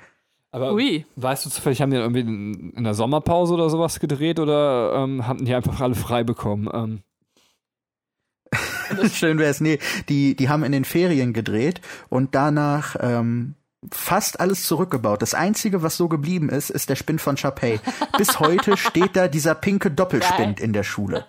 Aber 0.51 0.71
Ui. 0.71 1.05
weißt 1.17 1.45
du 1.45 1.49
zufällig, 1.49 1.81
haben 1.81 1.91
die 1.91 1.97
irgendwie 1.97 2.21
in, 2.21 2.83
der 2.85 2.93
Sommerpause 2.93 3.55
oder 3.55 3.69
sowas 3.69 3.99
gedreht 3.99 4.39
oder 4.39 4.93
ähm, 4.95 5.27
haben 5.27 5.43
die 5.43 5.53
einfach 5.53 5.81
alle 5.81 5.95
frei 5.95 6.23
bekommen? 6.23 6.69
Ähm. 6.73 7.01
Schön 9.11 9.37
wäre 9.37 9.51
es. 9.51 9.59
Nee, 9.59 9.79
die, 10.07 10.37
die 10.37 10.47
haben 10.47 10.63
in 10.63 10.71
den 10.71 10.85
Ferien 10.85 11.33
gedreht 11.33 11.81
und 12.07 12.35
danach 12.35 12.95
ähm, 13.01 13.55
fast 13.91 14.39
alles 14.39 14.63
zurückgebaut. 14.63 15.21
Das 15.21 15.33
Einzige, 15.33 15.83
was 15.83 15.97
so 15.97 16.07
geblieben 16.07 16.47
ist, 16.47 16.69
ist 16.69 16.89
der 16.89 16.95
Spind 16.95 17.19
von 17.19 17.35
Chapey. 17.35 17.81
Bis 18.17 18.39
heute 18.39 18.77
steht 18.77 19.17
da 19.17 19.27
dieser 19.27 19.55
pinke 19.55 19.91
Doppelspind 19.91 20.57
Geil. 20.57 20.65
in 20.65 20.71
der 20.71 20.83
Schule. 20.83 21.25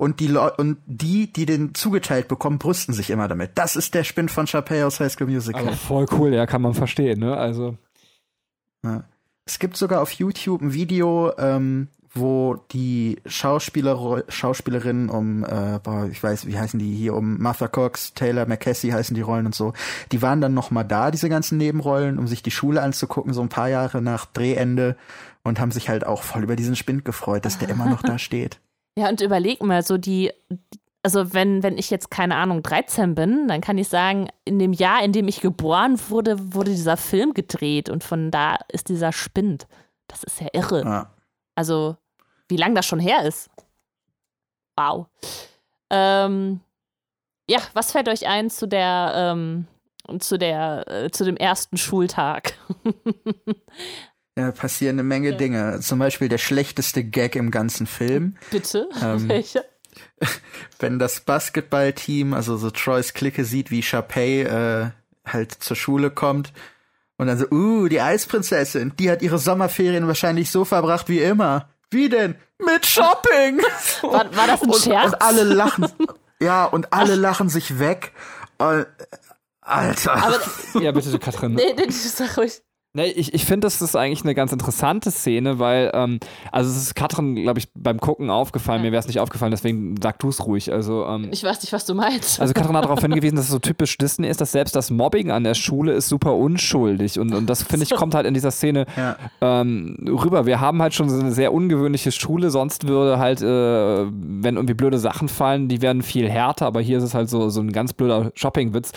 Und 0.00 0.18
die, 0.18 0.28
Le 0.28 0.50
und 0.56 0.78
die, 0.86 1.30
die 1.30 1.44
den 1.44 1.74
zugeteilt 1.74 2.26
bekommen, 2.26 2.58
brüsten 2.58 2.94
sich 2.94 3.10
immer 3.10 3.28
damit. 3.28 3.50
Das 3.56 3.76
ist 3.76 3.92
der 3.92 4.02
Spind 4.02 4.30
von 4.30 4.46
Chapey 4.46 4.82
aus 4.82 4.98
High 4.98 5.12
School 5.12 5.26
Musical. 5.26 5.60
Also 5.60 5.76
voll 5.76 6.06
cool, 6.12 6.32
ja, 6.32 6.46
kann 6.46 6.62
man 6.62 6.72
verstehen, 6.72 7.20
ne? 7.20 7.36
Also. 7.36 7.76
Ja. 8.82 9.04
Es 9.44 9.58
gibt 9.58 9.76
sogar 9.76 10.00
auf 10.00 10.12
YouTube 10.12 10.62
ein 10.62 10.72
Video, 10.72 11.32
ähm, 11.36 11.88
wo 12.14 12.56
die 12.72 13.18
Schauspieler, 13.26 14.24
Schauspielerinnen 14.26 15.10
um, 15.10 15.44
äh, 15.44 15.78
boah, 15.82 16.08
ich 16.10 16.22
weiß, 16.22 16.46
wie 16.46 16.58
heißen 16.58 16.78
die 16.80 16.94
hier, 16.94 17.14
um 17.14 17.36
Martha 17.36 17.68
Cox, 17.68 18.14
Taylor 18.14 18.46
McCassie 18.46 18.94
heißen 18.94 19.14
die 19.14 19.20
Rollen 19.20 19.44
und 19.44 19.54
so, 19.54 19.74
die 20.12 20.22
waren 20.22 20.40
dann 20.40 20.54
noch 20.54 20.70
mal 20.70 20.82
da, 20.82 21.10
diese 21.10 21.28
ganzen 21.28 21.58
Nebenrollen, 21.58 22.18
um 22.18 22.26
sich 22.26 22.42
die 22.42 22.50
Schule 22.50 22.80
anzugucken, 22.80 23.34
so 23.34 23.42
ein 23.42 23.50
paar 23.50 23.68
Jahre 23.68 24.00
nach 24.00 24.24
Drehende 24.24 24.96
und 25.42 25.60
haben 25.60 25.72
sich 25.72 25.90
halt 25.90 26.06
auch 26.06 26.22
voll 26.22 26.42
über 26.42 26.56
diesen 26.56 26.74
Spind 26.74 27.04
gefreut, 27.04 27.44
dass 27.44 27.58
der 27.58 27.68
immer 27.68 27.84
noch 27.84 28.00
da 28.00 28.18
steht. 28.18 28.60
Ja, 28.96 29.08
und 29.08 29.20
überleg 29.20 29.62
mal, 29.62 29.82
so 29.82 29.98
die, 29.98 30.32
also 31.02 31.32
wenn, 31.32 31.62
wenn 31.62 31.78
ich 31.78 31.90
jetzt, 31.90 32.10
keine 32.10 32.36
Ahnung, 32.36 32.62
13 32.62 33.14
bin, 33.14 33.48
dann 33.48 33.60
kann 33.60 33.78
ich 33.78 33.88
sagen, 33.88 34.28
in 34.44 34.58
dem 34.58 34.72
Jahr, 34.72 35.02
in 35.02 35.12
dem 35.12 35.28
ich 35.28 35.40
geboren 35.40 35.98
wurde, 36.08 36.54
wurde 36.54 36.72
dieser 36.72 36.96
Film 36.96 37.32
gedreht 37.32 37.88
und 37.88 38.04
von 38.04 38.30
da 38.30 38.58
ist 38.68 38.88
dieser 38.88 39.12
Spind. 39.12 39.66
Das 40.08 40.24
ist 40.24 40.40
ja 40.40 40.48
irre. 40.52 40.82
Ja. 40.84 41.14
Also, 41.54 41.96
wie 42.48 42.56
lange 42.56 42.74
das 42.74 42.86
schon 42.86 43.00
her 43.00 43.24
ist. 43.24 43.48
Wow. 44.76 45.06
Ähm, 45.90 46.60
ja, 47.48 47.60
was 47.72 47.92
fällt 47.92 48.08
euch 48.08 48.26
ein 48.26 48.50
zu 48.50 48.66
der, 48.66 49.12
ähm, 49.14 49.66
zu 50.18 50.38
der, 50.38 50.84
äh, 50.88 51.10
zu 51.10 51.24
dem 51.24 51.36
ersten 51.36 51.76
Schultag? 51.76 52.54
Ja, 54.38 54.52
passieren 54.52 54.96
eine 54.96 55.02
Menge 55.02 55.30
ja. 55.30 55.36
Dinge. 55.36 55.80
Zum 55.80 55.98
Beispiel 55.98 56.28
der 56.28 56.38
schlechteste 56.38 57.04
Gag 57.04 57.36
im 57.36 57.50
ganzen 57.50 57.86
Film. 57.86 58.36
Bitte? 58.50 58.88
Ähm, 59.02 59.28
Welcher? 59.28 59.64
Wenn 60.78 60.98
das 60.98 61.20
Basketballteam, 61.20 62.32
also 62.34 62.56
so 62.56 62.70
Troys 62.70 63.12
Clique 63.12 63.44
sieht, 63.44 63.70
wie 63.70 63.82
Chapey 63.82 64.42
äh, 64.42 64.90
halt 65.24 65.52
zur 65.52 65.76
Schule 65.76 66.10
kommt 66.10 66.52
und 67.16 67.26
dann 67.26 67.38
so, 67.38 67.46
uh, 67.50 67.88
die 67.88 68.00
Eisprinzessin, 68.00 68.92
die 68.98 69.10
hat 69.10 69.20
ihre 69.20 69.38
Sommerferien 69.38 70.06
wahrscheinlich 70.06 70.50
so 70.50 70.64
verbracht 70.64 71.08
wie 71.08 71.20
immer. 71.20 71.68
Wie 71.90 72.08
denn? 72.08 72.36
Mit 72.58 72.86
Shopping! 72.86 73.58
War, 74.02 74.34
war 74.36 74.46
das 74.46 74.62
ein 74.62 74.70
und, 74.70 74.82
Scherz? 74.82 75.12
Und 75.12 75.22
alle 75.22 75.42
lachen. 75.42 75.86
ja, 76.40 76.64
und 76.64 76.92
alle 76.92 77.14
Ach. 77.14 77.18
lachen 77.18 77.48
sich 77.48 77.78
weg. 77.78 78.12
Und, 78.58 78.86
Alter. 79.60 80.14
Aber, 80.14 80.40
ja, 80.80 80.92
bitte, 80.92 81.18
Katrin. 81.18 81.54
Nee, 81.54 81.74
nee, 81.76 81.90
sag 81.90 82.38
ruhig. 82.38 82.62
Nee, 82.92 83.06
ich, 83.06 83.32
ich 83.34 83.44
finde, 83.44 83.66
das 83.66 83.80
ist 83.80 83.94
eigentlich 83.94 84.24
eine 84.24 84.34
ganz 84.34 84.50
interessante 84.50 85.12
Szene, 85.12 85.60
weil, 85.60 85.92
ähm, 85.94 86.18
also 86.50 86.68
es 86.70 86.76
ist 86.76 86.96
Katrin, 86.96 87.36
glaube 87.36 87.60
ich, 87.60 87.68
beim 87.72 88.00
Gucken 88.00 88.30
aufgefallen, 88.30 88.80
ja. 88.80 88.86
mir 88.86 88.92
wäre 88.92 88.98
es 88.98 89.06
nicht 89.06 89.20
aufgefallen, 89.20 89.52
deswegen 89.52 89.94
sag 90.02 90.18
du 90.18 90.28
es 90.28 90.44
ruhig. 90.44 90.72
Also, 90.72 91.06
ähm, 91.06 91.28
ich 91.30 91.44
weiß 91.44 91.62
nicht, 91.62 91.72
was 91.72 91.86
du 91.86 91.94
meinst. 91.94 92.40
Also 92.40 92.52
Katrin 92.52 92.76
hat 92.76 92.84
darauf 92.84 93.00
hingewiesen, 93.02 93.36
dass 93.36 93.44
es 93.44 93.52
so 93.52 93.60
typisch 93.60 93.96
Disney 93.96 94.26
ist, 94.26 94.40
dass 94.40 94.50
selbst 94.50 94.74
das 94.74 94.90
Mobbing 94.90 95.30
an 95.30 95.44
der 95.44 95.54
Schule 95.54 95.92
ist 95.92 96.08
super 96.08 96.34
unschuldig. 96.34 97.20
Und, 97.20 97.32
und 97.32 97.46
das, 97.48 97.62
finde 97.62 97.84
ich, 97.84 97.94
kommt 97.94 98.16
halt 98.16 98.26
in 98.26 98.34
dieser 98.34 98.50
Szene 98.50 98.86
ja. 98.96 99.16
ähm, 99.40 99.96
rüber. 100.08 100.46
Wir 100.46 100.58
haben 100.58 100.82
halt 100.82 100.92
schon 100.92 101.08
so 101.08 101.20
eine 101.20 101.30
sehr 101.30 101.52
ungewöhnliche 101.52 102.10
Schule, 102.10 102.50
sonst 102.50 102.88
würde 102.88 103.20
halt, 103.20 103.40
äh, 103.40 103.44
wenn 104.10 104.56
irgendwie 104.56 104.74
blöde 104.74 104.98
Sachen 104.98 105.28
fallen, 105.28 105.68
die 105.68 105.80
werden 105.80 106.02
viel 106.02 106.28
härter, 106.28 106.66
aber 106.66 106.80
hier 106.80 106.98
ist 106.98 107.04
es 107.04 107.14
halt 107.14 107.30
so, 107.30 107.50
so 107.50 107.60
ein 107.60 107.70
ganz 107.70 107.92
blöder 107.92 108.32
Shoppingwitz 108.34 108.90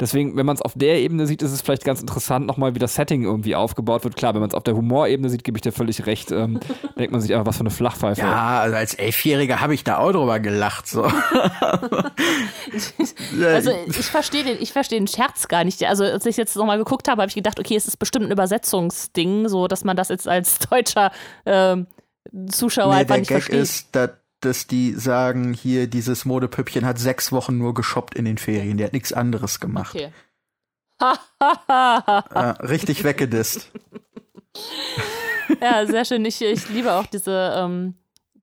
Deswegen, 0.00 0.36
wenn 0.36 0.46
man 0.46 0.56
es 0.56 0.62
auf 0.62 0.72
der 0.74 0.98
Ebene 0.98 1.26
sieht, 1.26 1.42
ist 1.42 1.52
es 1.52 1.60
vielleicht 1.60 1.84
ganz 1.84 2.00
interessant, 2.00 2.46
nochmal 2.46 2.74
wie 2.74 2.78
das 2.78 2.94
Setting 2.94 3.22
irgendwie 3.22 3.54
aufgebaut 3.54 4.02
wird. 4.04 4.16
Klar, 4.16 4.32
wenn 4.32 4.40
man 4.40 4.48
es 4.48 4.54
auf 4.54 4.62
der 4.62 4.74
Humorebene 4.74 5.28
sieht, 5.28 5.44
gebe 5.44 5.58
ich 5.58 5.62
dir 5.62 5.72
völlig 5.72 6.06
recht. 6.06 6.30
Ähm, 6.32 6.58
denkt 6.98 7.12
man 7.12 7.20
sich 7.20 7.32
einfach, 7.34 7.44
was 7.46 7.56
für 7.58 7.60
eine 7.60 7.70
Flachpfeife. 7.70 8.22
Ja, 8.22 8.60
also 8.60 8.76
als 8.76 8.94
Elfjähriger 8.94 9.60
habe 9.60 9.74
ich 9.74 9.84
da 9.84 9.98
auch 9.98 10.12
drüber 10.12 10.40
gelacht. 10.40 10.86
So. 10.86 11.02
also 13.44 13.72
ich 13.86 14.06
verstehe 14.06 14.44
den, 14.44 14.56
ich 14.60 14.72
verstehe 14.72 14.98
den 14.98 15.08
Scherz 15.08 15.48
gar 15.48 15.64
nicht. 15.64 15.84
Also 15.84 16.04
als 16.04 16.24
ich 16.24 16.38
jetzt 16.38 16.56
nochmal 16.56 16.78
geguckt 16.78 17.08
habe, 17.08 17.20
habe 17.20 17.28
ich 17.28 17.34
gedacht, 17.34 17.60
okay, 17.60 17.76
es 17.76 17.86
ist 17.86 17.98
bestimmt 17.98 18.24
ein 18.26 18.32
Übersetzungsding, 18.32 19.48
so 19.48 19.68
dass 19.68 19.84
man 19.84 19.96
das 19.96 20.08
jetzt 20.08 20.26
als 20.26 20.58
deutscher 20.70 21.12
ähm, 21.44 21.86
Zuschauer 22.48 22.94
nee, 22.94 23.00
einfach 23.00 23.14
der 23.14 23.20
nicht 23.20 23.28
Gag 23.28 23.42
versteht. 23.42 23.60
ist, 23.60 23.88
dass, 23.92 24.10
dass 24.40 24.66
die 24.66 24.92
sagen, 24.92 25.52
hier 25.52 25.86
dieses 25.86 26.24
Modepüppchen 26.24 26.84
hat 26.84 26.98
sechs 26.98 27.32
Wochen 27.32 27.58
nur 27.58 27.74
geshoppt 27.74 28.14
in 28.14 28.24
den 28.24 28.38
Ferien. 28.38 28.76
Der 28.76 28.86
hat 28.86 28.92
nichts 28.92 29.12
anderes 29.12 29.60
gemacht. 29.60 29.94
Okay. 29.94 30.12
Ja, 31.00 32.50
richtig 32.60 33.04
weggedisst. 33.04 33.70
ja, 35.60 35.86
sehr 35.86 36.04
schön. 36.04 36.24
Ich, 36.24 36.40
ich 36.42 36.68
liebe 36.68 36.92
auch 36.92 37.06
diese, 37.06 37.54
ähm, 37.56 37.94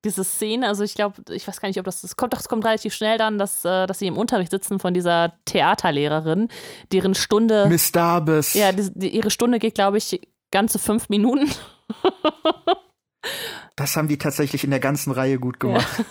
diese 0.03 0.23
Szene. 0.23 0.67
Also 0.67 0.83
ich 0.83 0.95
glaube, 0.95 1.21
ich 1.29 1.47
weiß 1.47 1.61
gar 1.61 1.67
nicht, 1.67 1.79
ob 1.79 1.85
das, 1.85 2.01
das 2.01 2.15
kommt, 2.15 2.33
doch, 2.33 2.39
es 2.39 2.49
kommt 2.49 2.65
relativ 2.65 2.93
schnell 2.93 3.17
dann, 3.17 3.37
dass, 3.37 3.63
äh, 3.65 3.85
dass 3.85 3.99
sie 3.99 4.07
im 4.07 4.17
Unterricht 4.17 4.51
sitzen 4.51 4.79
von 4.79 4.93
dieser 4.93 5.33
Theaterlehrerin, 5.45 6.49
deren 6.91 7.15
Stunde, 7.15 7.67
Miss 7.67 7.91
Darbus. 7.91 8.53
ja, 8.53 8.71
die, 8.71 8.89
die, 8.93 9.09
ihre 9.09 9.31
Stunde 9.31 9.59
geht, 9.59 9.75
glaube 9.75 9.97
ich, 9.97 10.21
ganze 10.51 10.79
fünf 10.79 11.09
Minuten. 11.09 11.49
Das 13.75 13.95
haben 13.95 14.07
die 14.07 14.17
tatsächlich 14.17 14.63
in 14.63 14.71
der 14.71 14.79
ganzen 14.79 15.11
Reihe 15.11 15.39
gut 15.39 15.59
gemacht. 15.59 16.03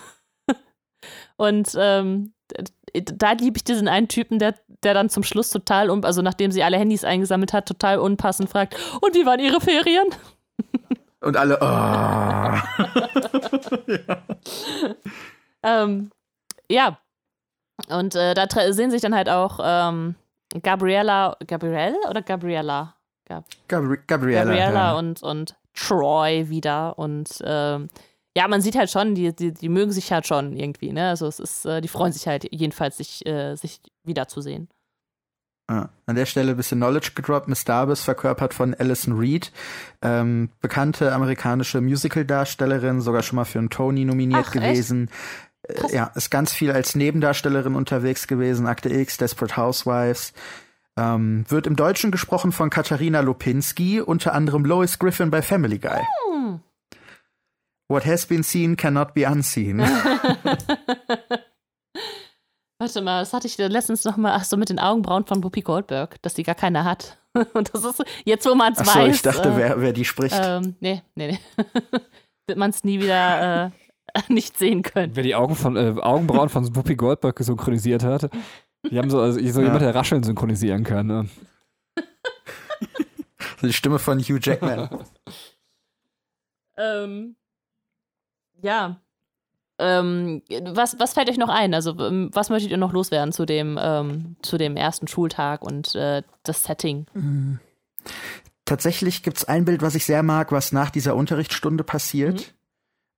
Und 1.36 1.72
ähm, 1.78 2.32
da 2.94 3.32
liebe 3.32 3.58
ich 3.58 3.64
diesen 3.64 3.88
einen 3.88 4.08
Typen, 4.08 4.38
der, 4.38 4.54
der 4.82 4.94
dann 4.94 5.10
zum 5.10 5.22
Schluss 5.22 5.50
total, 5.50 5.90
un 5.90 6.04
also 6.04 6.22
nachdem 6.22 6.50
sie 6.50 6.62
alle 6.62 6.78
Handys 6.78 7.04
eingesammelt 7.04 7.52
hat, 7.52 7.66
total 7.66 7.98
unpassend 7.98 8.48
fragt, 8.48 8.76
und 9.00 9.14
wie 9.14 9.26
waren 9.26 9.40
ihre 9.40 9.60
Ferien? 9.60 10.06
Und 11.20 11.36
alle, 11.36 11.58
oh. 11.60 12.56
Ähm, 15.66 16.10
ja. 16.70 16.98
Und 17.88 18.14
äh, 18.14 18.34
da 18.34 18.46
sehen 18.72 18.90
sich 18.90 19.02
dann 19.02 19.14
halt 19.14 19.28
auch 19.28 19.60
ähm, 19.62 20.14
Gabriella, 20.62 21.36
Gabrielle 21.46 21.98
oder 22.08 22.22
Gabriella? 22.22 22.94
Gab 23.28 23.44
Gabri 23.66 23.98
Gabriella. 24.06 24.44
Gabriella 24.44 24.92
ja. 24.92 24.98
und, 24.98 25.22
und 25.22 25.56
Troy 25.76 26.48
wieder. 26.48 26.98
Und 26.98 27.42
ähm, 27.44 27.88
ja, 28.36 28.48
man 28.48 28.60
sieht 28.60 28.76
halt 28.76 28.90
schon, 28.90 29.14
die, 29.14 29.34
die, 29.34 29.52
die 29.52 29.68
mögen 29.68 29.92
sich 29.92 30.12
halt 30.12 30.26
schon 30.26 30.56
irgendwie, 30.56 30.92
ne? 30.92 31.08
Also 31.08 31.26
es 31.26 31.38
ist, 31.38 31.64
äh, 31.64 31.80
die 31.80 31.88
freuen 31.88 32.12
sich 32.12 32.26
halt 32.26 32.46
jedenfalls, 32.52 32.96
sich, 32.96 33.24
äh, 33.26 33.54
sich 33.54 33.80
wiederzusehen. 34.04 34.68
Ja. 35.70 35.88
An 36.06 36.14
der 36.14 36.26
Stelle 36.26 36.52
ein 36.52 36.56
bisschen 36.56 36.78
Knowledge 36.78 37.12
gedroppt. 37.14 37.48
Miss 37.48 37.64
Darbus, 37.64 38.02
verkörpert 38.02 38.54
von 38.54 38.74
Alison 38.74 39.18
Reed. 39.18 39.52
Ähm, 40.02 40.50
bekannte 40.60 41.12
amerikanische 41.12 41.80
Musical-Darstellerin, 41.80 43.00
sogar 43.00 43.22
schon 43.22 43.36
mal 43.36 43.44
für 43.44 43.58
einen 43.58 43.70
Tony 43.70 44.04
nominiert 44.04 44.46
Ach, 44.48 44.52
gewesen. 44.52 45.10
Äh. 45.62 45.94
Ja, 45.94 46.12
ist 46.14 46.30
ganz 46.30 46.52
viel 46.52 46.70
als 46.70 46.94
Nebendarstellerin 46.94 47.74
unterwegs 47.74 48.26
gewesen. 48.28 48.66
Akte 48.66 48.90
X, 48.90 49.16
Desperate 49.16 49.56
Housewives. 49.56 50.32
Ähm, 50.98 51.44
wird 51.48 51.66
im 51.66 51.76
Deutschen 51.76 52.10
gesprochen 52.10 52.52
von 52.52 52.70
Katharina 52.70 53.20
Lopinski, 53.20 54.00
unter 54.00 54.32
anderem 54.32 54.64
Lois 54.64 54.98
Griffin 54.98 55.30
bei 55.30 55.42
Family 55.42 55.78
Guy. 55.78 56.00
Hm. 56.32 56.60
What 57.88 58.06
has 58.06 58.26
been 58.26 58.42
seen 58.42 58.76
cannot 58.76 59.14
be 59.14 59.28
unseen. 59.28 59.78
Warte 62.78 63.00
mal, 63.00 63.20
das 63.20 63.32
hatte 63.32 63.46
ich 63.46 63.56
letztens 63.56 64.04
noch 64.04 64.16
mal, 64.16 64.34
ach 64.34 64.44
so, 64.44 64.56
mit 64.56 64.68
den 64.68 64.78
Augenbrauen 64.78 65.24
von 65.24 65.42
Whoopi 65.42 65.62
Goldberg, 65.62 66.20
dass 66.22 66.34
die 66.34 66.42
gar 66.42 66.54
keine 66.54 66.84
hat. 66.84 67.18
Und 67.54 67.72
das 67.72 67.84
ist 67.84 68.02
jetzt, 68.24 68.46
wo 68.46 68.54
man 68.54 68.72
es 68.74 68.80
Achso, 68.80 68.98
weiß. 68.98 69.14
ich 69.14 69.22
dachte, 69.22 69.48
äh, 69.50 69.56
wer, 69.56 69.80
wer 69.80 69.92
die 69.92 70.04
spricht. 70.04 70.38
Ähm, 70.38 70.76
nee, 70.80 71.02
nee, 71.14 71.32
nee. 71.32 71.38
Wird 72.46 72.58
man 72.58 72.70
es 72.70 72.84
nie 72.84 73.00
wieder 73.00 73.66
äh, 73.66 73.70
nicht 74.28 74.58
sehen 74.58 74.82
können. 74.82 75.16
Wer 75.16 75.22
die 75.22 75.34
Augen 75.34 75.54
von, 75.56 75.76
äh, 75.76 75.94
Augenbrauen 76.00 76.48
von 76.48 76.74
Whoopi 76.76 76.96
Goldberg 76.96 77.38
synchronisiert 77.38 78.04
hat. 78.04 78.30
Die 78.90 78.98
haben 78.98 79.10
so, 79.10 79.20
also 79.20 79.38
so 79.38 79.60
Ja. 79.60 79.66
jemand, 79.66 79.82
der 79.82 79.94
Rascheln 79.94 80.22
synchronisieren 80.22 80.84
kann. 80.84 81.06
Ne? 81.06 81.28
die 83.62 83.72
Stimme 83.72 83.98
von 83.98 84.18
Hugh 84.20 84.38
Jackman. 84.40 84.88
Ähm, 86.76 87.36
ja. 88.62 89.00
Ähm, 89.78 90.42
was, 90.72 90.98
was 90.98 91.12
fällt 91.12 91.28
euch 91.28 91.36
noch 91.36 91.48
ein? 91.50 91.74
Also, 91.74 91.98
ähm, 91.98 92.30
was 92.32 92.48
möchtet 92.48 92.70
ihr 92.70 92.76
noch 92.78 92.92
loswerden 92.92 93.32
zu 93.32 93.44
dem, 93.44 93.78
ähm, 93.80 94.36
zu 94.42 94.56
dem 94.56 94.76
ersten 94.76 95.06
Schultag 95.06 95.62
und 95.62 95.94
äh, 95.94 96.22
das 96.44 96.64
Setting? 96.64 97.06
Tatsächlich 98.64 99.22
gibt's 99.22 99.44
ein 99.44 99.64
Bild, 99.64 99.82
was 99.82 99.94
ich 99.94 100.06
sehr 100.06 100.22
mag, 100.22 100.50
was 100.52 100.72
nach 100.72 100.90
dieser 100.90 101.14
Unterrichtsstunde 101.14 101.84
passiert. 101.84 102.54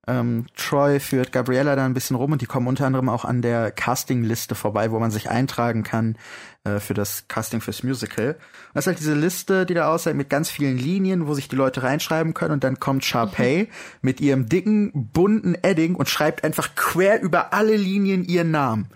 Ähm, 0.09 0.47
Troy 0.57 1.01
führt 1.01 1.33
Gabriella 1.33 1.77
da 1.77 1.85
ein 1.85 1.93
bisschen 1.93 2.17
rum 2.17 2.33
und 2.33 2.41
die 2.41 2.47
kommen 2.47 2.67
unter 2.67 2.87
anderem 2.87 3.11
auch 3.11 3.27
an 3.27 3.43
der 3.43 3.71
Castingliste 3.71 4.55
vorbei, 4.55 4.91
wo 4.91 4.99
man 4.99 5.11
sich 5.11 5.29
eintragen 5.29 5.83
kann 5.83 6.17
äh, 6.65 6.81
für 6.81 6.95
das 6.95 7.29
Casting 7.29 7.61
fürs 7.61 7.83
Musical. 7.83 8.29
Und 8.29 8.39
das 8.73 8.85
ist 8.85 8.87
halt 8.87 9.01
diese 9.01 9.15
Liste, 9.15 9.67
die 9.67 9.75
da 9.75 9.93
aussieht 9.93 10.15
mit 10.15 10.31
ganz 10.31 10.49
vielen 10.49 10.79
Linien, 10.79 11.27
wo 11.27 11.35
sich 11.35 11.49
die 11.49 11.57
Leute 11.57 11.83
reinschreiben 11.83 12.33
können 12.33 12.55
und 12.55 12.65
dann 12.65 12.81
kommt 12.81 13.05
Sharpay 13.05 13.69
mit 14.01 14.23
ihrem 14.23 14.49
dicken, 14.49 15.11
bunten 15.13 15.55
Edding 15.61 15.95
und 15.95 16.09
schreibt 16.09 16.43
einfach 16.43 16.75
quer 16.75 17.21
über 17.21 17.53
alle 17.53 17.77
Linien 17.77 18.25
ihren 18.25 18.51
Namen. 18.51 18.89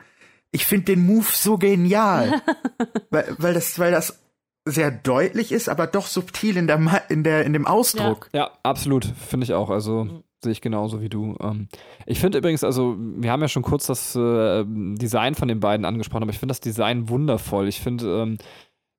Ich 0.51 0.65
finde 0.65 0.87
den 0.87 1.05
Move 1.05 1.27
so 1.31 1.59
genial, 1.59 2.41
weil, 3.11 3.35
weil 3.37 3.53
das, 3.53 3.79
weil 3.79 3.93
das 3.93 4.19
sehr 4.65 4.91
deutlich 4.91 5.53
ist, 5.53 5.69
aber 5.69 5.87
doch 5.87 6.07
subtil 6.07 6.57
in 6.57 6.67
der, 6.67 6.81
in 7.11 7.23
der, 7.23 7.45
in 7.45 7.53
dem 7.53 7.67
Ausdruck. 7.67 8.31
Ja, 8.33 8.53
absolut. 8.63 9.13
Finde 9.29 9.45
ich 9.45 9.53
auch. 9.53 9.69
Also 9.69 10.23
sehe 10.43 10.53
ich 10.53 10.61
genauso 10.61 11.01
wie 11.01 11.09
du. 11.09 11.37
Ähm, 11.41 11.69
ich 12.07 12.19
finde 12.21 12.39
übrigens, 12.39 12.65
also 12.65 12.97
wir 12.99 13.31
haben 13.31 13.41
ja 13.43 13.49
schon 13.49 13.63
kurz 13.63 13.87
das 13.87 14.15
äh, 14.17 14.65
Design 14.67 15.35
von 15.35 15.49
den 15.49 15.61
beiden 15.61 15.87
angesprochen, 15.87 16.23
aber 16.25 16.33
ich 16.33 16.39
finde 16.39 16.53
das 16.53 16.61
Design 16.61 17.09
wundervoll. 17.09 17.69
Ich 17.69 17.81
finde, 17.81 18.23
ähm, 18.23 18.39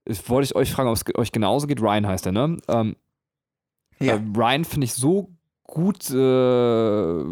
ich 0.06 0.30
wollte 0.30 0.46
ich 0.46 0.56
euch 0.56 0.72
fragen, 0.72 0.90
ob 0.90 0.96
es 0.96 1.04
euch 1.16 1.32
genauso 1.32 1.68
geht. 1.68 1.82
Ryan 1.82 2.08
heißt 2.08 2.26
er, 2.26 2.32
ne? 2.32 2.58
Ähm, 2.68 2.96
Ja. 4.00 4.16
äh, 4.16 4.22
Ryan 4.36 4.66
finde 4.66 4.86
ich 4.86 4.94
so 4.94 5.33
gut 5.74 6.12
äh, 6.12 7.24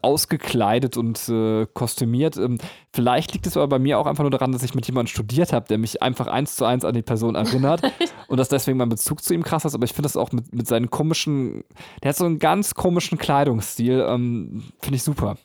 ausgekleidet 0.00 0.96
und 0.96 1.28
äh, 1.28 1.66
kostümiert. 1.74 2.36
Ähm, 2.36 2.58
vielleicht 2.92 3.32
liegt 3.32 3.48
es 3.48 3.56
aber 3.56 3.66
bei 3.66 3.78
mir 3.80 3.98
auch 3.98 4.06
einfach 4.06 4.22
nur 4.22 4.30
daran, 4.30 4.52
dass 4.52 4.62
ich 4.62 4.76
mit 4.76 4.86
jemandem 4.86 5.08
studiert 5.08 5.52
habe, 5.52 5.66
der 5.66 5.78
mich 5.78 6.02
einfach 6.02 6.28
eins 6.28 6.54
zu 6.54 6.64
eins 6.64 6.84
an 6.84 6.94
die 6.94 7.02
Person 7.02 7.34
erinnert 7.34 7.82
und 8.28 8.36
dass 8.36 8.48
deswegen 8.48 8.78
mein 8.78 8.90
Bezug 8.90 9.24
zu 9.24 9.34
ihm 9.34 9.42
krass 9.42 9.64
ist. 9.64 9.74
Aber 9.74 9.84
ich 9.84 9.92
finde 9.92 10.04
das 10.06 10.16
auch 10.16 10.30
mit, 10.30 10.54
mit 10.54 10.68
seinen 10.68 10.88
komischen, 10.88 11.64
der 12.04 12.10
hat 12.10 12.16
so 12.16 12.26
einen 12.26 12.38
ganz 12.38 12.74
komischen 12.74 13.18
Kleidungsstil. 13.18 14.06
Ähm, 14.08 14.62
finde 14.80 14.96
ich 14.96 15.02
super. 15.02 15.36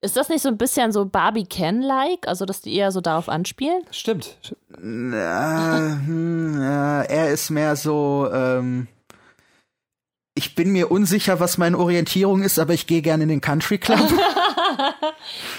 Ist 0.00 0.16
das 0.16 0.30
nicht 0.30 0.40
so 0.40 0.48
ein 0.48 0.56
bisschen 0.56 0.92
so 0.92 1.04
Barbie 1.04 1.44
Ken-like? 1.44 2.26
Also, 2.26 2.46
dass 2.46 2.62
die 2.62 2.74
eher 2.74 2.90
so 2.90 3.02
darauf 3.02 3.28
anspielen? 3.28 3.82
Stimmt. 3.90 4.38
Na, 4.80 6.00
hm, 6.06 6.58
ja, 6.58 7.02
er 7.02 7.30
ist 7.32 7.50
mehr 7.50 7.76
so, 7.76 8.28
ähm, 8.32 8.86
ich 10.38 10.54
bin 10.54 10.70
mir 10.70 10.92
unsicher, 10.92 11.40
was 11.40 11.58
meine 11.58 11.76
Orientierung 11.76 12.42
ist, 12.42 12.60
aber 12.60 12.72
ich 12.72 12.86
gehe 12.86 13.02
gerne 13.02 13.24
in 13.24 13.28
den 13.28 13.40
Country 13.40 13.78
Club. 13.78 14.00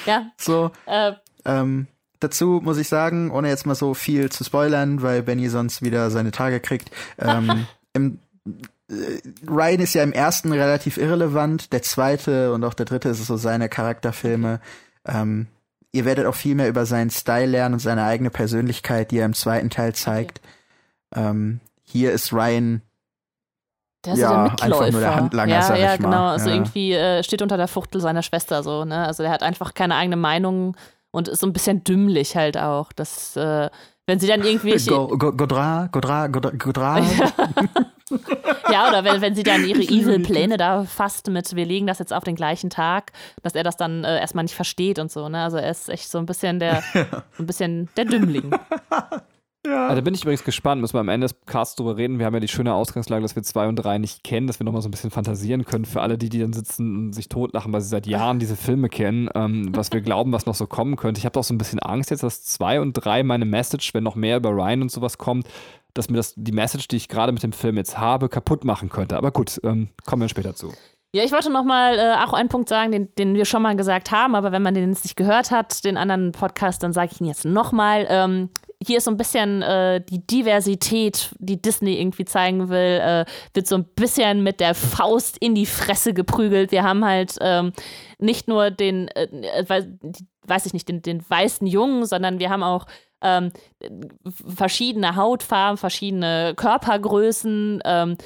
Ja. 0.05 0.31
so, 0.37 0.71
Äh, 0.85 1.13
ähm, 1.45 1.87
dazu 2.19 2.61
muss 2.63 2.77
ich 2.77 2.87
sagen, 2.87 3.29
ohne 3.31 3.49
jetzt 3.49 3.65
mal 3.65 3.75
so 3.75 3.93
viel 3.93 4.29
zu 4.31 4.43
spoilern, 4.43 5.01
weil 5.01 5.21
Benny 5.21 5.49
sonst 5.49 5.81
wieder 5.81 6.09
seine 6.09 6.31
Tage 6.31 6.59
kriegt, 6.59 6.89
ähm, 7.19 7.67
im, 7.93 8.19
äh, 8.89 9.19
Ryan 9.47 9.81
ist 9.81 9.93
ja 9.93 10.03
im 10.03 10.13
ersten 10.13 10.53
relativ 10.53 10.97
irrelevant, 10.97 11.73
der 11.73 11.83
zweite 11.83 12.53
und 12.53 12.63
auch 12.63 12.73
der 12.73 12.85
dritte 12.85 13.09
ist 13.09 13.25
so 13.25 13.37
seine 13.37 13.67
Charakterfilme. 13.67 14.61
Ähm, 15.05 15.47
ihr 15.91 16.05
werdet 16.05 16.25
auch 16.25 16.35
viel 16.35 16.55
mehr 16.55 16.69
über 16.69 16.85
seinen 16.85 17.09
Style 17.09 17.47
lernen 17.47 17.73
und 17.73 17.79
seine 17.79 18.05
eigene 18.05 18.29
Persönlichkeit, 18.29 19.11
die 19.11 19.17
er 19.17 19.25
im 19.25 19.33
zweiten 19.33 19.69
Teil 19.69 19.93
zeigt. 19.93 20.41
Ähm, 21.13 21.59
hier 21.83 22.13
ist 22.13 22.31
Ryan 22.33 22.81
der 24.05 24.13
ist 24.13 24.19
Ja, 24.19 24.27
so 24.29 24.33
der 24.33 24.43
einfach 24.43 24.63
Mitläufer. 24.65 24.91
nur 24.91 25.01
der 25.01 25.15
Handlanger, 25.15 25.53
ja, 25.53 25.61
sag 25.61 25.75
ich 25.77 25.81
ja, 25.83 25.87
mal. 25.89 25.97
genau. 25.97 26.25
Also 26.27 26.49
Ja. 26.49 26.55
irgendwie 26.55 26.93
äh, 26.93 27.23
steht 27.23 27.41
unter 27.41 27.57
der 27.57 27.67
Fuchtel 27.67 28.01
seiner 28.01 28.23
Schwester 28.23 28.63
so, 28.63 28.85
ne? 28.85 29.05
Also 29.05 29.23
der 29.23 29.31
hat 29.31 29.43
einfach 29.43 29.73
keine 29.73 29.95
eigene 29.95 30.15
Meinung 30.17 30.75
und 31.11 31.27
ist 31.27 31.39
so 31.41 31.47
ein 31.47 31.53
bisschen 31.53 31.83
dümmlich 31.83 32.35
halt 32.35 32.57
auch. 32.57 32.91
Das, 32.93 33.35
äh, 33.35 33.69
wenn 34.05 34.19
sie 34.19 34.27
dann 34.27 34.43
irgendwie. 34.43 34.75
Go, 34.87 35.07
Go, 35.07 35.31
Godra, 35.33 35.87
Godra, 35.91 36.27
Godra, 36.27 36.51
Godra. 36.51 37.01
Ja, 38.71 38.87
oder 38.89 39.03
wenn, 39.03 39.21
wenn 39.21 39.35
sie 39.35 39.43
dann 39.43 39.63
ihre 39.65 39.81
Evil-Pläne 39.83 40.57
da 40.57 40.83
fasst 40.83 41.27
mit, 41.29 41.55
wir 41.55 41.65
legen 41.65 41.85
das 41.85 41.99
jetzt 41.99 42.11
auf 42.11 42.23
den 42.23 42.33
gleichen 42.35 42.71
Tag, 42.71 43.11
dass 43.43 43.53
er 43.53 43.63
das 43.63 43.77
dann 43.77 44.03
äh, 44.03 44.19
erstmal 44.19 44.43
nicht 44.45 44.55
versteht 44.55 44.97
und 44.97 45.11
so, 45.11 45.29
ne? 45.29 45.43
Also 45.43 45.57
er 45.57 45.69
ist 45.69 45.89
echt 45.89 46.09
so 46.09 46.17
ein 46.17 46.25
bisschen 46.25 46.57
der, 46.59 46.81
so 47.37 47.43
ein 47.43 47.45
bisschen 47.45 47.87
der 47.97 48.05
Dümmling. 48.05 48.49
Ja. 49.65 49.87
Also 49.87 49.95
da 49.95 50.01
bin 50.01 50.13
ich 50.13 50.21
übrigens 50.21 50.45
gespannt, 50.45 50.79
müssen 50.79 50.93
wir 50.93 51.01
am 51.01 51.09
Ende 51.09 51.25
des 51.27 51.35
Casts 51.45 51.75
drüber 51.75 51.97
reden. 51.97 52.17
Wir 52.17 52.25
haben 52.25 52.33
ja 52.33 52.39
die 52.39 52.47
schöne 52.47 52.73
Ausgangslage, 52.73 53.21
dass 53.21 53.35
wir 53.35 53.43
zwei 53.43 53.67
und 53.67 53.75
drei 53.75 53.97
nicht 53.97 54.23
kennen, 54.23 54.47
dass 54.47 54.59
wir 54.59 54.63
nochmal 54.63 54.81
so 54.81 54.87
ein 54.87 54.91
bisschen 54.91 55.11
fantasieren 55.11 55.65
können 55.65 55.83
für 55.83 56.01
alle, 56.01 56.17
die, 56.17 56.29
die 56.29 56.39
dann 56.39 56.53
sitzen 56.53 56.95
und 56.95 57.13
sich 57.13 57.27
totlachen, 57.27 57.73
weil 57.73 57.81
sie 57.81 57.89
seit 57.89 58.07
Jahren 58.07 58.39
diese 58.39 58.55
Filme 58.55 58.87
kennen, 58.87 59.29
ähm, 59.35 59.75
was 59.75 59.91
wir 59.91 59.99
glauben, 59.99 60.31
was 60.31 60.45
noch 60.45 60.55
so 60.55 60.65
kommen 60.65 60.95
könnte. 60.95 61.19
Ich 61.19 61.25
habe 61.25 61.37
auch 61.37 61.43
so 61.43 61.53
ein 61.53 61.57
bisschen 61.57 61.79
Angst 61.79 62.09
jetzt, 62.09 62.23
dass 62.23 62.45
zwei 62.45 62.79
und 62.79 62.93
drei 62.93 63.21
meine 63.23 63.45
Message, 63.45 63.93
wenn 63.93 64.03
noch 64.03 64.15
mehr 64.15 64.37
über 64.37 64.51
Ryan 64.51 64.83
und 64.83 64.91
sowas 64.91 65.17
kommt, 65.17 65.45
dass 65.93 66.09
mir 66.09 66.17
das 66.17 66.33
die 66.37 66.53
Message, 66.53 66.87
die 66.87 66.95
ich 66.95 67.09
gerade 67.09 67.33
mit 67.33 67.43
dem 67.43 67.51
Film 67.51 67.75
jetzt 67.75 67.97
habe, 67.97 68.29
kaputt 68.29 68.63
machen 68.63 68.87
könnte. 68.87 69.17
Aber 69.17 69.31
gut, 69.31 69.59
ähm, 69.63 69.89
kommen 70.05 70.21
wir 70.21 70.29
später 70.29 70.55
zu. 70.55 70.71
Ja, 71.11 71.23
ich 71.23 71.31
wollte 71.31 71.49
noch 71.49 71.65
mal 71.65 71.97
äh, 71.97 72.15
auch 72.23 72.33
einen 72.33 72.49
Punkt 72.49 72.69
sagen, 72.69 72.91
den, 72.91 73.13
den 73.15 73.33
wir 73.33 73.45
schon 73.45 73.63
mal 73.63 73.75
gesagt 73.75 74.11
haben, 74.11 74.35
aber 74.35 74.51
wenn 74.51 74.61
man 74.61 74.75
den 74.75 74.89
jetzt 74.89 75.03
nicht 75.03 75.15
gehört 75.15 75.51
hat, 75.51 75.83
den 75.83 75.97
anderen 75.97 76.31
Podcast, 76.31 76.83
dann 76.83 76.93
sage 76.93 77.09
ich 77.13 77.19
ihn 77.19 77.27
jetzt 77.27 77.43
noch 77.43 77.73
mal. 77.73 78.05
Ähm, 78.07 78.49
hier 78.85 78.97
ist 78.97 79.05
so 79.05 79.11
ein 79.11 79.17
bisschen 79.17 79.61
äh, 79.61 80.01
die 80.01 80.25
Diversität, 80.25 81.35
die 81.39 81.61
Disney 81.61 81.99
irgendwie 81.99 82.25
zeigen 82.25 82.69
will, 82.69 83.01
äh, 83.01 83.25
wird 83.53 83.67
so 83.67 83.75
ein 83.75 83.83
bisschen 83.83 84.41
mit 84.41 84.61
der 84.61 84.73
Faust 84.73 85.37
in 85.39 85.53
die 85.53 85.65
Fresse 85.65 86.13
geprügelt. 86.13 86.71
Wir 86.71 86.83
haben 86.83 87.03
halt 87.03 87.35
ähm, 87.41 87.73
nicht 88.19 88.47
nur 88.47 88.71
den, 88.71 89.09
äh, 89.09 89.23
äh 89.23 89.87
weiß 90.47 90.65
ich 90.65 90.73
nicht, 90.73 90.87
den, 90.87 91.01
den 91.01 91.29
weißen 91.29 91.67
Jungen, 91.67 92.05
sondern 92.05 92.39
wir 92.39 92.49
haben 92.49 92.63
auch 92.63 92.85
ähm, 93.21 93.51
verschiedene 94.55 95.17
Hautfarben, 95.17 95.77
verschiedene 95.77 96.53
Körpergrößen. 96.55 97.81
Ähm, 97.83 98.17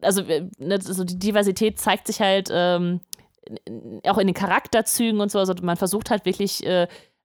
also, 0.00 0.22
äh, 0.22 0.48
ne, 0.58 0.80
die 0.80 1.18
Diversität 1.18 1.78
zeigt 1.78 2.08
sich 2.08 2.20
halt 2.20 2.48
ähm, 2.50 3.00
auch 4.04 4.18
in 4.18 4.26
den 4.26 4.34
Charakterzügen 4.34 5.20
und 5.20 5.30
so. 5.30 5.38
Also 5.38 5.54
man 5.62 5.76
versucht 5.76 6.10
halt 6.10 6.24
wirklich 6.24 6.66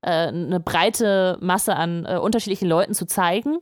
äh, 0.01 0.27
eine 0.27 0.59
breite 0.59 1.37
Masse 1.41 1.75
an 1.75 2.05
äh, 2.05 2.17
unterschiedlichen 2.17 2.67
Leuten 2.67 2.93
zu 2.93 3.05
zeigen. 3.05 3.59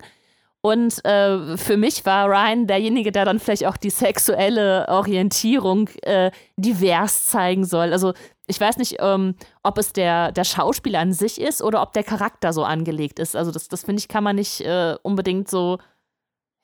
Und 0.61 1.05
äh, 1.05 1.57
für 1.57 1.77
mich 1.77 2.07
war 2.07 2.27
Ryan 2.27 2.65
derjenige, 2.65 3.11
der 3.11 3.23
dann 3.23 3.39
vielleicht 3.39 3.67
auch 3.67 3.77
die 3.77 3.91
sexuelle 3.91 4.87
Orientierung 4.89 5.89
äh, 6.01 6.31
divers 6.57 7.27
zeigen 7.27 7.65
soll. 7.65 7.93
Also 7.93 8.13
ich 8.47 8.59
weiß 8.59 8.77
nicht, 8.77 8.97
ähm, 8.99 9.35
ob 9.61 9.77
es 9.77 9.93
der, 9.93 10.31
der 10.31 10.43
Schauspieler 10.43 10.99
an 10.99 11.13
sich 11.13 11.39
ist 11.39 11.61
oder 11.61 11.83
ob 11.83 11.93
der 11.93 12.03
Charakter 12.03 12.51
so 12.51 12.63
angelegt 12.63 13.19
ist. 13.19 13.35
Also 13.35 13.51
das, 13.51 13.67
das 13.67 13.83
finde 13.83 13.99
ich, 13.99 14.07
kann 14.07 14.23
man 14.23 14.37
nicht 14.37 14.61
äh, 14.61 14.95
unbedingt 15.03 15.49
so 15.49 15.77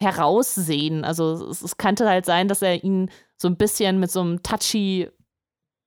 heraussehen. 0.01 1.03
Also 1.03 1.33
es, 1.49 1.61
es 1.61 1.77
könnte 1.77 2.09
halt 2.09 2.25
sein, 2.25 2.47
dass 2.47 2.63
er 2.63 2.83
ihn 2.83 3.11
so 3.37 3.47
ein 3.47 3.57
bisschen 3.57 3.99
mit 3.99 4.11
so 4.11 4.21
einem 4.21 4.41
touchy 4.41 5.09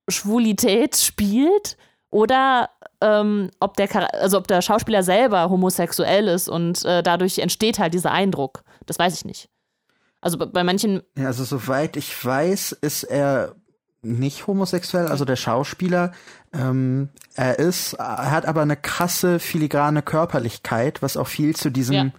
Schwulität 0.09 0.95
spielt 0.95 1.77
oder 2.11 2.69
ähm, 3.05 3.51
ob 3.59 3.77
der 3.77 4.13
also 4.19 4.37
ob 4.39 4.47
der 4.47 4.61
Schauspieler 4.61 5.03
selber 5.03 5.49
homosexuell 5.49 6.27
ist 6.27 6.49
und 6.49 6.83
äh, 6.85 7.03
dadurch 7.03 7.37
entsteht 7.37 7.77
halt 7.77 7.93
dieser 7.93 8.11
Eindruck. 8.11 8.63
Das 8.87 8.97
weiß 8.97 9.13
ich 9.13 9.25
nicht. 9.25 9.49
Also 10.21 10.39
bei 10.39 10.63
manchen. 10.63 11.03
Ja, 11.15 11.27
also 11.27 11.43
soweit 11.43 11.97
ich 11.97 12.25
weiß, 12.25 12.71
ist 12.81 13.03
er 13.03 13.55
nicht 14.01 14.47
homosexuell, 14.47 15.07
also 15.07 15.23
der 15.23 15.35
Schauspieler. 15.35 16.13
Ähm, 16.51 17.09
er 17.35 17.59
ist, 17.59 17.93
er 17.93 18.31
hat 18.31 18.47
aber 18.47 18.61
eine 18.61 18.75
krasse 18.75 19.39
filigrane 19.39 20.01
Körperlichkeit, 20.01 21.01
was 21.03 21.15
auch 21.15 21.27
viel 21.27 21.55
zu 21.55 21.69
diesem 21.69 21.93
ja. 21.93 22.11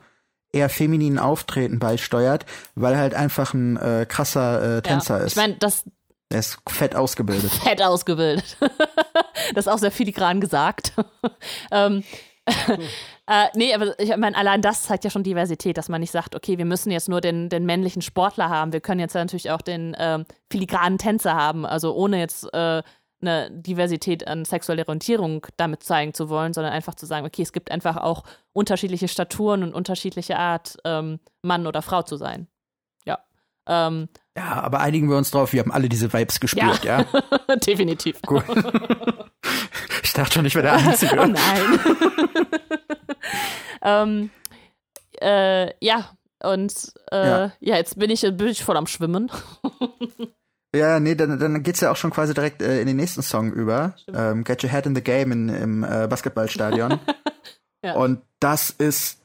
eher 0.53 0.68
femininen 0.68 1.18
Auftreten 1.18 1.80
beisteuert, 1.80 2.47
weil 2.76 2.95
er 2.95 3.01
halt 3.01 3.14
einfach 3.14 3.55
ein 3.55 3.76
äh, 3.76 4.07
krasser 4.09 4.78
äh, 4.78 4.82
Tänzer 4.82 5.18
ja. 5.18 5.24
ist. 5.24 5.32
Ich 5.32 5.37
meine, 5.37 5.55
das 5.55 5.84
er 6.29 6.39
ist 6.41 6.59
fett 6.68 6.97
ausgebildet. 6.97 7.51
Fett 7.62 7.83
ausgebildet. 7.83 8.57
das 9.55 9.66
ist 9.66 9.72
auch 9.72 9.79
sehr 9.79 9.93
filigran 9.93 10.41
gesagt. 10.41 10.93
ähm, 11.70 12.03
äh, 13.27 13.47
nee, 13.55 13.74
aber 13.74 13.99
ich 13.99 14.16
meine, 14.16 14.37
allein 14.37 14.62
das 14.62 14.85
zeigt 14.85 15.05
ja 15.05 15.11
schon 15.11 15.24
Diversität, 15.24 15.77
dass 15.77 15.89
man 15.89 16.01
nicht 16.01 16.12
sagt, 16.12 16.35
okay, 16.35 16.59
wir 16.59 16.64
müssen 16.64 16.91
jetzt 16.91 17.09
nur 17.09 17.20
den, 17.20 17.49
den 17.49 17.66
männlichen 17.66 18.03
Sportler 18.03 18.49
haben. 18.49 18.72
Wir 18.72 18.81
können 18.81 19.01
jetzt 19.01 19.14
natürlich 19.14 19.51
auch 19.51 19.62
den 19.62 19.97
ähm, 19.99 20.27
filigranen 20.51 20.99
Tänzer 20.99 21.35
haben, 21.35 21.66
also 21.66 21.95
ohne 21.95 22.18
jetzt 22.18 22.53
äh, 22.53 22.83
eine 23.20 23.51
Diversität 23.51 24.27
an 24.29 24.45
sexueller 24.45 24.87
Orientierung 24.87 25.47
damit 25.57 25.83
zeigen 25.83 26.14
zu 26.14 26.29
wollen, 26.29 26.53
sondern 26.53 26.72
einfach 26.72 26.95
zu 26.95 27.07
sagen, 27.07 27.27
okay, 27.27 27.43
es 27.43 27.53
gibt 27.53 27.70
einfach 27.70 27.97
auch 27.97 28.24
unterschiedliche 28.53 29.09
Staturen 29.09 29.62
und 29.62 29.74
unterschiedliche 29.74 30.39
Art, 30.39 30.77
ähm, 30.85 31.18
Mann 31.43 31.66
oder 31.66 31.83
Frau 31.83 32.03
zu 32.03 32.16
sein. 32.16 32.47
Ja. 33.69 33.89
Ähm, 33.89 34.09
ja, 34.37 34.62
aber 34.62 34.81
einigen 34.81 35.09
wir 35.09 35.17
uns 35.17 35.31
drauf, 35.31 35.53
wir 35.53 35.61
haben 35.61 35.73
alle 35.73 35.89
diese 35.89 36.12
Vibes 36.12 36.41
gespürt, 36.41 36.85
ja? 36.85 37.05
ja? 37.49 37.57
Definitiv. 37.67 38.21
Gut. 38.23 38.45
ich 40.03 40.12
dachte 40.12 40.35
schon, 40.35 40.45
ich 40.45 40.55
wäre 40.55 40.64
der 40.64 40.75
Einzige. 40.75 41.19
oh 41.19 41.27
nein. 41.27 41.81
ähm, 43.83 44.31
äh, 45.21 45.73
ja, 45.85 46.11
und 46.43 46.73
äh, 47.11 47.27
ja. 47.27 47.53
ja. 47.61 47.77
jetzt 47.77 47.99
bin 47.99 48.11
ich, 48.11 48.21
bin 48.21 48.49
ich 48.49 48.62
voll 48.62 48.77
am 48.77 48.87
Schwimmen. 48.87 49.31
Ja, 50.75 51.01
nee, 51.01 51.14
dann, 51.14 51.39
dann 51.39 51.62
geht's 51.62 51.81
ja 51.81 51.91
auch 51.91 51.97
schon 51.97 52.11
quasi 52.11 52.35
direkt 52.35 52.61
äh, 52.61 52.81
in 52.81 52.87
den 52.87 52.97
nächsten 52.97 53.23
Song 53.23 53.53
über. 53.53 53.95
Ähm, 54.12 54.45
Get 54.45 54.62
Your 54.62 54.71
Head 54.71 54.85
in 54.85 54.95
the 54.95 55.03
Game 55.03 55.33
in, 55.33 55.49
im 55.49 55.85
äh, 55.85 56.07
Basketballstadion. 56.07 57.01
ja. 57.83 57.95
Und 57.95 58.21
das 58.41 58.69
ist, 58.69 59.23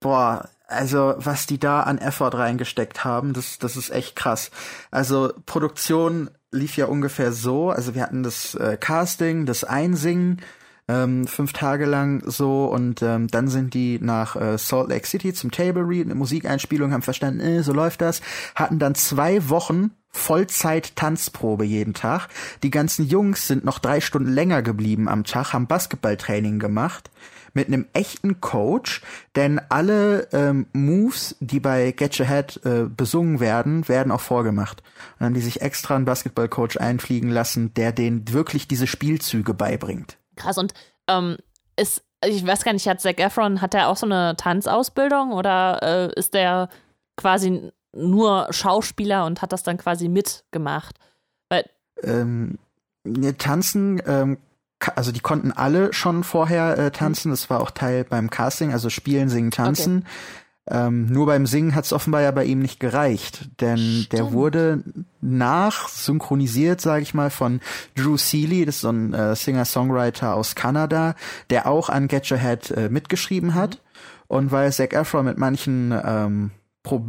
boah, 0.00 0.48
also, 0.68 1.14
was 1.16 1.46
die 1.46 1.58
da 1.58 1.80
an 1.80 1.98
Effort 1.98 2.34
reingesteckt 2.34 3.04
haben, 3.04 3.32
das, 3.32 3.58
das 3.58 3.76
ist 3.76 3.90
echt 3.90 4.14
krass. 4.16 4.50
Also, 4.90 5.32
Produktion 5.46 6.30
lief 6.52 6.76
ja 6.76 6.86
ungefähr 6.86 7.32
so. 7.32 7.70
Also, 7.70 7.94
wir 7.94 8.02
hatten 8.02 8.22
das 8.22 8.54
äh, 8.54 8.76
Casting, 8.78 9.46
das 9.46 9.64
Einsingen, 9.64 10.42
ähm, 10.86 11.26
fünf 11.26 11.54
Tage 11.54 11.86
lang 11.86 12.22
so 12.26 12.66
und 12.66 13.02
ähm, 13.02 13.28
dann 13.28 13.48
sind 13.48 13.74
die 13.74 13.98
nach 14.00 14.36
äh, 14.36 14.56
Salt 14.58 14.88
Lake 14.88 15.06
City 15.06 15.32
zum 15.34 15.50
Table 15.50 15.86
Read, 15.86 16.06
eine 16.06 16.14
Musikeinspielung, 16.14 16.92
haben 16.92 17.02
verstanden, 17.02 17.40
äh, 17.40 17.62
so 17.62 17.72
läuft 17.72 18.00
das, 18.00 18.20
hatten 18.54 18.78
dann 18.78 18.94
zwei 18.94 19.48
Wochen 19.48 19.90
Vollzeit 20.10 20.96
Tanzprobe 20.96 21.64
jeden 21.64 21.92
Tag. 21.92 22.28
Die 22.62 22.70
ganzen 22.70 23.06
Jungs 23.06 23.46
sind 23.46 23.64
noch 23.64 23.78
drei 23.78 24.00
Stunden 24.00 24.32
länger 24.32 24.62
geblieben 24.62 25.08
am 25.08 25.24
Tag, 25.24 25.52
haben 25.52 25.66
Basketballtraining 25.66 26.58
gemacht 26.58 27.10
mit 27.58 27.66
einem 27.66 27.86
echten 27.92 28.40
Coach, 28.40 29.02
denn 29.34 29.60
alle 29.68 30.28
ähm, 30.32 30.66
Moves, 30.72 31.34
die 31.40 31.58
bei 31.58 31.90
Get 31.90 32.20
Your 32.20 32.26
Head 32.26 32.60
äh, 32.64 32.84
besungen 32.84 33.40
werden, 33.40 33.88
werden 33.88 34.12
auch 34.12 34.20
vorgemacht. 34.20 34.80
Und 34.80 35.14
dann 35.18 35.26
haben 35.26 35.34
die 35.34 35.40
sich 35.40 35.60
extra 35.60 35.96
einen 35.96 36.04
Basketballcoach 36.04 36.78
einfliegen 36.78 37.30
lassen, 37.30 37.74
der 37.74 37.90
denen 37.90 38.32
wirklich 38.32 38.68
diese 38.68 38.86
Spielzüge 38.86 39.54
beibringt. 39.54 40.18
Krass, 40.36 40.56
und 40.56 40.72
ähm, 41.08 41.36
ist, 41.76 42.04
ich 42.24 42.46
weiß 42.46 42.62
gar 42.62 42.72
nicht, 42.72 42.86
hat 42.86 43.00
Zac 43.00 43.18
Efron, 43.18 43.60
hat 43.60 43.74
er 43.74 43.88
auch 43.88 43.96
so 43.96 44.06
eine 44.06 44.36
Tanzausbildung 44.36 45.32
oder 45.32 45.82
äh, 45.82 46.12
ist 46.14 46.34
der 46.34 46.68
quasi 47.16 47.72
nur 47.92 48.46
Schauspieler 48.50 49.26
und 49.26 49.42
hat 49.42 49.52
das 49.52 49.64
dann 49.64 49.78
quasi 49.78 50.08
mitgemacht? 50.08 50.94
Weil 51.48 51.68
ähm, 52.04 52.58
tanzen 53.38 54.00
ähm, 54.06 54.38
also 54.94 55.12
die 55.12 55.20
konnten 55.20 55.52
alle 55.52 55.92
schon 55.92 56.24
vorher 56.24 56.78
äh, 56.78 56.90
tanzen, 56.90 57.30
das 57.30 57.50
war 57.50 57.60
auch 57.60 57.70
Teil 57.70 58.04
beim 58.04 58.30
Casting, 58.30 58.72
also 58.72 58.90
spielen, 58.90 59.28
singen, 59.28 59.50
tanzen. 59.50 59.98
Okay. 59.98 60.08
Ähm, 60.70 61.06
nur 61.06 61.26
beim 61.26 61.46
Singen 61.46 61.74
hat 61.74 61.86
es 61.86 61.94
offenbar 61.94 62.20
ja 62.20 62.30
bei 62.30 62.44
ihm 62.44 62.60
nicht 62.60 62.78
gereicht, 62.78 63.48
denn 63.60 63.78
Stimmt. 63.78 64.12
der 64.12 64.32
wurde 64.32 64.84
nach 65.22 65.88
synchronisiert, 65.88 66.80
sage 66.80 67.02
ich 67.02 67.14
mal, 67.14 67.30
von 67.30 67.60
Drew 67.94 68.18
Seeley, 68.18 68.66
das 68.66 68.76
ist 68.76 68.80
so 68.82 68.90
ein 68.90 69.14
äh, 69.14 69.34
Singer-Songwriter 69.34 70.34
aus 70.34 70.54
Kanada, 70.54 71.14
der 71.48 71.66
auch 71.66 71.88
an 71.88 72.06
Get 72.06 72.30
Your 72.30 72.38
Head 72.38 72.70
äh, 72.72 72.88
mitgeschrieben 72.90 73.54
hat. 73.54 73.76
Mhm. 73.76 73.80
Und 74.28 74.52
weil 74.52 74.70
Zac 74.70 74.92
Efron 74.92 75.24
mit 75.24 75.38
manchen 75.38 75.98
ähm, 76.04 76.50
äh, 76.50 76.57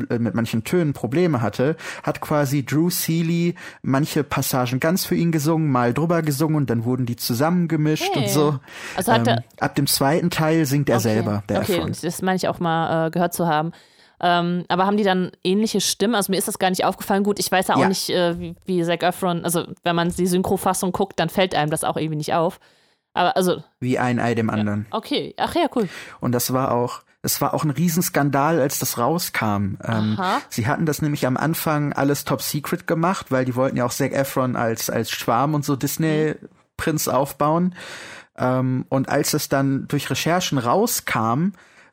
mit 0.09 0.36
manchen 0.36 0.63
Tönen 0.63 0.93
Probleme 0.93 1.41
hatte, 1.41 1.78
hat 2.03 2.22
quasi 2.22 2.65
Drew 2.65 2.89
Seeley 2.89 3.55
manche 3.82 4.24
Passagen 4.24 4.80
ganz 4.80 5.05
für 5.05 5.15
ihn 5.15 5.32
gesungen, 5.32 5.72
mal 5.72 5.93
drüber 5.93 6.22
gesungen 6.22 6.57
und 6.57 6.70
dann 6.70 6.84
wurden 6.84 7.05
die 7.05 7.15
zusammengemischt 7.15 8.09
hey. 8.13 8.24
und 8.24 8.30
so. 8.30 8.59
Also 8.97 9.13
hat 9.13 9.28
ähm, 9.28 9.39
ab 9.59 9.76
dem 9.76 9.88
zweiten 9.88 10.30
Teil 10.30 10.65
singt 10.65 10.89
er 10.89 10.97
okay. 10.97 11.03
selber, 11.03 11.43
der 11.47 11.61
Okay, 11.61 11.78
Efron. 11.78 11.93
das 12.01 12.22
meine 12.22 12.36
ich 12.36 12.47
auch 12.47 12.59
mal 12.59 13.07
äh, 13.07 13.11
gehört 13.11 13.34
zu 13.34 13.47
haben. 13.47 13.72
Ähm, 14.22 14.65
aber 14.67 14.86
haben 14.86 14.97
die 14.97 15.03
dann 15.03 15.32
ähnliche 15.43 15.80
Stimmen? 15.80 16.15
Also 16.15 16.32
mir 16.32 16.38
ist 16.38 16.47
das 16.47 16.59
gar 16.59 16.70
nicht 16.70 16.84
aufgefallen. 16.84 17.24
Gut, 17.24 17.39
ich 17.39 17.49
weiß 17.49 17.70
ja 17.70 17.76
auch 17.76 17.80
ja. 17.80 17.88
nicht, 17.88 18.09
äh, 18.09 18.38
wie, 18.38 18.55
wie 18.65 18.84
Zac 18.84 19.03
Efron, 19.03 19.45
also 19.45 19.65
wenn 19.84 19.95
man 19.95 20.09
die 20.09 20.28
Synchrofassung 20.28 20.91
guckt, 20.91 21.20
dann 21.20 21.30
fällt 21.30 21.55
einem 21.55 21.72
das 21.72 21.84
auch 21.84 21.95
irgendwie 21.95 22.17
nicht 22.17 22.34
auf. 22.34 22.59
Aber 23.13 23.38
also. 23.38 23.63
Wie 23.80 23.97
ein 23.97 24.20
Ei 24.20 24.36
dem 24.36 24.49
anderen. 24.49 24.88
Ja. 24.91 24.97
Okay, 24.97 25.34
ach 25.38 25.55
ja, 25.55 25.67
cool. 25.76 25.88
Und 26.20 26.34
das 26.34 26.53
war 26.53 26.72
auch, 26.72 27.01
es 27.22 27.41
war 27.41 27.53
auch 27.53 27.63
ein 27.63 27.70
Riesenskandal, 27.70 28.61
als 28.61 28.80
das 28.80 28.97
rauskam. 28.97 29.76
Ähm, 29.84 30.17
sie 30.49 30.67
hatten 30.67 30.86
das 30.86 31.01
nämlich 31.01 31.28
am 31.28 31.36
Anfang 31.36 31.91
alles 31.91 32.24
top 32.24 32.41
secret 32.41 32.88
gemacht, 32.88 33.28
weil 33.30 33.43
die 33.45 33.55
wollten 33.55 33.78
ja 33.78 33.86
auch 33.86 33.91
Zac 33.91 34.13
Efron 34.13 34.55
als, 34.55 34.89
als 34.89 35.11
Schwarm 35.11 35.53
und 35.53 35.65
so 35.65 35.76
Disney-Prinz 35.76 37.09
aufbauen. 37.09 37.76
Ähm, 38.38 38.86
und 38.88 39.09
als 39.09 39.34
es 39.34 39.49
dann 39.49 39.88
durch 39.89 40.09
Recherchen 40.09 40.57
rauskam, 40.57 41.49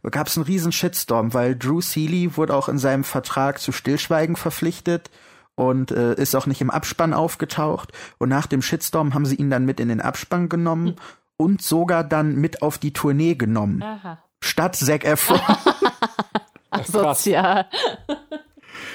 gab 0.08 0.28
es 0.28 0.36
einen 0.36 0.46
riesen 0.46 0.70
Shitstorm, 0.70 1.34
weil 1.34 1.56
Drew 1.56 1.80
Seeley 1.80 2.36
wurde 2.36 2.54
auch 2.54 2.68
in 2.68 2.78
seinem 2.78 3.02
Vertrag 3.02 3.58
zu 3.58 3.72
Stillschweigen 3.72 4.36
verpflichtet 4.36 5.10
und 5.56 5.90
äh, 5.90 6.14
ist 6.14 6.36
auch 6.36 6.46
nicht 6.46 6.60
im 6.60 6.70
Abspann 6.70 7.12
aufgetaucht. 7.12 7.92
Und 8.18 8.28
nach 8.28 8.46
dem 8.46 8.62
Shitstorm 8.62 9.14
haben 9.14 9.26
sie 9.26 9.34
ihn 9.34 9.50
dann 9.50 9.64
mit 9.64 9.80
in 9.80 9.88
den 9.88 10.00
Abspann 10.00 10.48
genommen. 10.48 10.88
Hm 10.88 10.96
und 11.36 11.62
sogar 11.62 12.04
dann 12.04 12.36
mit 12.36 12.62
auf 12.62 12.78
die 12.78 12.92
Tournee 12.92 13.34
genommen. 13.34 13.82
Aha. 13.82 14.18
Statt 14.40 14.76
Zac 14.76 15.04
Efron. 15.04 15.40
Sozial. 16.86 17.66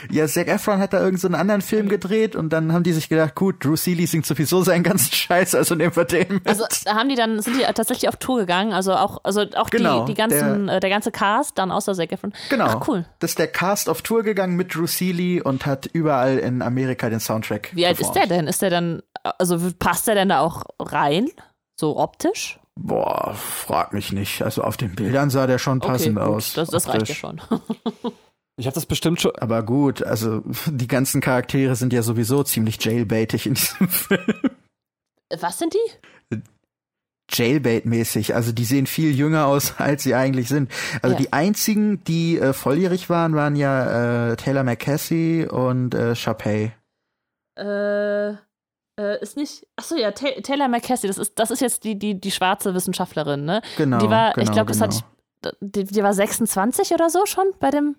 Ja, 0.10 0.28
Zac 0.28 0.48
Efron 0.48 0.80
hat 0.80 0.94
da 0.94 1.00
irgendeinen 1.00 1.34
so 1.34 1.38
anderen 1.39 1.62
Film 1.62 1.88
gedreht 1.89 2.36
und 2.36 2.50
dann 2.52 2.74
haben 2.74 2.84
die 2.84 2.92
sich 2.94 3.08
gedacht, 3.10 3.36
gut, 3.36 3.64
Drew 3.64 3.76
Seeley 3.76 4.06
singt 4.08 4.26
sowieso 4.26 4.64
seinen 4.64 4.84
ganzen 4.84 5.12
Scheiß, 5.14 5.56
also 5.56 5.76
nehmen 5.76 5.96
wir 5.96 6.06
den 6.06 6.34
mit. 6.36 6.48
Also 6.48 6.66
haben 6.88 7.10
die 7.10 7.16
dann, 7.16 7.39
sind 7.42 7.56
die 7.58 7.62
tatsächlich 7.64 8.08
auf 8.08 8.18
Tour 8.18 8.39
gegangen, 8.39 8.74
also 8.74 8.94
auch, 8.94 9.20
also 9.24 9.42
auch 9.56 9.70
Genau, 9.70 10.06
die, 10.06 10.14
die 10.14 10.18
ganzen, 10.20 10.68
der- 10.68 10.78
äh, 10.78 10.80
der 10.80 10.89
ganze 10.89 11.12
Cast, 11.12 11.58
dann 11.58 11.72
außer 11.72 11.94
Zac 11.96 12.12
Efron. 12.12 12.34
Genau. 12.50 12.66
Ach, 12.66 12.88
cool. 12.88 13.06
Das 13.20 13.32
ist 13.32 13.39
der 13.39 13.48
Cast 13.48 13.89
auf 13.89 14.02
Tour 14.02 14.24
gegangen 14.24 14.56
mit 14.56 14.74
Drew 14.76 14.88
Seeley 14.88 15.42
und 15.42 15.66
hat 15.66 15.88
überall 15.88 16.38
in 16.38 16.62
Amerika 16.62 17.10
den 17.10 17.20
Soundtrack. 17.20 17.70
Wie 17.74 17.86
alt 17.86 18.00
ist 18.00 18.12
der 18.14 18.28
denn? 18.28 18.48
Ist 18.48 18.62
der 18.62 18.70
dann, 18.70 19.02
also 19.39 19.58
passt 19.80 20.08
der 20.08 20.16
denn 20.16 20.30
da 20.30 20.39
auch 20.42 20.64
rein? 20.80 21.28
So 21.76 21.98
optisch? 21.98 22.60
Boah, 22.80 23.34
frag 23.36 23.93
mich 23.93 24.11
nicht. 24.11 24.41
Also 24.41 24.63
auf 24.63 24.78
den 24.78 24.95
Bildern 24.95 25.30
sah 25.30 25.45
der 25.47 25.59
schon 25.59 25.80
passend 25.80 26.17
okay, 26.17 26.26
gut, 26.26 26.36
aus. 26.36 26.53
Das, 26.53 26.69
das 26.69 26.88
reicht 26.88 27.09
ja 27.09 27.15
schon. 27.15 27.41
Ich 28.57 28.67
habe 28.67 28.76
das 28.76 28.86
bestimmt 28.86 29.19
schon. 29.19 29.36
Aber 29.38 29.63
gut, 29.63 30.03
also 30.03 30.43
die 30.67 30.88
ganzen 30.88 31.19
Charaktere 31.19 31.76
sind 31.76 31.93
ja 31.93 32.03
sowieso 32.03 32.43
ziemlich 32.43 32.84
jailbaitig 32.84 33.47
in 33.47 33.55
diesem 33.55 33.88
Film. 33.89 34.36
Was 35.39 35.57
sind 35.57 35.74
die? 35.74 36.38
Jailbait-mäßig. 37.32 38.36
Also 38.36 38.51
die 38.51 38.65
sehen 38.65 38.86
viel 38.86 39.15
jünger 39.15 39.47
aus, 39.47 39.76
als 39.80 40.03
sie 40.03 40.13
eigentlich 40.13 40.47
sind. 40.49 40.69
Also 41.01 41.15
Ja. 41.15 41.22
die 41.22 41.34
einzigen, 41.34 42.03
die 42.03 42.38
äh, 42.38 42.53
volljährig 42.53 43.09
waren, 43.09 43.34
waren 43.34 43.55
ja 43.55 44.32
äh, 44.32 44.36
Taylor 44.36 44.63
McCassie 44.63 45.47
und 45.47 45.95
äh, 45.95 46.13
Sharpay. 46.15 46.74
Äh, 47.55 48.34
äh, 49.00 49.22
ist 49.22 49.38
nicht. 49.38 49.68
Achso, 49.76 49.96
ja, 49.96 50.12
Ta 50.12 50.28
Taylor 50.44 50.68
McCassie, 50.68 51.08
das 51.08 51.18
ist, 51.18 51.38
das 51.39 51.52
ist 51.52 51.62
jetzt 51.62 51.84
die, 51.84 51.98
die, 51.98 52.20
die 52.20 52.32
schwarze 52.32 52.74
Wissenschaftlerin, 52.74 53.46
ne? 53.46 53.62
Genau. 53.78 54.00
die 54.00 54.10
war, 54.10 54.34
genau, 54.34 54.44
ich 54.44 54.52
glaube, 54.52 54.68
das 54.68 54.80
genau. 54.80 54.94
hatte 54.94 54.98
ich. 54.98 55.52
Die, 55.60 55.86
die 55.86 56.04
war 56.04 56.14
26 56.14 56.92
oder 56.92 57.10
so 57.10 57.26
schon 57.26 57.48
bei 57.60 57.72
dem. 57.72 57.96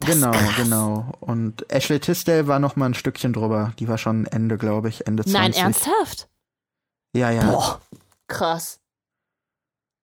Das 0.00 0.14
Genau, 0.14 0.32
krass. 0.32 0.56
genau. 0.56 1.12
Und 1.20 1.70
Ashley 1.70 2.00
Tisdale 2.00 2.48
war 2.48 2.58
noch 2.58 2.74
mal 2.74 2.86
ein 2.86 2.94
Stückchen 2.94 3.32
drüber. 3.32 3.72
Die 3.78 3.86
war 3.86 3.98
schon 3.98 4.26
Ende, 4.26 4.58
glaube 4.58 4.88
ich, 4.88 5.06
Ende 5.06 5.22
20. 5.24 5.40
Nein, 5.40 5.52
ernsthaft? 5.52 6.28
Ja, 7.14 7.30
ja. 7.30 7.44
Boah, 7.44 7.80
krass. 8.26 8.80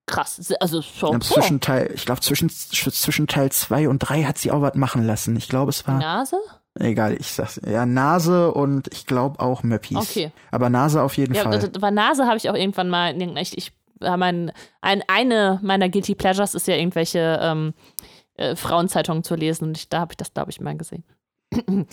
Krass. 0.06 0.54
Also 0.60 0.82
schon. 0.82 1.16
Im 1.16 1.22
Zwischenteil, 1.22 1.92
ich 1.94 2.06
glaube, 2.06 2.22
zwischen, 2.22 2.50
zwischen 2.50 3.28
Teil 3.28 3.52
2 3.52 3.90
und 3.90 4.00
3 4.00 4.24
hat 4.24 4.38
sie 4.38 4.52
auch 4.52 4.62
was 4.62 4.76
machen 4.76 5.06
lassen. 5.06 5.36
Ich 5.36 5.50
glaube, 5.50 5.70
es 5.70 5.86
war. 5.88 6.00
Nase? 6.00 6.38
Egal, 6.80 7.18
ich 7.20 7.28
sag's. 7.32 7.60
Ja, 7.66 7.86
Nase 7.86 8.54
und 8.54 8.88
ich 8.94 9.06
glaube 9.06 9.40
auch 9.40 9.64
Möppis. 9.64 9.98
Okay. 9.98 10.32
Aber 10.52 10.70
Nase 10.70 11.02
auf 11.02 11.18
jeden 11.18 11.34
Ja, 11.34 11.44
Fall. 11.44 11.60
das, 11.60 11.72
bei 11.80 11.92
Nase 11.92 12.26
habe 12.26 12.38
ich 12.38 12.50
auch 12.50 12.56
irgendwann 12.56 12.90
mal, 12.90 13.22
ich, 13.38 13.58
ich 13.58 13.74
mein, 14.00 14.52
ein, 14.82 15.04
eine 15.08 15.60
meiner 15.62 15.90
Guilty 15.90 16.16
Pleasures 16.16 16.56
ist 16.56 16.68
ja 16.68 16.76
irgendwelche 16.76 17.38
ähm, 17.42 17.74
äh, 18.36 18.56
Frauenzeitungen 18.56 19.24
zu 19.24 19.36
lesen 19.36 19.66
und 19.66 19.78
ich, 19.78 19.90
da 19.90 20.00
habe 20.00 20.14
ich 20.14 20.18
das, 20.18 20.34
glaube 20.34 20.52
ich, 20.52 20.62
mal 20.62 20.78
gesehen. 20.78 21.04
äh, 21.52 21.86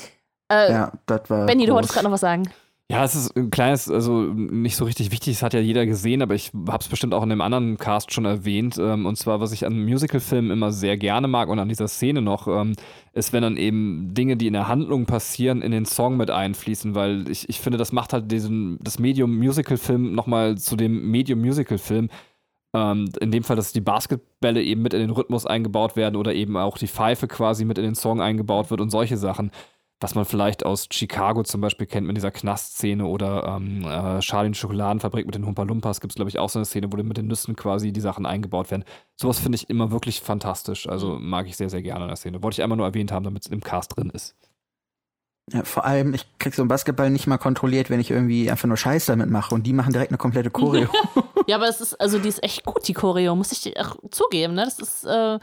ja, 0.73 0.93
das 1.07 1.29
war. 1.29 1.47
Benny, 1.47 1.67
du 1.67 1.73
wolltest 1.75 1.93
gerade 1.95 2.05
noch 2.05 2.13
was 2.13 2.21
sagen. 2.21 2.49
Ja, 2.89 3.03
es 3.03 3.17
ist 3.17 3.37
ein 3.37 3.51
kleines, 3.51 3.91
also 3.91 4.23
nicht 4.23 4.77
so 4.77 4.85
richtig 4.85 5.11
wichtig, 5.11 5.35
das 5.35 5.43
hat 5.43 5.55
ja 5.55 5.59
jeder 5.59 5.87
gesehen, 5.87 6.23
aber 6.23 6.37
ich 6.37 6.53
habe 6.69 6.79
es 6.81 6.87
bestimmt 6.87 7.15
auch 7.15 7.25
in 7.25 7.33
einem 7.33 7.41
anderen 7.41 7.79
Cast 7.79 8.13
schon 8.13 8.25
erwähnt. 8.25 8.79
Ähm, 8.79 9.07
und 9.07 9.17
zwar, 9.17 9.41
was 9.41 9.51
ich 9.51 9.67
an 9.67 9.85
Musicalfilmen 9.85 10.53
immer 10.53 10.71
sehr 10.71 10.97
gerne 10.97 11.27
mag 11.27 11.49
und 11.49 11.59
an 11.59 11.69
dieser 11.69 11.89
Szene 11.89 12.23
noch, 12.23 12.47
ähm, 12.47 12.75
ist, 13.13 13.33
wenn 13.33 13.43
dann 13.43 13.57
eben 13.57 14.15
Dinge, 14.15 14.37
die 14.37 14.47
in 14.47 14.53
der 14.53 14.69
Handlung 14.69 15.05
passieren, 15.05 15.63
in 15.63 15.73
den 15.73 15.85
Song 15.85 16.17
mit 16.17 16.31
einfließen, 16.31 16.95
weil 16.95 17.29
ich, 17.29 17.49
ich 17.49 17.59
finde, 17.61 17.77
das 17.77 17.91
macht 17.91 18.13
halt 18.13 18.31
diesen, 18.31 18.79
das 18.81 19.01
Medium 19.01 19.37
Musicalfilm 19.37 20.15
nochmal 20.15 20.57
zu 20.57 20.77
dem 20.77 21.11
Medium 21.11 21.41
Musicalfilm. 21.41 22.09
Ähm, 22.73 23.11
in 23.21 23.33
dem 23.33 23.43
Fall, 23.43 23.57
dass 23.57 23.73
die 23.73 23.81
Basketbälle 23.81 24.63
eben 24.63 24.83
mit 24.83 24.95
in 24.95 25.01
den 25.01 25.11
Rhythmus 25.11 25.45
eingebaut 25.45 25.97
werden 25.97 26.15
oder 26.15 26.35
eben 26.35 26.57
auch 26.57 26.79
die 26.79 26.87
Pfeife 26.89 27.27
quasi 27.27 27.65
mit 27.65 27.79
in 27.79 27.85
den 27.85 27.95
Song 27.97 28.21
eingebaut 28.21 28.71
wird 28.71 28.81
und 28.81 28.91
solche 28.91 29.17
Sachen 29.17 29.51
was 30.01 30.15
man 30.15 30.27
vielleicht 30.27 30.67
aus 30.67 30.89
Chicago 30.91 31.43
zum 31.43 31.63
Beispiel 31.63 31.87
kennt 31.87 32.07
mit 32.07 32.17
dieser 32.17 32.31
Knastszene 32.31 33.07
oder 33.07 33.57
ähm, 33.57 33.83
äh, 33.85 34.21
Charlie 34.21 34.55
Schokoladenfabrik 34.55 35.25
mit 35.25 35.35
den 35.35 35.47
Humpa 35.47 35.63
Lumpas 35.63 36.01
gibt 36.01 36.13
es, 36.13 36.17
glaube 36.17 36.29
ich, 36.29 36.39
auch 36.39 36.51
so 36.51 36.59
eine 36.59 36.67
Szene, 36.67 36.93
wo 36.93 36.97
mit 36.97 37.17
den 37.17 37.29
Nüssen 37.29 37.57
quasi 37.57 37.93
die 37.93 38.01
Sachen 38.01 38.27
eingebaut 38.27 38.71
werden. 38.71 38.85
Sowas 39.17 39.39
finde 39.39 39.57
ich 39.57 39.71
immer 39.71 39.91
wirklich 39.91 40.21
fantastisch. 40.21 40.87
Also 40.87 41.19
mag 41.19 41.47
ich 41.47 41.57
sehr, 41.57 41.71
sehr 41.71 41.83
gerne 41.83 42.05
in 42.05 42.09
der 42.09 42.17
Szene. 42.17 42.43
Wollte 42.43 42.57
ich 42.57 42.63
einmal 42.63 42.77
nur 42.77 42.87
erwähnt 42.87 43.11
haben, 43.11 43.25
damit 43.25 43.47
es 43.47 43.51
im 43.51 43.63
Cast 43.63 43.97
drin 43.97 44.11
ist. 44.11 44.37
Ja, 45.53 45.63
vor 45.63 45.85
allem, 45.85 46.13
ich 46.13 46.27
krieg 46.39 46.55
so 46.55 46.63
einen 46.63 46.69
Basketball 46.69 47.09
nicht 47.09 47.29
mal 47.29 47.39
kontrolliert, 47.39 47.89
wenn 47.89 48.01
ich 48.01 48.11
irgendwie 48.11 48.51
einfach 48.51 48.67
nur 48.67 48.77
Scheiß 48.77 49.07
damit 49.07 49.31
mache 49.31 49.55
und 49.55 49.63
die 49.65 49.73
machen 49.73 49.93
direkt 49.93 50.11
eine 50.11 50.19
komplette 50.19 50.51
Choreo. 50.53 50.89
Ja, 51.47 51.57
aber 51.57 51.69
es 51.69 51.81
ist, 51.81 51.95
also 52.01 52.19
die 52.19 52.29
ist 52.29 52.43
echt 52.43 52.65
gut, 52.65 52.87
die 52.87 52.95
Choreo, 52.95 53.37
muss 53.37 53.53
ich 53.53 53.63
dir 53.63 53.75
auch 53.81 53.97
zugeben, 54.11 54.55
ne? 54.55 54.65
Das 54.65 54.81
ist, 54.81 55.05
äh, 55.05 55.39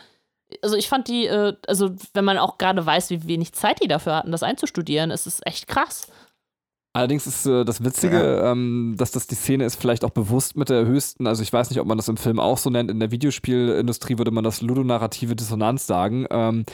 also 0.62 0.76
ich 0.76 0.90
fand 0.90 1.08
die, 1.08 1.26
äh, 1.26 1.56
also 1.68 1.92
wenn 2.14 2.26
man 2.26 2.38
auch 2.38 2.58
gerade 2.58 2.86
weiß, 2.86 3.10
wie 3.10 3.28
wenig 3.28 3.54
Zeit 3.54 3.82
die 3.82 3.88
dafür 3.88 4.16
hatten, 4.16 4.32
das 4.32 4.44
einzustudieren, 4.44 5.12
ist 5.12 5.28
es 5.28 5.42
echt 5.46 5.68
krass. 5.68 6.08
Allerdings 6.96 7.26
ist 7.26 7.48
äh, 7.48 7.66
das 7.66 7.84
Witzige, 7.84 8.44
ähm, 8.46 8.94
dass 8.98 9.12
das 9.12 9.26
die 9.26 9.36
Szene 9.36 9.66
ist, 9.66 9.76
vielleicht 9.76 10.06
auch 10.06 10.12
bewusst 10.12 10.56
mit 10.56 10.70
der 10.70 10.86
höchsten, 10.86 11.26
also 11.26 11.42
ich 11.42 11.52
weiß 11.52 11.72
nicht, 11.72 11.80
ob 11.80 11.88
man 11.88 11.98
das 11.98 12.08
im 12.08 12.18
Film 12.18 12.40
auch 12.40 12.60
so 12.60 12.70
nennt, 12.70 12.92
in 12.92 13.00
der 13.00 13.10
Videospielindustrie 13.10 14.20
würde 14.20 14.30
man 14.30 14.44
das 14.44 14.62
ludonarrative 14.62 15.36
Dissonanz 15.36 15.88
sagen, 15.88 16.28
ähm, 16.30 16.66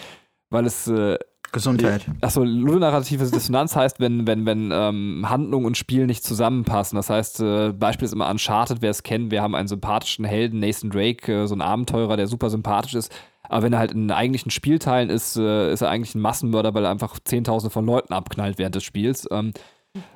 weil 0.49 0.65
es 0.65 0.87
äh, 0.87 1.17
Gesundheit. 1.51 2.05
Achso, 2.21 2.43
ludonarrative 2.43 3.25
Dissonanz 3.29 3.75
heißt, 3.75 3.99
wenn, 3.99 4.27
wenn, 4.27 4.45
wenn 4.45 4.71
ähm, 4.73 5.25
Handlung 5.29 5.65
und 5.65 5.77
Spiel 5.77 6.05
nicht 6.05 6.23
zusammenpassen. 6.23 6.95
Das 6.95 7.09
heißt, 7.09 7.39
äh, 7.41 7.73
Beispiel 7.73 8.05
ist 8.05 8.13
immer 8.13 8.29
Uncharted, 8.29 8.81
wer 8.81 8.91
es 8.91 9.03
kennt, 9.03 9.31
wir 9.31 9.41
haben 9.41 9.55
einen 9.55 9.67
sympathischen 9.67 10.25
Helden, 10.25 10.59
Nathan 10.59 10.89
Drake, 10.89 11.31
äh, 11.31 11.47
so 11.47 11.55
ein 11.55 11.61
Abenteurer, 11.61 12.17
der 12.17 12.27
super 12.27 12.49
sympathisch 12.49 12.95
ist. 12.95 13.11
Aber 13.43 13.63
wenn 13.63 13.73
er 13.73 13.79
halt 13.79 13.91
in 13.91 14.07
den 14.07 14.11
eigentlichen 14.11 14.51
Spielteilen 14.51 15.09
ist, 15.09 15.35
äh, 15.35 15.73
ist 15.73 15.81
er 15.81 15.89
eigentlich 15.89 16.15
ein 16.15 16.21
Massenmörder, 16.21 16.73
weil 16.73 16.85
er 16.85 16.91
einfach 16.91 17.17
Zehntausende 17.23 17.71
von 17.71 17.85
Leuten 17.85 18.13
abknallt 18.13 18.59
während 18.59 18.75
des 18.75 18.83
Spiels. 18.83 19.27
Ähm, 19.31 19.53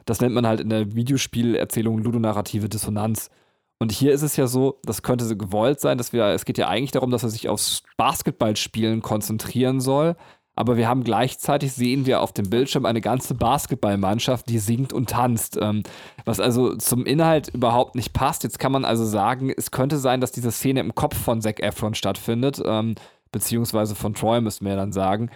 das 0.05 0.21
nennt 0.21 0.35
man 0.35 0.45
halt 0.45 0.59
in 0.59 0.69
der 0.69 0.95
Videospielerzählung 0.95 1.97
ludonarrative 1.99 2.69
Dissonanz. 2.69 3.29
Und 3.79 3.91
hier 3.91 4.13
ist 4.13 4.21
es 4.21 4.37
ja 4.37 4.47
so, 4.47 4.79
das 4.83 5.01
könnte 5.01 5.25
so 5.25 5.35
gewollt 5.35 5.79
sein, 5.79 5.97
dass 5.97 6.13
wir, 6.13 6.25
es 6.27 6.45
geht 6.45 6.57
ja 6.57 6.67
eigentlich 6.67 6.91
darum, 6.91 7.11
dass 7.11 7.23
er 7.23 7.29
sich 7.29 7.49
aufs 7.49 7.83
Basketballspielen 7.97 9.01
konzentrieren 9.01 9.81
soll. 9.81 10.15
Aber 10.55 10.77
wir 10.77 10.87
haben 10.87 11.03
gleichzeitig 11.03 11.73
sehen 11.73 12.05
wir 12.05 12.21
auf 12.21 12.31
dem 12.31 12.49
Bildschirm 12.49 12.85
eine 12.85 13.01
ganze 13.01 13.33
Basketballmannschaft, 13.33 14.47
die 14.49 14.59
singt 14.59 14.93
und 14.93 15.09
tanzt. 15.09 15.57
Ähm, 15.59 15.83
was 16.25 16.39
also 16.39 16.75
zum 16.75 17.05
Inhalt 17.05 17.49
überhaupt 17.49 17.95
nicht 17.95 18.13
passt. 18.13 18.43
Jetzt 18.43 18.59
kann 18.59 18.71
man 18.71 18.85
also 18.85 19.05
sagen, 19.05 19.51
es 19.55 19.71
könnte 19.71 19.97
sein, 19.97 20.21
dass 20.21 20.31
diese 20.31 20.51
Szene 20.51 20.79
im 20.81 20.93
Kopf 20.93 21.17
von 21.17 21.41
Zac 21.41 21.59
Efron 21.59 21.95
stattfindet, 21.95 22.61
ähm, 22.63 22.95
beziehungsweise 23.31 23.95
von 23.95 24.13
Troy, 24.13 24.41
müssen 24.41 24.65
wir 24.65 24.75
dann 24.75 24.91
sagen. 24.91 25.31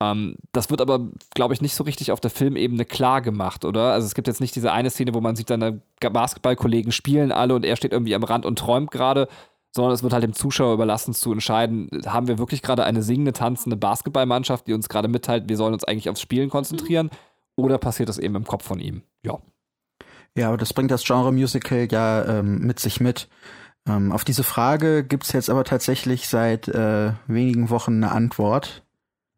Ähm, 0.00 0.36
das 0.52 0.70
wird 0.70 0.80
aber, 0.80 1.08
glaube 1.34 1.52
ich, 1.52 1.60
nicht 1.60 1.74
so 1.74 1.84
richtig 1.84 2.10
auf 2.10 2.20
der 2.20 2.30
Filmebene 2.30 2.84
klar 2.84 3.20
gemacht, 3.20 3.64
oder? 3.64 3.92
Also 3.92 4.06
es 4.06 4.14
gibt 4.14 4.28
jetzt 4.28 4.40
nicht 4.40 4.56
diese 4.56 4.72
eine 4.72 4.90
Szene, 4.90 5.14
wo 5.14 5.20
man 5.20 5.36
sieht, 5.36 5.48
seine 5.48 5.82
Basketballkollegen 6.00 6.92
spielen 6.92 7.32
alle 7.32 7.54
und 7.54 7.64
er 7.64 7.76
steht 7.76 7.92
irgendwie 7.92 8.14
am 8.14 8.24
Rand 8.24 8.46
und 8.46 8.58
träumt 8.58 8.90
gerade, 8.90 9.28
sondern 9.72 9.94
es 9.94 10.02
wird 10.02 10.12
halt 10.12 10.24
dem 10.24 10.32
Zuschauer 10.32 10.74
überlassen 10.74 11.14
zu 11.14 11.32
entscheiden, 11.32 11.88
haben 12.06 12.28
wir 12.28 12.38
wirklich 12.38 12.62
gerade 12.62 12.84
eine 12.84 13.02
singende, 13.02 13.32
tanzende 13.32 13.76
Basketballmannschaft, 13.76 14.66
die 14.66 14.74
uns 14.74 14.88
gerade 14.88 15.08
mitteilt, 15.08 15.48
wir 15.48 15.56
sollen 15.56 15.74
uns 15.74 15.84
eigentlich 15.84 16.08
aufs 16.08 16.20
Spielen 16.20 16.50
konzentrieren, 16.50 17.10
oder 17.56 17.78
passiert 17.78 18.08
das 18.08 18.18
eben 18.18 18.36
im 18.36 18.44
Kopf 18.44 18.64
von 18.64 18.80
ihm? 18.80 19.02
Ja. 19.22 19.38
Ja, 20.36 20.48
aber 20.48 20.56
das 20.56 20.72
bringt 20.72 20.90
das 20.90 21.04
Genre 21.04 21.32
Musical 21.32 21.88
ja 21.90 22.24
ähm, 22.24 22.58
mit 22.60 22.78
sich 22.78 23.00
mit. 23.00 23.28
Ähm, 23.86 24.12
auf 24.12 24.24
diese 24.24 24.44
Frage 24.44 25.04
gibt's 25.04 25.32
jetzt 25.32 25.50
aber 25.50 25.64
tatsächlich 25.64 26.28
seit 26.28 26.68
äh, 26.68 27.12
wenigen 27.26 27.70
Wochen 27.70 27.94
eine 27.94 28.12
Antwort. 28.12 28.84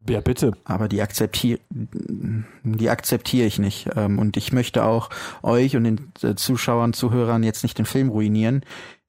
Ja, 0.07 0.19
bitte. 0.21 0.51
Aber 0.65 0.87
die 0.89 1.01
akzeptiere 1.01 1.59
die 1.69 2.89
akzeptiere 2.89 3.47
ich 3.47 3.57
nicht. 3.57 3.89
Ähm, 3.95 4.19
und 4.19 4.37
ich 4.37 4.51
möchte 4.51 4.83
auch 4.83 5.09
euch 5.41 5.75
und 5.75 5.85
den 5.85 6.11
äh, 6.21 6.35
Zuschauern, 6.35 6.93
Zuhörern 6.93 7.43
jetzt 7.43 7.63
nicht 7.63 7.77
den 7.77 7.85
Film 7.85 8.09
ruinieren, 8.09 8.63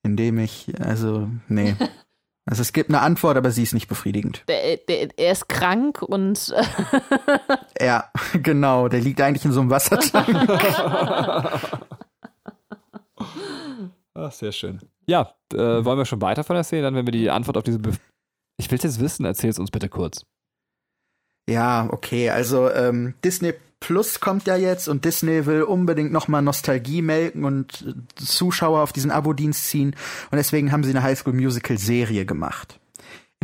indem 0.05 0.39
ich, 0.39 0.73
also, 0.81 1.29
nee. 1.49 1.75
Also 2.47 2.61
es 2.61 2.75
gibt 2.75 2.91
eine 2.91 3.01
Antwort, 3.01 3.39
aber 3.39 3.51
sie 3.51 3.63
ist 3.63 3.73
nicht 3.73 3.89
befriedigend. 3.89 4.45
Der, 4.49 4.77
der, 4.77 5.19
er 5.19 5.33
ist 5.33 5.49
krank 5.49 6.03
und 6.03 6.55
Ja, 7.81 8.11
genau, 8.35 8.89
der 8.89 9.01
liegt 9.01 9.23
eigentlich 9.23 9.47
in 9.47 9.53
so 9.53 9.61
einem 9.61 9.71
Wassertank. 9.71 10.29
Ach, 14.13 14.31
sehr 14.31 14.53
schön. 14.53 14.81
Ja, 15.07 15.35
äh, 15.55 15.57
wollen 15.57 15.97
wir 15.97 16.05
schon 16.05 16.21
weiter 16.21 16.45
von 16.45 16.55
der 16.55 16.65
Szene, 16.65 16.83
dann 16.83 16.95
wenn 16.95 17.07
wir 17.07 17.13
die 17.13 17.31
Antwort 17.31 17.57
auf 17.57 17.65
diese 17.65 17.79
Be 17.79 17.93
Ich 18.59 18.71
will 18.71 18.79
jetzt 18.79 19.01
wissen, 19.01 19.25
erzähl 19.25 19.49
es 19.49 19.59
uns 19.59 19.71
bitte 19.71 19.89
kurz. 19.89 20.27
Ja, 21.49 21.89
okay, 21.91 22.31
also 22.31 22.71
ähm, 22.71 23.15
Disney 23.25 23.55
Plus 23.81 24.21
kommt 24.21 24.47
ja 24.47 24.57
jetzt 24.57 24.89
und 24.89 25.05
Disney 25.05 25.47
will 25.47 25.63
unbedingt 25.63 26.13
nochmal 26.13 26.43
Nostalgie 26.43 27.03
melken 27.03 27.45
und 27.45 27.95
Zuschauer 28.17 28.81
auf 28.81 28.93
diesen 28.93 29.11
Abo-Dienst 29.11 29.67
ziehen 29.67 29.95
und 30.31 30.37
deswegen 30.37 30.73
haben 30.73 30.85
sie 30.85 30.91
eine 30.91 31.03
Highschool 31.03 31.35
Musical 31.35 31.77
Serie 31.79 32.25
gemacht. 32.25 32.81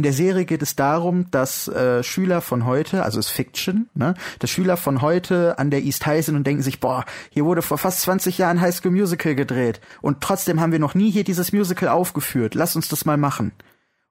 In 0.01 0.03
der 0.03 0.15
Serie 0.15 0.47
geht 0.47 0.63
es 0.63 0.77
darum, 0.77 1.31
dass 1.31 1.69
äh, 1.69 2.03
Schüler 2.03 2.41
von 2.41 2.65
heute, 2.65 3.03
also 3.03 3.19
ist 3.19 3.29
Fiction, 3.29 3.91
ne, 3.93 4.15
dass 4.39 4.49
Schüler 4.49 4.79
von 4.79 5.03
heute 5.03 5.59
an 5.59 5.71
der 5.71 5.83
East 5.83 6.07
High 6.07 6.25
sind 6.25 6.37
und 6.37 6.47
denken 6.47 6.63
sich, 6.63 6.81
boah, 6.81 7.05
hier 7.29 7.45
wurde 7.45 7.61
vor 7.61 7.77
fast 7.77 8.01
20 8.01 8.39
Jahren 8.39 8.63
High 8.63 8.75
School 8.75 8.93
Musical 8.93 9.35
gedreht 9.35 9.83
und 10.01 10.23
trotzdem 10.23 10.59
haben 10.59 10.73
wir 10.73 10.79
noch 10.79 10.95
nie 10.95 11.11
hier 11.11 11.25
dieses 11.25 11.53
Musical 11.53 11.91
aufgeführt. 11.91 12.55
Lass 12.55 12.77
uns 12.77 12.89
das 12.89 13.05
mal 13.05 13.19
machen. 13.19 13.53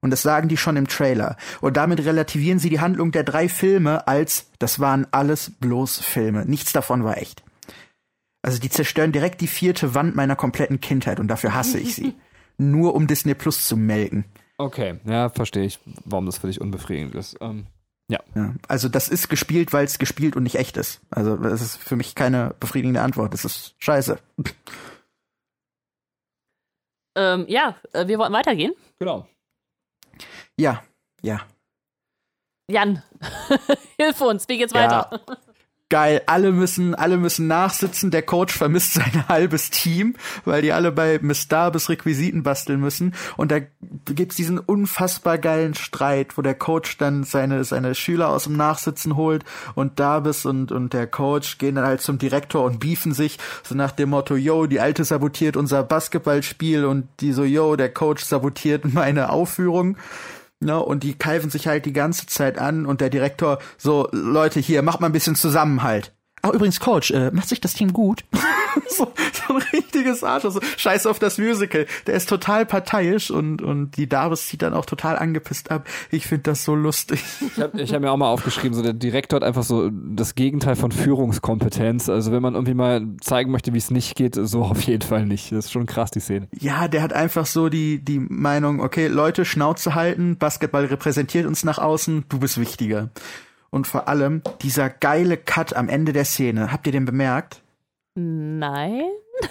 Und 0.02 0.12
das 0.12 0.22
sagen 0.22 0.48
die 0.48 0.58
schon 0.58 0.78
im 0.78 0.88
Trailer. 0.88 1.36
Und 1.62 1.76
damit 1.76 2.04
relativieren 2.06 2.60
sie 2.60 2.70
die 2.70 2.80
Handlung 2.80 3.12
der 3.12 3.24
drei 3.24 3.50
Filme 3.50 4.08
als, 4.08 4.50
das 4.60 4.80
waren 4.80 5.08
alles 5.12 5.52
bloß 5.60 6.00
Filme. 6.00 6.46
Nichts 6.46 6.72
davon 6.72 7.04
war 7.04 7.18
echt. 7.18 7.44
Also 8.42 8.60
die 8.60 8.70
zerstören 8.70 9.12
direkt 9.12 9.42
die 9.42 9.48
vierte 9.48 9.96
Wand 9.96 10.16
meiner 10.16 10.36
kompletten 10.36 10.80
Kindheit 10.80 11.20
und 11.20 11.28
dafür 11.28 11.54
hasse 11.54 11.80
ich 11.80 11.96
sie. 11.96 12.14
Nur 12.58 12.96
um 12.96 13.08
Disney 13.08 13.36
Plus 13.36 13.68
zu 13.68 13.76
melken. 13.76 14.26
Okay, 14.58 15.00
ja, 15.06 15.30
verstehe 15.30 15.64
ich, 15.64 15.80
warum 16.06 16.26
das 16.26 16.38
für 16.38 16.48
dich 16.48 16.60
unbefriedigend 16.60 17.16
ist. 17.16 17.38
Ähm, 17.42 17.68
ja. 18.10 18.20
ja. 18.36 18.56
Also 18.68 18.90
das 18.90 19.08
ist 19.08 19.30
gespielt, 19.30 19.72
weil 19.72 19.86
es 19.86 20.00
gespielt 20.00 20.36
und 20.36 20.44
nicht 20.44 20.56
echt 20.56 20.78
ist. 20.78 21.02
Also 21.10 21.38
das 21.38 21.62
ist 21.62 21.78
für 21.78 21.96
mich 21.96 22.16
keine 22.16 22.56
befriedigende 22.60 23.02
Antwort. 23.02 23.34
Das 23.34 23.46
ist 23.46 23.76
scheiße. 23.80 24.20
Ähm, 27.16 27.46
ja, 27.48 27.76
äh, 27.94 28.08
wir 28.08 28.18
wollten 28.18 28.34
weitergehen. 28.34 28.74
Genau. 29.00 29.28
Ja, 30.58 30.84
ja. 31.22 31.42
Jan, 32.70 33.02
hilf 33.98 34.22
uns, 34.22 34.48
wie 34.48 34.58
geht's 34.58 34.74
weiter? 34.74 35.20
Geil, 35.92 36.22
alle 36.28 36.52
müssen, 36.52 36.94
alle 36.94 37.18
müssen 37.18 37.48
nachsitzen, 37.48 38.12
der 38.12 38.22
Coach 38.22 38.56
vermisst 38.56 38.94
sein 38.94 39.26
halbes 39.28 39.72
Team, 39.72 40.16
weil 40.46 40.62
die 40.62 40.72
alle 40.72 40.92
bei 40.92 41.18
Miss 41.20 41.48
Darbus 41.48 41.90
Requisiten 41.90 42.44
basteln 42.44 42.80
müssen 42.80 43.16
und 43.38 43.52
da 43.52 43.58
gibt's 44.06 44.36
diesen 44.36 44.60
unfassbar 44.60 45.40
geilen 45.40 45.74
Streit, 45.74 46.38
wo 46.38 46.44
der 46.44 46.54
Coach 46.54 47.00
dann 47.00 47.24
seine, 47.24 47.64
seine 47.64 47.96
Schüler 47.96 48.30
aus 48.30 48.44
dem 48.44 48.56
Nachsitzen 48.56 49.16
holt 49.16 49.44
und 49.74 50.00
Darbus 50.00 50.46
und, 50.46 50.72
und 50.72 50.94
der 50.94 51.08
Coach 51.08 51.58
gehen 51.58 51.74
dann 51.74 51.86
halt 51.86 52.02
zum 52.02 52.20
Direktor 52.20 52.66
und 52.66 52.80
beefen 52.80 53.14
sich, 53.16 53.40
so 53.64 53.74
nach 53.74 53.92
dem 53.92 54.10
Motto, 54.10 54.36
yo, 54.36 54.68
die 54.68 54.80
Alte 54.80 55.04
sabotiert 55.04 55.58
unser 55.58 55.82
Basketballspiel 55.82 56.86
und 56.86 57.08
die 57.20 57.34
so, 57.34 57.44
yo, 57.44 57.76
der 57.76 57.92
Coach 57.92 58.24
sabotiert 58.24 58.86
meine 58.94 59.32
Aufführung. 59.32 59.98
Ne, 60.62 60.78
und 60.84 61.04
die 61.04 61.14
keifen 61.18 61.50
sich 61.50 61.68
halt 61.68 61.86
die 61.86 61.94
ganze 61.94 62.26
Zeit 62.26 62.58
an 62.58 62.86
und 62.86 63.00
der 63.00 63.10
Direktor 63.10 63.60
so, 63.78 64.10
Leute, 64.12 64.60
hier, 64.60 64.82
macht 64.82 65.00
mal 65.00 65.08
ein 65.08 65.14
bisschen 65.14 65.36
Zusammenhalt. 65.36 66.14
Ach, 66.42 66.52
übrigens, 66.52 66.80
Coach, 66.80 67.12
äh, 67.12 67.32
macht 67.32 67.50
sich 67.50 67.62
das 67.62 67.74
Team 67.74 67.94
gut? 67.94 68.24
so, 68.88 69.12
so 69.48 69.54
ein 69.56 69.62
richtiges 69.74 70.24
Arschloch. 70.24 70.52
So, 70.52 70.62
scheiß 70.78 71.06
auf 71.06 71.20
das 71.20 71.38
Musical. 71.38 71.86
Der 72.08 72.16
ist 72.16 72.30
total 72.30 72.66
parteiisch 72.66 73.32
und, 73.32 73.62
und 73.62 73.98
die 73.98 74.08
Davis 74.08 74.48
zieht 74.48 74.62
dann 74.62 74.74
auch 74.74 74.86
total 74.86 75.18
angepisst 75.18 75.72
ab. 75.72 75.88
Ich 76.12 76.28
finde 76.28 76.44
das 76.44 76.64
so 76.64 76.76
lustig. 76.76 77.24
Ich 77.42 77.62
habe 77.62 77.82
ich 77.82 77.94
hab 77.94 78.02
mir 78.02 78.12
auch 78.12 78.18
mal 78.18 78.30
aufgeschrieben, 78.30 78.74
so 78.74 78.82
der 78.82 78.94
Direktor 78.94 79.38
hat 79.38 79.44
einfach 79.44 79.64
so 79.64 79.90
das 79.92 80.36
Gegenteil 80.36 80.76
von 80.76 80.92
Führungskompetenz. 80.92 82.10
Also 82.10 82.32
wenn 82.32 82.42
man 82.42 82.54
irgendwie 82.54 82.74
mal 82.74 83.06
zeigen 83.22 83.52
möchte, 83.52 83.74
wie 83.74 83.78
es 83.78 83.92
nicht 83.92 84.16
geht, 84.16 84.36
so 84.36 84.62
auf 84.64 84.82
jeden 84.84 85.04
Fall 85.04 85.26
nicht. 85.26 85.52
Das 85.52 85.66
ist 85.66 85.72
schon 85.72 85.86
krass, 85.86 86.12
die 86.12 86.20
Szene. 86.20 86.48
Ja, 86.58 86.88
der 86.88 87.02
hat 87.02 87.14
einfach 87.14 87.46
so 87.46 87.70
die, 87.70 88.04
die 88.04 88.20
Meinung, 88.20 88.82
okay, 88.82 89.08
Leute, 89.08 89.46
Schnauze 89.46 89.96
halten, 89.96 90.38
Basketball 90.38 90.86
repräsentiert 90.86 91.46
uns 91.46 91.64
nach 91.64 91.80
außen, 91.80 92.26
du 92.30 92.40
bist 92.40 92.60
wichtiger. 92.60 93.10
Und 93.70 93.88
vor 93.88 94.08
allem 94.08 94.42
dieser 94.62 94.90
geile 94.90 95.38
Cut 95.38 95.76
am 95.76 95.90
Ende 95.90 96.14
der 96.14 96.26
Szene. 96.26 96.72
Habt 96.72 96.88
ihr 96.88 96.94
den 96.94 97.06
bemerkt? 97.06 97.62
Nein. 98.16 99.04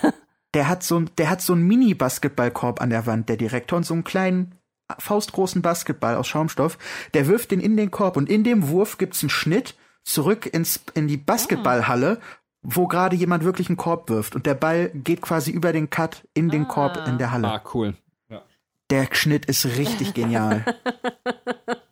der 0.55 0.69
hat 0.69 0.83
so, 0.83 1.01
der 1.01 1.31
hat 1.31 1.41
so 1.41 1.53
einen 1.53 1.67
Mini-Basketballkorb 1.67 2.81
an 2.81 2.91
der 2.91 3.07
Wand, 3.07 3.29
der 3.29 3.37
Direktor, 3.37 3.77
und 3.77 3.85
so 3.85 3.95
einen 3.95 4.05
kleinen 4.05 4.55
faustgroßen 4.99 5.63
Basketball 5.63 6.17
aus 6.17 6.27
Schaumstoff. 6.27 6.79
Der 7.15 7.27
wirft 7.27 7.51
den 7.51 7.61
in 7.61 7.77
den 7.77 7.91
Korb 7.91 8.17
und 8.17 8.29
in 8.29 8.45
dem 8.45 8.69
Wurf 8.69 8.99
gibt's 8.99 9.23
einen 9.23 9.31
Schnitt 9.31 9.75
zurück 10.03 10.47
ins, 10.47 10.81
in 10.95 11.07
die 11.07 11.19
Basketballhalle, 11.19 12.21
wo 12.63 12.87
gerade 12.87 13.15
jemand 13.15 13.45
wirklich 13.45 13.69
einen 13.69 13.77
Korb 13.77 14.09
wirft. 14.09 14.35
Und 14.35 14.47
der 14.47 14.55
Ball 14.55 14.91
geht 14.91 15.21
quasi 15.21 15.51
über 15.51 15.73
den 15.73 15.91
Cut 15.91 16.27
in 16.35 16.49
den 16.49 16.65
ah. 16.65 16.69
Korb 16.69 17.07
in 17.07 17.19
der 17.19 17.31
Halle. 17.31 17.49
Ah, 17.49 17.63
cool. 17.75 17.95
Ja. 18.29 18.43
Der 18.91 19.09
Schnitt 19.13 19.47
ist 19.47 19.65
richtig 19.67 20.15
genial. 20.15 20.65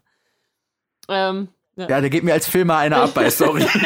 ähm, 1.08 1.48
ja. 1.76 1.88
ja, 1.88 2.00
der 2.00 2.10
geht 2.10 2.24
mir 2.24 2.32
als 2.32 2.46
Filmer 2.46 2.76
eine 2.76 2.96
ab 2.96 3.14
bei, 3.14 3.30
sorry. 3.30 3.66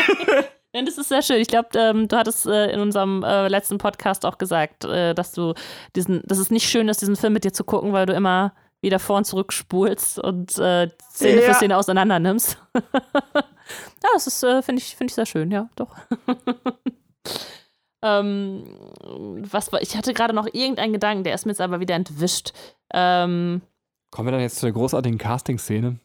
Ja, 0.72 0.82
das 0.82 0.98
ist 0.98 1.08
sehr 1.08 1.22
schön. 1.22 1.40
Ich 1.40 1.48
glaube, 1.48 1.70
ähm, 1.74 2.06
du 2.06 2.16
hattest 2.16 2.46
äh, 2.46 2.70
in 2.70 2.78
unserem 2.78 3.24
äh, 3.24 3.48
letzten 3.48 3.78
Podcast 3.78 4.24
auch 4.24 4.38
gesagt, 4.38 4.84
äh, 4.84 5.14
dass 5.14 5.32
du 5.32 5.54
diesen, 5.96 6.22
dass 6.24 6.38
es 6.38 6.50
nicht 6.50 6.68
schön 6.68 6.88
ist, 6.88 7.00
diesen 7.00 7.16
Film 7.16 7.32
mit 7.32 7.42
dir 7.42 7.52
zu 7.52 7.64
gucken, 7.64 7.92
weil 7.92 8.06
du 8.06 8.12
immer 8.12 8.54
wieder 8.80 9.00
vor 9.00 9.16
und 9.16 9.24
zurück 9.24 9.52
spulst 9.52 10.18
und 10.18 10.56
äh, 10.58 10.88
Szene 11.10 11.42
ja. 11.42 11.48
für 11.48 11.54
Szene 11.54 11.76
auseinander 11.76 12.20
nimmst. 12.20 12.56
ja, 12.74 14.10
das 14.14 14.28
ist, 14.28 14.42
äh, 14.44 14.62
finde 14.62 14.80
ich, 14.80 14.96
finde 14.96 15.10
ich 15.10 15.14
sehr 15.14 15.26
schön, 15.26 15.50
ja, 15.50 15.68
doch. 15.74 15.96
ähm, 18.02 18.64
was 19.50 19.72
war, 19.72 19.82
ich 19.82 19.96
hatte 19.96 20.14
gerade 20.14 20.34
noch 20.34 20.46
irgendeinen 20.46 20.92
Gedanken, 20.92 21.24
der 21.24 21.34
ist 21.34 21.46
mir 21.46 21.52
jetzt 21.52 21.60
aber 21.60 21.80
wieder 21.80 21.96
entwischt. 21.96 22.52
Ähm, 22.94 23.60
Kommen 24.12 24.28
wir 24.28 24.32
dann 24.32 24.40
jetzt 24.40 24.56
zu 24.56 24.66
der 24.66 24.72
großartigen 24.72 25.18
Casting-Szene? 25.18 25.98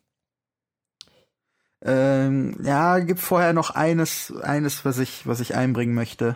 Ähm, 1.86 2.56
ja, 2.64 2.98
gibt 2.98 3.20
vorher 3.20 3.54
noch 3.54 3.70
eines, 3.70 4.34
eines, 4.42 4.86
was 4.86 4.98
ich, 4.98 5.28
was 5.28 5.40
ich 5.40 5.56
einbringen 5.56 5.94
möchte. 5.94 6.36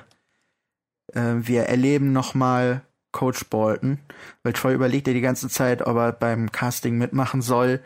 Äh, 1.14 1.38
wir 1.40 1.64
erleben 1.64 2.14
nochmal 2.14 2.84
Coach 3.12 3.46
Bolton, 3.50 4.00
weil 4.44 4.54
Troy 4.54 4.76
überlegt 4.76 5.08
ja 5.08 5.14
die 5.14 5.22
ganze 5.22 5.50
Zeit, 5.50 5.82
ob 5.82 5.98
er 5.98 6.12
beim 6.12 6.52
Casting 6.52 7.00
mitmachen 7.00 7.42
soll. 7.42 7.82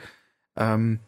Ähm, 0.57 0.99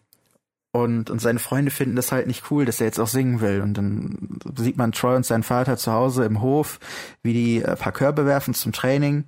und, 0.71 1.09
und 1.09 1.19
seine 1.19 1.39
Freunde 1.39 1.71
finden 1.71 1.97
das 1.97 2.13
halt 2.13 2.27
nicht 2.27 2.49
cool, 2.51 2.63
dass 2.65 2.79
er 2.79 2.87
jetzt 2.87 2.99
auch 2.99 3.07
singen 3.07 3.41
will. 3.41 3.61
Und 3.61 3.73
dann 3.75 4.39
sieht 4.57 4.77
man 4.77 4.93
Troy 4.93 5.15
und 5.15 5.25
seinen 5.25 5.43
Vater 5.43 5.75
zu 5.75 5.91
Hause 5.91 6.23
im 6.23 6.41
Hof, 6.41 6.79
wie 7.21 7.33
die 7.33 7.61
äh, 7.61 7.75
paar 7.75 7.91
Körbe 7.91 8.25
werfen 8.25 8.53
zum 8.53 8.71
Training. 8.71 9.25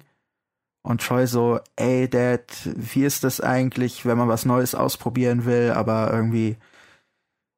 Und 0.82 1.02
Troy 1.02 1.28
so, 1.28 1.60
ey 1.76 2.10
Dad, 2.10 2.44
wie 2.64 3.04
ist 3.04 3.26
das 3.26 3.42
eigentlich, 3.42 4.06
wenn 4.06 4.18
man 4.18 4.30
was 4.30 4.46
Neues 4.46 4.76
ausprobieren 4.76 5.44
will, 5.44 5.72
aber 5.72 6.12
irgendwie 6.14 6.56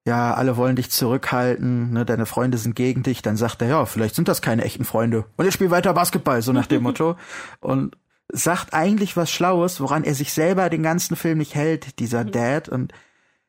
ja, 0.05 0.33
alle 0.33 0.57
wollen 0.57 0.75
dich 0.75 0.89
zurückhalten, 0.91 1.91
ne, 1.91 2.05
deine 2.05 2.25
Freunde 2.25 2.57
sind 2.57 2.75
gegen 2.75 3.03
dich, 3.03 3.21
dann 3.21 3.37
sagt 3.37 3.61
er, 3.61 3.67
ja, 3.67 3.85
vielleicht 3.85 4.15
sind 4.15 4.27
das 4.27 4.41
keine 4.41 4.63
echten 4.63 4.85
Freunde. 4.85 5.25
Und 5.37 5.45
er 5.45 5.51
spielt 5.51 5.71
weiter 5.71 5.93
Basketball, 5.93 6.41
so 6.41 6.53
nach 6.53 6.67
dem 6.67 6.83
Motto. 6.83 7.15
Und 7.59 7.95
sagt 8.31 8.73
eigentlich 8.73 9.17
was 9.17 9.31
Schlaues, 9.31 9.81
woran 9.81 10.03
er 10.03 10.15
sich 10.15 10.33
selber 10.33 10.69
den 10.69 10.83
ganzen 10.83 11.15
Film 11.15 11.39
nicht 11.39 11.55
hält, 11.55 11.99
dieser 11.99 12.23
mhm. 12.23 12.31
Dad. 12.31 12.69
Und 12.69 12.93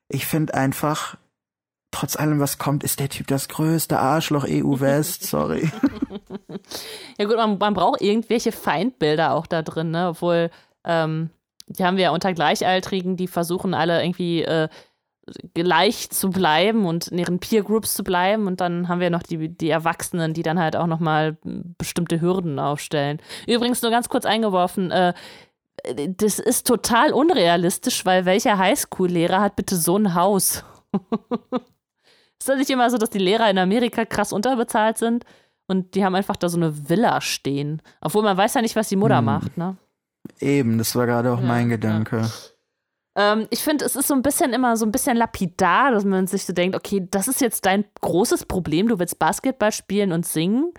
ich 0.09 0.27
finde 0.27 0.55
einfach, 0.55 1.17
trotz 1.91 2.17
allem, 2.17 2.41
was 2.41 2.59
kommt, 2.59 2.83
ist 2.83 3.01
der 3.01 3.09
Typ 3.09 3.27
das 3.27 3.49
größte 3.49 3.99
Arschloch 3.99 4.47
EU-West, 4.49 5.23
sorry. 5.29 5.71
ja 7.19 7.27
gut, 7.27 7.37
man, 7.37 7.59
man, 7.59 7.75
braucht 7.75 8.01
irgendwelche 8.01 8.53
Feindbilder 8.53 9.33
auch 9.33 9.47
da 9.47 9.63
drin, 9.63 9.91
ne? 9.91 10.09
Obwohl, 10.09 10.51
ähm, 10.85 11.31
die 11.69 11.85
haben 11.85 11.97
wir 11.97 12.05
ja 12.05 12.11
unter 12.11 12.33
Gleichaltrigen, 12.33 13.17
die 13.17 13.29
versuchen 13.29 13.75
alle 13.75 14.03
irgendwie 14.03 14.43
äh, 14.43 14.69
gleich 15.55 16.11
zu 16.11 16.31
bleiben 16.31 16.87
und 16.87 17.09
in 17.09 17.19
ihren 17.19 17.39
Peer 17.39 17.63
Groups 17.63 17.95
zu 17.95 18.03
bleiben. 18.03 18.47
Und 18.47 18.61
dann 18.61 18.89
haben 18.89 19.01
wir 19.01 19.11
noch 19.11 19.23
die, 19.23 19.49
die 19.49 19.71
Erwachsenen, 19.71 20.35
die 20.35 20.43
dann 20.43 20.59
halt 20.59 20.77
auch 20.77 20.87
nochmal 20.87 21.39
bestimmte 21.79 22.21
Hürden 22.21 22.59
aufstellen. 22.59 23.21
Übrigens 23.47 23.83
nur 23.83 23.91
ganz 23.91 24.09
kurz 24.09 24.25
eingeworfen, 24.25 24.91
äh, 24.91 25.13
das 26.09 26.39
ist 26.39 26.67
total 26.67 27.13
unrealistisch, 27.13 28.05
weil 28.05 28.25
welcher 28.25 28.59
Highschool-Lehrer 28.59 29.41
hat 29.41 29.57
bitte 29.57 29.77
so 29.77 29.97
ein 29.97 30.15
Haus? 30.15 30.65
ist 32.39 32.49
das 32.49 32.59
nicht 32.59 32.71
immer 32.71 32.91
so, 32.91 32.99
dass 32.99 33.11
die 33.11 33.19
Lehrer 33.19 33.49
in 33.49 33.59
Amerika 33.59 34.05
krass 34.05 34.33
unterbezahlt 34.33 34.99
sind 34.99 35.25
und 35.67 35.95
die 35.95 36.05
haben 36.05 36.15
einfach 36.15 36.37
da 36.37 36.49
so 36.49 36.59
eine 36.59 36.89
Villa 36.89 37.21
stehen? 37.21 37.81
Obwohl 38.01 38.23
man 38.23 38.37
weiß 38.37 38.55
ja 38.55 38.63
nicht, 38.63 38.77
was 38.77 38.89
die 38.89 38.97
Mutter 38.97 39.19
hm. 39.19 39.25
macht, 39.25 39.57
ne? 39.57 39.77
Eben, 40.39 40.79
das 40.79 40.95
war 40.95 41.07
gerade 41.07 41.33
auch 41.33 41.41
ja, 41.41 41.47
mein 41.47 41.69
Gedanke. 41.69 42.19
Ja. 42.19 42.31
Ähm, 43.21 43.47
ich 43.51 43.61
finde, 43.61 43.85
es 43.85 43.97
ist 43.97 44.09
so 44.09 44.15
ein 44.15 44.23
bisschen 44.23 44.55
immer 44.55 44.77
so 44.79 44.87
ein 44.87 44.93
bisschen 44.93 45.17
lapidar, 45.17 45.91
dass 45.91 46.05
man 46.05 46.27
sich 46.27 46.47
so 46.47 46.55
denkt, 46.55 46.75
okay, 46.75 47.07
das 47.11 47.29
ist 47.29 47.43
jetzt 47.43 47.67
dein 47.67 47.85
großes 48.01 48.47
Problem, 48.47 48.89
du 48.89 48.99
willst 48.99 49.19
Basketball 49.19 49.73
spielen 49.73 50.13
und 50.13 50.27
singen. 50.27 50.73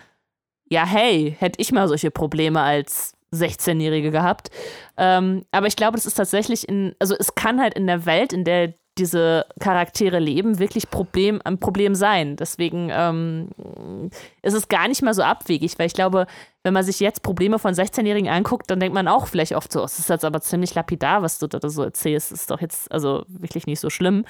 Ja, 0.68 0.86
hey, 0.86 1.36
hätte 1.38 1.62
ich 1.62 1.72
mal 1.72 1.88
solche 1.88 2.10
Probleme 2.10 2.62
als 2.62 3.14
16-Jährige 3.32 4.10
gehabt. 4.10 4.50
Ähm, 4.98 5.46
aber 5.52 5.68
ich 5.68 5.76
glaube, 5.76 5.98
das 5.98 6.08
ist 6.08 6.16
tatsächlich 6.16 6.68
in, 6.68 6.96
also 7.00 7.16
es 7.18 7.36
kann 7.36 7.62
halt 7.62 7.76
in 7.76 7.86
der 7.86 8.06
Welt, 8.08 8.34
in 8.34 8.44
der 8.44 8.74
diese 8.98 9.46
Charaktere 9.60 10.20
leben, 10.20 10.60
wirklich 10.60 10.90
Problem, 10.90 11.40
ein 11.46 11.60
Problem 11.60 11.96
sein. 11.96 12.36
Deswegen 12.36 12.90
ähm, 12.92 13.50
ist 14.42 14.54
es 14.54 14.68
gar 14.68 14.88
nicht 14.90 15.02
mal 15.02 15.14
so 15.14 15.24
abwegig, 15.24 15.80
weil 15.80 15.88
ich 15.88 15.94
glaube, 15.94 16.28
wenn 16.64 16.74
man 16.74 16.84
sich 16.84 17.00
jetzt 17.00 17.24
Probleme 17.24 17.58
von 17.58 17.74
16-Jährigen 17.74 18.30
anguckt, 18.30 18.70
dann 18.70 18.82
denkt 18.82 18.94
man 18.94 19.08
auch 19.08 19.28
vielleicht 19.28 19.56
oft 19.56 19.72
so, 19.72 19.82
es 19.84 19.98
ist 19.98 20.10
jetzt 20.10 20.26
aber 20.26 20.42
ziemlich 20.42 20.76
lapidar, 20.76 21.22
was 21.22 21.40
du 21.40 21.48
da 21.48 21.68
so 21.70 21.84
erzählst. 21.84 22.32
Das 22.32 22.42
ist 22.42 22.52
doch 22.52 22.60
jetzt 22.60 22.92
also 22.92 23.24
wirklich 23.30 23.66
nicht 23.66 23.80
so 23.80 23.90
schlimm. 23.90 24.26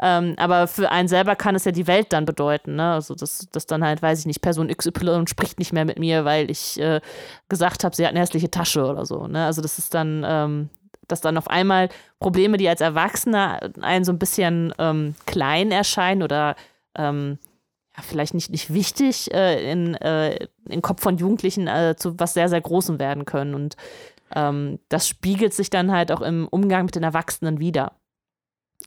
Ähm, 0.00 0.34
aber 0.38 0.66
für 0.66 0.90
einen 0.90 1.08
selber 1.08 1.36
kann 1.36 1.54
es 1.54 1.64
ja 1.64 1.72
die 1.72 1.86
Welt 1.86 2.12
dann 2.12 2.26
bedeuten. 2.26 2.76
Ne? 2.76 2.92
Also, 2.92 3.14
dass, 3.14 3.48
dass 3.52 3.66
dann 3.66 3.84
halt, 3.84 4.02
weiß 4.02 4.18
ich 4.20 4.26
nicht, 4.26 4.42
Person 4.42 4.68
XY 4.68 5.26
spricht 5.28 5.60
nicht 5.60 5.72
mehr 5.72 5.84
mit 5.84 6.00
mir, 6.00 6.24
weil 6.24 6.50
ich 6.50 6.80
äh, 6.80 7.00
gesagt 7.48 7.84
habe, 7.84 7.94
sie 7.94 8.04
hat 8.04 8.10
eine 8.10 8.20
hässliche 8.20 8.50
Tasche 8.50 8.84
oder 8.84 9.06
so. 9.06 9.28
Ne? 9.28 9.46
Also, 9.46 9.62
das 9.62 9.78
ist 9.78 9.94
dann, 9.94 10.24
ähm, 10.26 10.68
dass 11.12 11.20
dann 11.20 11.38
auf 11.38 11.48
einmal 11.48 11.88
Probleme, 12.18 12.56
die 12.56 12.68
als 12.68 12.80
Erwachsener 12.80 13.60
einen 13.80 14.04
so 14.04 14.12
ein 14.12 14.18
bisschen 14.18 14.72
ähm, 14.78 15.14
klein 15.26 15.70
erscheinen 15.70 16.22
oder 16.22 16.56
ähm, 16.96 17.38
ja, 17.96 18.02
vielleicht 18.02 18.34
nicht, 18.34 18.50
nicht 18.50 18.72
wichtig, 18.72 19.32
äh, 19.32 19.70
in, 19.70 19.94
äh, 19.96 20.48
in 20.68 20.82
Kopf 20.82 21.02
von 21.02 21.18
Jugendlichen 21.18 21.66
äh, 21.66 21.96
zu 21.96 22.18
was 22.18 22.34
sehr, 22.34 22.48
sehr 22.48 22.60
Großem 22.60 22.98
werden 22.98 23.24
können. 23.24 23.54
Und 23.54 23.76
ähm, 24.34 24.78
das 24.88 25.08
spiegelt 25.08 25.54
sich 25.54 25.70
dann 25.70 25.90
halt 25.90 26.12
auch 26.12 26.20
im 26.20 26.46
Umgang 26.48 26.84
mit 26.84 26.94
den 26.94 27.02
Erwachsenen 27.02 27.58
wieder. 27.58 27.92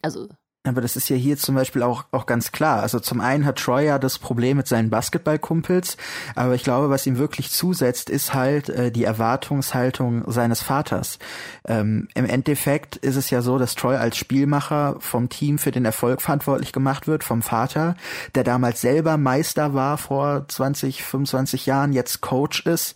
Also 0.01 0.29
aber 0.65 0.79
das 0.79 0.95
ist 0.95 1.09
ja 1.09 1.17
hier 1.17 1.37
zum 1.37 1.55
Beispiel 1.55 1.83
auch, 1.83 2.05
auch 2.11 2.25
ganz 2.25 2.53
klar. 2.53 2.81
Also 2.81 3.01
zum 3.01 3.19
einen 3.19 3.45
hat 3.45 3.57
Troy 3.57 3.85
ja 3.85 3.99
das 3.99 4.17
Problem 4.17 4.55
mit 4.55 4.67
seinen 4.67 4.89
Basketballkumpels, 4.89 5.97
aber 6.35 6.55
ich 6.55 6.63
glaube, 6.63 6.89
was 6.89 7.05
ihm 7.05 7.17
wirklich 7.17 7.51
zusetzt, 7.51 8.09
ist 8.09 8.33
halt 8.33 8.69
äh, 8.69 8.89
die 8.89 9.03
Erwartungshaltung 9.03 10.23
seines 10.31 10.61
Vaters. 10.61 11.19
Ähm, 11.65 12.07
Im 12.13 12.25
Endeffekt 12.25 12.95
ist 12.95 13.17
es 13.17 13.29
ja 13.29 13.41
so, 13.41 13.57
dass 13.57 13.75
Troy 13.75 13.97
als 13.97 14.15
Spielmacher 14.15 14.95
vom 14.99 15.27
Team 15.27 15.59
für 15.59 15.71
den 15.71 15.83
Erfolg 15.83 16.21
verantwortlich 16.21 16.71
gemacht 16.71 17.07
wird, 17.07 17.25
vom 17.25 17.41
Vater, 17.41 17.95
der 18.33 18.45
damals 18.45 18.79
selber 18.79 19.17
Meister 19.17 19.73
war 19.73 19.97
vor 19.97 20.45
20, 20.47 21.03
25 21.03 21.65
Jahren, 21.65 21.91
jetzt 21.91 22.21
Coach 22.21 22.65
ist. 22.65 22.95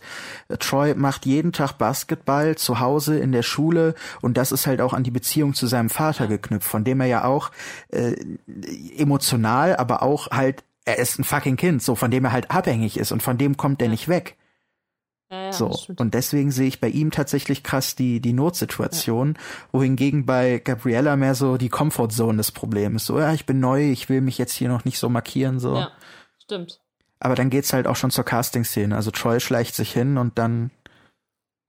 Troy 0.58 0.94
macht 0.94 1.26
jeden 1.26 1.52
Tag 1.52 1.72
Basketball 1.76 2.56
zu 2.56 2.80
Hause 2.80 3.18
in 3.18 3.32
der 3.32 3.42
Schule 3.42 3.94
und 4.22 4.38
das 4.38 4.52
ist 4.52 4.66
halt 4.66 4.80
auch 4.80 4.94
an 4.94 5.02
die 5.02 5.10
Beziehung 5.10 5.52
zu 5.52 5.66
seinem 5.66 5.90
Vater 5.90 6.28
geknüpft, 6.28 6.66
von 6.66 6.84
dem 6.84 7.00
er 7.00 7.06
ja 7.06 7.24
auch 7.24 7.50
äh, 7.88 8.14
emotional, 8.96 9.76
aber 9.76 10.02
auch 10.02 10.30
halt, 10.30 10.64
er 10.84 10.98
ist 10.98 11.18
ein 11.18 11.24
fucking 11.24 11.56
Kind, 11.56 11.82
so 11.82 11.94
von 11.94 12.10
dem 12.10 12.24
er 12.24 12.32
halt 12.32 12.50
abhängig 12.50 12.98
ist 12.98 13.12
und 13.12 13.22
von 13.22 13.38
dem 13.38 13.56
kommt 13.56 13.82
er 13.82 13.88
nicht 13.88 14.08
weg. 14.08 14.36
Ja, 15.30 15.44
ja, 15.44 15.52
so. 15.52 15.76
Und 15.98 16.14
deswegen 16.14 16.50
sehe 16.50 16.68
ich 16.68 16.80
bei 16.80 16.88
ihm 16.88 17.10
tatsächlich 17.10 17.62
krass 17.62 17.94
die, 17.94 18.20
die 18.20 18.32
Notsituation, 18.32 19.34
ja. 19.36 19.42
wohingegen 19.72 20.24
bei 20.24 20.58
Gabriella 20.58 21.16
mehr 21.16 21.34
so 21.34 21.58
die 21.58 21.68
Comfortzone 21.68 22.38
des 22.38 22.50
Problems. 22.50 23.04
So, 23.04 23.18
ja, 23.18 23.34
ich 23.34 23.44
bin 23.44 23.60
neu, 23.60 23.90
ich 23.90 24.08
will 24.08 24.22
mich 24.22 24.38
jetzt 24.38 24.54
hier 24.54 24.68
noch 24.68 24.86
nicht 24.86 24.98
so 24.98 25.10
markieren, 25.10 25.58
so. 25.58 25.76
Ja, 25.76 25.90
stimmt. 26.42 26.80
Aber 27.20 27.34
dann 27.34 27.50
geht's 27.50 27.72
halt 27.72 27.86
auch 27.86 27.96
schon 27.96 28.10
zur 28.10 28.24
Casting-Szene. 28.24 28.94
Also 28.94 29.10
Troy 29.10 29.40
schleicht 29.40 29.74
sich 29.74 29.92
hin 29.92 30.18
und 30.18 30.38
dann 30.38 30.70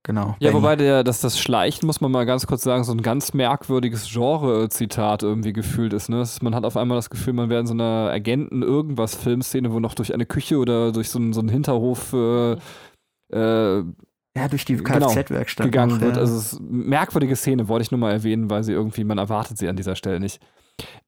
Genau. 0.10 0.36
Ja, 0.39 0.53
wobei 0.53 0.76
der, 0.76 1.03
dass 1.03 1.22
das 1.22 1.39
Schleichen, 1.39 1.86
muss 1.86 2.01
man 2.01 2.12
mal 2.12 2.26
ganz 2.26 2.47
kurz 2.47 2.64
sagen, 2.64 2.84
so 2.84 2.91
ein 2.91 3.03
ganz 3.03 3.36
merkwürdiges 3.36 4.12
Genre-Zitat 4.12 5.22
irgendwie 5.22 5.53
gefühlt 5.53 5.93
ist. 5.93 6.10
Ne? 6.10 6.24
Man 6.41 6.55
hat 6.55 6.66
auf 6.66 6.78
einmal 6.78 6.97
das 6.97 7.12
Gefühl, 7.12 7.34
man 7.34 7.51
wäre 7.51 7.60
in 7.60 7.68
so 7.68 7.76
einer 7.76 8.10
Agenten-Irgendwas-Filmszene, 8.12 9.72
wo 9.72 9.80
noch 9.80 9.93
durch 9.93 10.12
eine 10.12 10.26
Küche 10.26 10.57
oder 10.57 10.91
durch 10.91 11.12
so 11.12 11.20
einen, 11.20 11.32
so 11.32 11.41
einen 11.41 11.49
Hinterhof 11.49 12.12
äh, 12.14 12.53
äh, 13.32 13.84
ja, 14.36 14.47
durch 14.49 14.66
die 14.66 14.78
genau, 14.78 15.10
Kfz-Werkstatt 15.10 15.68
gegangen 15.68 15.97
noch, 15.97 16.01
wird. 16.01 16.16
Ja. 16.16 16.22
Also 16.24 16.38
es 16.38 16.53
ist 16.53 16.60
eine 16.60 16.70
merkwürdige 16.70 17.36
Szene, 17.36 17.68
wollte 17.68 17.84
ich 17.84 17.91
nur 17.91 17.99
mal 17.99 18.12
erwähnen, 18.12 18.49
weil 18.49 18.64
sie 18.64 18.74
irgendwie, 18.74 19.03
man 19.03 19.20
erwartet 19.20 19.60
sie 19.60 19.70
an 19.70 19.76
dieser 19.76 19.95
Stelle 19.95 20.20
nicht. 20.20 20.41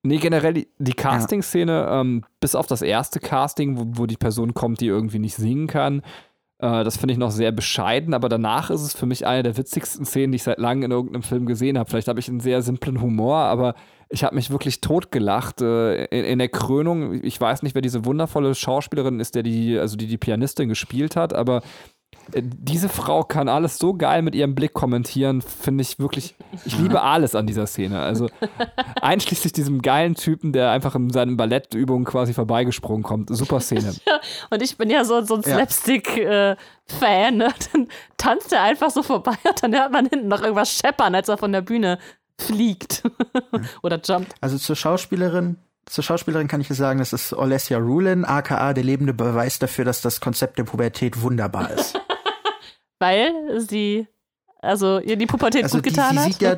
Nee, 0.03 0.17
generell 0.17 0.53
die, 0.53 0.67
die 0.77 0.93
Casting-Szene, 0.93 1.87
ähm, 1.89 2.23
bis 2.39 2.53
auf 2.53 2.67
das 2.67 2.83
erste 2.83 3.19
Casting, 3.19 3.79
wo, 3.79 4.01
wo 4.03 4.05
die 4.05 4.17
Person 4.17 4.53
kommt, 4.53 4.79
die 4.79 4.87
irgendwie 4.87 5.17
nicht 5.17 5.37
singen 5.37 5.65
kann, 5.65 6.03
äh, 6.62 6.84
das 6.84 6.97
finde 6.97 7.14
ich 7.14 7.18
noch 7.18 7.32
sehr 7.32 7.51
bescheiden, 7.51 8.14
aber 8.14 8.30
danach 8.30 8.70
ist 8.70 8.82
es 8.82 8.93
für 8.93 9.07
mich 9.07 9.26
eine 9.26 9.43
der 9.43 9.57
witzigsten 9.57 10.05
Szenen, 10.05 10.32
die 10.32 10.36
ich 10.36 10.43
seit 10.43 10.59
langem 10.59 10.84
in 10.84 10.91
irgendeinem 10.91 11.24
Film 11.24 11.47
gesehen 11.47 11.78
habe. 11.78 11.89
Vielleicht 11.89 12.07
habe 12.07 12.20
ich 12.20 12.30
einen 12.30 12.39
sehr 12.39 12.62
simplen 12.62 13.01
Humor, 13.01 13.38
aber 13.38 13.74
ich 14.09 14.24
habe 14.24 14.36
mich 14.36 14.51
wirklich 14.51 14.80
totgelacht 14.80 15.62
äh, 15.62 16.05
in, 16.05 16.24
in, 16.24 16.39
der 16.39 16.49
Krönung. 16.49 17.24
Ich 17.24 17.41
weiß 17.41 17.64
nicht, 17.64 17.74
wer 17.74 17.82
diese 17.82 18.05
wundervolle 18.05 18.53
Schauspielerin 18.53 19.20
ist, 19.20 19.34
der 19.34 19.41
die, 19.41 19.80
also 19.80 19.97
die 19.97 20.07
die 20.07 20.18
Pianistin 20.18 20.70
gespielt 20.70 21.16
hat, 21.16 21.34
aber 21.34 21.62
diese 22.34 22.89
Frau 22.89 23.24
kann 23.24 23.49
alles 23.49 23.78
so 23.78 23.93
geil 23.93 24.22
mit 24.22 24.36
ihrem 24.36 24.55
Blick 24.55 24.74
kommentieren, 24.74 25.41
finde 25.41 25.82
ich 25.82 25.99
wirklich. 25.99 26.36
Ich 26.66 26.78
liebe 26.78 27.01
alles 27.01 27.36
an 27.36 27.45
dieser 27.45 27.68
Szene. 27.68 27.99
Also 27.99 28.30
einschließlich 29.01 29.53
diesem 29.53 29.82
geilen 29.82 30.16
Typen, 30.16 30.53
der 30.53 30.72
einfach 30.72 30.95
in 30.95 31.09
seinen 31.09 31.38
Ballettübungen 31.38 32.05
quasi 32.05 32.34
vorbeigesprungen 32.34 33.03
kommt. 33.03 33.36
Super 33.36 33.59
Szene. 33.59 33.93
Ja, 34.07 34.20
und 34.49 34.62
ich 34.62 34.78
bin 34.78 34.89
ja 34.89 35.03
so, 35.03 35.22
so 35.22 35.36
ein 35.36 35.43
Slapstick-Fan. 35.43 36.57
Äh, 37.01 37.32
ne? 37.32 37.53
Dann 37.72 37.88
tanzt 38.18 38.51
er 38.51 38.64
einfach 38.64 38.89
so 38.89 39.03
vorbei 39.03 39.38
und 39.47 39.62
dann 39.62 39.76
hört 39.76 39.91
man 39.91 40.07
hinten 40.07 40.28
noch 40.28 40.41
irgendwas 40.41 40.74
scheppern, 40.74 41.14
als 41.14 41.30
er 41.30 41.38
von 41.38 41.51
der 41.51 41.62
Bühne 41.62 41.99
fliegt 42.38 43.03
oder 43.84 44.01
jumpt. 44.03 44.34
Also 44.41 44.57
zur 44.57 44.76
Schauspielerin 44.76 45.57
zur 45.86 46.03
Schauspielerin 46.03 46.47
kann 46.47 46.61
ich 46.61 46.67
sagen, 46.69 46.99
das 46.99 47.13
ist 47.13 47.34
Olesja 47.34 47.77
Rulin, 47.77 48.25
aka 48.25 48.73
der 48.73 48.84
lebende 48.84 49.13
Beweis 49.13 49.59
dafür, 49.59 49.86
dass 49.86 50.01
das 50.01 50.21
Konzept 50.21 50.57
der 50.57 50.63
Pubertät 50.63 51.21
wunderbar 51.21 51.71
ist. 51.71 51.99
Weil 52.99 53.59
sie, 53.59 54.07
also 54.61 54.99
ihr 54.99 55.17
die 55.17 55.25
Pubertät 55.25 55.63
also 55.63 55.77
gut 55.77 55.86
die, 55.86 55.89
getan 55.89 56.19
hat? 56.19 56.41
Ja, 56.41 56.57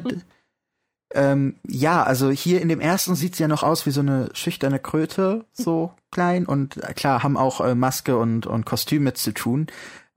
ähm, 1.14 1.56
ja, 1.68 2.04
also 2.04 2.32
hier 2.32 2.62
in 2.62 2.70
dem 2.70 2.80
ersten 2.80 3.16
sieht 3.16 3.36
sie 3.36 3.44
ja 3.44 3.48
noch 3.48 3.64
aus 3.64 3.86
wie 3.86 3.92
so 3.92 4.02
eine 4.02 4.30
schüchterne 4.34 4.80
Kröte, 4.80 5.46
so 5.54 5.94
klein. 6.12 6.46
Und 6.46 6.78
äh, 6.78 6.94
klar, 6.94 7.24
haben 7.24 7.38
auch 7.38 7.62
äh, 7.62 7.76
Maske 7.76 8.18
und, 8.18 8.46
und 8.48 8.66
Kostüm 8.66 9.04
mit 9.04 9.18
zu 9.18 9.32
tun. 9.34 9.68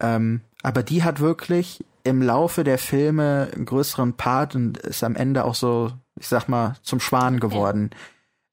Ähm, 0.00 0.40
aber 0.62 0.82
die 0.82 1.04
hat 1.04 1.20
wirklich 1.20 1.84
im 2.02 2.22
Laufe 2.22 2.64
der 2.64 2.78
Filme 2.78 3.50
einen 3.54 3.66
größeren 3.66 4.14
Part 4.14 4.54
und 4.54 4.78
ist 4.78 5.04
am 5.04 5.16
Ende 5.16 5.44
auch 5.44 5.54
so, 5.54 5.92
ich 6.18 6.28
sag 6.28 6.48
mal, 6.48 6.76
zum 6.82 7.00
Schwan 7.00 7.40
geworden. 7.40 7.90
Ja. 7.92 7.98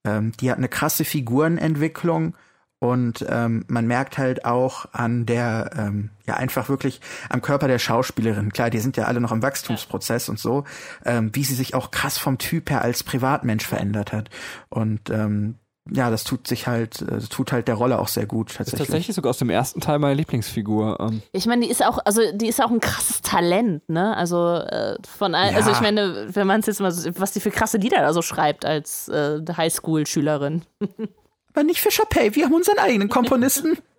Ähm, 0.05 0.31
die 0.39 0.51
hat 0.51 0.57
eine 0.57 0.69
krasse 0.69 1.05
Figurenentwicklung 1.05 2.35
und 2.83 3.25
ähm, 3.29 3.63
man 3.69 3.87
merkt 3.87 4.17
halt 4.17 4.43
auch 4.43 4.87
an 4.91 5.25
der, 5.25 5.71
ähm, 5.77 6.09
ja 6.25 6.33
einfach 6.35 6.67
wirklich 6.67 6.99
am 7.29 7.41
Körper 7.41 7.69
der 7.69 7.79
Schauspielerin, 7.79 8.51
klar, 8.51 8.69
die 8.69 8.79
sind 8.79 8.97
ja 8.97 9.05
alle 9.05 9.21
noch 9.21 9.31
im 9.31 9.41
Wachstumsprozess 9.41 10.27
ja. 10.27 10.31
und 10.31 10.37
so, 10.37 10.65
ähm, 11.05 11.29
wie 11.33 11.45
sie 11.45 11.55
sich 11.55 11.75
auch 11.75 11.91
krass 11.91 12.17
vom 12.17 12.37
Typ 12.39 12.69
her 12.69 12.81
als 12.81 13.03
Privatmensch 13.03 13.65
verändert 13.65 14.11
hat. 14.11 14.29
Und 14.67 15.09
ähm, 15.09 15.55
ja, 15.91 16.09
das 16.09 16.23
tut 16.23 16.47
sich 16.47 16.67
halt, 16.67 17.01
äh, 17.01 17.19
tut 17.19 17.51
halt 17.51 17.67
der 17.67 17.75
Rolle 17.75 17.99
auch 17.99 18.07
sehr 18.07 18.25
gut 18.25 18.55
tatsächlich. 18.55 18.73
Ist 18.73 18.87
tatsächlich 18.87 19.15
sogar 19.15 19.31
aus 19.31 19.37
dem 19.37 19.49
ersten 19.49 19.81
Teil 19.81 19.99
meine 19.99 20.13
Lieblingsfigur. 20.13 20.97
Ähm. 20.99 21.21
Ich 21.33 21.45
meine, 21.45 21.65
die 21.65 21.71
ist 21.71 21.85
auch, 21.85 21.99
also 22.05 22.21
die 22.33 22.47
ist 22.47 22.61
auch 22.63 22.71
ein 22.71 22.79
krasses 22.79 23.21
Talent, 23.21 23.87
ne? 23.89 24.15
Also 24.15 24.55
äh, 24.55 24.95
von 25.05 25.35
all, 25.35 25.51
ja. 25.51 25.57
also 25.57 25.71
ich 25.71 25.81
meine, 25.81 26.27
wenn 26.33 26.47
man 26.47 26.61
es 26.61 26.67
jetzt 26.67 26.79
mal, 26.79 26.93
was 27.17 27.31
die 27.33 27.41
für 27.41 27.51
krasse 27.51 27.77
Lieder 27.77 27.97
da 27.97 28.13
so 28.13 28.21
schreibt 28.21 28.63
als 28.65 29.09
äh, 29.09 29.41
Highschool-Schülerin. 29.45 30.63
Aber 31.53 31.63
nicht 31.63 31.81
für 31.81 31.89
Chapey, 31.89 32.33
wir 32.35 32.45
haben 32.45 32.53
unseren 32.53 32.79
eigenen 32.79 33.09
Komponisten. 33.09 33.77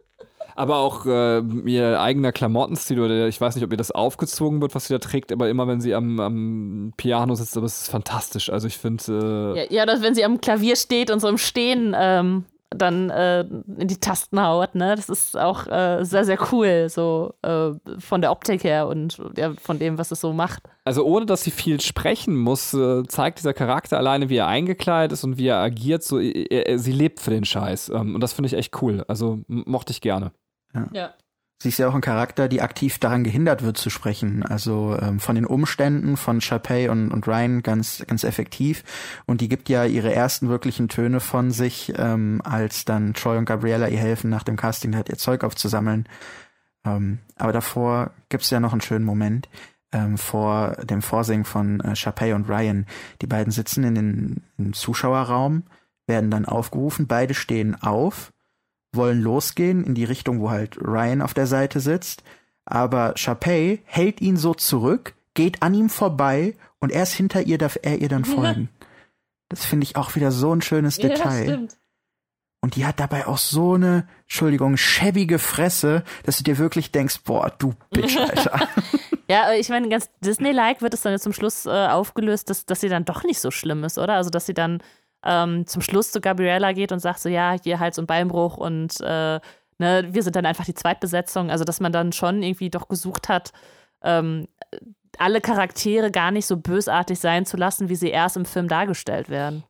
aber 0.55 0.76
auch 0.76 1.07
äh, 1.07 1.40
ihr 1.64 2.00
eigener 2.00 2.32
Klamottenstil 2.32 3.00
oder 3.00 3.28
ich 3.28 3.40
weiß 3.40 3.55
nicht, 3.55 3.64
ob 3.64 3.70
ihr 3.70 3.76
das 3.76 3.90
aufgezogen 3.90 4.61
wird, 4.61 4.74
was 4.74 4.86
sie 4.86 4.94
da 4.94 4.98
trägt, 4.98 5.32
aber 5.32 5.48
immer 5.48 5.66
wenn 5.68 5.80
sie 5.80 5.94
am, 5.94 6.20
am 6.20 6.92
Piano 6.96 7.34
sitzt, 7.34 7.57
aber 7.57 7.66
es 7.66 7.82
ist 7.82 7.90
fantastisch. 7.90 8.50
Also 8.50 8.66
ich 8.66 8.78
finde. 8.78 9.55
Äh 9.57 9.59
ja, 9.59 9.66
ja, 9.70 9.86
dass 9.86 10.02
wenn 10.02 10.14
sie 10.14 10.24
am 10.24 10.40
Klavier 10.40 10.76
steht 10.76 11.11
und 11.11 11.20
so 11.20 11.28
im 11.28 11.38
Stehen 11.38 11.94
ähm, 11.98 12.44
dann 12.78 13.11
äh, 13.11 13.40
in 13.40 13.88
die 13.88 13.98
Tasten 13.98 14.40
haut, 14.40 14.74
ne? 14.74 14.94
Das 14.96 15.09
ist 15.09 15.36
auch 15.36 15.66
äh, 15.66 16.05
sehr, 16.05 16.24
sehr 16.24 16.38
cool, 16.52 16.88
so 16.88 17.34
äh, 17.42 17.70
von 17.98 18.20
der 18.20 18.30
Optik 18.30 18.64
her 18.64 18.88
und 18.88 19.20
ja, 19.36 19.52
von 19.61 19.78
dem, 19.78 19.98
was 19.98 20.11
es 20.11 20.20
so 20.20 20.32
macht. 20.32 20.62
Also 20.84 21.05
ohne, 21.05 21.26
dass 21.26 21.42
sie 21.42 21.50
viel 21.50 21.80
sprechen 21.80 22.36
muss, 22.36 22.74
äh, 22.74 23.05
zeigt 23.07 23.38
dieser 23.38 23.55
Charakter 23.55 23.96
alleine, 23.96 24.28
wie 24.28 24.36
er 24.36 24.46
eingekleidet 24.46 25.12
ist 25.12 25.24
und 25.24 25.38
wie 25.38 25.48
er 25.48 25.59
agiert. 25.59 26.02
So, 26.02 26.18
er, 26.18 26.68
er, 26.68 26.78
sie 26.78 26.92
lebt 26.92 27.20
für 27.20 27.30
den 27.30 27.44
Scheiß. 27.44 27.90
Ähm, 27.90 28.14
und 28.14 28.20
das 28.20 28.32
finde 28.32 28.48
ich 28.48 28.55
echt 28.55 28.82
cool. 28.82 29.05
Also 29.09 29.40
mochte 29.46 29.92
ich 29.92 30.00
gerne. 30.00 30.32
Ja. 30.74 30.88
ja. 30.92 31.14
Sie 31.64 31.70
ist 31.70 31.78
ja 31.78 31.88
auch 31.88 31.94
ein 31.94 32.02
Charakter, 32.02 32.46
die 32.46 32.60
aktiv 32.60 32.98
daran 32.98 33.24
gehindert 33.24 33.62
wird 33.62 33.78
zu 33.78 33.88
sprechen. 33.88 34.42
Also 34.42 34.98
ähm, 35.00 35.18
von 35.18 35.34
den 35.34 35.46
Umständen 35.46 36.18
von 36.18 36.40
Chapey 36.40 36.90
und, 36.90 37.10
und 37.10 37.26
Ryan 37.26 37.62
ganz, 37.62 38.04
ganz 38.06 38.22
effektiv. 38.22 38.84
Und 39.24 39.40
die 39.40 39.48
gibt 39.48 39.70
ja 39.70 39.86
ihre 39.86 40.12
ersten 40.12 40.50
wirklichen 40.50 40.88
Töne 40.88 41.20
von 41.20 41.52
sich, 41.52 41.94
ähm, 41.96 42.42
als 42.44 42.84
dann 42.84 43.14
Troy 43.14 43.38
und 43.38 43.46
Gabriella 43.46 43.88
ihr 43.88 43.98
helfen, 43.98 44.28
nach 44.28 44.42
dem 44.42 44.56
Casting 44.56 44.94
halt 44.94 45.08
ihr 45.08 45.16
Zeug 45.16 45.42
aufzusammeln. 45.42 46.06
Ähm, 46.84 47.20
aber 47.36 47.52
davor 47.52 48.10
gibt's 48.28 48.50
ja 48.50 48.60
noch 48.60 48.72
einen 48.72 48.82
schönen 48.82 49.06
Moment 49.06 49.48
ähm, 49.92 50.18
vor 50.18 50.72
dem 50.84 51.01
Vorsingen 51.01 51.46
von 51.46 51.80
äh, 51.80 51.94
Chapey 51.94 52.34
und 52.34 52.46
Ryan. 52.46 52.84
Die 53.22 53.26
beiden 53.26 53.52
sitzen 53.52 53.84
in 53.84 53.94
den 53.94 54.42
im 54.59 54.74
Zuschauerraum, 54.74 55.62
werden 56.06 56.30
dann 56.30 56.44
aufgerufen, 56.44 57.06
beide 57.06 57.32
stehen 57.32 57.80
auf 57.80 58.34
wollen 58.96 59.20
losgehen 59.20 59.84
in 59.84 59.94
die 59.94 60.04
Richtung, 60.04 60.40
wo 60.40 60.50
halt 60.50 60.78
Ryan 60.80 61.22
auf 61.22 61.34
der 61.34 61.46
Seite 61.46 61.80
sitzt. 61.80 62.22
Aber 62.64 63.14
Chapey 63.14 63.82
hält 63.84 64.20
ihn 64.20 64.36
so 64.36 64.54
zurück, 64.54 65.14
geht 65.34 65.62
an 65.62 65.74
ihm 65.74 65.90
vorbei 65.90 66.54
und 66.80 66.92
erst 66.92 67.14
hinter 67.14 67.42
ihr 67.42 67.58
darf 67.58 67.78
er 67.82 67.98
ihr 67.98 68.08
dann 68.08 68.24
folgen. 68.24 68.68
Ja. 68.80 68.86
Das 69.48 69.64
finde 69.64 69.84
ich 69.84 69.96
auch 69.96 70.14
wieder 70.14 70.32
so 70.32 70.54
ein 70.54 70.62
schönes 70.62 70.96
ja, 70.96 71.08
Detail. 71.08 71.44
Stimmt. 71.44 71.76
Und 72.60 72.76
die 72.76 72.86
hat 72.86 72.98
dabei 72.98 73.26
auch 73.26 73.36
so 73.36 73.74
eine, 73.74 74.08
Entschuldigung, 74.22 74.78
schäbige 74.78 75.38
Fresse, 75.38 76.02
dass 76.22 76.38
du 76.38 76.44
dir 76.44 76.56
wirklich 76.56 76.92
denkst, 76.92 77.20
boah, 77.24 77.52
du 77.58 77.74
Bitch, 77.90 78.16
Alter. 78.18 78.68
ja, 79.28 79.52
ich 79.52 79.68
meine, 79.68 79.90
ganz 79.90 80.08
Disney-like 80.20 80.80
wird 80.80 80.94
es 80.94 81.02
dann 81.02 81.12
jetzt 81.12 81.24
zum 81.24 81.34
Schluss 81.34 81.66
äh, 81.66 81.88
aufgelöst, 81.88 82.48
dass, 82.48 82.64
dass 82.64 82.80
sie 82.80 82.88
dann 82.88 83.04
doch 83.04 83.22
nicht 83.22 83.38
so 83.38 83.50
schlimm 83.50 83.84
ist, 83.84 83.98
oder? 83.98 84.14
Also, 84.14 84.30
dass 84.30 84.46
sie 84.46 84.54
dann 84.54 84.82
ähm, 85.24 85.66
zum 85.66 85.82
Schluss 85.82 86.12
zu 86.12 86.20
Gabriella 86.20 86.72
geht 86.72 86.92
und 86.92 87.01
sagt 87.01 87.20
so, 87.20 87.28
ja, 87.28 87.56
hier 87.62 87.80
Hals- 87.80 87.98
und 87.98 88.06
Beinbruch 88.06 88.56
und 88.56 89.01
äh, 89.01 89.40
ne, 89.78 90.09
wir 90.10 90.22
sind 90.22 90.36
dann 90.36 90.46
einfach 90.46 90.64
die 90.64 90.74
Zweitbesetzung. 90.74 91.51
Also, 91.51 91.64
dass 91.64 91.80
man 91.80 91.92
dann 91.92 92.12
schon 92.12 92.42
irgendwie 92.42 92.70
doch 92.70 92.88
gesucht 92.88 93.28
hat, 93.28 93.52
ähm, 94.02 94.46
alle 95.18 95.40
Charaktere 95.40 96.10
gar 96.10 96.30
nicht 96.30 96.46
so 96.46 96.56
bösartig 96.56 97.18
sein 97.18 97.46
zu 97.46 97.56
lassen, 97.56 97.88
wie 97.88 97.96
sie 97.96 98.10
erst 98.10 98.36
im 98.36 98.44
Film 98.44 98.68
dargestellt 98.68 99.28
werden. 99.28 99.64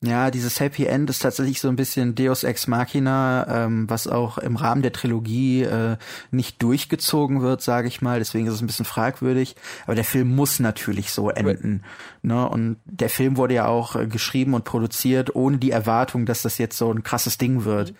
Ja, 0.00 0.30
dieses 0.30 0.60
Happy 0.60 0.84
End 0.84 1.10
ist 1.10 1.22
tatsächlich 1.22 1.60
so 1.60 1.68
ein 1.68 1.74
bisschen 1.74 2.14
Deus 2.14 2.44
Ex 2.44 2.68
Machina, 2.68 3.64
ähm, 3.64 3.90
was 3.90 4.06
auch 4.06 4.38
im 4.38 4.54
Rahmen 4.54 4.80
der 4.80 4.92
Trilogie 4.92 5.62
äh, 5.62 5.96
nicht 6.30 6.62
durchgezogen 6.62 7.42
wird, 7.42 7.62
sage 7.62 7.88
ich 7.88 8.00
mal. 8.00 8.20
Deswegen 8.20 8.46
ist 8.46 8.54
es 8.54 8.62
ein 8.62 8.68
bisschen 8.68 8.84
fragwürdig. 8.84 9.56
Aber 9.86 9.96
der 9.96 10.04
Film 10.04 10.36
muss 10.36 10.60
natürlich 10.60 11.10
so 11.10 11.30
enden. 11.30 11.82
Ne? 12.22 12.48
Und 12.48 12.76
der 12.84 13.10
Film 13.10 13.36
wurde 13.36 13.54
ja 13.54 13.66
auch 13.66 13.96
äh, 13.96 14.06
geschrieben 14.06 14.54
und 14.54 14.64
produziert, 14.64 15.34
ohne 15.34 15.58
die 15.58 15.72
Erwartung, 15.72 16.26
dass 16.26 16.42
das 16.42 16.58
jetzt 16.58 16.78
so 16.78 16.92
ein 16.92 17.02
krasses 17.02 17.36
Ding 17.36 17.64
wird. 17.64 17.90
Mhm. 17.90 17.96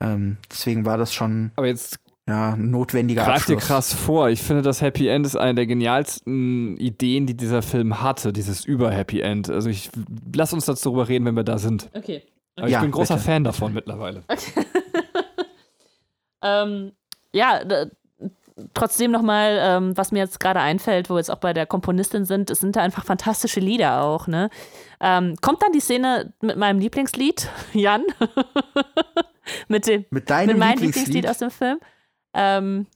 Ähm, 0.00 0.36
deswegen 0.50 0.84
war 0.84 0.98
das 0.98 1.14
schon. 1.14 1.52
Aber 1.56 1.66
jetzt 1.66 1.98
ja, 2.28 2.56
notwendiger 2.56 3.24
Greif 3.24 3.46
dir 3.46 3.56
krass 3.56 3.94
vor. 3.94 4.28
Ich 4.28 4.42
finde, 4.42 4.60
das 4.60 4.82
Happy 4.82 5.08
End 5.08 5.24
ist 5.24 5.34
eine 5.34 5.54
der 5.54 5.66
genialsten 5.66 6.76
Ideen, 6.76 7.26
die 7.26 7.34
dieser 7.34 7.62
Film 7.62 8.02
hatte, 8.02 8.34
dieses 8.34 8.66
Über-Happy 8.66 9.20
End. 9.20 9.48
Also 9.48 9.70
ich 9.70 9.88
lass 10.34 10.52
uns 10.52 10.66
dazu 10.66 10.90
darüber 10.90 11.08
reden, 11.08 11.24
wenn 11.24 11.36
wir 11.36 11.44
da 11.44 11.56
sind. 11.56 11.88
Okay. 11.94 12.22
okay. 12.56 12.66
ich 12.66 12.72
ja, 12.72 12.82
bin 12.82 12.90
großer 12.90 13.14
bitte. 13.14 13.26
Fan 13.26 13.44
davon 13.44 13.72
mittlerweile. 13.72 14.24
Okay. 14.28 14.66
ähm, 16.42 16.92
ja, 17.32 17.60
trotzdem 18.74 19.10
nochmal, 19.10 19.58
ähm, 19.62 19.96
was 19.96 20.12
mir 20.12 20.18
jetzt 20.18 20.38
gerade 20.38 20.60
einfällt, 20.60 21.08
wo 21.08 21.14
wir 21.14 21.20
jetzt 21.20 21.30
auch 21.30 21.38
bei 21.38 21.54
der 21.54 21.64
Komponistin 21.64 22.26
sind, 22.26 22.50
es 22.50 22.60
sind 22.60 22.76
da 22.76 22.82
einfach 22.82 23.06
fantastische 23.06 23.60
Lieder 23.60 24.02
auch, 24.02 24.26
ne? 24.26 24.50
Ähm, 25.00 25.36
kommt 25.40 25.62
dann 25.62 25.72
die 25.72 25.80
Szene 25.80 26.34
mit 26.42 26.58
meinem 26.58 26.78
Lieblingslied, 26.78 27.48
Jan? 27.72 28.02
mit 29.68 29.86
dem 29.86 30.04
mit 30.10 30.28
deinem 30.28 30.48
mit 30.48 30.58
meinem 30.58 30.72
Lieblingslied? 30.72 31.06
Lieblingslied 31.06 31.28
aus 31.30 31.38
dem 31.38 31.50
Film? 31.50 31.78
Ähm, 32.34 32.86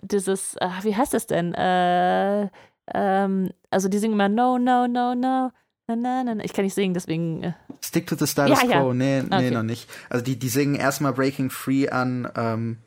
dieses, 0.00 0.56
äh, 0.56 0.68
wie 0.82 0.96
heißt 0.96 1.14
das 1.14 1.26
denn? 1.26 1.54
Äh, 1.54 2.48
ähm, 2.92 3.50
also 3.70 3.88
die 3.88 3.98
singen 3.98 4.14
immer 4.14 4.28
No, 4.28 4.58
no, 4.58 4.86
no, 4.86 5.14
no. 5.14 5.50
Na, 5.88 5.96
na, 5.96 6.34
na. 6.34 6.44
Ich 6.44 6.52
kann 6.52 6.64
nicht 6.64 6.74
singen, 6.74 6.94
deswegen. 6.94 7.42
Äh. 7.42 7.52
Stick 7.80 8.06
to 8.06 8.16
the 8.16 8.26
status 8.26 8.62
ja, 8.62 8.68
quo. 8.68 8.88
Ja. 8.88 8.94
Nee, 8.94 9.22
nee, 9.22 9.34
okay. 9.34 9.50
noch 9.50 9.62
nicht. 9.62 9.88
Also 10.08 10.24
die, 10.24 10.38
die 10.38 10.48
singen 10.48 10.74
erstmal 10.74 11.12
Breaking 11.12 11.50
Free 11.50 11.88
an 11.88 12.28
ähm, 12.36 12.78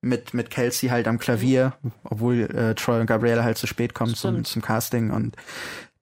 mit, 0.00 0.34
mit 0.34 0.50
Kelsey 0.50 0.90
halt 0.90 1.08
am 1.08 1.18
Klavier, 1.18 1.74
obwohl 2.04 2.42
äh, 2.42 2.74
Troy 2.74 3.00
und 3.00 3.06
Gabrielle 3.06 3.42
halt 3.42 3.58
zu 3.58 3.66
spät 3.66 3.94
kommen 3.94 4.14
zum, 4.14 4.44
zum 4.44 4.62
Casting 4.62 5.10
und 5.10 5.36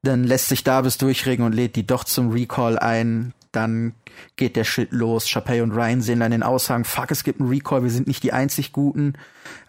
dann 0.03 0.25
lässt 0.25 0.49
sich 0.49 0.63
Davis 0.63 0.99
durchregen 0.99 1.45
und 1.45 1.55
lädt 1.55 1.77
die 1.77 1.87
doch 1.87 2.05
zum 2.05 2.31
Recall 2.31 2.79
ein. 2.79 3.33
Dann 3.57 3.95
geht 4.37 4.55
der 4.55 4.65
Shit 4.65 4.93
los. 4.93 5.27
Chappelle 5.27 5.63
und 5.63 5.73
Ryan 5.73 6.03
sehen 6.03 6.21
dann 6.21 6.31
den 6.31 6.43
Aushang, 6.43 6.85
fuck, 6.85 7.11
es 7.11 7.25
gibt 7.25 7.41
einen 7.41 7.49
Recall, 7.49 7.83
wir 7.83 7.91
sind 7.91 8.07
nicht 8.07 8.23
die 8.23 8.33
einzig 8.33 8.73
Guten. 8.73 9.15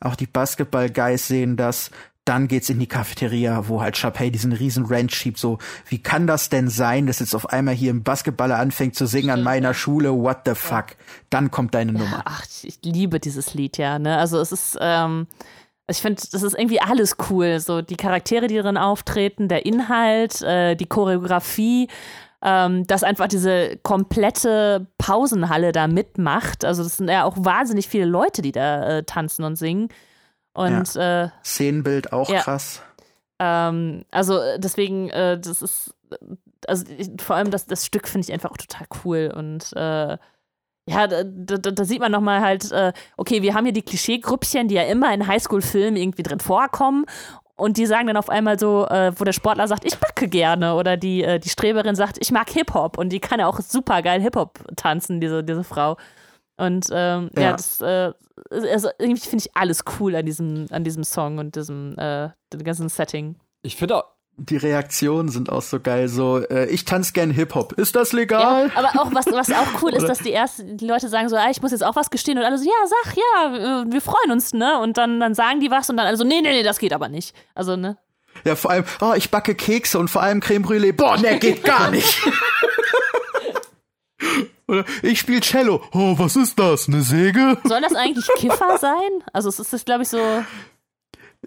Auch 0.01 0.15
die 0.15 0.27
Basketball-Guys 0.27 1.27
sehen 1.27 1.55
das. 1.55 1.89
Dann 2.26 2.49
geht's 2.49 2.69
in 2.69 2.77
die 2.77 2.88
Cafeteria, 2.88 3.69
wo 3.69 3.81
halt 3.81 3.95
Chappelle 3.95 4.31
diesen 4.31 4.51
riesen 4.51 4.85
Rant 4.85 5.14
schiebt, 5.14 5.38
so, 5.38 5.59
wie 5.88 6.03
kann 6.03 6.27
das 6.27 6.49
denn 6.49 6.68
sein, 6.68 7.07
dass 7.07 7.19
jetzt 7.19 7.34
auf 7.34 7.49
einmal 7.49 7.73
hier 7.73 7.93
ein 7.93 8.03
Basketballer 8.03 8.59
anfängt 8.59 8.95
zu 8.95 9.05
singen 9.05 9.30
an 9.30 9.43
meiner 9.43 9.73
Schule, 9.73 10.14
what 10.14 10.39
the 10.45 10.53
fuck? 10.53 10.88
Dann 11.30 11.49
kommt 11.51 11.73
deine 11.73 11.93
Nummer. 11.93 12.23
Ach, 12.26 12.43
ich 12.64 12.80
liebe 12.84 13.22
dieses 13.22 13.53
Lied, 13.53 13.77
ja, 13.77 13.97
ne, 13.97 14.18
also 14.18 14.41
es 14.41 14.51
ist, 14.51 14.77
ähm, 14.81 15.27
ich 15.89 15.99
finde, 15.99 16.22
das 16.30 16.43
ist 16.43 16.53
irgendwie 16.53 16.81
alles 16.81 17.15
cool. 17.30 17.61
So 17.61 17.81
die 17.81 17.95
Charaktere, 17.95 18.47
die 18.47 18.57
drin 18.57 18.77
auftreten, 18.77 19.47
der 19.47 19.65
Inhalt, 19.65 20.41
äh, 20.41 20.76
die 20.76 20.85
Choreografie, 20.85 21.88
ähm, 22.43 22.85
dass 22.85 23.03
einfach 23.03 23.27
diese 23.27 23.77
komplette 23.77 24.88
Pausenhalle 24.97 25.72
da 25.72 25.88
mitmacht. 25.88 26.65
Also 26.65 26.84
das 26.84 26.97
sind 26.97 27.09
ja 27.09 27.23
auch 27.23 27.35
wahnsinnig 27.39 27.88
viele 27.88 28.05
Leute, 28.05 28.41
die 28.41 28.51
da 28.51 28.97
äh, 28.97 29.03
tanzen 29.03 29.43
und 29.43 29.55
singen. 29.55 29.89
Und 30.53 30.95
ja. 30.95 31.26
äh, 31.26 31.30
Szenenbild 31.43 32.14
auch 32.14 32.30
ja. 32.30 32.41
krass. 32.41 32.81
Ähm, 33.39 34.05
also 34.11 34.39
deswegen, 34.57 35.09
äh, 35.09 35.39
das 35.39 35.61
ist, 35.61 35.95
also 36.68 36.85
ich, 36.95 37.09
vor 37.19 37.35
allem 37.35 37.51
das, 37.51 37.65
das 37.65 37.85
Stück 37.85 38.07
finde 38.07 38.26
ich 38.26 38.34
einfach 38.34 38.51
auch 38.51 38.57
total 38.57 38.88
cool 39.03 39.31
und 39.35 39.72
äh, 39.76 40.18
ja, 40.89 41.05
da, 41.05 41.23
da, 41.26 41.57
da, 41.57 41.84
sieht 41.84 41.99
man 41.99 42.14
nochmal 42.14 42.39
halt, 42.39 42.72
äh, 42.72 42.93
okay, 43.18 43.41
wir 43.41 43.53
haben 43.53 43.65
hier 43.65 43.73
die 43.73 43.81
Klischeegrüppchen, 43.81 44.69
die 44.69 44.76
ja 44.76 44.84
immer 44.84 45.14
in 45.14 45.27
Highschool-Filmen 45.27 45.97
irgendwie 45.97 46.23
drin 46.23 46.39
vorkommen 46.39 47.05
und 47.57 47.77
die 47.77 47.88
sagen 47.88 48.07
dann 48.07 48.17
auf 48.17 48.29
einmal 48.29 48.59
so, 48.59 48.88
äh, 48.88 49.11
wo 49.19 49.23
der 49.23 49.34
Sportler 49.34 49.67
sagt, 49.67 49.84
ich 49.84 49.97
backe 49.97 50.27
gerne. 50.27 50.75
Oder 50.75 50.95
die, 50.95 51.23
äh, 51.23 51.39
die 51.39 51.49
Streberin 51.49 51.95
sagt, 51.95 52.17
ich 52.21 52.31
mag 52.31 52.49
Hip-Hop. 52.49 52.97
Und 52.97 53.09
die 53.09 53.19
kann 53.19 53.39
ja 53.39 53.47
auch 53.47 53.59
super 53.59 54.01
geil 54.03 54.21
Hip-Hop 54.21 54.59
tanzen, 54.75 55.19
diese, 55.19 55.43
diese 55.43 55.63
Frau. 55.63 55.97
Und 56.57 56.88
ähm, 56.91 57.31
ja. 57.35 57.41
ja. 57.41 57.51
das 57.53 57.81
äh, 57.81 58.13
also 58.51 58.89
irgendwie 58.99 59.21
finde 59.21 59.45
ich 59.45 59.57
alles 59.57 59.84
cool 59.99 60.15
an 60.15 60.25
diesem, 60.25 60.67
an 60.69 60.84
diesem 60.84 61.03
Song 61.03 61.39
und 61.39 61.55
diesem 61.55 61.97
äh, 61.97 62.29
dem 62.53 62.63
ganzen 62.63 62.89
Setting. 62.89 63.35
Ich 63.63 63.75
finde 63.75 63.97
auch, 63.97 64.05
die 64.38 64.57
Reaktionen 64.57 65.30
sind 65.30 65.51
auch 65.51 65.64
so 65.64 65.80
geil. 65.80 66.07
So, 66.07 66.38
äh, 66.38 66.68
ich 66.68 66.85
tanze 66.85 67.11
gern 67.11 67.31
Hip-Hop. 67.31 67.73
Ist 67.73 67.95
das 67.95 68.14
legal? 68.14 68.68
Ja, 68.68 68.77
aber 68.77 69.01
auch, 69.01 69.14
was, 69.14 69.26
was 69.27 69.49
auch 69.51 69.81
cool 69.81 69.93
ist, 69.95 70.07
dass 70.07 70.19
die 70.19 70.31
ersten 70.31 70.77
die 70.77 70.85
Leute 70.85 71.09
sagen 71.09 71.27
so, 71.27 71.35
ah, 71.35 71.49
ich 71.49 71.61
muss 71.61 71.72
jetzt 71.72 71.84
auch 71.84 71.95
was 71.95 72.11
gestehen. 72.11 72.38
Und 72.38 72.45
alle 72.45 72.57
so, 72.57 72.65
ja, 72.65 72.72
sag, 72.85 73.15
ja, 73.18 73.81
äh, 73.81 73.91
wir 73.91 74.01
freuen 74.01 74.31
uns, 74.31 74.53
ne? 74.53 74.80
Und 74.80 74.97
dann, 74.97 75.19
dann 75.19 75.34
sagen 75.34 75.59
die 75.59 75.72
was 75.72 75.89
und 75.89 75.97
dann 75.97 76.05
alle 76.05 76.18
so, 76.18 76.23
nee, 76.23 76.41
nee, 76.41 76.51
nee, 76.51 76.64
das 76.64 76.77
geht 76.77 76.93
aber 76.93 77.09
nicht. 77.09 77.35
Also, 77.55 77.76
ne? 77.76 77.97
Ja, 78.45 78.55
vor 78.55 78.69
allem, 78.72 78.85
oh, 79.01 79.14
ich 79.15 79.31
backe 79.31 79.55
Kekse 79.55 79.97
und 79.97 80.09
vor 80.09 80.22
allem 80.22 80.39
Creme 80.39 80.64
Brûlée. 80.64 80.93
Boah, 80.93 81.18
ne, 81.18 81.39
geht 81.39 81.64
gar 81.64 81.89
nicht. 81.97 82.22
Oder 84.68 84.84
ich 85.01 85.19
spiele 85.19 85.39
Cello. 85.41 85.81
Oh, 85.93 86.15
was 86.18 86.35
ist 86.35 86.59
das? 86.59 86.88
Eine 86.88 87.01
Säge? 87.01 87.57
Soll 87.64 87.81
das 87.81 87.95
eigentlich 87.95 88.27
Kiffer 88.35 88.77
sein? 88.77 89.23
Also 89.31 89.47
es 89.49 89.59
ist, 89.59 89.85
glaube 89.85 90.03
ich, 90.03 90.09
so. 90.09 90.19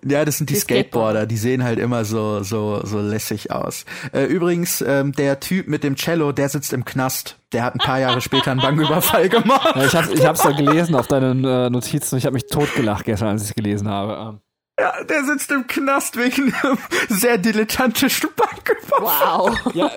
Ja, 0.04 0.24
das 0.24 0.38
sind 0.38 0.50
die, 0.50 0.54
die 0.54 0.60
Skateboarder, 0.60 1.26
die 1.26 1.36
sehen 1.36 1.62
halt 1.62 1.78
immer 1.78 2.04
so 2.04 2.42
so 2.42 2.80
so 2.84 3.00
lässig 3.00 3.50
aus. 3.50 3.84
Äh, 4.12 4.24
übrigens, 4.24 4.80
ähm, 4.80 5.12
der 5.12 5.40
Typ 5.40 5.68
mit 5.68 5.84
dem 5.84 5.96
Cello, 5.96 6.32
der 6.32 6.48
sitzt 6.48 6.72
im 6.72 6.84
Knast. 6.84 7.38
Der 7.52 7.64
hat 7.64 7.74
ein 7.74 7.78
paar 7.78 7.98
Jahre 7.98 8.20
später 8.20 8.52
einen 8.52 8.60
Banküberfall 8.60 9.28
gemacht. 9.28 9.76
Ja, 9.76 9.84
ich 9.84 9.94
habe 9.94 10.12
ich 10.12 10.24
hab's 10.24 10.44
ja 10.44 10.52
gelesen 10.52 10.94
auf 10.94 11.06
deinen 11.08 11.44
äh, 11.44 11.68
Notizen. 11.68 12.16
Ich 12.16 12.24
habe 12.24 12.34
mich 12.34 12.46
totgelacht 12.46 13.04
gestern, 13.04 13.28
als 13.28 13.42
ich 13.42 13.50
es 13.50 13.54
gelesen 13.54 13.88
habe. 13.88 14.12
Ähm. 14.14 14.40
Ja, 14.80 15.04
der 15.04 15.24
sitzt 15.24 15.50
im 15.50 15.66
Knast 15.66 16.16
wegen 16.16 16.54
einem 16.62 16.78
sehr 17.08 17.36
dilettantischen 17.36 18.30
Banküberfall. 18.34 19.52
Wow. 19.56 19.74
Ja, 19.74 19.90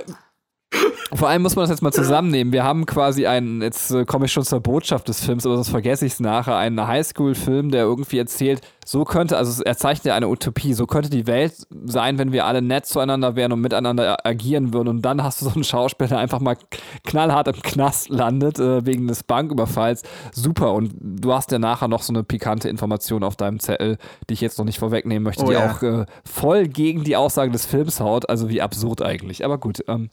vor 1.13 1.29
allem 1.29 1.41
muss 1.41 1.55
man 1.55 1.63
das 1.63 1.69
jetzt 1.69 1.81
mal 1.81 1.91
zusammennehmen. 1.91 2.53
Wir 2.53 2.63
haben 2.63 2.85
quasi 2.85 3.27
einen, 3.27 3.61
jetzt 3.61 3.91
äh, 3.91 4.05
komme 4.05 4.25
ich 4.25 4.31
schon 4.31 4.43
zur 4.43 4.59
Botschaft 4.59 5.07
des 5.07 5.23
Films, 5.23 5.45
aber 5.45 5.55
sonst 5.55 5.69
vergesse 5.69 6.05
ich 6.05 6.13
es 6.13 6.19
nachher, 6.19 6.57
einen 6.57 6.85
Highschool-Film, 6.85 7.71
der 7.71 7.83
irgendwie 7.83 8.17
erzählt, 8.17 8.61
so 8.85 9.03
könnte, 9.03 9.37
also 9.37 9.63
er 9.63 9.77
zeichnet 9.77 10.05
ja 10.05 10.15
eine 10.15 10.27
Utopie, 10.27 10.73
so 10.73 10.85
könnte 10.85 11.09
die 11.09 11.27
Welt 11.27 11.53
sein, 11.85 12.17
wenn 12.17 12.31
wir 12.31 12.45
alle 12.45 12.61
nett 12.61 12.85
zueinander 12.85 13.35
wären 13.35 13.51
und 13.51 13.61
miteinander 13.61 14.25
agieren 14.25 14.73
würden. 14.73 14.89
Und 14.89 15.01
dann 15.03 15.23
hast 15.23 15.41
du 15.41 15.45
so 15.45 15.53
einen 15.53 15.63
Schauspieler, 15.63 16.09
der 16.09 16.17
einfach 16.17 16.39
mal 16.39 16.57
knallhart 17.03 17.47
im 17.47 17.61
Knast 17.61 18.09
landet, 18.09 18.59
äh, 18.59 18.85
wegen 18.85 19.07
des 19.07 19.23
Banküberfalls. 19.23 20.03
Super. 20.31 20.73
Und 20.73 20.93
du 20.99 21.33
hast 21.33 21.51
ja 21.51 21.59
nachher 21.59 21.87
noch 21.87 22.01
so 22.01 22.13
eine 22.13 22.23
pikante 22.23 22.69
Information 22.69 23.23
auf 23.23 23.35
deinem 23.35 23.59
Zettel, 23.59 23.97
die 24.29 24.33
ich 24.33 24.41
jetzt 24.41 24.57
noch 24.57 24.65
nicht 24.65 24.79
vorwegnehmen 24.79 25.23
möchte, 25.23 25.43
oh, 25.43 25.47
die 25.47 25.53
ja. 25.53 25.71
auch 25.71 25.83
äh, 25.83 26.05
voll 26.25 26.67
gegen 26.67 27.03
die 27.03 27.15
Aussage 27.15 27.51
des 27.51 27.65
Films 27.65 27.99
haut. 27.99 28.29
Also 28.29 28.49
wie 28.49 28.61
absurd 28.61 29.01
eigentlich. 29.01 29.45
Aber 29.45 29.57
gut. 29.57 29.83
Ähm, 29.87 30.09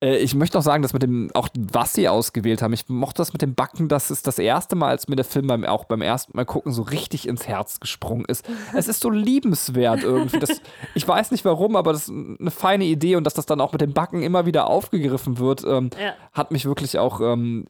äh, 0.00 0.18
ich 0.18 0.34
möchte 0.34 0.58
auch 0.58 0.62
sagen, 0.62 0.82
dass 0.82 0.92
mit 0.92 1.02
dem, 1.02 1.30
auch 1.34 1.48
was 1.56 1.92
sie 1.92 2.08
ausgewählt 2.08 2.62
haben, 2.62 2.72
ich 2.72 2.88
mochte 2.88 3.18
das 3.18 3.32
mit 3.32 3.42
dem 3.42 3.54
Backen, 3.54 3.88
das 3.88 4.10
ist 4.10 4.26
das 4.26 4.38
erste 4.38 4.76
Mal, 4.76 4.88
als 4.88 5.08
mir 5.08 5.16
der 5.16 5.24
Film 5.24 5.46
beim, 5.46 5.64
auch 5.64 5.84
beim 5.84 6.02
ersten 6.02 6.36
Mal 6.36 6.44
gucken 6.44 6.72
so 6.72 6.82
richtig 6.82 7.26
ins 7.26 7.48
Herz 7.48 7.80
gesprungen 7.80 8.24
ist. 8.26 8.48
Es 8.74 8.88
ist 8.88 9.00
so 9.00 9.10
liebenswert 9.10 10.02
irgendwie. 10.02 10.38
Das, 10.38 10.60
ich 10.94 11.06
weiß 11.06 11.30
nicht 11.30 11.44
warum, 11.44 11.76
aber 11.76 11.92
das 11.92 12.08
ist 12.08 12.10
eine 12.10 12.50
feine 12.50 12.84
Idee 12.84 13.16
und 13.16 13.24
dass 13.24 13.34
das 13.34 13.46
dann 13.46 13.60
auch 13.60 13.72
mit 13.72 13.80
dem 13.80 13.92
Backen 13.92 14.22
immer 14.22 14.46
wieder 14.46 14.68
aufgegriffen 14.68 15.38
wird, 15.38 15.64
ähm, 15.64 15.90
ja. 16.00 16.14
hat 16.32 16.52
mich 16.52 16.64
wirklich 16.64 16.98
auch 16.98 17.20
ähm, 17.20 17.66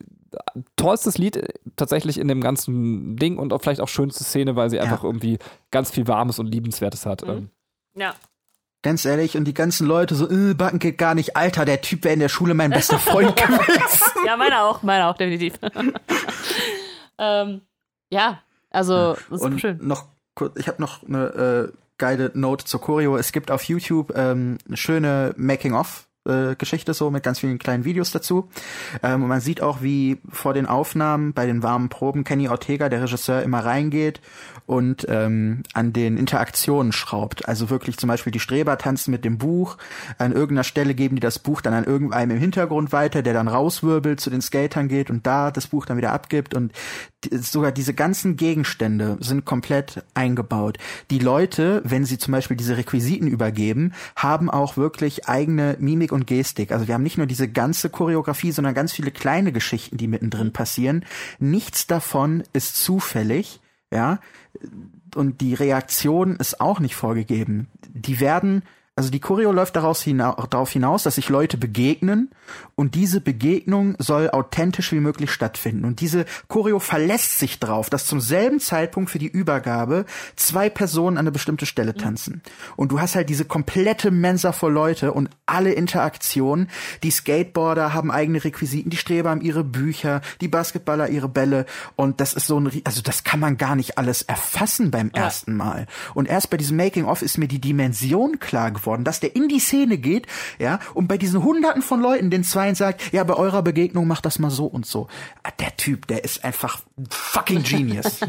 tollstes 0.76 1.18
Lied 1.18 1.36
äh, 1.36 1.48
tatsächlich 1.76 2.18
in 2.18 2.28
dem 2.28 2.40
ganzen 2.40 3.16
Ding 3.16 3.38
und 3.38 3.52
auch 3.52 3.62
vielleicht 3.62 3.80
auch 3.80 3.88
schönste 3.88 4.24
Szene, 4.24 4.56
weil 4.56 4.70
sie 4.70 4.76
ja. 4.76 4.82
einfach 4.82 5.05
irgendwie 5.05 5.38
ganz 5.70 5.90
viel 5.90 6.06
Warmes 6.06 6.38
und 6.38 6.46
Liebenswertes 6.46 7.06
hat. 7.06 7.22
Mhm. 7.22 7.30
Ähm. 7.30 7.50
Ja, 7.96 8.14
Ganz 8.82 9.05
ehrlich, 9.05 9.36
und 9.36 9.44
die 9.44 9.55
ganzen 9.55 9.88
Leute 9.88 10.14
so, 10.14 10.30
äh, 10.30 10.55
Backen 10.55 10.78
geht 10.78 10.98
gar 10.98 11.14
nicht. 11.14 11.36
Alter, 11.36 11.64
der 11.64 11.80
Typ 11.80 12.05
wäre 12.05 12.14
in 12.14 12.20
der 12.20 12.28
Schule 12.28 12.55
mein 12.55 12.70
bester 12.70 12.98
Freund 12.98 13.34
gewesen. 13.36 14.05
ja, 14.24 14.36
meiner 14.36 14.62
auch, 14.62 14.82
meiner 14.82 15.09
auch, 15.09 15.16
definitiv. 15.16 15.55
ähm, 17.18 17.62
ja, 18.10 18.40
also, 18.70 19.14
das 19.14 19.40
ist 19.40 19.42
und 19.42 19.60
schön. 19.60 19.78
Noch 19.82 20.06
kurz, 20.34 20.56
ich 20.59 20.68
habe 20.68 20.80
noch 20.80 21.02
eine 21.02 21.72
äh, 21.72 21.72
geile 21.98 22.30
Note 22.34 22.64
zur 22.66 22.80
Choreo. 22.80 23.16
Es 23.16 23.32
gibt 23.32 23.50
auf 23.50 23.64
YouTube 23.64 24.12
ähm, 24.14 24.59
eine 24.66 24.76
schöne 24.76 25.34
Making-of 25.36 26.09
äh, 26.28 26.55
Geschichte 26.55 26.94
so 26.94 27.10
mit 27.10 27.24
ganz 27.24 27.40
vielen 27.40 27.59
kleinen 27.59 27.84
Videos 27.84 28.12
dazu. 28.12 28.48
Ähm, 29.02 29.22
und 29.22 29.28
man 29.28 29.40
sieht 29.40 29.60
auch, 29.60 29.82
wie 29.82 30.20
vor 30.30 30.55
den 30.55 30.66
Aufnahmen 30.66 31.32
bei 31.32 31.46
den 31.46 31.64
warmen 31.64 31.88
Proben 31.88 32.22
Kenny 32.22 32.48
Ortega, 32.48 32.88
der 32.88 33.02
Regisseur, 33.02 33.42
immer 33.42 33.64
reingeht 33.64 34.20
und 34.69 35.07
ähm, 35.09 35.62
an 35.73 35.95
den 35.95 36.19
Interaktionen 36.19 36.93
schraubt. 36.93 37.49
Also 37.49 37.70
wirklich 37.70 37.97
zum 37.97 38.09
Beispiel 38.09 38.31
die 38.31 38.39
Streber 38.39 38.77
tanzen 38.77 39.11
mit 39.11 39.24
dem 39.24 39.39
Buch. 39.39 39.78
An 40.19 40.32
irgendeiner 40.32 40.65
Stelle 40.65 40.95
geben 40.95 41.16
die 41.16 41.20
das 41.20 41.39
Buch 41.39 41.62
dann 41.62 41.73
an 41.73 41.85
irgendeinem 41.85 42.32
im 42.32 42.39
Hintergrund 42.39 42.93
weiter, 42.93 43.23
der 43.23 43.32
dann 43.32 43.49
rauswirbelt, 43.49 44.20
zu 44.20 44.28
den 44.28 44.43
Skatern 44.43 44.89
geht 44.89 45.09
und 45.09 45.27
da 45.27 45.51
das 45.51 45.69
Buch 45.69 45.86
dann 45.86 45.97
wieder 45.97 46.12
abgibt. 46.12 46.55
Und 46.55 46.73
sogar 47.32 47.73
diese 47.73 47.95
ganzen 47.95 48.36
Gegenstände 48.36 49.16
sind 49.20 49.47
komplett 49.47 50.05
eingebaut. 50.12 50.77
Die 51.11 51.19
Leute, 51.19 51.81
wenn 51.85 52.05
sie 52.05 52.19
zum 52.19 52.32
Beispiel 52.32 52.57
diese 52.57 52.77
Requisiten 52.77 53.27
übergeben, 53.27 53.95
haben 54.16 54.51
auch 54.51 54.77
wirklich 54.77 55.28
eigene 55.28 55.78
Mimik 55.81 56.12
und 56.12 56.27
Gestik. 56.27 56.73
Also 56.73 56.86
wir 56.86 56.95
haben 56.95 57.03
nicht 57.03 57.16
nur 57.16 57.27
diese 57.27 57.49
ganze 57.49 57.89
Choreografie, 57.89 58.53
sondern 58.53 58.74
ganz 58.74 58.93
viele 58.93 59.12
kleine 59.12 59.51
Geschichten, 59.51 59.97
die 59.97 60.09
mittendrin 60.09 60.53
passieren. 60.53 61.07
Nichts 61.39 61.86
davon 61.86 62.45
ist 62.53 62.77
zufällig, 62.77 63.61
ja. 63.93 64.20
Und 65.15 65.40
die 65.40 65.55
Reaktion 65.55 66.36
ist 66.36 66.60
auch 66.60 66.81
nicht 66.81 66.97
vorgegeben. 66.97 67.69
Die 67.89 68.20
werden 68.20 68.62
also 68.98 69.10
die 69.10 69.20
Choreo 69.20 69.52
läuft 69.52 69.76
daraus 69.76 70.02
hina 70.02 70.32
darauf 70.50 70.72
hinaus, 70.72 71.04
dass 71.04 71.14
sich 71.14 71.28
Leute 71.28 71.56
begegnen 71.56 72.30
und 72.74 72.96
diese 72.96 73.20
Begegnung 73.20 73.94
soll 74.00 74.28
authentisch 74.28 74.90
wie 74.90 74.98
möglich 74.98 75.30
stattfinden. 75.30 75.84
Und 75.84 76.00
diese 76.00 76.24
Choreo 76.48 76.80
verlässt 76.80 77.38
sich 77.38 77.60
darauf, 77.60 77.90
dass 77.90 78.06
zum 78.06 78.20
selben 78.20 78.58
Zeitpunkt 78.58 79.08
für 79.08 79.20
die 79.20 79.28
Übergabe 79.28 80.04
zwei 80.34 80.68
Personen 80.68 81.16
an 81.16 81.26
eine 81.26 81.30
bestimmte 81.30 81.64
Stelle 81.64 81.94
tanzen. 81.94 82.42
Und 82.74 82.90
du 82.90 83.00
hast 83.00 83.14
halt 83.14 83.28
diese 83.28 83.44
komplette 83.44 84.10
Mensa 84.10 84.50
voll 84.50 84.72
Leute 84.72 85.12
und 85.12 85.30
alle 85.46 85.74
Interaktionen. 85.74 86.68
Die 87.04 87.12
Skateboarder 87.12 87.94
haben 87.94 88.10
eigene 88.10 88.42
Requisiten, 88.42 88.90
die 88.90 88.96
Streber 88.96 89.30
haben 89.30 89.42
ihre 89.42 89.62
Bücher, 89.62 90.22
die 90.40 90.48
Basketballer 90.48 91.08
ihre 91.08 91.28
Bälle. 91.28 91.66
Und 91.94 92.20
das 92.20 92.32
ist 92.32 92.48
so 92.48 92.58
ein, 92.58 92.68
also 92.82 93.00
das 93.00 93.22
kann 93.22 93.38
man 93.38 93.58
gar 93.58 93.76
nicht 93.76 93.96
alles 93.96 94.22
erfassen 94.22 94.90
beim 94.90 95.12
ersten 95.12 95.54
Mal. 95.54 95.86
Und 96.14 96.26
erst 96.26 96.50
bei 96.50 96.56
diesem 96.56 96.76
Making-of 96.76 97.22
ist 97.22 97.38
mir 97.38 97.46
die 97.46 97.60
Dimension 97.60 98.40
klar 98.40 98.72
geworden 98.72 98.88
worden, 98.89 99.05
dass 99.05 99.20
der 99.20 99.36
in 99.36 99.48
die 99.48 99.60
Szene 99.60 99.98
geht, 99.98 100.27
ja, 100.59 100.81
und 100.94 101.06
bei 101.06 101.19
diesen 101.19 101.44
Hunderten 101.44 101.82
von 101.82 102.01
Leuten 102.01 102.31
den 102.31 102.43
Zweien 102.43 102.74
sagt, 102.74 103.12
ja, 103.12 103.23
bei 103.23 103.35
eurer 103.35 103.62
Begegnung 103.62 104.06
macht 104.06 104.24
das 104.24 104.39
mal 104.39 104.51
so 104.51 104.65
und 104.65 104.86
so. 104.86 105.09
Ah, 105.43 105.51
der 105.60 105.77
Typ, 105.77 106.06
der 106.06 106.24
ist 106.24 106.44
einfach 106.44 106.81
fucking 107.10 107.62
genius. 107.62 108.20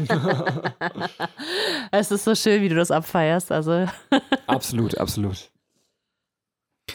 es 1.90 2.10
ist 2.10 2.24
so 2.24 2.34
schön, 2.34 2.62
wie 2.62 2.68
du 2.68 2.74
das 2.76 2.90
abfeierst, 2.90 3.50
also. 3.50 3.86
absolut, 4.46 4.98
absolut. 4.98 5.50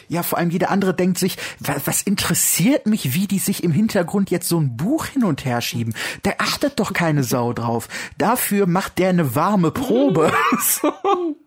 Ja, 0.08 0.22
vor 0.22 0.38
allem 0.38 0.50
jeder 0.50 0.70
andere 0.70 0.94
denkt 0.94 1.18
sich, 1.18 1.36
was, 1.58 1.86
was, 1.86 2.02
interessiert 2.02 2.86
mich, 2.86 3.14
wie 3.14 3.26
die 3.26 3.38
sich 3.38 3.64
im 3.64 3.72
Hintergrund 3.72 4.30
jetzt 4.30 4.48
so 4.48 4.58
ein 4.58 4.76
Buch 4.76 5.06
hin 5.06 5.24
und 5.24 5.44
her 5.44 5.60
schieben? 5.60 5.94
Da 6.22 6.32
achtet 6.38 6.78
doch 6.78 6.92
keine 6.92 7.24
Sau 7.24 7.52
drauf. 7.52 7.88
Dafür 8.18 8.66
macht 8.66 8.98
der 8.98 9.08
eine 9.10 9.34
warme 9.34 9.70
Probe. 9.70 10.32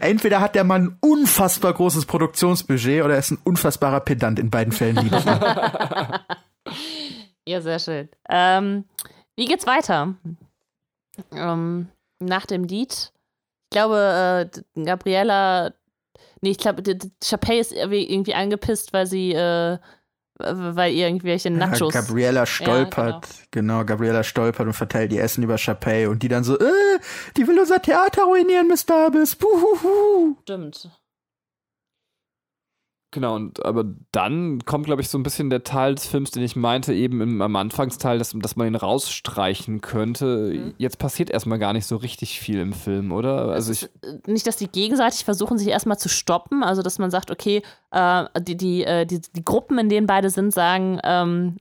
Entweder 0.00 0.40
hat 0.40 0.54
der 0.54 0.64
Mann 0.64 0.84
ein 0.84 0.96
unfassbar 1.00 1.72
großes 1.72 2.06
Produktionsbudget 2.06 3.04
oder 3.04 3.14
er 3.14 3.20
ist 3.20 3.32
ein 3.32 3.38
unfassbarer 3.44 4.00
Pedant. 4.00 4.38
In 4.38 4.50
beiden 4.50 4.72
Fällen 4.72 4.96
liebe 4.96 5.16
ich 5.16 5.24
Ja, 7.46 7.60
sehr 7.60 7.78
schön. 7.78 8.08
Ähm, 8.28 8.84
wie 9.36 9.46
geht's 9.46 9.66
weiter? 9.66 10.14
Ähm, 11.32 11.88
nach 12.18 12.46
dem 12.46 12.64
Lied. 12.64 13.12
Ich 13.64 13.70
glaube, 13.70 14.50
äh, 14.76 14.82
Gabriella. 14.84 15.72
Nee, 16.42 16.50
ich 16.50 16.58
glaube, 16.58 16.82
Chapey 17.22 17.58
ist 17.58 17.72
irgendwie 17.72 18.34
angepisst, 18.34 18.92
weil 18.92 19.06
sie 19.06 19.32
äh, 19.32 19.78
weil 20.42 20.92
irgendwelche 20.92 21.50
Nachos. 21.50 21.94
Ja, 21.94 22.00
Gabriella 22.00 22.46
stolpert, 22.46 23.26
ja, 23.26 23.44
genau. 23.50 23.74
genau. 23.78 23.84
Gabriella 23.84 24.22
stolpert 24.22 24.66
und 24.66 24.72
verteilt 24.72 25.12
ihr 25.12 25.22
Essen 25.22 25.44
über 25.44 25.56
Chapey 25.56 26.06
und 26.06 26.22
die 26.22 26.28
dann 26.28 26.44
so, 26.44 26.58
äh, 26.58 26.98
die 27.36 27.46
will 27.46 27.58
unser 27.58 27.80
Theater 27.80 28.24
ruinieren, 28.24 28.68
Miss 28.68 28.86
Darbus. 28.86 29.36
Puhuhu. 29.36 30.36
Stimmt. 30.42 30.90
Genau, 33.12 33.34
und 33.34 33.64
aber 33.64 33.84
dann 34.12 34.64
kommt, 34.64 34.86
glaube 34.86 35.02
ich, 35.02 35.08
so 35.08 35.18
ein 35.18 35.24
bisschen 35.24 35.50
der 35.50 35.64
Teil 35.64 35.96
des 35.96 36.06
Films, 36.06 36.30
den 36.30 36.44
ich 36.44 36.54
meinte, 36.54 36.94
eben 36.94 37.20
im, 37.20 37.42
am 37.42 37.56
Anfangsteil, 37.56 38.18
dass, 38.18 38.32
dass 38.36 38.54
man 38.54 38.68
ihn 38.68 38.76
rausstreichen 38.76 39.80
könnte. 39.80 40.52
Mhm. 40.54 40.74
Jetzt 40.78 40.98
passiert 40.98 41.28
erstmal 41.28 41.58
gar 41.58 41.72
nicht 41.72 41.86
so 41.86 41.96
richtig 41.96 42.38
viel 42.38 42.60
im 42.60 42.72
Film, 42.72 43.10
oder? 43.10 43.48
Also 43.48 43.72
ich 43.72 43.84
äh, 44.02 44.18
nicht, 44.26 44.46
dass 44.46 44.58
die 44.58 44.68
gegenseitig 44.68 45.24
versuchen, 45.24 45.58
sich 45.58 45.68
erstmal 45.68 45.98
zu 45.98 46.08
stoppen, 46.08 46.62
also 46.62 46.82
dass 46.82 47.00
man 47.00 47.10
sagt, 47.10 47.32
okay, 47.32 47.62
äh, 47.90 48.24
die, 48.40 48.56
die, 48.56 48.84
äh, 48.84 49.04
die, 49.06 49.20
die 49.20 49.44
Gruppen, 49.44 49.78
in 49.78 49.88
denen 49.88 50.06
beide 50.06 50.30
sind, 50.30 50.52
sagen, 50.52 51.00
ähm, 51.02 51.56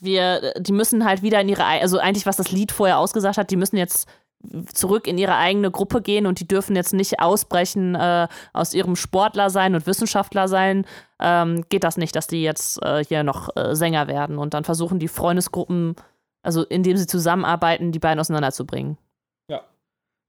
wir, 0.00 0.52
die 0.60 0.72
müssen 0.72 1.04
halt 1.04 1.22
wieder 1.22 1.40
in 1.40 1.48
ihre, 1.48 1.64
also 1.64 1.98
eigentlich, 1.98 2.26
was 2.26 2.36
das 2.36 2.52
Lied 2.52 2.70
vorher 2.70 2.98
ausgesagt 2.98 3.36
hat, 3.36 3.50
die 3.50 3.56
müssen 3.56 3.78
jetzt 3.78 4.06
zurück 4.72 5.06
in 5.06 5.18
ihre 5.18 5.36
eigene 5.36 5.70
Gruppe 5.70 6.02
gehen 6.02 6.26
und 6.26 6.40
die 6.40 6.48
dürfen 6.48 6.76
jetzt 6.76 6.92
nicht 6.92 7.20
ausbrechen 7.20 7.94
äh, 7.94 8.28
aus 8.52 8.74
ihrem 8.74 8.96
Sportler 8.96 9.50
sein 9.50 9.74
und 9.74 9.86
Wissenschaftler 9.86 10.48
sein, 10.48 10.86
ähm, 11.20 11.64
geht 11.68 11.84
das 11.84 11.96
nicht, 11.96 12.14
dass 12.14 12.26
die 12.26 12.42
jetzt 12.42 12.82
äh, 12.82 13.04
hier 13.04 13.22
noch 13.24 13.48
äh, 13.56 13.74
Sänger 13.74 14.06
werden 14.08 14.38
und 14.38 14.54
dann 14.54 14.64
versuchen 14.64 14.98
die 14.98 15.08
Freundesgruppen, 15.08 15.96
also 16.42 16.62
indem 16.62 16.96
sie 16.96 17.06
zusammenarbeiten, 17.06 17.92
die 17.92 17.98
beiden 17.98 18.20
auseinanderzubringen. 18.20 18.98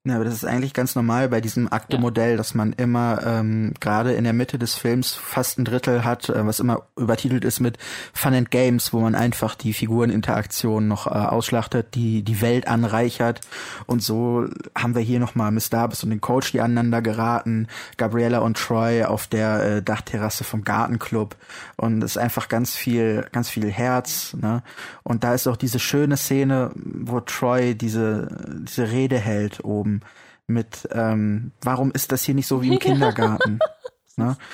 Ja, 0.07 0.15
aber 0.15 0.23
das 0.23 0.35
ist 0.35 0.45
eigentlich 0.45 0.73
ganz 0.73 0.95
normal 0.95 1.27
bei 1.27 1.41
diesem 1.41 1.69
Akte-Modell, 1.69 2.31
ja. 2.31 2.37
dass 2.37 2.55
man 2.55 2.71
immer 2.71 3.19
ähm, 3.25 3.73
gerade 3.81 4.13
in 4.13 4.23
der 4.23 4.31
Mitte 4.31 4.57
des 4.57 4.73
Films 4.75 5.13
fast 5.13 5.59
ein 5.59 5.65
Drittel 5.65 6.05
hat, 6.05 6.29
äh, 6.29 6.45
was 6.45 6.61
immer 6.61 6.83
übertitelt 6.95 7.43
ist 7.43 7.59
mit 7.59 7.77
Fun 8.13 8.33
and 8.33 8.49
Games, 8.49 8.93
wo 8.93 9.01
man 9.01 9.15
einfach 9.15 9.55
die 9.55 9.73
Figureninteraktion 9.73 10.87
noch 10.87 11.07
äh, 11.07 11.09
ausschlachtet, 11.09 11.93
die 11.95 12.23
die 12.23 12.39
Welt 12.39 12.69
anreichert. 12.69 13.41
Und 13.85 14.01
so 14.01 14.45
haben 14.75 14.95
wir 14.95 15.01
hier 15.01 15.19
nochmal 15.19 15.51
Miss 15.51 15.69
Darbus 15.69 16.05
und 16.05 16.11
den 16.11 16.21
Coach, 16.21 16.53
die 16.53 16.61
aneinander 16.61 17.01
geraten, 17.01 17.67
Gabriella 17.97 18.39
und 18.39 18.55
Troy 18.55 19.03
auf 19.03 19.27
der 19.27 19.63
äh, 19.63 19.81
Dachterrasse 19.81 20.45
vom 20.45 20.63
Gartenclub. 20.63 21.35
Und 21.75 22.01
es 22.01 22.11
ist 22.11 22.17
einfach 22.17 22.47
ganz 22.47 22.77
viel, 22.77 23.25
ganz 23.33 23.49
viel 23.49 23.69
Herz. 23.69 24.37
Ne? 24.39 24.63
Und 25.03 25.25
da 25.25 25.33
ist 25.33 25.47
auch 25.47 25.57
diese 25.57 25.79
schöne 25.79 26.15
Szene, 26.15 26.71
wo 26.75 27.19
Troy 27.19 27.75
diese, 27.75 28.29
diese 28.65 28.89
Rede 28.89 29.19
hält 29.19 29.65
oben 29.65 29.96
mit, 30.47 30.87
ähm, 30.91 31.51
warum 31.61 31.91
ist 31.91 32.11
das 32.11 32.23
hier 32.23 32.35
nicht 32.35 32.47
so 32.47 32.61
wie 32.61 32.73
im 32.73 32.79
Kindergarten? 32.79 33.59
ne? 34.15 34.37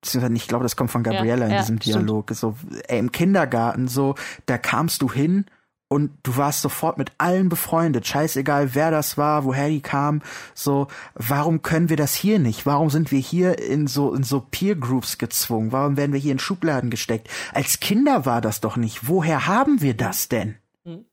Ich 0.00 0.46
glaube, 0.46 0.62
das 0.62 0.76
kommt 0.76 0.92
von 0.92 1.02
Gabriella 1.02 1.40
ja, 1.40 1.46
in 1.46 1.52
ja, 1.52 1.58
diesem 1.58 1.78
Dialog. 1.80 2.26
Stimmt. 2.26 2.38
So, 2.38 2.54
ey, 2.86 3.00
im 3.00 3.10
Kindergarten, 3.10 3.88
so, 3.88 4.14
da 4.46 4.56
kamst 4.56 5.02
du 5.02 5.10
hin 5.10 5.44
und 5.88 6.12
du 6.22 6.36
warst 6.36 6.60
sofort 6.60 6.98
mit 6.98 7.12
allen 7.18 7.48
befreundet. 7.48 8.06
Scheißegal, 8.06 8.74
wer 8.74 8.90
das 8.90 9.18
war, 9.18 9.44
woher 9.44 9.68
die 9.68 9.80
kam. 9.80 10.22
So, 10.54 10.86
warum 11.14 11.62
können 11.62 11.88
wir 11.88 11.96
das 11.96 12.14
hier 12.14 12.38
nicht? 12.38 12.66
Warum 12.66 12.90
sind 12.90 13.10
wir 13.10 13.18
hier 13.18 13.58
in 13.58 13.86
so, 13.86 14.14
in 14.14 14.22
so 14.22 14.40
Peer 14.40 14.76
Groups 14.76 15.18
gezwungen? 15.18 15.72
Warum 15.72 15.96
werden 15.96 16.12
wir 16.12 16.20
hier 16.20 16.32
in 16.32 16.38
Schubladen 16.38 16.90
gesteckt? 16.90 17.28
Als 17.52 17.80
Kinder 17.80 18.24
war 18.26 18.40
das 18.40 18.60
doch 18.60 18.76
nicht. 18.76 19.08
Woher 19.08 19.46
haben 19.46 19.80
wir 19.80 19.94
das 19.94 20.28
denn? 20.28 20.56
Hm. 20.84 21.06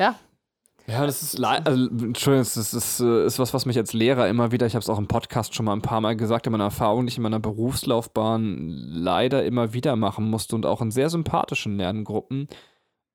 Ja, 0.00 0.16
ja, 0.88 1.04
das 1.04 1.22
ist, 1.22 1.42
also, 1.42 1.88
Entschuldigung, 1.88 2.44
das 2.44 2.56
ist, 2.56 2.72
ist, 2.72 3.00
äh, 3.00 3.26
ist 3.26 3.38
was, 3.38 3.52
was 3.52 3.66
mich 3.66 3.76
als 3.76 3.92
Lehrer 3.92 4.28
immer 4.28 4.52
wieder, 4.52 4.66
ich 4.66 4.74
habe 4.74 4.82
es 4.82 4.88
auch 4.88 4.98
im 4.98 5.08
Podcast 5.08 5.54
schon 5.54 5.66
mal 5.66 5.72
ein 5.72 5.82
paar 5.82 6.00
Mal 6.00 6.16
gesagt, 6.16 6.46
in 6.46 6.52
meiner 6.52 6.64
Erfahrung, 6.64 7.06
die 7.06 7.10
ich 7.10 7.16
in 7.16 7.24
meiner 7.24 7.40
Berufslaufbahn 7.40 8.68
leider 8.68 9.44
immer 9.44 9.72
wieder 9.72 9.96
machen 9.96 10.30
musste 10.30 10.54
und 10.54 10.64
auch 10.64 10.80
in 10.80 10.92
sehr 10.92 11.10
sympathischen 11.10 11.76
Lerngruppen, 11.76 12.46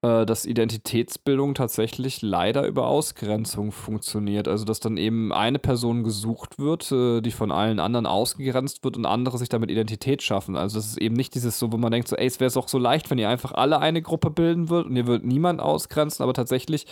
äh, 0.02 0.26
dass 0.26 0.45
Identitätsbildung 0.45 1.53
tatsächlich 1.53 2.22
leider 2.22 2.68
über 2.68 2.88
Ausgrenzung 2.88 3.72
funktioniert. 3.72 4.49
Also, 4.49 4.65
dass 4.65 4.80
dann 4.80 4.98
eben 4.98 5.31
eine 5.31 5.60
Person 5.60 6.03
gesucht 6.03 6.60
wird, 6.60 6.91
äh, 6.91 7.22
die 7.22 7.31
von 7.31 7.52
allen 7.52 7.80
anderen 7.80 8.06
ausgegrenzt 8.06 8.84
wird 8.84 8.98
und 8.98 9.06
andere 9.06 9.38
sich 9.38 9.49
damit 9.49 9.72
Identität 9.72 10.23
schaffen. 10.23 10.57
Also, 10.57 10.77
das 10.77 10.88
ist 10.88 10.98
eben 10.98 11.15
nicht 11.15 11.35
dieses 11.35 11.57
so, 11.60 11.72
wo 11.72 11.77
man 11.77 11.91
denkt, 11.91 12.07
so, 12.07 12.15
ey, 12.18 12.27
es 12.27 12.39
wäre 12.39 12.52
doch 12.52 12.68
so 12.68 12.80
leicht, 12.80 13.10
wenn 13.11 13.18
ihr 13.18 13.30
einfach 13.30 13.53
alle 13.53 13.80
eine 13.80 14.02
Gruppe 14.02 14.30
bilden 14.30 14.69
würdet 14.69 14.89
und 14.89 14.98
ihr 14.98 15.07
würdet 15.07 15.26
niemand 15.26 15.61
ausgrenzen, 15.61 16.23
aber 16.23 16.34
tatsächlich 16.34 16.85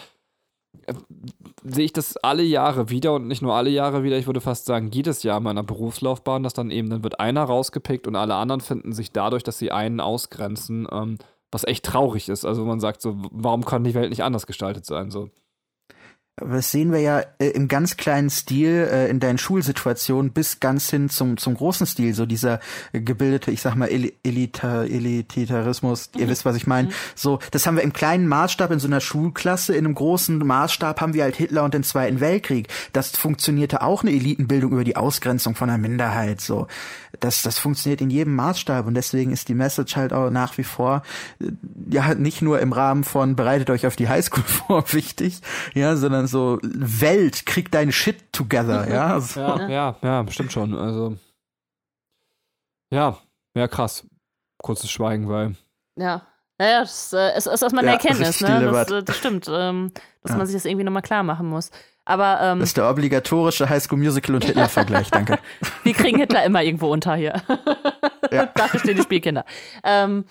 sehe 1.64 1.86
ich 1.86 1.94
das 1.94 2.18
alle 2.18 2.44
Jahre 2.44 2.90
wieder 2.90 3.14
und 3.14 3.28
nicht 3.28 3.42
nur 3.42 3.54
alle 3.54 3.70
Jahre 3.70 4.04
wieder, 4.04 4.18
ich 4.18 4.28
würde 4.28 4.42
fast 4.42 4.66
sagen, 4.66 4.92
jedes 4.92 5.24
Jahr 5.24 5.38
in 5.38 5.44
meiner 5.44 5.64
Berufslaufbahn, 5.64 6.44
dass 6.44 6.54
dann 6.54 6.72
eben, 6.72 6.90
dann 6.90 7.04
wird 7.04 7.20
einer 7.20 7.44
rausgepickt 7.44 8.08
und 8.08 8.16
alle 8.16 8.36
anderen 8.36 8.62
finden 8.62 8.94
sich 8.94 9.12
dadurch, 9.12 9.44
dass 9.44 9.58
sie 9.58 9.72
einen 9.72 10.00
ausgrenzen, 10.00 10.88
ähm, 10.92 11.18
was 11.52 11.66
echt 11.66 11.86
traurig 11.86 12.30
ist. 12.30 12.46
Also 12.46 12.66
man 12.66 12.80
sagt 12.80 13.02
so, 13.02 13.18
warum 13.32 13.66
kann 13.66 13.84
die 13.84 13.94
Welt 13.94 14.10
nicht 14.10 14.24
anders 14.24 14.48
gestaltet 14.48 14.86
sein? 14.86 15.12
So. 15.12 15.30
Das 16.42 16.72
sehen 16.72 16.92
wir 16.92 17.00
ja 17.00 17.24
äh, 17.40 17.48
im 17.50 17.68
ganz 17.68 17.98
kleinen 17.98 18.30
Stil 18.30 18.88
äh, 18.92 19.10
in 19.10 19.20
deinen 19.20 19.38
Schulsituationen 19.38 20.32
bis 20.32 20.60
ganz 20.60 20.90
hin 20.90 21.10
zum, 21.10 21.38
zum 21.38 21.56
großen 21.56 21.86
Stil. 21.86 22.14
So 22.14 22.26
dieser 22.26 22.60
äh, 22.94 23.02
gebildete, 23.02 23.52
ich 23.52 23.62
sag 23.62 23.76
mal, 23.76 23.88
El 23.88 24.14
Elita 24.24 24.84
Elititarismus, 24.84 26.10
ihr 26.16 26.26
mhm. 26.26 26.30
wisst, 26.30 26.46
was 26.46 26.56
ich 26.56 26.68
meine. 26.68 26.90
Mhm. 26.90 26.94
So, 27.16 27.40
das 27.52 27.66
haben 27.66 27.76
wir 27.76 27.84
im 27.84 27.94
kleinen 27.94 28.28
Maßstab 28.28 28.72
in 28.72 28.80
so 28.80 28.88
einer 28.88 29.02
Schulklasse, 29.02 29.76
in 29.76 29.86
einem 29.86 29.96
großen 29.96 30.38
Maßstab 30.38 31.02
haben 31.02 31.14
wir 31.14 31.24
halt 31.24 31.36
Hitler 31.36 31.64
und 31.64 31.74
den 31.74 31.84
Zweiten 31.84 32.20
Weltkrieg. 32.20 32.68
Das 32.94 33.10
funktionierte 33.10 33.82
auch 33.82 34.04
eine 34.04 34.12
Elitenbildung 34.12 34.72
über 34.72 34.84
die 34.84 34.96
Ausgrenzung 34.96 35.56
von 35.56 35.70
einer 35.70 35.78
Minderheit. 35.78 36.42
So, 36.42 36.68
das, 37.20 37.42
das 37.42 37.60
funktioniert 37.60 38.02
in 38.02 38.10
jedem 38.10 38.36
Maßstab 38.36 38.86
und 38.88 38.94
deswegen 38.94 39.32
ist 39.32 39.48
die 39.48 39.56
Message 39.56 39.96
halt 39.96 40.14
auch 40.14 40.30
nach 40.30 40.58
wie 40.58 40.64
vor, 40.64 41.04
äh, 41.40 41.52
ja, 41.90 42.16
nicht 42.16 42.42
nur 42.42 42.60
im 42.60 42.74
Rahmen 42.74 43.04
von 43.04 43.36
bereitet 43.36 43.70
euch 43.70 43.86
auf 43.86 43.96
die 43.96 44.10
Highschool 44.10 44.44
vor 44.46 44.94
wichtig, 44.94 45.42
ja, 45.74 45.96
sondern 45.96 46.28
so 46.28 46.60
Welt, 46.64 47.46
krieg 47.46 47.72
dein 47.72 47.92
Shit 47.92 48.32
together, 48.32 48.90
ja. 48.92 49.20
So. 49.20 49.40
Ja, 49.40 49.70
ja, 49.70 49.96
ja, 50.02 50.26
stimmt 50.30 50.52
schon. 50.52 50.76
Also 50.76 51.18
ja, 52.92 53.18
ja, 53.56 53.68
krass. 53.68 54.06
Kurzes 54.58 54.90
Schweigen, 54.90 55.30
weil. 55.30 55.56
Ja. 55.96 56.26
Naja, 56.60 56.82
das 56.82 57.14
äh, 57.14 57.38
ist, 57.38 57.48
ist 57.48 57.62
erstmal 57.62 57.86
eine 57.86 57.94
ja, 57.94 57.94
Erkenntnis, 58.04 58.42
ne? 58.42 58.70
Das, 58.72 58.92
äh, 58.92 59.02
das, 59.02 59.18
stimmt, 59.18 59.48
ähm, 59.50 59.92
dass 60.22 60.32
ja. 60.32 60.38
man 60.38 60.46
sich 60.46 60.56
das 60.56 60.66
irgendwie 60.66 60.84
nochmal 60.84 61.02
klar 61.02 61.24
machen 61.24 61.48
muss. 61.48 61.72
Aber, 62.04 62.40
ähm, 62.42 62.60
das 62.60 62.70
ist 62.70 62.78
der 62.78 62.90
obligatorische 62.90 63.70
Highschool 63.70 63.98
Musical 63.98 64.36
und 64.36 64.44
Hitler-Vergleich, 64.44 65.10
danke. 65.10 65.40
Wir 65.84 65.94
kriegen 65.94 66.20
Hitler 66.20 66.44
immer 66.44 66.62
irgendwo 66.62 66.92
unter 66.92 67.16
hier. 67.16 67.42
Ja. 68.32 68.46
Dafür 68.46 68.80
stehen 68.80 68.96
die 68.96 69.02
Spielkinder. 69.02 69.44
Ähm, 69.84 70.24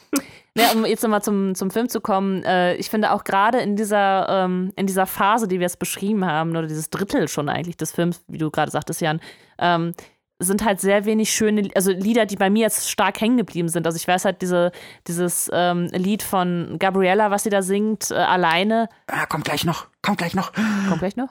ja, 0.56 0.70
um 0.72 0.86
jetzt 0.86 1.02
nochmal 1.02 1.20
zum, 1.20 1.56
zum 1.56 1.72
Film 1.72 1.88
zu 1.88 2.00
kommen, 2.00 2.44
äh, 2.44 2.76
ich 2.76 2.90
finde 2.90 3.10
auch 3.10 3.24
gerade 3.24 3.58
in 3.58 3.74
dieser, 3.74 4.28
ähm, 4.28 4.72
in 4.76 4.86
dieser 4.86 5.04
Phase, 5.06 5.48
die 5.48 5.58
wir 5.58 5.64
jetzt 5.64 5.80
beschrieben 5.80 6.24
haben, 6.24 6.50
oder 6.50 6.68
dieses 6.68 6.90
Drittel 6.90 7.26
schon 7.26 7.48
eigentlich 7.48 7.76
des 7.76 7.90
Films, 7.90 8.22
wie 8.28 8.38
du 8.38 8.52
gerade 8.52 8.70
sagtest, 8.70 9.00
Jan, 9.00 9.20
ähm, 9.58 9.94
sind 10.38 10.64
halt 10.64 10.80
sehr 10.80 11.04
wenig 11.04 11.32
schöne, 11.32 11.70
also 11.74 11.90
Lieder, 11.90 12.26
die 12.26 12.36
bei 12.36 12.48
mir 12.48 12.62
jetzt 12.62 12.90
stark 12.90 13.20
hängen 13.20 13.36
geblieben 13.36 13.68
sind. 13.68 13.86
Also 13.86 13.96
ich 13.96 14.06
weiß 14.06 14.24
halt 14.24 14.40
diese, 14.40 14.72
dieses 15.06 15.50
ähm, 15.52 15.86
Lied 15.92 16.22
von 16.22 16.76
Gabriella, 16.78 17.30
was 17.30 17.42
sie 17.42 17.50
da 17.50 17.62
singt, 17.62 18.10
äh, 18.10 18.14
alleine. 18.14 18.88
Ah, 19.08 19.26
kommt 19.26 19.44
gleich 19.44 19.64
noch, 19.64 19.88
kommt 20.00 20.18
gleich 20.18 20.34
noch. 20.34 20.52
Kommt 20.88 21.00
gleich 21.00 21.16
noch? 21.16 21.30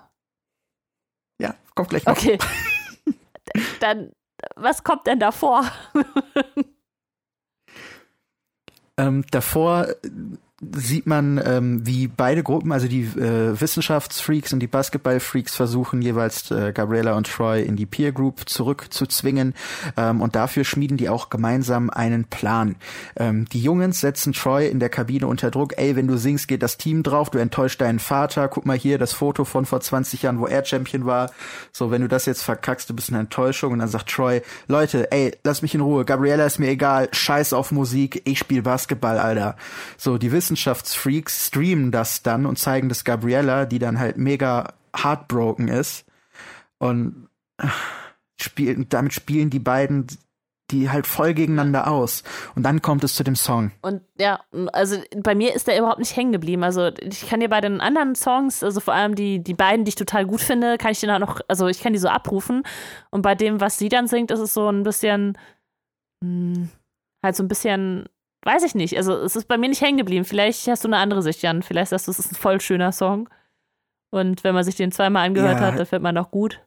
Ja, 1.42 1.56
kommt 1.76 1.90
gleich 1.90 2.06
noch. 2.06 2.18
Okay. 2.18 2.38
Dann, 3.80 4.12
was 4.56 4.84
kommt 4.84 5.08
denn 5.08 5.20
davor? 5.20 5.64
ähm, 8.98 9.24
davor 9.32 9.88
sieht 10.60 11.06
man, 11.06 11.40
ähm, 11.46 11.86
wie 11.86 12.08
beide 12.08 12.42
Gruppen, 12.42 12.72
also 12.72 12.88
die 12.88 13.04
äh, 13.04 13.60
Wissenschaftsfreaks 13.60 14.54
und 14.54 14.60
die 14.60 14.68
Basketballfreaks 14.68 15.56
versuchen 15.56 16.02
jeweils 16.02 16.50
äh, 16.50 16.72
Gabriella 16.74 17.16
und 17.16 17.28
Troy 17.28 17.62
in 17.62 17.76
die 17.76 17.86
Peer 17.86 18.12
Group 18.12 18.50
zurückzuzwingen. 18.50 19.54
Ähm, 19.96 20.20
und 20.20 20.36
dafür 20.36 20.64
schmieden 20.64 20.98
die 20.98 21.10
auch 21.10 21.30
gemeinsam 21.30 21.92
einen 21.92 22.26
Plan. 22.26 22.76
Ähm, 23.16 23.46
die 23.50 23.62
Jungs 23.62 24.02
setzen 24.02 24.34
Troy 24.34 24.68
in 24.68 24.80
der 24.80 24.90
Kabine 24.90 25.28
unter 25.28 25.52
Druck, 25.52 25.78
ey, 25.78 25.96
wenn 25.96 26.08
du 26.08 26.18
singst, 26.18 26.48
geht 26.48 26.64
das 26.64 26.78
Team 26.78 27.04
drauf, 27.04 27.30
du 27.30 27.38
enttäuscht 27.38 27.80
deinen 27.80 28.00
Vater, 28.00 28.48
guck 28.48 28.66
mal 28.66 28.78
hier 28.78 28.98
das 28.98 29.14
Foto 29.14 29.46
von 29.46 29.66
vor 29.66 29.82
20 29.82 30.24
Jahren, 30.24 30.40
wo 30.40 30.48
er 30.48 30.66
Champion 30.66 31.06
war, 31.06 31.30
so, 31.72 31.92
wenn 31.92 32.02
du 32.02 32.08
das 32.08 32.26
jetzt 32.26 32.42
verkackst, 32.42 32.90
du 32.90 32.96
bist 32.96 33.10
eine 33.10 33.20
Enttäuschung. 33.20 33.74
Und 33.74 33.80
dann 33.80 33.90
sagt 33.90 34.10
Troy, 34.10 34.42
Leute, 34.68 35.12
ey, 35.12 35.36
lass 35.44 35.62
mich 35.62 35.76
in 35.76 35.82
Ruhe, 35.82 36.04
Gabriella 36.04 36.46
ist 36.48 36.58
mir 36.58 36.70
egal, 36.70 37.10
scheiß 37.12 37.54
auf 37.54 37.72
Musik, 37.72 38.24
ich 38.26 38.40
spiel 38.40 38.64
Basketball, 38.64 39.20
Alter. 39.20 39.56
So, 39.98 40.18
die 40.18 40.32
wissen 40.32 40.47
Wissenschaftsfreaks 40.48 41.48
streamen 41.48 41.92
das 41.92 42.24
dann 42.24 42.46
und 42.46 42.58
zeigen 42.58 42.88
das 42.88 43.04
Gabriella, 43.04 43.66
die 43.66 43.80
dann 43.80 44.00
halt 44.00 44.18
mega 44.18 44.74
heartbroken 44.96 45.68
ist. 45.68 46.06
Und 46.80 47.28
äh, 47.58 47.68
spielen, 48.40 48.88
damit 48.88 49.14
spielen 49.14 49.50
die 49.50 49.60
beiden 49.60 50.08
die 50.72 50.90
halt 50.90 51.08
voll 51.08 51.34
gegeneinander 51.34 51.90
aus. 51.90 52.24
Und 52.54 52.64
dann 52.64 52.82
kommt 52.82 53.02
es 53.06 53.16
zu 53.16 53.24
dem 53.24 53.38
Song. 53.38 53.72
Und 53.82 54.02
ja, 54.20 54.42
also 54.74 54.98
bei 55.16 55.34
mir 55.34 55.56
ist 55.56 55.68
der 55.68 55.78
überhaupt 55.80 56.00
nicht 56.00 56.14
hängen 56.14 56.34
geblieben. 56.34 56.62
Also 56.62 56.88
ich 57.00 57.26
kann 57.30 57.40
dir 57.40 57.48
bei 57.48 57.62
den 57.62 57.80
anderen 57.80 58.16
Songs, 58.16 58.64
also 58.64 58.82
vor 58.82 58.94
allem 58.94 59.16
die, 59.16 59.42
die 59.42 59.54
beiden, 59.54 59.86
die 59.86 59.90
ich 59.90 59.96
total 59.96 60.26
gut 60.26 60.42
finde, 60.42 60.78
kann 60.78 60.92
ich 60.92 61.00
den 61.00 61.10
auch 61.10 61.20
noch, 61.20 61.40
also 61.48 61.68
ich 61.68 61.82
kann 61.82 61.94
die 61.94 62.00
so 62.00 62.10
abrufen. 62.10 62.64
Und 63.12 63.22
bei 63.22 63.34
dem, 63.34 63.62
was 63.62 63.78
sie 63.78 63.88
dann 63.88 64.08
singt, 64.08 64.30
ist 64.30 64.42
es 64.42 64.54
so 64.54 64.68
ein 64.68 64.84
bisschen, 64.84 65.38
mh, 66.22 66.56
hm, 66.56 66.70
halt 67.24 67.38
so 67.38 67.44
ein 67.44 67.48
bisschen 67.48 68.10
weiß 68.48 68.64
ich 68.64 68.76
nicht. 68.76 68.96
Also 68.98 69.14
es 69.14 69.36
ist 69.36 69.48
bei 69.48 69.58
mir 69.58 69.68
nicht 69.68 69.82
hängen 69.82 69.98
geblieben. 69.98 70.24
Vielleicht 70.24 70.68
hast 70.68 70.84
du 70.84 70.88
eine 70.88 70.98
andere 70.98 71.22
Sicht, 71.22 71.42
Jan. 71.42 71.64
Vielleicht 71.64 71.90
sagst 71.90 72.08
du, 72.08 72.12
es 72.12 72.20
ist 72.20 72.32
ein 72.32 72.36
voll 72.36 72.62
schöner 72.62 72.94
Song. 72.94 73.30
Und 74.10 74.46
wenn 74.46 74.56
man 74.56 74.64
sich 74.64 74.76
den 74.76 74.94
zweimal 74.94 75.26
angehört 75.26 75.60
ja. 75.60 75.68
hat, 75.68 75.78
dann 75.78 75.86
fällt 75.86 76.02
man 76.02 76.18
auch 76.18 76.32
gut. 76.32 76.62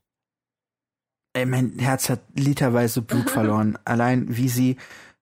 Ey, 1.32 1.47
mein 1.47 1.78
Herz 1.78 2.11
hat 2.11 2.20
literweise 2.35 3.01
Blut 3.01 3.31
verloren. 3.31 3.78
Allein 3.86 4.36
wie 4.36 4.51
sie, 4.51 4.77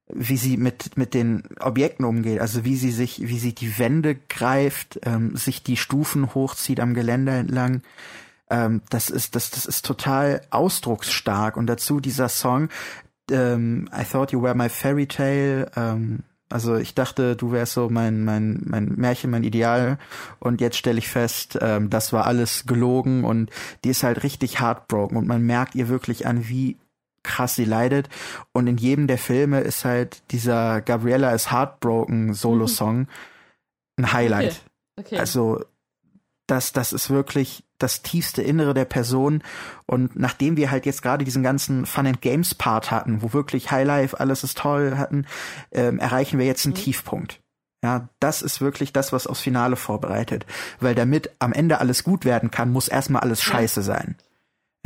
wie 0.09 0.37
sie 0.37 0.57
mit, 0.57 0.97
mit 0.97 1.15
den 1.15 1.45
Objekten 1.61 2.05
umgeht. 2.05 2.41
Also 2.41 2.65
wie 2.65 2.75
sie 2.75 2.91
sich, 2.91 3.29
wie 3.29 3.39
sie 3.39 3.55
die 3.55 3.79
Wände 3.79 4.17
greift, 4.17 4.99
ähm, 5.05 5.37
sich 5.37 5.63
die 5.63 5.77
Stufen 5.77 6.35
hochzieht 6.35 6.81
am 6.81 6.93
Geländer 6.93 7.35
entlang. 7.35 7.83
Ähm, 8.51 8.83
das 8.91 9.11
ist, 9.11 9.37
das, 9.37 9.51
das 9.51 9.65
ist 9.65 9.87
total 9.87 10.41
ausdrucksstark. 10.51 11.57
Und 11.57 11.69
dazu 11.69 12.01
dieser 12.01 12.29
Song, 12.29 12.69
ähm, 13.31 13.89
I 13.97 14.03
thought 14.05 14.33
you 14.33 14.43
were 14.43 14.57
my 14.57 14.69
fairy 14.69 15.07
tale, 15.07 15.71
ähm, 15.77 16.25
also 16.49 16.77
ich 16.77 16.95
dachte, 16.95 17.37
du 17.37 17.53
wärst 17.53 17.75
so 17.75 17.89
mein, 17.91 18.25
mein, 18.25 18.63
mein 18.65 18.95
Märchen, 18.97 19.31
mein 19.31 19.45
Ideal. 19.45 19.99
Und 20.39 20.61
jetzt 20.61 20.77
stelle 20.77 20.99
ich 20.99 21.09
fest, 21.09 21.59
ähm, 21.61 21.91
das 21.91 22.13
war 22.13 22.27
alles 22.27 22.67
gelogen 22.67 23.25
und 23.25 23.51
die 23.85 23.91
ist 23.91 24.03
halt 24.03 24.23
richtig 24.23 24.61
heartbroken 24.61 25.17
und 25.17 25.27
man 25.27 25.43
merkt 25.43 25.75
ihr 25.75 25.89
wirklich 25.89 26.27
an, 26.27 26.49
wie 26.49 26.79
krass 27.23 27.55
sie 27.55 27.65
leidet. 27.65 28.09
Und 28.53 28.67
in 28.67 28.79
jedem 28.79 29.07
der 29.07 29.19
Filme 29.19 29.61
ist 29.61 29.85
halt 29.85 30.23
dieser 30.31 30.81
Gabriella 30.81 31.33
is 31.33 31.51
Heartbroken 31.51 32.33
Solo-Song 32.33 33.01
mhm. 33.01 33.07
ein 33.97 34.13
Highlight. 34.13 34.63
Okay. 34.97 35.07
Okay. 35.07 35.19
Also 35.19 35.65
das, 36.49 36.73
das 36.73 36.93
ist 36.93 37.11
wirklich 37.11 37.65
das 37.79 38.03
tiefste 38.03 38.43
Innere 38.43 38.75
der 38.75 38.85
Person. 38.85 39.43
Und 39.87 40.17
nachdem 40.17 40.57
wir 40.57 40.71
halt 40.71 40.87
jetzt 40.87 41.03
gerade 41.03 41.25
diesen 41.25 41.43
ganzen 41.43 41.87
Fun 41.87 42.07
and 42.07 42.21
Games 42.21 42.55
Part 42.55 42.91
hatten, 42.91 43.23
wo 43.23 43.33
wirklich 43.33 43.71
Highlife, 43.71 44.19
alles 44.19 44.43
ist 44.43 44.59
toll 44.59 44.97
hatten, 44.97 45.27
ähm, 45.71 45.99
erreichen 45.99 46.39
wir 46.39 46.47
jetzt 46.47 46.67
einen 46.67 46.75
mhm. 46.75 46.79
Tiefpunkt. 46.79 47.41
Ja, 47.85 48.09
das 48.19 48.43
ist 48.43 48.61
wirklich 48.61 48.93
das, 48.93 49.13
was 49.13 49.29
aufs 49.29 49.41
Finale 49.41 49.77
vorbereitet. 49.77 50.47
Weil 50.81 50.97
damit 50.97 51.31
am 51.39 51.53
Ende 51.53 51.79
alles 51.79 52.03
gut 52.03 52.25
werden 52.25 52.51
kann, 52.51 52.73
muss 52.73 52.89
erstmal 52.89 53.23
alles 53.23 53.41
scheiße 53.43 53.83
sein. 53.83 54.17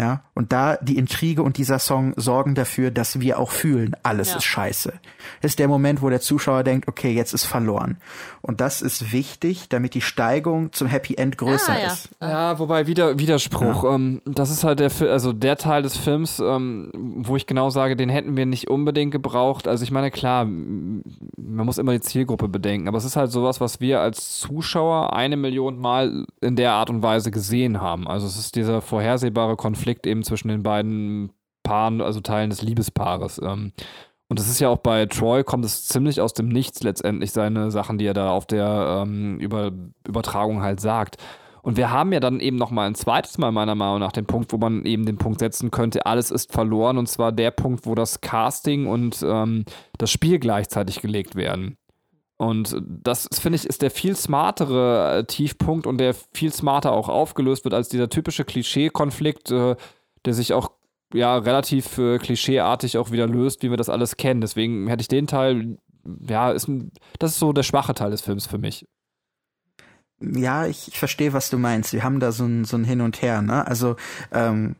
Ja, 0.00 0.22
und 0.34 0.52
da 0.52 0.78
die 0.78 0.96
Intrige 0.96 1.42
und 1.42 1.58
dieser 1.58 1.78
Song 1.78 2.14
sorgen 2.16 2.54
dafür, 2.54 2.90
dass 2.90 3.20
wir 3.20 3.38
auch 3.38 3.50
fühlen, 3.50 3.94
alles 4.02 4.30
ja. 4.30 4.38
ist 4.38 4.44
scheiße. 4.44 4.94
Das 5.42 5.52
ist 5.52 5.58
der 5.58 5.68
Moment, 5.68 6.00
wo 6.00 6.08
der 6.08 6.22
Zuschauer 6.22 6.64
denkt, 6.64 6.88
okay, 6.88 7.12
jetzt 7.12 7.34
ist 7.34 7.44
verloren. 7.44 7.98
Und 8.40 8.62
das 8.62 8.80
ist 8.80 9.12
wichtig, 9.12 9.68
damit 9.68 9.92
die 9.92 10.00
Steigung 10.00 10.72
zum 10.72 10.88
Happy 10.88 11.14
End 11.16 11.36
größer 11.36 11.74
ah, 11.74 11.78
ja. 11.78 11.86
ist. 11.92 12.08
Ja, 12.22 12.58
wobei 12.58 12.86
wieder 12.86 13.18
Widerspruch. 13.18 13.84
Ja. 13.84 13.94
Ähm, 13.94 14.22
das 14.24 14.50
ist 14.50 14.64
halt 14.64 14.80
der, 14.80 14.90
also 15.10 15.34
der 15.34 15.58
Teil 15.58 15.82
des 15.82 15.98
Films, 15.98 16.40
ähm, 16.40 16.90
wo 16.94 17.36
ich 17.36 17.46
genau 17.46 17.68
sage, 17.68 17.94
den 17.94 18.08
hätten 18.08 18.34
wir 18.34 18.46
nicht 18.46 18.70
unbedingt 18.70 19.12
gebraucht. 19.12 19.68
Also 19.68 19.84
ich 19.84 19.90
meine, 19.90 20.10
klar, 20.10 20.46
man 20.46 21.66
muss 21.66 21.76
immer 21.76 21.92
die 21.92 22.00
Zielgruppe 22.00 22.48
bedenken, 22.48 22.88
aber 22.88 22.96
es 22.96 23.04
ist 23.04 23.16
halt 23.16 23.30
sowas, 23.30 23.60
was 23.60 23.80
wir 23.80 24.00
als 24.00 24.40
Zuschauer 24.40 25.12
eine 25.12 25.36
Million 25.36 25.78
Mal 25.78 26.24
in 26.40 26.56
der 26.56 26.72
Art 26.72 26.88
und 26.88 27.02
Weise 27.02 27.30
gesehen 27.30 27.82
haben. 27.82 28.08
Also 28.08 28.26
es 28.26 28.38
ist 28.38 28.56
dieser 28.56 28.80
vorhersehbare 28.80 29.54
Konflikt 29.56 29.81
Konflikt 29.82 30.06
eben 30.06 30.22
zwischen 30.22 30.46
den 30.46 30.62
beiden 30.62 31.32
Paaren, 31.64 32.00
also 32.00 32.20
Teilen 32.20 32.50
des 32.50 32.62
Liebespaares. 32.62 33.40
Ähm, 33.42 33.72
und 34.28 34.38
das 34.38 34.48
ist 34.48 34.60
ja 34.60 34.68
auch 34.68 34.78
bei 34.78 35.06
Troy, 35.06 35.42
kommt 35.42 35.64
es 35.64 35.88
ziemlich 35.88 36.20
aus 36.20 36.34
dem 36.34 36.48
Nichts 36.48 36.84
letztendlich, 36.84 37.32
seine 37.32 37.72
Sachen, 37.72 37.98
die 37.98 38.06
er 38.06 38.14
da 38.14 38.30
auf 38.30 38.46
der 38.46 39.02
ähm, 39.02 39.40
Über 39.40 39.72
Übertragung 40.06 40.62
halt 40.62 40.78
sagt. 40.78 41.16
Und 41.62 41.76
wir 41.76 41.90
haben 41.90 42.12
ja 42.12 42.20
dann 42.20 42.38
eben 42.38 42.56
nochmal 42.56 42.86
ein 42.86 42.94
zweites 42.94 43.38
Mal 43.38 43.50
meiner 43.50 43.74
Meinung 43.74 43.98
nach 43.98 44.12
den 44.12 44.26
Punkt, 44.26 44.52
wo 44.52 44.56
man 44.56 44.84
eben 44.84 45.04
den 45.04 45.18
Punkt 45.18 45.40
setzen 45.40 45.72
könnte, 45.72 46.06
alles 46.06 46.30
ist 46.30 46.52
verloren. 46.52 46.96
Und 46.96 47.08
zwar 47.08 47.32
der 47.32 47.50
Punkt, 47.50 47.84
wo 47.84 47.96
das 47.96 48.20
Casting 48.20 48.86
und 48.86 49.20
ähm, 49.26 49.64
das 49.98 50.12
Spiel 50.12 50.38
gleichzeitig 50.38 51.00
gelegt 51.00 51.34
werden. 51.34 51.76
Und 52.42 52.74
das, 52.88 53.28
finde 53.30 53.54
ich, 53.54 53.64
ist 53.64 53.82
der 53.82 53.92
viel 53.92 54.16
smartere 54.16 55.18
äh, 55.18 55.24
Tiefpunkt 55.24 55.86
und 55.86 55.98
der 55.98 56.12
viel 56.12 56.52
smarter 56.52 56.90
auch 56.90 57.08
aufgelöst 57.08 57.62
wird 57.62 57.72
als 57.72 57.88
dieser 57.88 58.08
typische 58.08 58.44
Klischee-Konflikt, 58.44 59.52
äh, 59.52 59.76
der 60.24 60.34
sich 60.34 60.52
auch 60.52 60.72
ja 61.14 61.38
relativ 61.38 61.98
äh, 61.98 62.18
klischeeartig 62.18 62.98
auch 62.98 63.12
wieder 63.12 63.28
löst, 63.28 63.62
wie 63.62 63.70
wir 63.70 63.76
das 63.76 63.88
alles 63.88 64.16
kennen. 64.16 64.40
Deswegen 64.40 64.88
hätte 64.88 65.02
ich 65.02 65.06
den 65.08 65.28
Teil, 65.28 65.78
ja, 66.28 66.50
ist 66.50 66.66
ein, 66.66 66.90
das 67.20 67.30
ist 67.30 67.38
so 67.38 67.52
der 67.52 67.62
schwache 67.62 67.94
Teil 67.94 68.10
des 68.10 68.22
Films 68.22 68.48
für 68.48 68.58
mich 68.58 68.88
ja, 70.34 70.66
ich, 70.66 70.88
ich 70.88 70.98
verstehe, 70.98 71.32
was 71.32 71.50
du 71.50 71.58
meinst. 71.58 71.92
Wir 71.92 72.04
haben 72.04 72.20
da 72.20 72.32
so 72.32 72.44
ein, 72.44 72.64
so 72.64 72.76
ein 72.76 72.84
Hin 72.84 73.00
und 73.00 73.22
Her, 73.22 73.42
ne? 73.42 73.66
Also 73.66 73.96
ähm, 74.32 74.76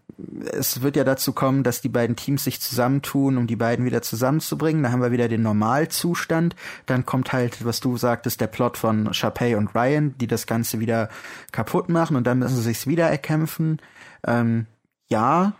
es 0.52 0.82
wird 0.82 0.97
ja 0.97 1.05
dazu 1.05 1.32
kommen, 1.32 1.62
dass 1.62 1.81
die 1.81 1.89
beiden 1.89 2.16
Teams 2.16 2.44
sich 2.44 2.60
zusammentun, 2.60 3.36
um 3.36 3.47
die 3.47 3.56
beiden 3.56 3.85
wieder 3.85 4.02
zusammenzubringen. 4.02 4.82
Da 4.82 4.90
haben 4.90 5.02
wir 5.02 5.12
wieder 5.12 5.28
den 5.28 5.43
Normalzustand. 5.43 6.55
Dann 6.86 7.06
kommt 7.06 7.32
halt, 7.32 7.64
was 7.64 7.81
du 7.81 7.97
sagtest, 7.97 8.40
der 8.40 8.47
Plot 8.47 8.77
von 8.77 9.12
Sharpay 9.12 9.55
und 9.55 9.74
Ryan, 9.74 10.14
die 10.19 10.27
das 10.27 10.47
Ganze 10.47 10.81
wieder 10.81 11.09
kaputt 11.51 11.89
machen 11.89 12.16
und 12.16 12.27
dann 12.27 12.39
müssen 12.39 12.56
sie 12.56 12.62
sich's 12.62 12.86
wieder 12.86 13.09
erkämpfen. 13.09 13.81
Ähm, 14.27 14.66
ja, 15.09 15.55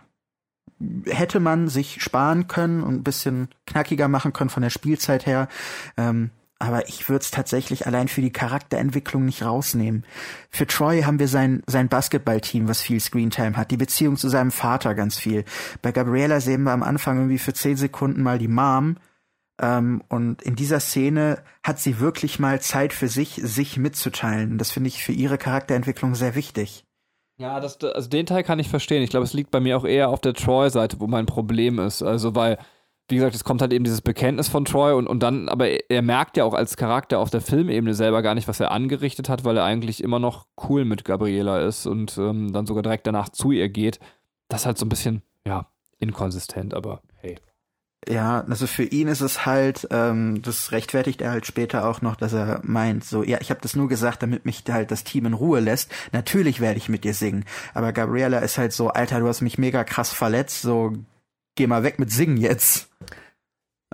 hätte 1.05 1.39
man 1.39 1.67
sich 1.67 2.01
sparen 2.01 2.47
können 2.47 2.83
und 2.83 2.95
ein 2.95 3.03
bisschen 3.03 3.49
knackiger 3.65 4.07
machen 4.07 4.33
können 4.33 4.49
von 4.49 4.63
der 4.63 4.69
Spielzeit 4.69 5.25
her. 5.25 5.47
Ähm, 5.97 6.31
aber 6.63 6.87
ich 6.87 7.09
würde 7.09 7.23
es 7.23 7.31
tatsächlich 7.31 7.87
allein 7.87 8.07
für 8.07 8.21
die 8.21 8.31
Charakterentwicklung 8.31 9.25
nicht 9.25 9.43
rausnehmen. 9.43 10.05
Für 10.49 10.65
Troy 10.65 11.01
haben 11.01 11.19
wir 11.19 11.27
sein, 11.27 11.61
sein 11.67 11.89
Basketballteam, 11.89 12.69
was 12.69 12.81
viel 12.81 13.01
Screentime 13.01 13.57
hat, 13.57 13.71
die 13.71 13.77
Beziehung 13.77 14.15
zu 14.15 14.29
seinem 14.29 14.49
Vater 14.49 14.95
ganz 14.95 15.19
viel. 15.19 15.43
Bei 15.81 15.91
Gabriella 15.91 16.39
sehen 16.39 16.63
wir 16.63 16.71
am 16.71 16.81
Anfang 16.81 17.17
irgendwie 17.17 17.37
für 17.37 17.53
zehn 17.53 17.75
Sekunden 17.75 18.23
mal 18.23 18.39
die 18.39 18.47
Mom. 18.47 18.95
Ähm, 19.61 20.03
und 20.07 20.41
in 20.41 20.55
dieser 20.55 20.79
Szene 20.79 21.43
hat 21.63 21.79
sie 21.79 21.99
wirklich 21.99 22.39
mal 22.39 22.61
Zeit 22.61 22.93
für 22.93 23.09
sich, 23.09 23.41
sich 23.43 23.75
mitzuteilen. 23.75 24.57
Das 24.57 24.71
finde 24.71 24.87
ich 24.87 25.03
für 25.03 25.11
ihre 25.11 25.37
Charakterentwicklung 25.37 26.15
sehr 26.15 26.33
wichtig. 26.33 26.85
Ja, 27.37 27.59
das, 27.59 27.77
also 27.83 28.07
den 28.07 28.25
Teil 28.25 28.43
kann 28.43 28.59
ich 28.59 28.69
verstehen. 28.69 29.03
Ich 29.03 29.09
glaube, 29.09 29.25
es 29.25 29.33
liegt 29.33 29.51
bei 29.51 29.59
mir 29.59 29.75
auch 29.75 29.85
eher 29.85 30.07
auf 30.07 30.21
der 30.21 30.33
Troy-Seite, 30.33 31.01
wo 31.01 31.07
mein 31.07 31.25
Problem 31.25 31.79
ist. 31.79 32.01
Also, 32.01 32.35
weil 32.35 32.57
wie 33.09 33.15
gesagt, 33.15 33.35
es 33.35 33.43
kommt 33.43 33.61
halt 33.61 33.73
eben 33.73 33.83
dieses 33.83 34.01
Bekenntnis 34.01 34.47
von 34.47 34.65
Troy 34.65 34.93
und, 34.93 35.07
und 35.07 35.21
dann, 35.21 35.49
aber 35.49 35.67
er, 35.69 35.79
er 35.89 36.01
merkt 36.01 36.37
ja 36.37 36.45
auch 36.45 36.53
als 36.53 36.77
Charakter 36.77 37.19
auf 37.19 37.29
der 37.29 37.41
Filmebene 37.41 37.93
selber 37.93 38.21
gar 38.21 38.33
nicht, 38.35 38.47
was 38.47 38.59
er 38.59 38.71
angerichtet 38.71 39.29
hat, 39.29 39.43
weil 39.43 39.57
er 39.57 39.65
eigentlich 39.65 40.03
immer 40.03 40.19
noch 40.19 40.47
cool 40.69 40.85
mit 40.85 41.03
Gabriela 41.03 41.59
ist 41.59 41.85
und 41.85 42.17
ähm, 42.17 42.53
dann 42.53 42.65
sogar 42.65 42.83
direkt 42.83 43.05
danach 43.05 43.29
zu 43.29 43.51
ihr 43.51 43.69
geht. 43.69 43.99
Das 44.47 44.61
ist 44.61 44.65
halt 44.65 44.77
so 44.77 44.85
ein 44.85 44.89
bisschen, 44.89 45.21
ja, 45.45 45.67
inkonsistent, 45.99 46.73
aber 46.73 47.01
hey. 47.17 47.37
Ja, 48.07 48.43
also 48.49 48.67
für 48.67 48.83
ihn 48.83 49.07
ist 49.07 49.21
es 49.21 49.45
halt, 49.45 49.87
ähm, 49.91 50.41
das 50.41 50.71
rechtfertigt 50.71 51.21
er 51.21 51.31
halt 51.31 51.45
später 51.45 51.87
auch 51.87 52.01
noch, 52.01 52.15
dass 52.17 52.33
er 52.33 52.59
meint, 52.63 53.05
so, 53.05 53.23
ja, 53.23 53.37
ich 53.39 53.49
habe 53.49 53.61
das 53.61 53.75
nur 53.75 53.87
gesagt, 53.87 54.21
damit 54.23 54.45
mich 54.45 54.63
halt 54.69 54.91
das 54.91 55.05
Team 55.05 55.25
in 55.25 55.33
Ruhe 55.33 55.61
lässt. 55.61 55.89
Natürlich 56.11 56.59
werde 56.59 56.77
ich 56.77 56.89
mit 56.89 57.05
dir 57.05 57.13
singen. 57.13 57.45
Aber 57.73 57.93
Gabriella 57.93 58.39
ist 58.39 58.57
halt 58.57 58.73
so, 58.73 58.89
Alter, 58.89 59.21
du 59.21 59.27
hast 59.27 59.41
mich 59.41 59.57
mega 59.57 59.85
krass 59.85 60.11
verletzt, 60.11 60.61
so 60.61 60.93
geh 61.55 61.67
mal 61.67 61.83
weg 61.83 61.99
mit 61.99 62.11
Singen 62.11 62.37
jetzt. 62.37 62.89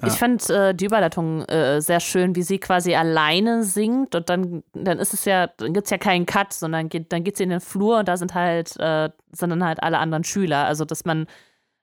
Ja. 0.01 0.07
Ich 0.07 0.13
fand 0.13 0.49
äh, 0.49 0.73
die 0.73 0.85
Überleitung 0.85 1.43
äh, 1.45 1.81
sehr 1.81 1.99
schön, 1.99 2.35
wie 2.35 2.43
sie 2.43 2.57
quasi 2.57 2.95
alleine 2.95 3.63
singt 3.63 4.15
und 4.15 4.29
dann, 4.29 4.63
dann 4.73 4.97
ist 4.97 5.13
es 5.13 5.25
ja, 5.25 5.47
dann 5.47 5.73
gibt 5.73 5.85
es 5.85 5.91
ja 5.91 5.97
keinen 5.97 6.25
Cut, 6.25 6.53
sondern 6.53 6.87
geht, 6.87 7.11
dann 7.11 7.23
geht 7.23 7.35
sie 7.35 7.43
in 7.43 7.49
den 7.49 7.59
Flur 7.59 7.99
und 7.99 8.07
da 8.07 8.15
sind 8.15 8.33
halt, 8.33 8.79
äh, 8.79 9.09
sind 9.31 9.49
dann 9.49 9.63
halt 9.63 9.83
alle 9.83 9.97
anderen 9.97 10.23
Schüler. 10.23 10.65
Also 10.65 10.85
dass 10.85 11.03
man 11.03 11.27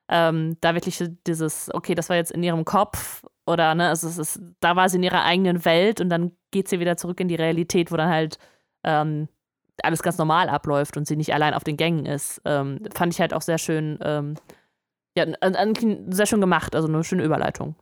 ähm, 0.09 0.57
da 0.61 0.75
wirklich 0.75 1.03
dieses, 1.27 1.69
okay, 1.75 1.95
das 1.95 2.09
war 2.09 2.17
jetzt 2.17 2.33
in 2.33 2.43
ihrem 2.43 2.65
Kopf 2.65 3.25
oder 3.47 3.75
ne, 3.75 3.89
also 3.89 4.09
es 4.09 4.19
ist, 4.19 4.41
da 4.61 4.77
war 4.77 4.89
sie 4.89 4.97
in 4.97 5.03
ihrer 5.03 5.25
eigenen 5.25 5.65
Welt 5.65 6.01
und 6.01 6.09
dann 6.09 6.33
geht 6.53 6.69
sie 6.69 6.81
wieder 6.81 6.97
zurück 6.97 7.21
in 7.21 7.29
die 7.29 7.35
Realität, 7.35 7.93
wo 7.93 7.97
dann 7.97 8.09
halt 8.09 8.39
ähm, 8.85 9.29
alles 9.83 10.03
ganz 10.03 10.17
normal 10.17 10.49
abläuft 10.49 10.97
und 10.97 11.07
sie 11.07 11.17
nicht 11.17 11.35
allein 11.35 11.55
auf 11.55 11.65
den 11.65 11.77
Gängen 11.77 12.07
ist. 12.07 12.41
Ähm, 12.45 12.81
fand 12.95 13.13
ich 13.13 13.21
halt 13.21 13.35
auch 13.35 13.43
sehr 13.43 13.59
schön, 13.59 13.99
ähm, 14.03 14.35
ja, 15.17 15.27
sehr 16.11 16.27
schön 16.27 16.41
gemacht, 16.41 16.75
also 16.75 16.89
eine 16.89 17.03
schöne 17.03 17.25
Überleitung. 17.25 17.75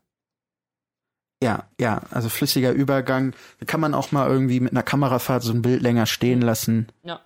Ja, 1.42 1.64
ja, 1.78 2.00
also 2.10 2.28
flüssiger 2.28 2.72
Übergang. 2.72 3.34
Da 3.60 3.66
kann 3.66 3.80
man 3.80 3.92
auch 3.92 4.12
mal 4.12 4.28
irgendwie 4.30 4.60
mit 4.60 4.72
einer 4.72 4.82
Kamerafahrt 4.82 5.42
so 5.42 5.52
ein 5.52 5.62
Bild 5.62 5.82
länger 5.82 6.06
stehen 6.06 6.40
lassen. 6.40 6.88
Ja. 7.02 7.20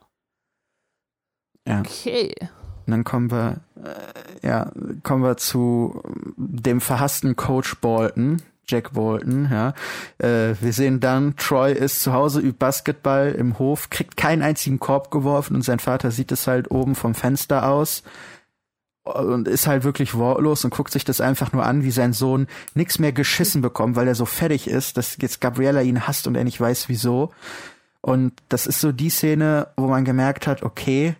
Ja. 1.66 1.80
Okay. 1.80 2.34
Und 2.86 2.90
dann 2.90 3.04
kommen 3.04 3.30
wir, 3.30 3.60
äh, 3.76 4.46
ja, 4.46 4.72
kommen 5.02 5.22
wir 5.22 5.36
zu 5.36 6.02
dem 6.36 6.80
verhassten 6.80 7.36
Coach 7.36 7.76
Bolton, 7.80 8.42
Jack 8.66 8.94
Bolton, 8.94 9.48
ja. 9.52 9.74
Äh, 10.18 10.54
wir 10.60 10.72
sehen 10.72 10.98
dann, 10.98 11.36
Troy 11.36 11.72
ist 11.72 12.00
zu 12.00 12.12
Hause, 12.12 12.40
übt 12.40 12.58
Basketball 12.58 13.32
im 13.32 13.58
Hof, 13.58 13.90
kriegt 13.90 14.16
keinen 14.16 14.42
einzigen 14.42 14.78
Korb 14.78 15.10
geworfen 15.10 15.54
und 15.54 15.62
sein 15.62 15.78
Vater 15.78 16.10
sieht 16.10 16.32
es 16.32 16.46
halt 16.46 16.70
oben 16.70 16.94
vom 16.94 17.14
Fenster 17.14 17.68
aus 17.68 18.02
und 19.14 19.48
ist 19.48 19.66
halt 19.66 19.84
wirklich 19.84 20.14
wortlos 20.14 20.64
und 20.64 20.70
guckt 20.70 20.92
sich 20.92 21.04
das 21.04 21.20
einfach 21.20 21.52
nur 21.52 21.64
an, 21.64 21.82
wie 21.82 21.90
sein 21.90 22.12
Sohn 22.12 22.46
nichts 22.74 22.98
mehr 22.98 23.12
geschissen 23.12 23.62
bekommt, 23.62 23.96
weil 23.96 24.08
er 24.08 24.14
so 24.14 24.24
fertig 24.24 24.68
ist, 24.68 24.96
dass 24.96 25.16
jetzt 25.20 25.40
Gabriella 25.40 25.82
ihn 25.82 26.06
hasst 26.06 26.26
und 26.26 26.34
er 26.34 26.44
nicht 26.44 26.60
weiß 26.60 26.88
wieso. 26.88 27.30
Und 28.00 28.32
das 28.48 28.66
ist 28.66 28.80
so 28.80 28.92
die 28.92 29.10
Szene, 29.10 29.68
wo 29.76 29.88
man 29.88 30.04
gemerkt 30.04 30.46
hat, 30.46 30.62
okay, 30.62 31.16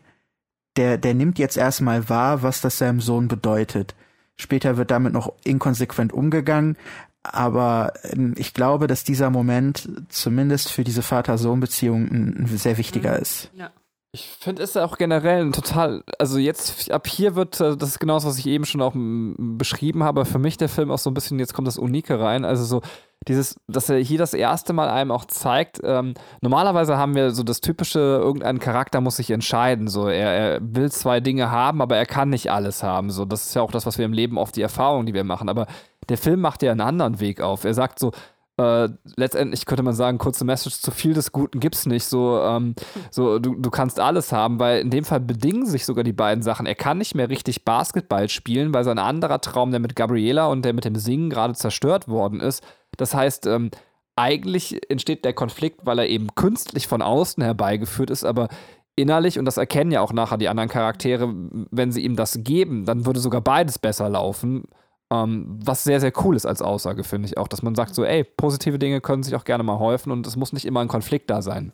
der, 0.76 0.96
der 0.96 1.14
nimmt 1.14 1.38
jetzt 1.38 1.56
erstmal 1.56 2.08
wahr, 2.08 2.42
was 2.42 2.60
das 2.60 2.78
seinem 2.78 3.00
Sohn 3.00 3.28
bedeutet. 3.28 3.94
Später 4.36 4.76
wird 4.76 4.92
damit 4.92 5.12
noch 5.12 5.32
inkonsequent 5.42 6.12
umgegangen, 6.12 6.76
aber 7.24 7.92
ähm, 8.04 8.34
ich 8.36 8.54
glaube, 8.54 8.86
dass 8.86 9.04
dieser 9.04 9.30
Moment 9.30 9.88
zumindest 10.08 10.70
für 10.70 10.84
diese 10.84 11.02
Vater-Sohn-Beziehung 11.02 12.08
ein, 12.10 12.46
sehr 12.46 12.78
wichtiger 12.78 13.16
mhm. 13.16 13.22
ist. 13.22 13.50
Ja. 13.54 13.70
Ich 14.18 14.26
finde 14.40 14.64
es 14.64 14.76
auch 14.76 14.98
generell 14.98 15.44
ein 15.44 15.52
total, 15.52 16.02
also 16.18 16.38
jetzt 16.38 16.90
ab 16.90 17.06
hier 17.06 17.36
wird, 17.36 17.60
äh, 17.60 17.76
das 17.76 17.90
ist 17.90 18.00
genau 18.00 18.14
das, 18.14 18.26
was 18.26 18.36
ich 18.38 18.46
eben 18.46 18.64
schon 18.64 18.82
auch 18.82 18.92
beschrieben 18.96 20.02
habe, 20.02 20.24
für 20.24 20.40
mich 20.40 20.56
der 20.56 20.68
Film 20.68 20.90
auch 20.90 20.98
so 20.98 21.08
ein 21.08 21.14
bisschen, 21.14 21.38
jetzt 21.38 21.54
kommt 21.54 21.68
das 21.68 21.78
Unike 21.78 22.18
rein, 22.18 22.44
also 22.44 22.64
so 22.64 22.82
dieses, 23.28 23.60
dass 23.68 23.88
er 23.88 23.98
hier 23.98 24.18
das 24.18 24.34
erste 24.34 24.72
Mal 24.72 24.88
einem 24.88 25.12
auch 25.12 25.24
zeigt, 25.26 25.80
ähm, 25.84 26.14
normalerweise 26.40 26.96
haben 26.96 27.14
wir 27.14 27.30
so 27.30 27.44
das 27.44 27.60
typische, 27.60 28.00
irgendein 28.00 28.58
Charakter 28.58 29.00
muss 29.00 29.16
sich 29.16 29.30
entscheiden, 29.30 29.86
so 29.86 30.08
er, 30.08 30.30
er 30.30 30.60
will 30.62 30.90
zwei 30.90 31.20
Dinge 31.20 31.52
haben, 31.52 31.80
aber 31.80 31.96
er 31.96 32.06
kann 32.06 32.30
nicht 32.30 32.50
alles 32.50 32.82
haben, 32.82 33.10
so 33.10 33.24
das 33.24 33.46
ist 33.46 33.54
ja 33.54 33.62
auch 33.62 33.70
das, 33.70 33.86
was 33.86 33.98
wir 33.98 34.04
im 34.04 34.12
Leben 34.12 34.36
oft 34.36 34.56
die 34.56 34.62
Erfahrung, 34.62 35.06
die 35.06 35.14
wir 35.14 35.24
machen, 35.24 35.48
aber 35.48 35.68
der 36.08 36.18
Film 36.18 36.40
macht 36.40 36.64
ja 36.64 36.72
einen 36.72 36.80
anderen 36.80 37.20
Weg 37.20 37.40
auf, 37.40 37.62
er 37.62 37.74
sagt 37.74 38.00
so, 38.00 38.10
äh, 38.58 38.88
letztendlich 39.16 39.66
könnte 39.66 39.84
man 39.84 39.94
sagen, 39.94 40.18
kurze 40.18 40.44
Message, 40.44 40.80
zu 40.80 40.90
viel 40.90 41.14
des 41.14 41.30
Guten 41.32 41.60
gibt's 41.60 41.86
nicht. 41.86 42.04
So, 42.04 42.40
ähm, 42.40 42.74
so 43.10 43.38
du, 43.38 43.54
du 43.54 43.70
kannst 43.70 44.00
alles 44.00 44.32
haben, 44.32 44.58
weil 44.58 44.80
in 44.80 44.90
dem 44.90 45.04
Fall 45.04 45.20
bedingen 45.20 45.64
sich 45.64 45.84
sogar 45.86 46.04
die 46.04 46.12
beiden 46.12 46.42
Sachen. 46.42 46.66
Er 46.66 46.74
kann 46.74 46.98
nicht 46.98 47.14
mehr 47.14 47.30
richtig 47.30 47.64
Basketball 47.64 48.28
spielen, 48.28 48.74
weil 48.74 48.84
sein 48.84 48.98
anderer 48.98 49.40
Traum, 49.40 49.70
der 49.70 49.80
mit 49.80 49.94
Gabriela 49.94 50.46
und 50.48 50.64
der 50.64 50.72
mit 50.72 50.84
dem 50.84 50.96
Singen 50.96 51.30
gerade 51.30 51.54
zerstört 51.54 52.08
worden 52.08 52.40
ist. 52.40 52.64
Das 52.96 53.14
heißt, 53.14 53.46
ähm, 53.46 53.70
eigentlich 54.16 54.90
entsteht 54.90 55.24
der 55.24 55.34
Konflikt, 55.34 55.86
weil 55.86 56.00
er 56.00 56.08
eben 56.08 56.34
künstlich 56.34 56.88
von 56.88 57.00
außen 57.00 57.42
herbeigeführt 57.42 58.10
ist, 58.10 58.24
aber 58.24 58.48
innerlich, 58.96 59.38
und 59.38 59.44
das 59.44 59.56
erkennen 59.56 59.92
ja 59.92 60.00
auch 60.00 60.12
nachher 60.12 60.38
die 60.38 60.48
anderen 60.48 60.68
Charaktere, 60.68 61.32
wenn 61.70 61.92
sie 61.92 62.04
ihm 62.04 62.16
das 62.16 62.40
geben, 62.42 62.84
dann 62.84 63.06
würde 63.06 63.20
sogar 63.20 63.40
beides 63.40 63.78
besser 63.78 64.08
laufen. 64.08 64.64
Ähm, 65.10 65.46
was 65.64 65.84
sehr, 65.84 66.00
sehr 66.00 66.12
cool 66.24 66.36
ist 66.36 66.44
als 66.44 66.60
Aussage, 66.60 67.02
finde 67.02 67.28
ich 67.28 67.38
auch, 67.38 67.48
dass 67.48 67.62
man 67.62 67.74
sagt 67.74 67.94
so, 67.94 68.04
ey, 68.04 68.24
positive 68.24 68.78
Dinge 68.78 69.00
können 69.00 69.22
sich 69.22 69.34
auch 69.34 69.44
gerne 69.44 69.62
mal 69.62 69.78
häufen 69.78 70.10
und 70.10 70.26
es 70.26 70.36
muss 70.36 70.52
nicht 70.52 70.66
immer 70.66 70.80
ein 70.80 70.88
Konflikt 70.88 71.30
da 71.30 71.40
sein. 71.40 71.72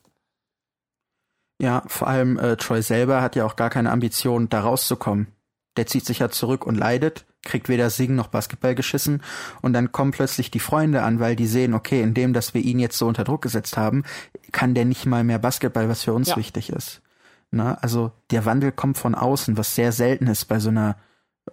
Ja, 1.61 1.83
vor 1.87 2.09
allem 2.09 2.39
äh, 2.39 2.57
Troy 2.57 2.83
selber 2.83 3.23
hat 3.23 3.37
ja 3.37 3.45
auch 3.45 3.57
gar 3.57 3.71
keine 3.71 3.91
Ambition, 3.91 4.49
da 4.49 4.61
rauszukommen. 4.61 5.29
Der 5.77 5.87
zieht 5.87 6.07
sich 6.07 6.21
ja 6.21 6.29
zurück 6.29 6.65
und 6.67 6.77
leidet, 6.77 7.27
kriegt 7.43 7.69
weder 7.69 7.91
Singen 7.91 8.15
noch 8.15 8.29
Basketball 8.29 8.77
geschissen 8.77 9.23
und 9.61 9.73
dann 9.73 9.91
kommen 9.91 10.13
plötzlich 10.13 10.53
die 10.53 10.61
Freunde 10.61 11.03
an, 11.03 11.19
weil 11.19 11.35
die 11.35 11.47
sehen, 11.47 11.75
okay, 11.75 12.01
indem, 12.01 12.33
dass 12.33 12.55
wir 12.55 12.61
ihn 12.61 12.79
jetzt 12.79 12.97
so 12.97 13.09
unter 13.09 13.25
Druck 13.25 13.43
gesetzt 13.43 13.77
haben, 13.77 14.05
kann 14.53 14.75
der 14.75 14.85
nicht 14.85 15.07
mal 15.07 15.25
mehr 15.25 15.41
Basketball, 15.41 15.89
was 15.89 16.05
für 16.05 16.13
uns 16.13 16.29
ja. 16.29 16.37
wichtig 16.37 16.71
ist. 16.71 17.03
Na, 17.51 17.75
also 17.75 18.13
der 18.31 18.45
Wandel 18.45 18.71
kommt 18.71 18.99
von 18.99 19.15
außen, 19.15 19.57
was 19.57 19.75
sehr 19.75 19.91
selten 19.91 20.29
ist 20.29 20.47
bei 20.47 20.61
so 20.61 20.71
einer 20.71 20.97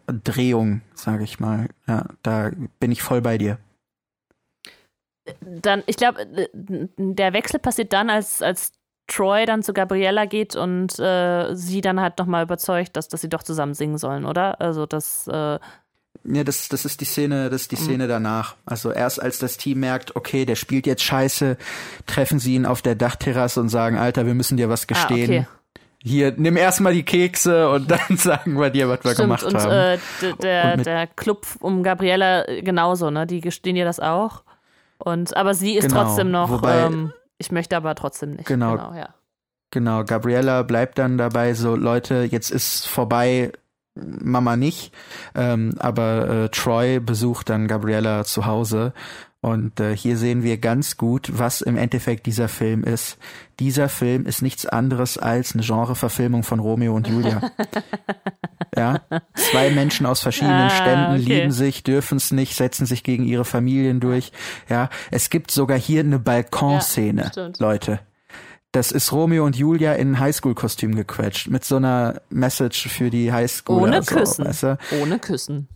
Drehung, 0.07 0.81
sage 0.93 1.23
ich 1.23 1.39
mal. 1.39 1.67
Ja, 1.87 2.05
da 2.23 2.51
bin 2.79 2.91
ich 2.91 3.01
voll 3.01 3.21
bei 3.21 3.37
dir. 3.37 3.57
Dann, 5.41 5.83
ich 5.85 5.97
glaube, 5.97 6.25
der 6.53 7.33
Wechsel 7.33 7.59
passiert 7.59 7.93
dann, 7.93 8.09
als, 8.09 8.41
als 8.41 8.73
Troy 9.07 9.45
dann 9.45 9.63
zu 9.63 9.73
Gabriella 9.73 10.25
geht 10.25 10.55
und 10.55 10.97
äh, 10.99 11.53
sie 11.53 11.81
dann 11.81 11.99
halt 11.99 12.17
nochmal 12.17 12.43
überzeugt, 12.43 12.95
dass, 12.95 13.07
dass 13.07 13.21
sie 13.21 13.29
doch 13.29 13.43
zusammen 13.43 13.73
singen 13.73 13.97
sollen, 13.97 14.25
oder? 14.25 14.59
Also 14.61 14.85
das. 14.85 15.27
Äh 15.27 15.59
ja, 16.23 16.43
das, 16.43 16.69
das 16.69 16.85
ist 16.85 17.01
die 17.01 17.05
Szene, 17.05 17.49
das 17.49 17.61
ist 17.63 17.71
die 17.71 17.77
mhm. 17.77 17.85
Szene 17.85 18.03
mhm. 18.05 18.09
danach. 18.09 18.55
Also 18.65 18.91
erst 18.91 19.21
als 19.21 19.39
das 19.39 19.57
Team 19.57 19.79
merkt, 19.79 20.15
okay, 20.15 20.45
der 20.45 20.55
spielt 20.55 20.85
jetzt 20.85 21.03
scheiße, 21.03 21.57
treffen 22.05 22.39
sie 22.39 22.55
ihn 22.55 22.65
auf 22.65 22.81
der 22.81 22.95
Dachterrasse 22.95 23.59
und 23.59 23.69
sagen, 23.69 23.97
Alter, 23.97 24.25
wir 24.25 24.33
müssen 24.33 24.57
dir 24.57 24.69
was 24.69 24.87
gestehen. 24.87 25.31
Ah, 25.31 25.41
okay 25.41 25.60
hier, 26.03 26.33
nimm 26.35 26.57
erstmal 26.57 26.93
die 26.93 27.03
Kekse 27.03 27.69
und 27.69 27.91
dann 27.91 28.17
sagen 28.17 28.59
wir 28.59 28.69
dir, 28.69 28.89
was 28.89 29.03
wir 29.03 29.13
Stimmt, 29.13 29.39
gemacht 29.39 29.43
und, 29.43 29.55
haben. 29.55 29.71
Äh, 29.71 29.97
der, 30.41 30.73
und 30.77 30.85
der 30.85 31.07
Club 31.07 31.45
um 31.59 31.83
Gabriella 31.83 32.47
äh, 32.47 32.61
genauso, 32.61 33.09
ne? 33.09 33.27
Die 33.27 33.41
gestehen 33.41 33.75
ihr 33.75 33.85
das 33.85 33.99
auch. 33.99 34.43
Und, 34.97 35.35
aber 35.35 35.53
sie 35.53 35.75
ist 35.75 35.89
genau, 35.89 36.03
trotzdem 36.03 36.31
noch, 36.31 36.49
wobei, 36.49 36.81
ähm, 36.81 37.13
ich 37.37 37.51
möchte 37.51 37.75
aber 37.75 37.95
trotzdem 37.95 38.33
nicht. 38.33 38.45
Genau, 38.45 38.77
genau, 38.77 38.93
ja. 38.93 39.09
genau, 39.71 40.03
Gabriella 40.03 40.63
bleibt 40.63 40.99
dann 40.99 41.17
dabei 41.17 41.53
so, 41.53 41.75
Leute, 41.75 42.27
jetzt 42.29 42.51
ist 42.51 42.87
vorbei, 42.87 43.51
Mama 43.95 44.55
nicht. 44.55 44.93
Ähm, 45.35 45.75
aber 45.79 46.29
äh, 46.29 46.49
Troy 46.49 46.99
besucht 46.99 47.49
dann 47.49 47.67
Gabriella 47.67 48.23
zu 48.23 48.45
Hause 48.45 48.93
und 49.41 49.79
äh, 49.79 49.97
hier 49.97 50.17
sehen 50.17 50.43
wir 50.43 50.59
ganz 50.59 50.97
gut, 50.97 51.31
was 51.33 51.61
im 51.61 51.75
Endeffekt 51.75 52.27
dieser 52.27 52.47
Film 52.47 52.83
ist. 52.83 53.17
Dieser 53.59 53.89
Film 53.89 54.27
ist 54.27 54.43
nichts 54.43 54.67
anderes 54.67 55.17
als 55.17 55.53
eine 55.53 55.63
Genreverfilmung 55.63 56.43
von 56.43 56.59
Romeo 56.59 56.95
und 56.95 57.07
Julia. 57.07 57.51
ja, 58.77 59.01
zwei 59.33 59.71
Menschen 59.71 60.05
aus 60.05 60.21
verschiedenen 60.21 60.67
ah, 60.67 60.69
Ständen 60.69 61.15
okay. 61.15 61.39
lieben 61.39 61.51
sich, 61.51 61.81
dürfen 61.81 62.17
es 62.17 62.31
nicht, 62.31 62.55
setzen 62.55 62.85
sich 62.85 63.03
gegen 63.03 63.23
ihre 63.23 63.43
Familien 63.43 63.99
durch. 63.99 64.31
Ja, 64.69 64.89
es 65.09 65.31
gibt 65.31 65.49
sogar 65.49 65.77
hier 65.77 66.01
eine 66.01 66.19
Balkonszene, 66.19 67.31
ja, 67.35 67.49
Leute. 67.57 67.99
Das 68.71 68.91
ist 68.91 69.11
Romeo 69.11 69.43
und 69.43 69.55
Julia 69.55 69.93
in 69.93 70.19
Highschool-Kostüm 70.19 70.95
gequetscht, 70.95 71.49
mit 71.49 71.65
so 71.65 71.77
einer 71.77 72.21
Message 72.29 72.87
für 72.89 73.09
die 73.09 73.33
Highschool. 73.33 73.81
Ohne 73.81 73.97
also, 73.97 74.15
Küssen. 74.15 74.45
Weißt 74.45 74.63
du? 74.63 74.77
Ohne 75.01 75.17
Küssen. 75.17 75.67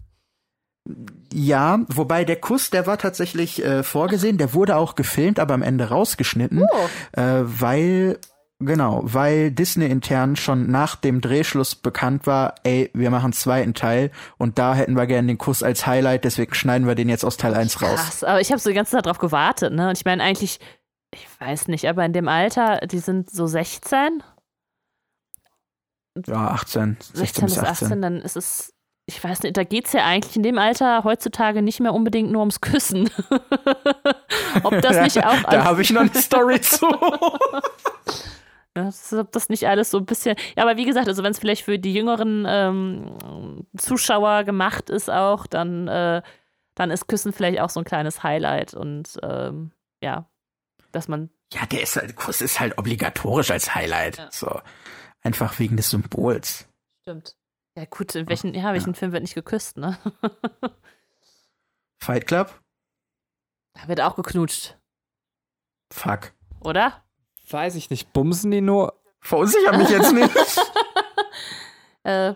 Ja, 1.34 1.80
wobei 1.88 2.26
der 2.26 2.36
Kuss, 2.36 2.70
der 2.70 2.86
war 2.86 2.98
tatsächlich 2.98 3.64
äh, 3.64 3.82
vorgesehen, 3.84 4.38
der 4.38 4.53
wurde 4.53 4.76
auch 4.76 4.95
gefilmt, 4.95 5.40
aber 5.40 5.53
am 5.53 5.64
Ende 5.64 5.90
rausgeschnitten, 5.90 6.64
oh. 6.72 7.20
äh, 7.20 7.41
weil 7.44 8.20
Genau, 8.60 9.02
weil 9.03 9.52
Disney 9.52 9.88
intern 9.88 10.38
schon 10.38 10.72
nach 10.72 10.95
dem 10.95 11.20
Drehschluss 11.20 11.76
bekannt 11.76 12.26
war, 12.26 12.56
ey, 12.64 12.90
wir 12.94 13.10
machen 13.10 13.26
einen 13.26 13.34
zweiten 13.34 13.74
Teil 13.74 14.12
und 14.38 14.57
da 14.57 14.76
hätten 14.76 14.95
wir 14.95 15.07
gerne 15.07 15.28
den 15.28 15.38
Kuss 15.38 15.62
als 15.62 15.86
Highlight, 15.86 16.24
deswegen 16.24 16.53
schneiden 16.53 16.88
wir 16.88 16.95
den 16.95 17.10
jetzt 17.10 17.26
aus 17.26 17.36
Teil 17.36 17.53
1 17.53 17.82
raus. 17.82 17.99
Krass, 17.99 18.24
aber 18.24 18.40
ich 18.40 18.52
habe 18.52 18.60
so 18.60 18.70
die 18.70 18.76
ganze 18.76 18.94
Zeit 18.94 19.07
drauf 19.07 19.18
gewartet, 19.18 19.74
ne? 19.74 19.90
Und 19.90 19.98
ich 19.98 20.06
meine 20.06 20.24
eigentlich, 20.24 20.62
ich 21.14 21.28
weiß 21.41 21.68
nicht, 21.68 21.86
aber 21.90 22.06
in 22.06 22.14
dem 22.14 22.30
Alter, 22.30 22.80
die 22.88 22.99
sind 22.99 23.30
so 23.30 23.45
16? 23.45 24.24
Ja, 26.26 26.48
18. 26.52 26.95
16 27.14 27.45
bis 27.45 27.60
18. 27.60 27.88
18, 27.88 28.02
dann 28.02 28.22
ist 28.22 28.38
es 28.38 28.74
ich 29.07 29.23
weiß 29.23 29.44
nicht, 29.44 29.56
da 29.56 29.64
geht 29.64 29.86
es 29.86 29.94
ja 29.94 30.03
eigentlich 30.03 30.36
in 30.36 30.44
dem 30.44 30.57
Alter 30.57 31.03
heutzutage 31.03 31.61
nicht 31.61 31.80
mehr 31.80 31.94
unbedingt 31.94 32.32
nur 32.32 32.41
ums 32.41 32.61
Küssen. 32.61 33.10
ob 34.64 34.82
das 34.82 35.02
nicht 35.02 35.23
auch. 35.26 35.44
da 35.44 35.64
habe 35.64 35.82
ich 35.82 35.91
noch 35.91 36.02
eine 36.02 36.15
Story 36.15 36.60
zu. 36.61 36.88
Das, 38.73 39.14
ob 39.14 39.32
das 39.32 39.49
nicht 39.49 39.68
alles 39.68 39.91
so 39.91 39.99
ein 39.99 40.06
bisschen. 40.06 40.36
Ja, 40.57 40.64
aber 40.64 40.76
wie 40.76 40.86
gesagt, 40.86 41.07
also 41.07 41.22
wenn 41.23 41.32
es 41.32 41.40
vielleicht 41.40 41.64
für 41.64 41.77
die 41.77 41.94
jüngeren 41.94 42.45
ähm, 42.48 43.65
Zuschauer 43.77 44.44
gemacht 44.44 44.90
ist, 44.90 45.10
auch, 45.10 45.45
dann, 45.45 45.88
äh, 45.88 46.23
dann 46.73 46.90
ist 46.90 47.07
Küssen 47.07 47.32
vielleicht 47.32 47.60
auch 47.60 47.69
so 47.69 47.82
ein 47.82 47.86
kleines 47.86 48.23
Highlight 48.23 48.73
und 48.73 49.19
ähm, 49.22 49.72
ja, 50.02 50.27
dass 50.91 51.07
man. 51.07 51.30
Ja, 51.53 51.65
der 51.68 51.84
ist 51.84 51.95
halt, 51.95 52.15
Kuss 52.15 52.41
ist 52.41 52.60
halt 52.60 52.77
obligatorisch 52.80 53.52
als 53.52 53.76
Highlight. 53.76 54.18
Ja. 54.18 54.30
So. 54.32 54.61
Einfach 55.22 55.60
wegen 55.60 55.77
des 55.77 55.91
Symbols. 55.91 56.68
Stimmt. 57.03 57.36
Ja, 57.76 57.85
gut, 57.85 58.15
in 58.15 58.30
welchen, 58.30 58.53
ja, 58.53 58.73
welchen 58.73 58.93
ja. 58.93 58.99
Film 58.99 59.11
wird 59.11 59.23
nicht 59.23 59.35
geküsst, 59.35 59.77
ne? 59.77 59.97
Fight 61.97 62.26
Club? 62.26 62.53
Da 63.73 63.88
wird 63.88 63.99
auch 64.02 64.15
geknutscht. 64.15 64.77
Fuck. 65.91 66.31
Oder? 66.61 67.03
Weiß 67.49 67.76
ich 67.76 67.89
nicht. 67.89 68.14
Bumsen 68.14 68.52
die 68.52 68.61
nur? 68.61 68.99
Verunsicher 69.19 69.77
mich 69.77 69.89
jetzt 69.89 70.14
nicht. 70.14 70.31
äh. 72.03 72.34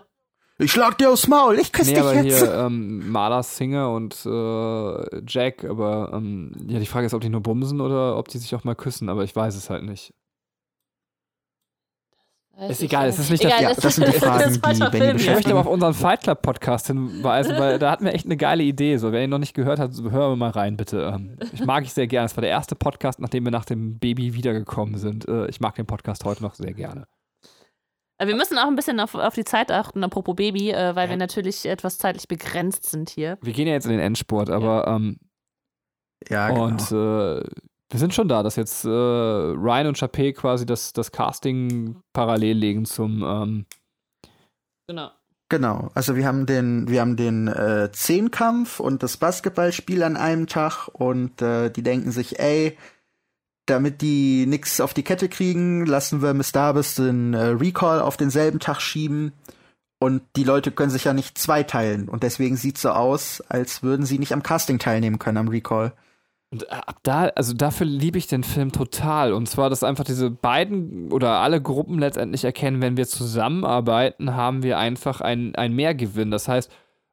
Ich 0.58 0.72
schlag 0.72 0.98
dir 0.98 1.10
aufs 1.10 1.26
Maul, 1.26 1.58
ich 1.58 1.72
küsse 1.72 1.92
nee, 1.92 1.94
dich 1.94 2.02
aber 2.02 2.22
jetzt. 2.22 2.42
Hier, 2.42 2.54
ähm, 2.54 3.10
Marla 3.10 3.42
Singer 3.42 3.92
und 3.92 4.14
äh, 4.26 5.22
Jack, 5.26 5.64
aber 5.64 6.10
ähm, 6.12 6.52
ja, 6.68 6.78
die 6.78 6.86
Frage 6.86 7.06
ist, 7.06 7.14
ob 7.14 7.22
die 7.22 7.30
nur 7.30 7.40
bumsen 7.40 7.80
oder 7.80 8.18
ob 8.18 8.28
die 8.28 8.36
sich 8.36 8.54
auch 8.54 8.64
mal 8.64 8.74
küssen, 8.74 9.08
aber 9.08 9.24
ich 9.24 9.34
weiß 9.34 9.56
es 9.56 9.70
halt 9.70 9.84
nicht. 9.84 10.12
Das 12.60 12.72
ist 12.72 12.82
egal, 12.82 13.08
es 13.08 13.18
ist 13.18 13.30
nicht 13.30 13.42
egal, 13.42 13.62
das, 13.62 13.76
ja, 13.76 13.82
das 13.82 13.96
sind 13.96 14.08
die 14.08 14.12
Fragen, 14.20 14.52
die 14.52 14.58
Benny 14.58 14.82
beschäftigen. 14.90 15.18
Ich 15.18 15.30
möchte 15.30 15.50
aber 15.50 15.60
auf 15.60 15.66
unseren 15.66 15.94
Fight 15.94 16.22
Club 16.22 16.42
Podcast 16.42 16.88
hinweisen, 16.88 17.58
weil 17.58 17.78
da 17.78 17.90
hatten 17.90 18.04
wir 18.04 18.12
echt 18.12 18.26
eine 18.26 18.36
geile 18.36 18.62
Idee. 18.62 18.98
So, 18.98 19.12
wer 19.12 19.24
ihn 19.24 19.30
noch 19.30 19.38
nicht 19.38 19.54
gehört 19.54 19.78
hat, 19.78 19.92
hören 19.98 20.32
wir 20.32 20.36
mal 20.36 20.50
rein, 20.50 20.76
bitte. 20.76 21.10
Ähm, 21.14 21.38
ich 21.54 21.64
mag 21.64 21.84
ich 21.84 21.94
sehr 21.94 22.06
gerne. 22.06 22.26
Es 22.26 22.36
war 22.36 22.42
der 22.42 22.50
erste 22.50 22.76
Podcast, 22.76 23.18
nachdem 23.18 23.44
wir 23.44 23.50
nach 23.50 23.64
dem 23.64 23.98
Baby 23.98 24.34
wiedergekommen 24.34 24.98
sind. 24.98 25.26
Äh, 25.26 25.48
ich 25.48 25.60
mag 25.60 25.74
den 25.76 25.86
Podcast 25.86 26.26
heute 26.26 26.42
noch 26.42 26.54
sehr 26.54 26.74
gerne. 26.74 27.06
Wir 28.22 28.36
müssen 28.36 28.58
auch 28.58 28.66
ein 28.66 28.76
bisschen 28.76 29.00
auf, 29.00 29.14
auf 29.14 29.34
die 29.34 29.44
Zeit 29.44 29.72
achten, 29.72 30.04
apropos 30.04 30.36
Baby, 30.36 30.70
äh, 30.70 30.94
weil 30.94 31.06
ja. 31.06 31.10
wir 31.10 31.16
natürlich 31.16 31.64
etwas 31.64 31.96
zeitlich 31.96 32.28
begrenzt 32.28 32.90
sind 32.90 33.08
hier. 33.08 33.38
Wir 33.40 33.54
gehen 33.54 33.66
ja 33.66 33.72
jetzt 33.72 33.86
in 33.86 33.92
den 33.92 34.00
Endspurt, 34.00 34.50
aber 34.50 34.84
ja, 34.86 34.96
ähm, 34.96 35.16
ja 36.28 36.48
genau. 36.50 36.64
Und 36.64 36.92
äh, 36.92 37.42
wir 37.90 37.98
sind 37.98 38.14
schon 38.14 38.28
da, 38.28 38.42
dass 38.42 38.56
jetzt 38.56 38.84
äh, 38.84 38.88
Ryan 38.88 39.88
und 39.88 39.98
Chappé 39.98 40.32
quasi 40.32 40.64
das, 40.64 40.92
das 40.92 41.12
Casting 41.12 41.96
parallel 42.12 42.56
legen 42.56 42.84
zum. 42.84 43.22
Ähm 43.22 43.66
genau. 44.86 45.10
Genau, 45.48 45.90
also 45.94 46.14
wir 46.14 46.28
haben 46.28 46.46
den, 46.46 46.88
wir 46.88 47.00
haben 47.00 47.16
den 47.16 47.48
äh, 47.48 47.90
Zehnkampf 47.90 48.78
und 48.78 49.02
das 49.02 49.16
Basketballspiel 49.16 50.04
an 50.04 50.16
einem 50.16 50.46
Tag 50.46 50.86
und 50.86 51.42
äh, 51.42 51.70
die 51.70 51.82
denken 51.82 52.12
sich, 52.12 52.38
ey, 52.38 52.78
damit 53.66 54.00
die 54.00 54.46
nix 54.46 54.80
auf 54.80 54.94
die 54.94 55.02
Kette 55.02 55.28
kriegen, 55.28 55.86
lassen 55.86 56.22
wir 56.22 56.34
Miss 56.34 56.52
Darbus 56.52 56.94
den 56.94 57.34
äh, 57.34 57.46
Recall 57.46 58.00
auf 58.00 58.16
denselben 58.16 58.60
Tag 58.60 58.80
schieben. 58.80 59.32
Und 59.98 60.22
die 60.36 60.44
Leute 60.44 60.70
können 60.70 60.90
sich 60.90 61.04
ja 61.04 61.12
nicht 61.12 61.36
zweiteilen. 61.36 62.08
Und 62.08 62.22
deswegen 62.22 62.56
sieht's 62.56 62.82
so 62.82 62.90
aus, 62.90 63.42
als 63.48 63.82
würden 63.82 64.06
sie 64.06 64.18
nicht 64.20 64.32
am 64.32 64.42
Casting 64.42 64.78
teilnehmen 64.78 65.18
können, 65.18 65.36
am 65.36 65.48
Recall. 65.48 65.92
Und 66.50 66.64
äh, 66.64 66.66
ab 66.70 66.98
da, 67.02 67.26
also 67.26 67.54
dafür 67.54 67.86
liebe 67.86 68.18
ich 68.18 68.26
den 68.26 68.42
Film 68.42 68.72
total. 68.72 69.32
Und 69.32 69.48
zwar, 69.48 69.70
dass 69.70 69.84
einfach 69.84 70.04
diese 70.04 70.30
beiden 70.30 71.12
oder 71.12 71.38
alle 71.38 71.60
Gruppen 71.60 71.98
letztendlich 71.98 72.44
erkennen, 72.44 72.82
wenn 72.82 72.96
wir 72.96 73.06
zusammenarbeiten, 73.06 74.34
haben 74.34 74.62
wir 74.62 74.78
einfach 74.78 75.20
ein, 75.20 75.54
ein 75.54 75.74
Mehrgewinn. 75.74 76.30
Das 76.30 76.48
heißt, 76.48 76.70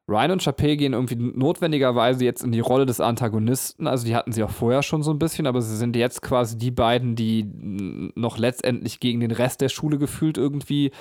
Ryan 0.08 0.30
und 0.32 0.42
Chappé 0.42 0.76
gehen 0.76 0.94
irgendwie 0.94 1.16
notwendigerweise 1.16 2.24
jetzt 2.24 2.42
in 2.42 2.50
die 2.50 2.60
Rolle 2.60 2.86
des 2.86 2.98
Antagonisten. 2.98 3.86
Also 3.86 4.06
die 4.06 4.16
hatten 4.16 4.32
sie 4.32 4.42
auch 4.42 4.50
vorher 4.50 4.82
schon 4.82 5.02
so 5.02 5.10
ein 5.10 5.18
bisschen, 5.18 5.46
aber 5.46 5.60
sie 5.60 5.76
sind 5.76 5.94
jetzt 5.96 6.22
quasi 6.22 6.56
die 6.56 6.70
beiden, 6.70 7.14
die 7.14 7.44
noch 8.14 8.38
letztendlich 8.38 9.00
gegen 9.00 9.20
den 9.20 9.30
Rest 9.30 9.60
der 9.60 9.68
Schule 9.68 9.98
gefühlt 9.98 10.38
irgendwie 10.38 10.92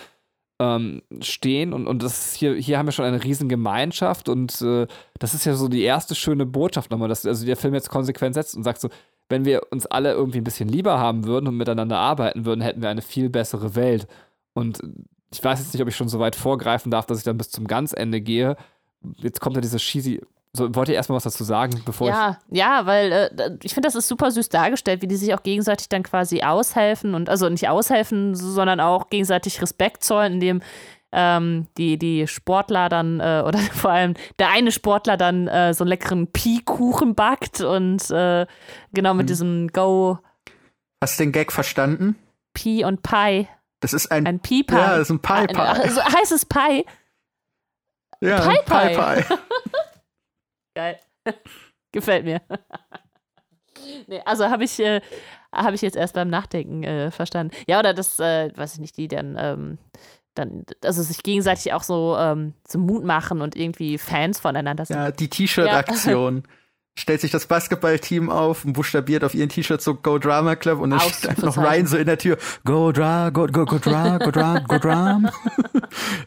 ähm, 0.60 1.02
stehen 1.22 1.74
und, 1.74 1.88
und 1.88 2.02
das 2.04 2.34
hier, 2.34 2.56
hier 2.56 2.78
haben 2.78 2.88
wir 2.88 2.92
schon 2.92 3.06
eine 3.06 3.24
riesen 3.24 3.50
Gemeinschaft 3.50 4.28
und 4.30 4.62
äh, 4.62 4.88
das 5.20 5.34
ist 5.34 5.46
ja 5.46 5.54
so 5.54 5.68
die 5.68 5.84
erste 5.84 6.16
schöne 6.16 6.46
Botschaft 6.46 6.92
nochmal, 6.92 7.10
dass 7.10 7.26
also 7.26 7.46
der 7.46 7.58
Film 7.58 7.74
jetzt 7.74 7.90
konsequent 7.90 8.36
setzt 8.36 8.56
und 8.56 8.64
sagt 8.64 8.82
so, 8.82 8.90
wenn 9.30 9.46
wir 9.46 9.62
uns 9.72 9.86
alle 9.86 10.14
irgendwie 10.14 10.40
ein 10.40 10.44
bisschen 10.44 10.70
lieber 10.70 11.00
haben 11.00 11.26
würden 11.26 11.48
und 11.48 11.58
miteinander 11.58 11.98
arbeiten 11.98 12.46
würden, 12.46 12.62
hätten 12.62 12.82
wir 12.82 12.90
eine 12.90 13.02
viel 13.02 13.30
bessere 13.30 13.76
Welt. 13.76 14.08
Und 14.54 14.80
ich 15.32 15.44
weiß 15.44 15.60
jetzt 15.60 15.74
nicht, 15.74 15.82
ob 15.82 15.90
ich 15.90 15.96
schon 15.96 16.10
so 16.10 16.20
weit 16.20 16.36
vorgreifen 16.36 16.92
darf, 16.92 17.06
dass 17.06 17.20
ich 17.20 17.24
dann 17.24 17.38
bis 17.38 17.52
zum 17.52 17.68
ganz 17.68 17.94
Ende 17.94 18.22
gehe. 18.22 18.56
Jetzt 19.18 19.42
kommt 19.42 19.56
ja 19.56 19.62
diese 19.62 19.78
cheesy 19.78 20.22
so, 20.58 20.76
wollt 20.76 20.90
ihr 20.90 20.96
erstmal 20.96 21.18
was 21.18 21.24
dazu 21.24 21.44
sagen, 21.44 21.82
bevor 21.86 22.10
ja, 22.10 22.38
ich. 22.50 22.58
Ja, 22.58 22.86
weil 22.86 23.12
äh, 23.12 23.58
ich 23.64 23.74
finde, 23.74 23.88
das 23.88 23.96
ist 23.96 24.08
super 24.08 24.32
süß 24.32 24.50
dargestellt, 24.50 25.02
wie 25.02 25.08
die 25.08 25.16
sich 25.16 25.34
auch 25.34 25.44
gegenseitig 25.44 25.88
dann 25.90 26.04
quasi 26.04 26.42
aushelfen 26.42 27.14
und 27.14 27.30
also 27.30 27.48
nicht 27.48 27.70
aushelfen, 27.70 28.36
sondern 28.36 28.80
auch 28.80 29.10
gegenseitig 29.10 29.62
Respekt 29.62 30.04
zollen, 30.04 30.34
indem 30.34 30.62
ähm, 31.12 31.68
die, 31.78 31.98
die 31.98 32.28
Sportler 32.28 32.90
dann 32.90 33.20
äh, 33.20 33.44
oder 33.46 33.60
vor 33.74 33.92
allem 33.92 34.16
der 34.40 34.50
eine 34.50 34.72
Sportler 34.72 35.18
dann 35.18 35.48
äh, 35.48 35.74
so 35.74 35.84
einen 35.84 35.90
leckeren 35.90 36.28
Pie-Kuchen 36.28 37.16
backt 37.16 37.62
und 37.62 38.10
äh, 38.12 38.46
genau 38.94 39.14
mit 39.14 39.24
hm. 39.24 39.28
diesem 39.28 39.68
Go. 39.70 40.20
Hast 41.02 41.20
du 41.20 41.24
den 41.24 41.32
Gag 41.32 41.52
verstanden? 41.52 42.16
Pie 42.54 42.84
und 42.84 43.04
Pie. 43.04 43.48
Das 43.80 43.94
ist 43.94 44.12
ein, 44.12 44.26
ein 44.26 44.40
Pie-Pie. 44.40 44.76
Ja, 44.76 44.98
das 44.98 45.10
ist 45.10 45.12
ein 45.12 45.22
Pie-Pie. 45.22 45.60
Also 45.60 46.04
heißt 46.04 46.32
es 46.32 46.46
Pie? 46.46 46.86
Ja, 48.20 48.40
Pie 48.42 48.58
Pie. 48.66 48.96
Pie, 48.96 48.96
-Pie. 48.96 49.38
Geil. 50.78 51.00
Gefällt 51.92 52.24
mir. 52.24 52.40
nee, 54.08 54.22
also 54.26 54.46
habe 54.46 54.64
ich, 54.64 54.80
äh, 54.80 55.02
hab 55.52 55.74
ich 55.74 55.82
jetzt 55.82 55.98
erst 55.98 56.14
beim 56.14 56.30
Nachdenken 56.30 56.84
äh, 56.84 57.10
verstanden. 57.10 57.56
Ja, 57.68 57.80
oder 57.80 57.96
das, 57.96 58.20
äh, 58.20 58.56
weiß 58.56 58.76
ich 58.76 58.80
nicht, 58.80 58.96
die 58.96 59.08
dann, 59.08 59.36
ähm, 59.40 59.80
dann, 60.36 60.66
also 60.84 61.02
sich 61.02 61.24
gegenseitig 61.24 61.74
auch 61.74 61.82
so 61.82 62.16
ähm, 62.20 62.54
zum 62.64 62.86
Mut 62.86 63.04
machen 63.04 63.42
und 63.42 63.56
irgendwie 63.56 63.98
Fans 63.98 64.40
voneinander 64.40 64.86
sind. 64.86 64.98
Ja, 64.98 65.10
die 65.10 65.30
T-Shirt-Aktion. 65.30 66.44
Ja. 66.46 66.54
Stellt 67.00 67.22
sich 67.22 67.32
das 67.32 67.48
Basketballteam 67.48 68.30
auf 68.30 68.64
und 68.64 68.74
buchstabiert 68.74 69.24
auf 69.24 69.34
ihren 69.34 69.50
T-Shirt 69.50 69.82
so 69.82 69.96
Go 69.96 70.20
Drama 70.20 70.56
Club 70.56 70.80
und 70.80 70.92
dann 70.92 71.00
Aus, 71.00 71.18
steht 71.18 71.32
einfach 71.32 71.56
noch 71.56 71.58
Ryan 71.58 71.88
so 71.88 71.98
in 71.98 72.06
der 72.06 72.20
Tür. 72.20 72.38
Go 72.66 72.92
Dra, 72.92 73.32
go, 73.32 73.48
go, 73.48 73.66
go 73.66 73.80
Dra, 73.80 74.20
go 74.20 74.30
Dra, 74.30 74.60
go 74.60 74.78
Dram. 74.78 75.30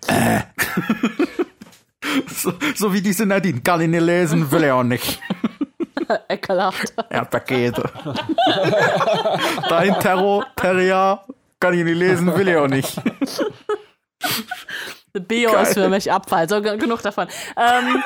äh. 0.08 0.40
So, 2.28 2.52
so 2.74 2.92
wie 2.92 3.02
diese 3.02 3.26
Nadine. 3.26 3.60
Kann 3.60 3.80
ich 3.82 3.88
nicht 3.88 4.00
lesen, 4.02 4.50
will 4.50 4.64
ich 4.64 4.70
auch 4.70 4.82
nicht. 4.82 5.20
Ekelhaft. 6.28 6.92
Erdbeerkäse. 7.08 7.84
Dein 9.68 9.98
Terror, 10.00 10.46
Terrier, 10.56 11.20
kann 11.60 11.74
ich 11.74 11.84
nicht 11.84 11.96
lesen, 11.96 12.34
will 12.34 12.48
ich 12.48 12.56
auch 12.56 12.68
nicht. 12.68 13.00
Bio 15.12 15.52
Geil. 15.52 15.62
ist 15.62 15.74
für 15.74 15.88
mich 15.88 16.10
Abfall. 16.10 16.48
So, 16.48 16.60
genug 16.60 17.02
davon. 17.02 17.28
Ähm, 17.56 18.02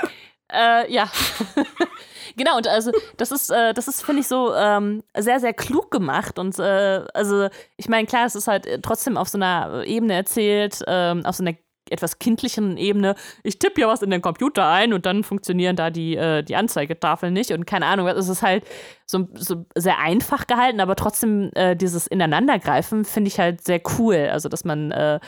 äh, 0.52 0.92
ja. 0.92 1.10
genau, 2.36 2.56
und 2.56 2.66
also 2.66 2.92
das 3.16 3.32
ist, 3.32 3.50
äh, 3.50 3.74
das 3.74 3.88
ist, 3.88 4.04
finde 4.04 4.20
ich, 4.20 4.28
so 4.28 4.54
ähm, 4.54 5.02
sehr, 5.16 5.40
sehr 5.40 5.54
klug 5.54 5.90
gemacht. 5.90 6.38
Und 6.38 6.58
äh, 6.58 7.04
also, 7.14 7.48
ich 7.76 7.88
meine, 7.88 8.06
klar, 8.06 8.26
es 8.26 8.34
ist 8.34 8.48
halt 8.48 8.82
trotzdem 8.82 9.16
auf 9.16 9.28
so 9.28 9.38
einer 9.38 9.84
Ebene 9.84 10.14
erzählt, 10.14 10.82
ähm, 10.86 11.24
auf 11.24 11.36
so 11.36 11.42
einer 11.42 11.54
etwas 11.94 12.18
kindlichen 12.18 12.76
Ebene, 12.76 13.14
ich 13.42 13.58
tippe 13.58 13.80
ja 13.80 13.88
was 13.88 14.02
in 14.02 14.10
den 14.10 14.20
Computer 14.20 14.68
ein 14.68 14.92
und 14.92 15.06
dann 15.06 15.24
funktionieren 15.24 15.76
da 15.76 15.90
die, 15.90 16.16
äh, 16.16 16.42
die 16.42 16.56
Anzeigetafeln 16.56 17.32
nicht 17.32 17.52
und 17.52 17.66
keine 17.66 17.86
Ahnung, 17.86 18.06
es 18.08 18.28
ist 18.28 18.42
halt 18.42 18.64
so, 19.06 19.28
so 19.34 19.64
sehr 19.74 19.98
einfach 19.98 20.46
gehalten, 20.46 20.80
aber 20.80 20.96
trotzdem 20.96 21.50
äh, 21.54 21.74
dieses 21.76 22.06
Ineinandergreifen 22.06 23.04
finde 23.04 23.28
ich 23.28 23.38
halt 23.38 23.64
sehr 23.64 23.80
cool. 23.98 24.28
Also, 24.30 24.48
dass 24.48 24.64
man 24.64 24.90
äh, 24.90 25.20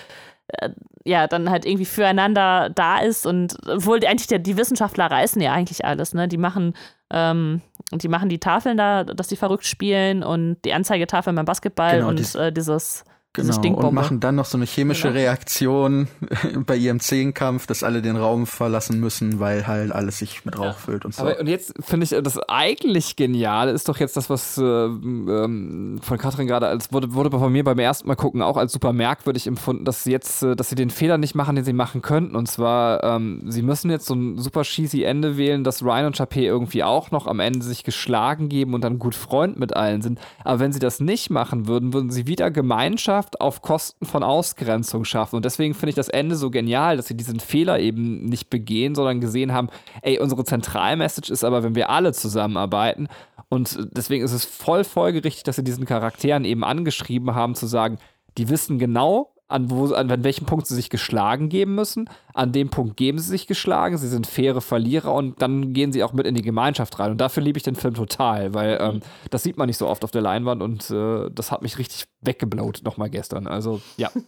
äh, 0.48 0.70
ja 1.04 1.26
dann 1.26 1.50
halt 1.50 1.64
irgendwie 1.64 1.84
füreinander 1.84 2.70
da 2.70 2.98
ist 2.98 3.26
und 3.26 3.56
obwohl 3.66 4.04
eigentlich 4.04 4.26
der, 4.26 4.38
die 4.38 4.56
Wissenschaftler 4.56 5.10
reißen 5.10 5.40
ja 5.40 5.52
eigentlich 5.52 5.84
alles, 5.84 6.14
ne? 6.14 6.28
Die 6.28 6.38
machen, 6.38 6.74
ähm, 7.10 7.62
die 7.92 8.08
machen 8.08 8.28
die 8.28 8.38
Tafeln 8.38 8.76
da, 8.76 9.04
dass 9.04 9.28
die 9.28 9.36
verrückt 9.36 9.66
spielen 9.66 10.22
und 10.22 10.58
die 10.64 10.72
Anzeigetafeln 10.72 11.36
beim 11.36 11.46
Basketball 11.46 11.96
genau, 11.96 12.08
und 12.08 12.34
äh, 12.34 12.52
dieses 12.52 13.04
Genau, 13.36 13.76
und 13.76 13.92
machen 13.92 14.18
dann 14.18 14.34
noch 14.34 14.46
so 14.46 14.56
eine 14.56 14.64
chemische 14.64 15.08
genau. 15.08 15.20
Reaktion 15.20 16.08
bei 16.66 16.74
ihrem 16.74 17.00
Zehnkampf, 17.00 17.66
dass 17.66 17.82
alle 17.82 18.00
den 18.00 18.16
Raum 18.16 18.46
verlassen 18.46 18.98
müssen, 18.98 19.40
weil 19.40 19.66
halt 19.66 19.92
alles 19.92 20.18
sich 20.18 20.46
mit 20.46 20.58
Rauch 20.58 20.64
ja. 20.64 20.72
füllt 20.72 21.04
und 21.04 21.14
so. 21.14 21.22
Aber, 21.22 21.38
und 21.38 21.46
jetzt 21.46 21.74
finde 21.80 22.04
ich, 22.04 22.10
das 22.22 22.38
eigentlich 22.48 23.16
Geniale 23.16 23.72
ist 23.72 23.90
doch 23.90 23.98
jetzt 23.98 24.16
das, 24.16 24.30
was 24.30 24.56
äh, 24.56 24.62
ähm, 24.62 25.98
von 26.00 26.16
Katrin 26.16 26.46
gerade 26.46 26.66
als 26.66 26.92
wurde, 26.92 27.12
wurde 27.12 27.30
von 27.30 27.52
mir 27.52 27.62
beim 27.62 27.78
ersten 27.78 28.08
Mal 28.08 28.14
gucken 28.14 28.40
auch 28.40 28.56
als 28.56 28.72
super 28.72 28.94
merkwürdig 28.94 29.46
empfunden, 29.46 29.84
dass 29.84 30.04
sie 30.04 30.12
jetzt, 30.12 30.42
äh, 30.42 30.56
dass 30.56 30.70
sie 30.70 30.74
den 30.74 30.90
Fehler 30.90 31.18
nicht 31.18 31.34
machen, 31.34 31.56
den 31.56 31.64
sie 31.64 31.74
machen 31.74 32.00
könnten. 32.00 32.36
Und 32.36 32.46
zwar, 32.46 33.04
ähm, 33.04 33.42
sie 33.46 33.62
müssen 33.62 33.90
jetzt 33.90 34.06
so 34.06 34.14
ein 34.14 34.38
super 34.38 34.62
cheesy 34.62 35.02
Ende 35.02 35.36
wählen, 35.36 35.62
dass 35.62 35.82
Ryan 35.82 36.06
und 36.06 36.16
Chappé 36.16 36.40
irgendwie 36.40 36.84
auch 36.84 37.10
noch 37.10 37.26
am 37.26 37.40
Ende 37.40 37.62
sich 37.62 37.84
geschlagen 37.84 38.48
geben 38.48 38.72
und 38.72 38.82
dann 38.82 38.98
gut 38.98 39.14
Freund 39.14 39.58
mit 39.58 39.76
allen 39.76 40.00
sind. 40.00 40.20
Aber 40.42 40.60
wenn 40.60 40.72
sie 40.72 40.78
das 40.78 41.00
nicht 41.00 41.28
machen 41.28 41.66
würden, 41.66 41.92
würden 41.92 42.10
sie 42.10 42.26
wieder 42.26 42.50
Gemeinschaft 42.50 43.25
Gemeinschaft 43.26 43.40
auf 43.40 43.62
Kosten 43.62 44.06
von 44.06 44.22
Ausgrenzung 44.22 45.04
schaffen. 45.04 45.36
Und 45.36 45.44
deswegen 45.44 45.74
finde 45.74 45.90
ich 45.90 45.96
das 45.96 46.08
Ende 46.08 46.36
so 46.36 46.50
genial, 46.50 46.96
dass 46.96 47.06
sie 47.06 47.16
diesen 47.16 47.40
Fehler 47.40 47.78
eben 47.80 48.24
nicht 48.26 48.50
begehen, 48.50 48.94
sondern 48.94 49.20
gesehen 49.20 49.52
haben, 49.52 49.68
ey, 50.02 50.18
unsere 50.18 50.44
Zentralmessage 50.44 51.32
ist 51.32 51.44
aber, 51.44 51.62
wenn 51.62 51.74
wir 51.74 51.90
alle 51.90 52.12
zusammenarbeiten. 52.12 53.08
Und 53.48 53.78
deswegen 53.92 54.24
ist 54.24 54.32
es 54.32 54.44
voll 54.44 54.84
folgerichtig, 54.84 55.44
dass 55.44 55.56
sie 55.56 55.64
diesen 55.64 55.84
Charakteren 55.84 56.44
eben 56.44 56.64
angeschrieben 56.64 57.34
haben, 57.34 57.54
zu 57.54 57.66
sagen, 57.66 57.98
die 58.38 58.48
wissen 58.48 58.78
genau, 58.78 59.32
an, 59.48 59.70
wo, 59.70 59.92
an, 59.92 60.10
an 60.10 60.24
welchem 60.24 60.46
Punkt 60.46 60.66
sie 60.66 60.74
sich 60.74 60.90
geschlagen 60.90 61.48
geben 61.48 61.74
müssen. 61.74 62.10
An 62.34 62.52
dem 62.52 62.68
Punkt 62.68 62.96
geben 62.96 63.18
sie 63.18 63.28
sich 63.28 63.46
geschlagen, 63.46 63.96
sie 63.96 64.08
sind 64.08 64.26
faire 64.26 64.60
Verlierer 64.60 65.12
und 65.14 65.40
dann 65.40 65.72
gehen 65.72 65.92
sie 65.92 66.02
auch 66.02 66.12
mit 66.12 66.26
in 66.26 66.34
die 66.34 66.42
Gemeinschaft 66.42 66.98
rein. 66.98 67.12
Und 67.12 67.20
dafür 67.20 67.42
liebe 67.42 67.56
ich 67.56 67.62
den 67.62 67.76
Film 67.76 67.94
total, 67.94 68.54
weil 68.54 68.78
ähm, 68.80 69.00
das 69.30 69.42
sieht 69.42 69.56
man 69.56 69.66
nicht 69.66 69.78
so 69.78 69.86
oft 69.86 70.04
auf 70.04 70.10
der 70.10 70.22
Leinwand 70.22 70.62
und 70.62 70.90
äh, 70.90 71.30
das 71.30 71.52
hat 71.52 71.62
mich 71.62 71.78
richtig 71.78 72.06
weggeblowt 72.20 72.82
nochmal 72.84 73.10
gestern. 73.10 73.46
Also, 73.46 73.80
ja. 73.96 74.10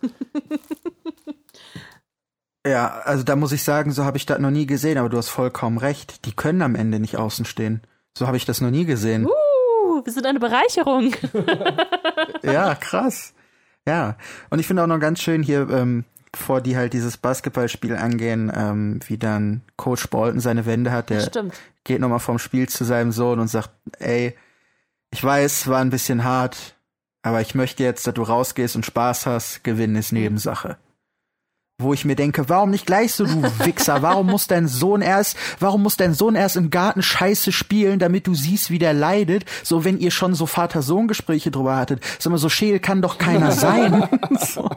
Ja, 2.66 3.00
also 3.04 3.24
da 3.24 3.34
muss 3.34 3.52
ich 3.52 3.62
sagen, 3.62 3.92
so 3.92 4.04
habe 4.04 4.18
ich 4.18 4.26
das 4.26 4.38
noch 4.40 4.50
nie 4.50 4.66
gesehen, 4.66 4.98
aber 4.98 5.08
du 5.08 5.16
hast 5.16 5.30
vollkommen 5.30 5.78
recht. 5.78 6.26
Die 6.26 6.32
können 6.32 6.60
am 6.60 6.74
Ende 6.74 6.98
nicht 7.00 7.16
außen 7.16 7.46
stehen. 7.46 7.82
So 8.16 8.26
habe 8.26 8.36
ich 8.36 8.44
das 8.44 8.60
noch 8.60 8.70
nie 8.70 8.84
gesehen. 8.84 9.26
Uh, 9.26 10.04
wir 10.04 10.12
sind 10.12 10.26
eine 10.26 10.40
Bereicherung. 10.40 11.14
ja, 12.42 12.74
krass. 12.74 13.32
Ja, 13.88 14.16
und 14.50 14.58
ich 14.58 14.66
finde 14.66 14.82
auch 14.82 14.86
noch 14.86 15.00
ganz 15.00 15.22
schön 15.22 15.42
hier, 15.42 15.68
ähm, 15.70 16.04
bevor 16.30 16.60
die 16.60 16.76
halt 16.76 16.92
dieses 16.92 17.16
Basketballspiel 17.16 17.96
angehen, 17.96 18.52
ähm, 18.54 19.00
wie 19.06 19.16
dann 19.16 19.62
Coach 19.76 20.08
Bolton 20.08 20.40
seine 20.40 20.66
Wende 20.66 20.92
hat, 20.92 21.08
der 21.08 21.20
Stimmt. 21.20 21.54
geht 21.84 22.00
nochmal 22.00 22.18
vom 22.18 22.38
Spiel 22.38 22.68
zu 22.68 22.84
seinem 22.84 23.12
Sohn 23.12 23.40
und 23.40 23.48
sagt, 23.48 23.70
ey, 23.98 24.36
ich 25.10 25.24
weiß, 25.24 25.68
war 25.68 25.80
ein 25.80 25.88
bisschen 25.88 26.22
hart, 26.22 26.76
aber 27.22 27.40
ich 27.40 27.54
möchte 27.54 27.82
jetzt, 27.82 28.06
dass 28.06 28.12
du 28.12 28.22
rausgehst 28.22 28.76
und 28.76 28.84
Spaß 28.84 29.24
hast, 29.24 29.64
gewinnen 29.64 29.96
ist 29.96 30.12
Nebensache 30.12 30.76
wo 31.80 31.94
ich 31.94 32.04
mir 32.04 32.16
denke, 32.16 32.48
warum 32.48 32.70
nicht 32.70 32.86
gleich 32.86 33.14
so, 33.14 33.24
du 33.24 33.42
Wichser? 33.64 34.02
Warum 34.02 34.26
muss 34.26 34.48
dein 34.48 34.66
Sohn 34.66 35.00
erst, 35.00 35.36
warum 35.60 35.84
muss 35.84 35.96
dein 35.96 36.12
Sohn 36.12 36.34
erst 36.34 36.56
im 36.56 36.70
Garten 36.70 37.02
Scheiße 37.02 37.52
spielen, 37.52 38.00
damit 38.00 38.26
du 38.26 38.34
siehst, 38.34 38.70
wie 38.70 38.80
der 38.80 38.92
leidet? 38.92 39.44
So, 39.62 39.84
wenn 39.84 39.98
ihr 39.98 40.10
schon 40.10 40.34
so 40.34 40.46
Vater-Sohn-Gespräche 40.46 41.52
drüber 41.52 41.76
hattet. 41.76 42.02
Sag 42.18 42.32
mal, 42.32 42.38
so 42.38 42.48
scheel 42.48 42.80
kann 42.80 43.00
doch 43.00 43.16
keiner 43.18 43.52
sein. 43.52 44.08
so. 44.40 44.68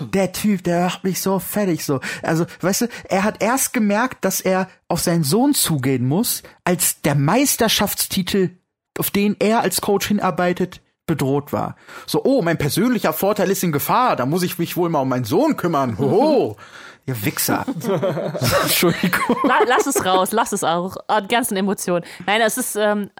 Der 0.00 0.32
Typ, 0.32 0.62
der 0.62 0.84
macht 0.84 1.04
mich 1.04 1.20
so 1.20 1.40
fertig, 1.40 1.84
so. 1.84 2.00
Also, 2.22 2.46
weißt 2.60 2.82
du, 2.82 2.88
er 3.08 3.24
hat 3.24 3.42
erst 3.42 3.72
gemerkt, 3.72 4.24
dass 4.24 4.40
er 4.40 4.68
auf 4.86 5.00
seinen 5.00 5.24
Sohn 5.24 5.54
zugehen 5.54 6.06
muss, 6.06 6.44
als 6.62 7.02
der 7.02 7.16
Meisterschaftstitel, 7.16 8.50
auf 8.98 9.10
den 9.10 9.34
er 9.40 9.60
als 9.60 9.80
Coach 9.80 10.06
hinarbeitet, 10.08 10.80
bedroht 11.10 11.52
war. 11.52 11.74
So, 12.06 12.22
oh, 12.22 12.40
mein 12.40 12.56
persönlicher 12.56 13.12
Vorteil 13.12 13.50
ist 13.50 13.64
in 13.64 13.72
Gefahr, 13.72 14.14
da 14.14 14.26
muss 14.26 14.44
ich 14.44 14.58
mich 14.58 14.76
wohl 14.76 14.88
mal 14.88 15.00
um 15.00 15.08
meinen 15.08 15.24
Sohn 15.24 15.56
kümmern. 15.56 15.98
Hoho. 15.98 16.56
Ihr 17.06 17.24
Wichser. 17.24 17.64
Entschuldigung. 18.62 19.36
lass 19.66 19.86
es 19.88 20.04
raus, 20.04 20.30
lass 20.30 20.52
es 20.52 20.62
auch. 20.62 20.96
Die 21.22 21.28
ganzen 21.28 21.56
Emotionen. 21.56 22.04
Nein, 22.26 22.40
es 22.42 22.56
ist. 22.58 22.76
Ähm, 22.76 23.10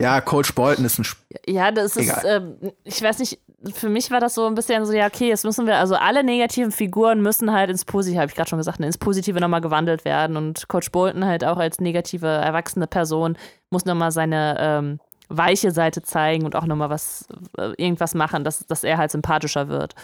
ja, 0.00 0.20
Coach 0.20 0.54
Bolton 0.54 0.84
ist 0.84 0.98
ein. 0.98 1.02
Sp 1.02 1.18
ja, 1.48 1.72
das 1.72 1.96
ist. 1.96 2.24
Ähm, 2.24 2.56
ich 2.84 3.02
weiß 3.02 3.18
nicht. 3.18 3.40
Für 3.74 3.88
mich 3.88 4.10
war 4.10 4.20
das 4.20 4.34
so 4.34 4.46
ein 4.46 4.54
bisschen 4.54 4.86
so, 4.86 4.92
ja, 4.92 5.06
okay, 5.06 5.28
jetzt 5.28 5.44
müssen 5.44 5.66
wir, 5.66 5.76
also 5.76 5.94
alle 5.94 6.24
negativen 6.24 6.72
Figuren 6.72 7.20
müssen 7.20 7.52
halt 7.52 7.68
ins 7.68 7.84
Positive, 7.84 8.18
habe 8.18 8.30
ich 8.30 8.34
gerade 8.34 8.48
schon 8.48 8.58
gesagt, 8.58 8.80
ins 8.80 8.96
Positive 8.96 9.38
nochmal 9.38 9.60
gewandelt 9.60 10.06
werden. 10.06 10.36
Und 10.36 10.68
Coach 10.68 10.90
Bolton 10.92 11.26
halt 11.26 11.44
auch 11.44 11.58
als 11.58 11.78
negative, 11.80 12.26
erwachsene 12.26 12.86
Person 12.86 13.36
muss 13.68 13.84
nochmal 13.84 14.12
seine 14.12 14.56
ähm, 14.58 15.00
weiche 15.30 15.70
Seite 15.70 16.02
zeigen 16.02 16.44
und 16.44 16.56
auch 16.56 16.66
nochmal 16.66 16.90
was, 16.90 17.26
äh, 17.56 17.72
irgendwas 17.78 18.14
machen, 18.14 18.44
dass, 18.44 18.66
dass 18.66 18.84
er 18.84 18.98
halt 18.98 19.10
sympathischer 19.10 19.68
wird. 19.68 19.94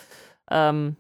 Ähm, 0.51 0.97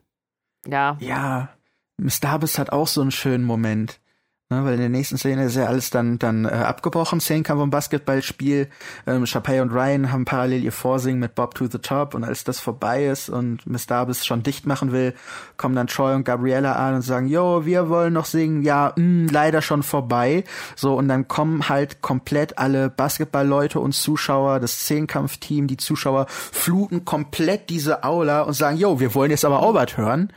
ja. 0.66 0.96
Ja, 1.00 1.48
Miss 1.96 2.20
Darbus 2.20 2.58
hat 2.58 2.70
auch 2.70 2.88
so 2.88 3.00
einen 3.00 3.12
schönen 3.12 3.44
Moment. 3.44 4.00
Ne, 4.48 4.64
weil 4.64 4.74
in 4.74 4.78
der 4.78 4.88
nächsten 4.88 5.18
Szene 5.18 5.46
ist 5.46 5.56
ja 5.56 5.64
alles 5.64 5.90
dann 5.90 6.20
dann 6.20 6.44
äh, 6.44 6.50
abgebrochen, 6.50 7.18
Szenenkampf 7.18 7.60
und 7.60 7.70
Basketballspiel. 7.70 8.68
Ähm, 9.04 9.26
Chappelle 9.26 9.60
und 9.60 9.72
Ryan 9.72 10.12
haben 10.12 10.24
parallel 10.24 10.62
ihr 10.62 10.70
Vorsingen 10.70 11.18
mit 11.18 11.34
Bob 11.34 11.56
to 11.56 11.66
the 11.66 11.78
Top 11.78 12.14
und 12.14 12.22
als 12.22 12.44
das 12.44 12.60
vorbei 12.60 13.06
ist 13.06 13.28
und 13.28 13.66
Miss 13.66 13.88
Darbus 13.88 14.24
schon 14.24 14.44
dicht 14.44 14.64
machen 14.64 14.92
will, 14.92 15.14
kommen 15.56 15.74
dann 15.74 15.88
Troy 15.88 16.14
und 16.14 16.22
Gabriella 16.22 16.74
an 16.74 16.94
und 16.94 17.02
sagen, 17.02 17.26
jo, 17.26 17.66
wir 17.66 17.88
wollen 17.88 18.12
noch 18.12 18.26
singen, 18.26 18.62
ja, 18.62 18.92
mh, 18.94 18.94
hm, 18.94 19.28
leider 19.32 19.62
schon 19.62 19.82
vorbei. 19.82 20.44
So, 20.76 20.94
und 20.94 21.08
dann 21.08 21.26
kommen 21.26 21.68
halt 21.68 22.00
komplett 22.00 22.56
alle 22.56 22.88
Basketballleute 22.88 23.80
und 23.80 23.94
Zuschauer, 23.96 24.60
das 24.60 24.84
Zehnkampfteam, 24.84 25.66
die 25.66 25.76
Zuschauer 25.76 26.26
fluten 26.28 27.04
komplett 27.04 27.68
diese 27.68 28.04
Aula 28.04 28.42
und 28.42 28.52
sagen, 28.52 28.76
jo, 28.76 29.00
wir 29.00 29.12
wollen 29.16 29.32
jetzt 29.32 29.44
aber 29.44 29.64
Albert 29.64 29.96
hören 29.96 30.32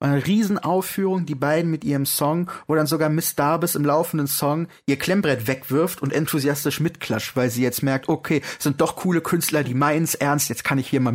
eine 0.00 0.26
Riesenaufführung, 0.26 1.24
die 1.24 1.34
beiden 1.34 1.70
mit 1.70 1.84
ihrem 1.84 2.06
Song, 2.06 2.50
wo 2.66 2.74
dann 2.74 2.86
sogar 2.86 3.08
Miss 3.08 3.34
Darbus 3.34 3.74
im 3.74 3.84
laufenden 3.84 4.26
Song 4.26 4.68
ihr 4.86 4.98
Klemmbrett 4.98 5.46
wegwirft 5.46 6.02
und 6.02 6.12
enthusiastisch 6.12 6.80
mitklatscht, 6.80 7.34
weil 7.36 7.50
sie 7.50 7.62
jetzt 7.62 7.82
merkt, 7.82 8.08
okay, 8.08 8.42
sind 8.58 8.80
doch 8.80 8.96
coole 8.96 9.20
Künstler, 9.20 9.64
die 9.64 9.74
meinen's 9.74 10.14
ernst, 10.14 10.48
jetzt 10.48 10.64
kann 10.64 10.78
ich 10.78 10.88
hier 10.88 11.00
mal 11.00 11.12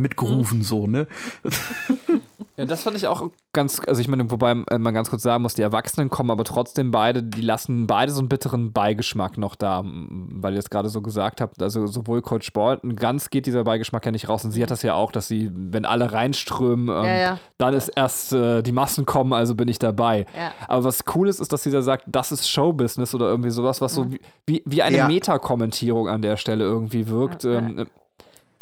mhm. 0.58 0.62
so, 0.62 0.86
ne? 0.86 1.06
Ja, 2.56 2.66
das 2.66 2.82
fand 2.82 2.96
ich 2.96 3.06
auch 3.06 3.30
ganz, 3.54 3.80
also 3.86 4.00
ich 4.00 4.08
meine, 4.08 4.30
wobei 4.30 4.54
man 4.54 4.94
ganz 4.94 5.08
kurz 5.08 5.22
sagen 5.22 5.42
muss, 5.42 5.54
die 5.54 5.62
Erwachsenen 5.62 6.10
kommen 6.10 6.30
aber 6.30 6.44
trotzdem 6.44 6.90
beide, 6.90 7.22
die 7.22 7.40
lassen 7.40 7.86
beide 7.86 8.12
so 8.12 8.20
einen 8.20 8.28
bitteren 8.28 8.72
Beigeschmack 8.72 9.38
noch 9.38 9.54
da, 9.54 9.82
weil 9.84 10.52
ihr 10.52 10.58
es 10.58 10.68
gerade 10.68 10.90
so 10.90 11.00
gesagt 11.00 11.40
habt, 11.40 11.62
also 11.62 11.86
sowohl 11.86 12.20
Coach 12.20 12.52
Bolton, 12.52 12.96
ganz 12.96 13.30
geht 13.30 13.46
dieser 13.46 13.64
Beigeschmack 13.64 14.04
ja 14.04 14.12
nicht 14.12 14.28
raus 14.28 14.44
und 14.44 14.52
sie 14.52 14.62
hat 14.62 14.70
das 14.70 14.82
ja 14.82 14.94
auch, 14.94 15.12
dass 15.12 15.28
sie, 15.28 15.50
wenn 15.54 15.86
alle 15.86 16.12
reinströmen, 16.12 16.88
ähm, 16.88 17.04
ja, 17.04 17.16
ja. 17.16 17.38
dann 17.56 17.72
ist 17.72 17.88
erst 17.88 18.34
äh, 18.34 18.62
die 18.62 18.72
Massen 18.72 19.06
kommen, 19.06 19.32
also 19.32 19.54
bin 19.54 19.68
ich 19.68 19.78
dabei. 19.78 20.26
Ja. 20.36 20.52
Aber 20.68 20.84
was 20.84 21.04
cool 21.14 21.28
ist, 21.28 21.40
ist, 21.40 21.52
dass 21.52 21.62
sie 21.62 21.70
da 21.70 21.80
sagt, 21.80 22.04
das 22.06 22.32
ist 22.32 22.48
Showbusiness 22.48 23.14
oder 23.14 23.28
irgendwie 23.28 23.50
sowas, 23.50 23.80
was 23.80 23.94
so 23.94 24.08
wie, 24.46 24.62
wie 24.66 24.82
eine 24.82 25.04
Metakommentierung 25.04 26.08
an 26.08 26.20
der 26.20 26.36
Stelle 26.36 26.64
irgendwie 26.64 27.08
wirkt. 27.08 27.44
Ähm, 27.44 27.86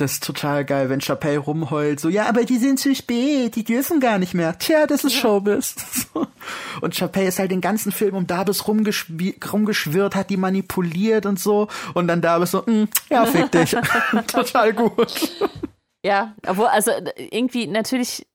das 0.01 0.15
ist 0.15 0.25
total 0.25 0.65
geil, 0.65 0.89
wenn 0.89 1.01
Chappelle 1.01 1.39
rumheult, 1.39 2.01
so, 2.01 2.09
ja, 2.09 2.27
aber 2.27 2.45
die 2.45 2.57
sind 2.57 2.81
zu 2.81 2.95
spät, 2.95 3.57
die 3.57 3.65
dürfen 3.65 4.01
gar 4.01 4.19
nicht 4.19 4.35
mehr. 4.35 4.59
Tja, 4.59 4.87
das 4.87 5.05
ist 5.05 5.15
ja. 5.15 5.21
Showbiz. 5.21 5.75
und 6.81 6.95
Chappelle 6.95 7.29
ist 7.29 7.39
halt 7.39 7.51
den 7.51 7.61
ganzen 7.61 7.93
Film 7.93 8.15
um 8.15 8.27
Darbus 8.27 8.67
rumgeschwirrt, 8.67 10.15
hat 10.15 10.31
die 10.31 10.37
manipuliert 10.37 11.27
und 11.27 11.39
so. 11.39 11.69
Und 11.95 12.09
dann 12.09 12.23
Darbus 12.23 12.53
so, 12.53 12.63
mm, 12.63 12.89
ja, 13.11 13.27
fick 13.27 13.51
dich. 13.53 13.77
total 14.27 14.73
gut. 14.73 15.33
Ja, 16.03 16.35
obwohl, 16.47 16.67
also 16.67 16.93
irgendwie 17.17 17.67
natürlich, 17.67 18.27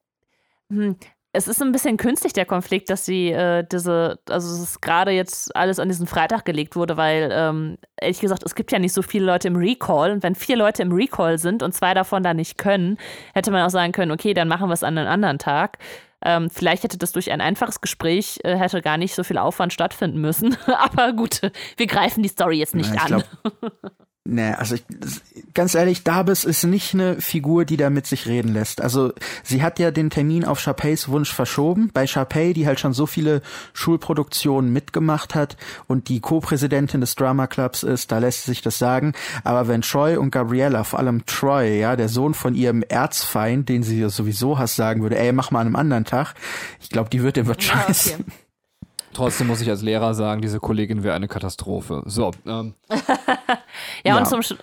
hm, 0.70 0.98
es 1.36 1.48
ist 1.48 1.62
ein 1.62 1.72
bisschen 1.72 1.98
künstlich, 1.98 2.34
der 2.34 2.46
Konflikt, 2.46 2.90
dass 2.90 3.06
sie 3.06 3.32
äh, 3.32 3.66
diese, 3.70 4.20
also 4.30 4.54
es 4.54 4.62
ist 4.62 4.82
gerade 4.82 5.12
jetzt 5.12 5.56
alles 5.56 5.80
an 5.80 5.90
diesen 5.90 6.08
Freitag 6.08 6.46
gelegt 6.46 6.76
wurde, 6.76 6.98
weil 6.98 7.30
ähm, 7.32 7.78
ehrlich 7.98 8.20
gesagt, 8.20 8.44
es 8.44 8.56
gibt 8.56 8.72
ja 8.72 8.80
nicht 8.80 8.94
so 8.94 9.02
viele 9.02 9.26
Leute 9.26 9.48
im 9.48 9.56
Recall. 9.56 10.12
Und 10.12 10.24
wenn 10.24 10.36
vier 10.36 10.56
Leute 10.56 10.82
im 10.82 10.92
Recall 10.92 11.38
sind 11.38 11.62
und 11.62 11.74
zwei 11.74 11.94
davon 11.94 12.24
da 12.24 12.34
nicht 12.34 12.58
können, 12.58 12.98
hätte 13.34 13.52
man 13.52 13.64
auch 13.64 13.70
sagen 13.70 13.92
können, 13.92 14.12
okay, 14.12 14.34
dann 14.34 14.48
machen 14.48 14.70
wir 14.70 14.74
es 14.74 14.84
an 14.84 14.98
einem 14.98 15.08
anderen 15.08 15.38
Tag. 15.38 15.78
Ähm, 16.24 16.50
vielleicht 16.50 16.84
hätte 16.84 16.98
das 16.98 17.12
durch 17.12 17.32
ein 17.32 17.42
einfaches 17.42 17.82
Gespräch, 17.82 18.40
äh, 18.44 18.56
hätte 18.56 18.82
gar 18.82 18.98
nicht 18.98 19.14
so 19.14 19.24
viel 19.24 19.38
Aufwand 19.38 19.74
stattfinden 19.74 20.20
müssen. 20.20 20.58
Aber 20.66 21.14
gut, 21.14 21.42
wir 21.78 21.88
greifen 21.88 22.24
die 22.24 22.30
Story 22.30 22.58
jetzt 22.58 22.76
nicht 22.76 22.92
Na, 22.94 23.02
an. 23.02 23.08
Glaub, 23.08 23.72
Nee, 24.28 24.54
also 24.54 24.74
ich, 24.74 24.84
ganz 25.54 25.76
ehrlich, 25.76 26.04
Darbus 26.04 26.46
ist 26.46 26.64
nicht 26.64 26.96
eine 26.96 27.22
Figur, 27.22 27.64
die 27.64 27.78
da 27.78 27.92
mit 27.92 28.08
sich 28.08 28.26
reden 28.26 28.54
lässt. 28.54 28.82
Also 28.82 29.14
sie 29.44 29.62
hat 29.62 29.78
ja 29.78 29.92
den 29.92 30.10
Termin 30.10 30.46
auf 30.46 30.64
Chapeys 30.64 31.10
Wunsch 31.10 31.32
verschoben. 31.32 31.92
Bei 31.94 32.08
Chapey, 32.08 32.54
die 32.54 32.66
halt 32.66 32.80
schon 32.80 32.94
so 32.94 33.06
viele 33.06 33.44
Schulproduktionen 33.74 34.74
mitgemacht 34.74 35.36
hat 35.36 35.58
und 35.86 36.10
die 36.10 36.22
Co-Präsidentin 36.22 37.02
des 37.02 37.14
Drama 37.14 37.46
Clubs 37.46 37.84
ist, 37.84 38.12
da 38.12 38.18
lässt 38.18 38.46
sich 38.46 38.64
das 38.64 38.80
sagen. 38.80 39.14
Aber 39.44 39.68
wenn 39.68 39.84
Troy 39.84 40.18
und 40.18 40.32
Gabriella, 40.32 40.84
vor 40.84 40.98
allem 40.98 41.28
Troy, 41.28 41.80
ja, 41.80 41.96
der 41.96 42.10
Sohn 42.10 42.34
von 42.34 42.56
ihrem 42.56 42.82
Erzfeind, 42.82 43.70
den 43.70 43.84
sie 43.84 44.10
sowieso 44.10 44.58
hasst, 44.58 44.76
sagen 44.76 45.04
würde, 45.04 45.20
ey, 45.20 45.34
mach 45.34 45.52
mal 45.52 45.62
an 45.62 45.68
einem 45.68 45.76
anderen 45.76 46.06
Tag, 46.06 46.34
ich 46.82 46.90
glaube, 46.90 47.12
die 47.12 47.22
wird 47.22 47.36
dem 47.36 47.46
wird 47.46 47.64
ja, 47.64 47.74
scheiße. 47.74 48.16
Okay. 48.16 48.24
Trotzdem 49.16 49.48
muss 49.48 49.62
ich 49.62 49.70
als 49.70 49.82
Lehrer 49.82 50.14
sagen, 50.14 50.42
diese 50.42 50.60
Kollegin 50.60 51.04
wäre 51.04 51.16
eine 51.16 51.30
Katastrophe. 51.30 52.04
So. 52.06 52.32
Ähm. 52.46 52.74
ja, 54.06 54.14
ja, 54.14 54.18
und 54.18 54.28
zum 54.28 54.42
Sch 54.42 54.56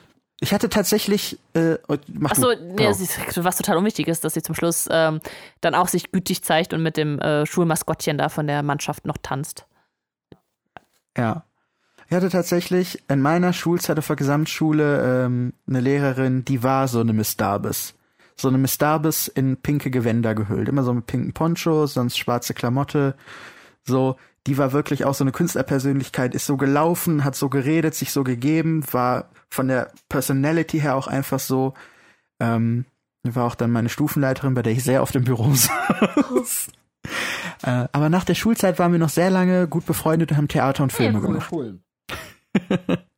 ich 0.43 0.53
hatte 0.53 0.69
tatsächlich. 0.69 1.39
Äh, 1.55 1.77
Achso, 2.25 2.53
nee, 2.61 2.91
ist, 2.91 3.45
was 3.45 3.57
total 3.59 3.77
unwichtig 3.77 4.09
ist, 4.09 4.25
dass 4.25 4.35
sie 4.35 4.43
zum 4.43 4.57
Schluss 4.57 4.89
ähm, 4.91 5.21
dann 5.61 5.77
auch 5.77 5.87
sich 5.87 6.11
gütig 6.11 6.43
zeigt 6.43 6.75
und 6.75 6.83
mit 6.83 6.97
dem 6.97 7.21
äh, 7.21 7.47
Schulmaskottchen 7.47 8.19
da 8.19 8.29
von 8.29 8.49
der 8.49 8.65
Mannschaft 8.65 9.07
noch 9.07 9.19
tanzt. 9.23 9.67
Ja. 11.17 11.45
Ich 12.09 12.17
hatte 12.17 12.29
tatsächlich 12.29 13.05
in 13.09 13.23
meiner 13.23 13.53
Schulzeit 13.53 13.99
auf 13.99 14.09
der 14.09 14.17
Gesamtschule 14.17 15.25
ähm, 15.25 15.53
eine 15.69 15.81
Lehrerin, 15.81 16.45
die 16.45 16.65
war 16.65 16.89
so 16.89 16.99
eine 16.99 17.13
Miss 17.13 17.37
Darbus. 17.37 17.95
So 18.35 18.49
eine 18.49 18.59
Miss 18.59 18.79
Darbus 18.79 19.29
in 19.29 19.59
pinke 19.59 19.93
Gewänder 19.93 20.35
gehüllt. 20.35 20.69
Immer 20.69 20.83
so 20.83 20.93
mit 20.93 21.07
pinken 21.07 21.33
Poncho, 21.35 21.87
sonst 21.87 22.19
schwarze 22.19 22.53
Klamotte. 22.53 23.15
So, 23.85 24.17
die 24.47 24.59
war 24.59 24.73
wirklich 24.73 25.05
auch 25.05 25.15
so 25.15 25.25
eine 25.25 25.33
Künstlerpersönlichkeit, 25.33 26.35
ist 26.35 26.47
so 26.47 26.57
gelaufen, 26.57 27.25
hat 27.25 27.37
so 27.37 27.49
geredet, 27.49 27.95
sich 27.95 28.13
so 28.13 28.25
gegeben, 28.25 28.85
war 28.93 29.31
von 29.51 29.69
der 29.69 29.93
Personality 30.09 30.81
her 30.81 30.97
auch 30.97 31.07
einfach 31.07 31.39
so. 31.39 31.75
Ähm, 32.41 32.87
war 33.25 33.45
auch 33.45 33.55
dann 33.55 33.71
meine 33.71 33.89
Stufenleiterin, 33.89 34.55
bei 34.55 34.63
der 34.63 34.73
ich 34.73 34.83
sehr 34.83 35.03
oft 35.03 35.15
im 35.15 35.25
Büro 35.25 35.53
saß. 35.55 36.69
äh, 37.63 37.89
aber 37.93 38.09
nach 38.09 38.25
der 38.25 38.35
Schulzeit 38.35 38.79
waren 38.81 38.93
wir 38.93 38.99
noch 38.99 39.11
sehr 39.11 39.31
lange 39.31 39.69
gut 39.69 39.87
befreundet 39.87 40.33
und 40.33 40.37
haben 40.37 40.49
Theater 40.49 40.83
und 40.83 40.93
Filme 40.93 41.21
ja, 41.21 41.25
cool, 41.25 41.27
gemacht. 41.27 41.53
Cool. 41.53 41.79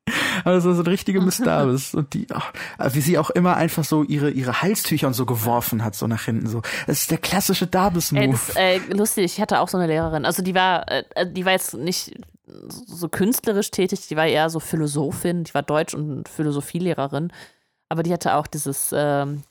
Aber 0.45 0.55
das 0.55 0.65
war 0.65 0.75
so 0.75 0.83
eine 0.83 0.91
richtige 0.91 1.21
Miss 1.21 1.39
Davis. 1.45 1.95
Und 1.95 2.15
die, 2.15 2.27
ach, 2.33 2.53
wie 2.93 3.01
sie 3.01 3.19
auch 3.19 3.31
immer 3.31 3.57
einfach 3.57 3.85
so 3.85 4.03
ihre, 4.03 4.31
ihre 4.31 4.63
Halstücher 4.63 5.07
und 5.07 5.15
so 5.15 5.27
geworfen 5.27 5.83
hat, 5.85 5.95
so 5.95 6.07
nach 6.07 6.25
hinten. 6.25 6.47
So. 6.47 6.63
Das 6.87 7.03
ist 7.03 7.11
der 7.11 7.19
klassische 7.19 7.67
Davis-Move. 7.67 8.39
Äh, 8.57 8.79
lustig, 8.93 9.25
ich 9.25 9.41
hatte 9.41 9.61
auch 9.61 9.69
so 9.69 9.79
eine 9.79 9.87
Lehrerin. 9.87 10.25
Also 10.25 10.43
die 10.43 10.55
war, 10.55 10.91
äh, 10.91 11.05
die 11.27 11.45
war 11.45 11.53
jetzt 11.53 11.75
nicht 11.75 12.15
so 12.47 13.09
künstlerisch 13.09 13.71
tätig, 13.71 14.07
die 14.09 14.17
war 14.17 14.27
eher 14.27 14.51
so 14.51 14.61
Philosophin, 14.61 15.45
die 15.45 15.55
war 15.55 15.63
Deutsch- 15.63 15.95
und 15.95 16.29
Philosophielehrerin. 16.29 17.33
Aber 17.89 18.03
die 18.03 18.13
hatte 18.13 18.35
auch 18.35 18.47
dieses, 18.47 18.91
ähm, 18.95 19.43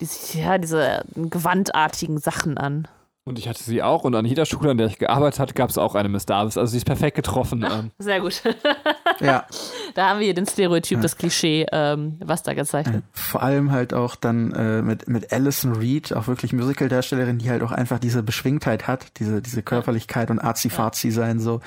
diese, 0.00 0.38
ja, 0.38 0.58
diese 0.58 1.04
gewandartigen 1.14 2.18
Sachen 2.18 2.58
an. 2.58 2.88
Und 3.26 3.38
ich 3.38 3.48
hatte 3.48 3.62
sie 3.62 3.82
auch 3.82 4.04
und 4.04 4.14
an 4.14 4.26
jeder 4.26 4.44
Schule, 4.44 4.70
an 4.70 4.76
der 4.76 4.86
ich 4.86 4.98
gearbeitet 4.98 5.40
habe, 5.40 5.54
gab 5.54 5.70
es 5.70 5.78
auch 5.78 5.94
eine 5.94 6.10
Miss 6.10 6.26
Davis. 6.26 6.58
Also 6.58 6.72
sie 6.72 6.76
ist 6.76 6.84
perfekt 6.84 7.16
getroffen. 7.16 7.64
Ach, 7.64 7.78
ähm. 7.78 7.90
sehr 7.98 8.20
gut. 8.20 8.42
ja. 9.20 9.46
Da 9.94 10.10
haben 10.10 10.18
wir 10.18 10.26
hier 10.26 10.34
den 10.34 10.46
Stereotyp, 10.46 10.98
ja. 10.98 11.02
das 11.02 11.16
Klischee, 11.16 11.64
ähm, 11.72 12.18
was 12.22 12.42
da 12.42 12.52
gezeichnet. 12.52 13.02
Vor 13.12 13.42
allem 13.42 13.70
halt 13.70 13.94
auch 13.94 14.14
dann 14.14 14.52
äh, 14.52 14.82
mit, 14.82 15.08
mit 15.08 15.32
Alison 15.32 15.74
Reed, 15.74 16.12
auch 16.12 16.26
wirklich 16.26 16.52
Musicaldarstellerin, 16.52 17.38
die 17.38 17.48
halt 17.48 17.62
auch 17.62 17.72
einfach 17.72 17.98
diese 17.98 18.22
Beschwingtheit 18.22 18.86
hat, 18.86 19.18
diese, 19.18 19.40
diese 19.40 19.62
Körperlichkeit 19.62 20.30
und 20.30 20.38
arzi-fazi 20.38 21.10
sein 21.10 21.40
so. 21.40 21.60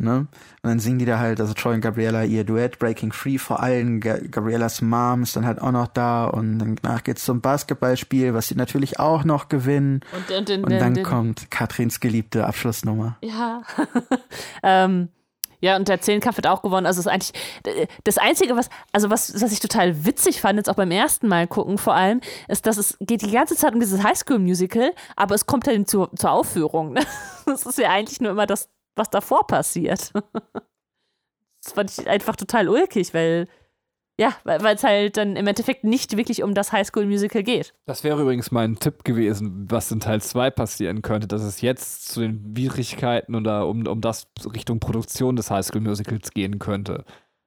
Ne? 0.00 0.26
Und 0.62 0.70
dann 0.70 0.80
singen 0.80 0.98
die 0.98 1.04
da 1.04 1.18
halt, 1.18 1.40
also 1.40 1.52
Troy 1.52 1.74
und 1.74 1.82
Gabriella 1.82 2.24
ihr 2.24 2.44
Duett, 2.44 2.78
Breaking 2.78 3.12
Free 3.12 3.38
vor 3.38 3.62
allem, 3.62 4.00
Ga 4.00 4.16
Gabriellas 4.30 4.80
Mom 4.80 5.22
ist 5.22 5.36
dann 5.36 5.44
halt 5.44 5.60
auch 5.60 5.72
noch 5.72 5.88
da 5.88 6.24
und 6.24 6.78
danach 6.82 7.04
geht's 7.04 7.24
zum 7.24 7.40
Basketballspiel, 7.40 8.32
was 8.34 8.48
sie 8.48 8.54
natürlich 8.54 8.98
auch 8.98 9.24
noch 9.24 9.48
gewinnen. 9.48 10.00
Und, 10.12 10.36
und, 10.36 10.50
und, 10.50 10.64
und 10.64 10.80
dann 10.80 10.94
den, 10.94 11.04
kommt 11.04 11.50
Katrins 11.50 12.00
geliebte 12.00 12.46
Abschlussnummer. 12.46 13.18
Ja. 13.22 13.62
ähm, 14.62 15.10
ja, 15.60 15.76
und 15.76 15.88
der 15.88 16.00
Zehnkampf 16.00 16.38
wird 16.38 16.46
auch 16.46 16.62
gewonnen. 16.62 16.86
Also 16.86 17.00
es 17.00 17.06
ist 17.06 17.12
eigentlich 17.12 17.32
das 18.04 18.18
Einzige, 18.18 18.56
was, 18.56 18.70
also 18.92 19.10
was, 19.10 19.40
was 19.40 19.52
ich 19.52 19.60
total 19.60 20.04
witzig 20.06 20.40
fand, 20.40 20.56
jetzt 20.56 20.70
auch 20.70 20.74
beim 20.74 20.90
ersten 20.90 21.28
Mal 21.28 21.46
gucken 21.46 21.76
vor 21.76 21.94
allem, 21.94 22.20
ist, 22.48 22.66
dass 22.66 22.78
es 22.78 22.96
geht 23.00 23.22
die 23.22 23.30
ganze 23.30 23.56
Zeit 23.56 23.74
um 23.74 23.80
dieses 23.80 24.02
Highschool-Musical, 24.02 24.92
aber 25.16 25.34
es 25.34 25.46
kommt 25.46 25.66
dann 25.66 25.86
zur, 25.86 26.10
zur 26.16 26.32
Aufführung. 26.32 26.94
Ne? 26.94 27.02
Das 27.46 27.66
ist 27.66 27.78
ja 27.78 27.90
eigentlich 27.90 28.20
nur 28.20 28.30
immer 28.30 28.46
das 28.46 28.68
was 28.96 29.10
davor 29.10 29.46
passiert. 29.46 30.12
das 31.62 31.72
fand 31.72 31.90
ich 31.90 32.06
einfach 32.08 32.36
total 32.36 32.68
ulkig, 32.68 33.14
weil 33.14 33.46
ja, 34.20 34.34
weil 34.44 34.74
es 34.74 34.84
halt 34.84 35.16
dann 35.16 35.34
im 35.34 35.46
Endeffekt 35.46 35.82
nicht 35.82 36.14
wirklich 36.14 36.42
um 36.42 36.52
das 36.52 36.72
Highschool-Musical 36.72 37.42
geht. 37.42 37.72
Das 37.86 38.04
wäre 38.04 38.20
übrigens 38.20 38.50
mein 38.50 38.76
Tipp 38.78 39.02
gewesen, 39.02 39.66
was 39.70 39.90
in 39.90 40.00
Teil 40.00 40.20
2 40.20 40.50
passieren 40.50 41.00
könnte, 41.00 41.26
dass 41.26 41.42
es 41.42 41.62
jetzt 41.62 42.08
zu 42.08 42.20
den 42.20 42.54
Widrigkeiten 42.54 43.34
oder 43.34 43.66
um, 43.66 43.86
um 43.86 44.02
das 44.02 44.28
Richtung 44.52 44.78
Produktion 44.78 45.36
des 45.36 45.50
Highschool-Musicals 45.50 46.32
gehen 46.32 46.58
könnte. 46.58 47.06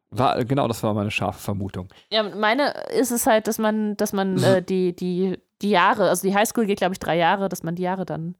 War, 0.09 0.43
genau, 0.45 0.67
das 0.67 0.81
war 0.81 0.95
meine 0.95 1.11
scharfe 1.11 1.39
Vermutung. 1.39 1.89
Ja, 2.11 2.23
meine 2.23 2.73
ist 2.91 3.11
es 3.11 3.27
halt, 3.27 3.47
dass 3.47 3.59
man, 3.59 3.95
dass 3.97 4.11
man 4.11 4.37
äh, 4.43 4.63
die, 4.63 4.95
die, 4.95 5.37
die 5.61 5.69
Jahre, 5.69 6.09
also 6.09 6.27
die 6.27 6.33
Highschool 6.33 6.65
geht, 6.65 6.79
glaube 6.79 6.93
ich, 6.93 6.99
drei 6.99 7.17
Jahre, 7.17 7.49
dass 7.49 7.61
man 7.61 7.75
die 7.75 7.83
Jahre 7.83 8.05
dann 8.05 8.33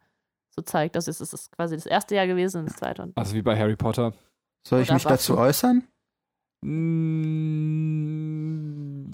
so 0.56 0.62
zeigt. 0.62 0.96
Also 0.96 1.12
es 1.12 1.20
ist 1.20 1.52
quasi 1.52 1.76
das 1.76 1.86
erste 1.86 2.16
Jahr 2.16 2.28
gewesen 2.28 2.60
und 2.60 2.70
das 2.70 2.78
zweite. 2.78 3.04
Und 3.04 3.18
also 3.18 3.34
wie 3.36 3.42
bei 3.42 3.58
Harry 3.58 3.76
Potter. 3.76 4.14
Soll 4.66 4.82
ich 4.82 4.92
mich 4.92 5.04
dazu 5.04 5.38
äußern? 5.38 5.84
Mm, 6.64 7.44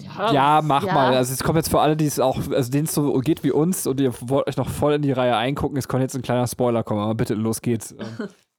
ja, 0.00 0.32
ja, 0.32 0.60
mach 0.62 0.84
ja. 0.84 0.94
mal. 0.94 1.16
Also 1.16 1.32
es 1.32 1.42
kommt 1.42 1.56
jetzt 1.56 1.70
für 1.70 1.80
alle, 1.80 1.96
die 1.96 2.06
es 2.06 2.20
auch, 2.20 2.36
also 2.50 2.70
denen 2.70 2.84
es 2.84 2.94
so 2.94 3.12
geht 3.18 3.42
wie 3.42 3.50
uns 3.50 3.88
und 3.88 3.98
ihr 4.00 4.14
wollt 4.20 4.46
euch 4.46 4.56
noch 4.56 4.68
voll 4.68 4.92
in 4.94 5.02
die 5.02 5.10
Reihe 5.10 5.36
eingucken, 5.36 5.76
es 5.76 5.88
kann 5.88 6.00
jetzt 6.00 6.14
ein 6.14 6.22
kleiner 6.22 6.46
Spoiler 6.46 6.84
kommen, 6.84 7.00
aber 7.00 7.16
bitte, 7.16 7.34
los 7.34 7.60
geht's. 7.60 7.96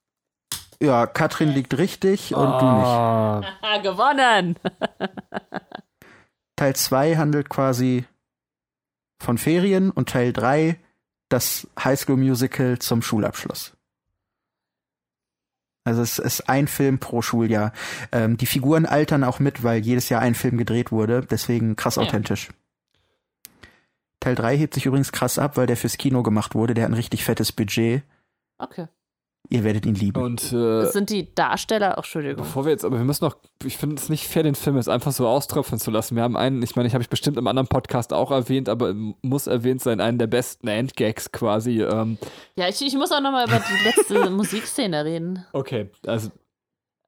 ja, 0.82 1.08
Katrin 1.08 1.50
liegt 1.50 1.78
richtig 1.78 2.36
und 2.36 2.46
oh. 2.46 2.60
du 2.60 2.66
nicht. 2.66 2.86
Ah. 2.86 3.42
Gewonnen! 3.82 4.58
Teil 6.58 6.76
2 6.76 7.16
handelt 7.16 7.48
quasi 7.50 8.04
von 9.22 9.38
Ferien 9.38 9.92
und 9.92 10.10
Teil 10.10 10.34
3 10.34 10.78
das 11.32 11.68
Highschool 11.82 12.18
Musical 12.18 12.80
zum 12.80 13.02
Schulabschluss. 13.02 13.74
Also 15.84 16.02
es 16.02 16.20
ist 16.20 16.48
ein 16.48 16.68
Film 16.68 17.00
pro 17.00 17.22
Schuljahr. 17.22 17.74
Ähm, 18.12 18.38
die 18.38 18.46
Figuren 18.46 18.86
altern 18.86 19.24
auch 19.24 19.40
mit, 19.40 19.64
weil 19.64 19.82
jedes 19.82 20.10
Jahr 20.10 20.22
ein 20.22 20.36
Film 20.36 20.58
gedreht 20.58 20.92
wurde. 20.92 21.26
Deswegen 21.30 21.76
krass 21.76 21.96
ja. 21.96 22.04
authentisch. 22.04 22.50
Teil 24.20 24.36
3 24.36 24.58
hebt 24.58 24.76
sich 24.76 24.86
übrigens 24.86 25.12
krass 25.12 25.40
ab, 25.40 25.58
weil 25.58 25.66
der 25.66 25.78
fürs 25.78 25.98
Kino 25.98 26.22
gemacht 26.22 26.54
wurde. 26.54 26.76
Der 26.76 26.84
hat 26.84 26.92
ein 26.92 26.96
richtig 26.96 27.24
fettes 27.24 27.52
Budget. 27.52 28.04
Okay. 28.60 28.88
Ihr 29.52 29.66
werdet 29.66 29.86
ihn 29.86 29.96
lieben. 29.96 30.24
Und, 30.24 30.54
äh, 30.54 30.82
das 30.82 30.94
sind 30.94 31.10
die 31.10 31.36
Darsteller, 31.36 31.98
auch 31.98 32.04
Entschuldigung. 32.04 32.38
Bevor 32.38 32.64
wir 32.64 32.72
jetzt, 32.72 32.86
aber 32.86 32.98
wir 32.98 33.04
müssen 33.04 33.26
noch, 33.26 33.36
ich 33.66 33.76
finde 33.76 33.98
es 33.98 34.08
nicht 34.08 34.26
fair, 34.26 34.44
den 34.44 34.56
Film 34.56 34.78
jetzt 34.78 34.88
einfach 34.88 35.12
so 35.12 35.28
auströpfeln 35.28 35.78
zu 35.78 35.92
lassen. 35.92 36.16
Wir 36.16 36.24
haben 36.24 36.38
einen, 36.38 36.64
ich 36.64 36.78
meine, 36.78 36.88
ich 36.88 36.94
habe 36.94 37.02
ich 37.02 37.10
bestimmt 37.10 37.36
im 37.36 37.46
anderen 37.48 37.68
Podcast 37.68 38.14
auch 38.14 38.32
erwähnt, 38.32 38.70
aber 38.70 38.94
muss 38.94 39.48
erwähnt 39.48 39.82
sein, 39.82 40.00
einen 40.00 40.18
der 40.18 40.28
besten 40.28 40.70
Endgags 40.70 41.34
quasi. 41.34 41.82
Ähm. 41.82 42.18
Ja, 42.56 42.70
ich, 42.70 42.82
ich 42.82 42.96
muss 42.96 43.12
auch 43.12 43.20
nochmal 43.20 43.46
über 43.46 43.60
die 43.60 43.84
letzte 43.84 44.30
Musikszene 44.30 45.04
reden. 45.04 45.46
Okay, 45.52 45.90
also. 46.06 46.30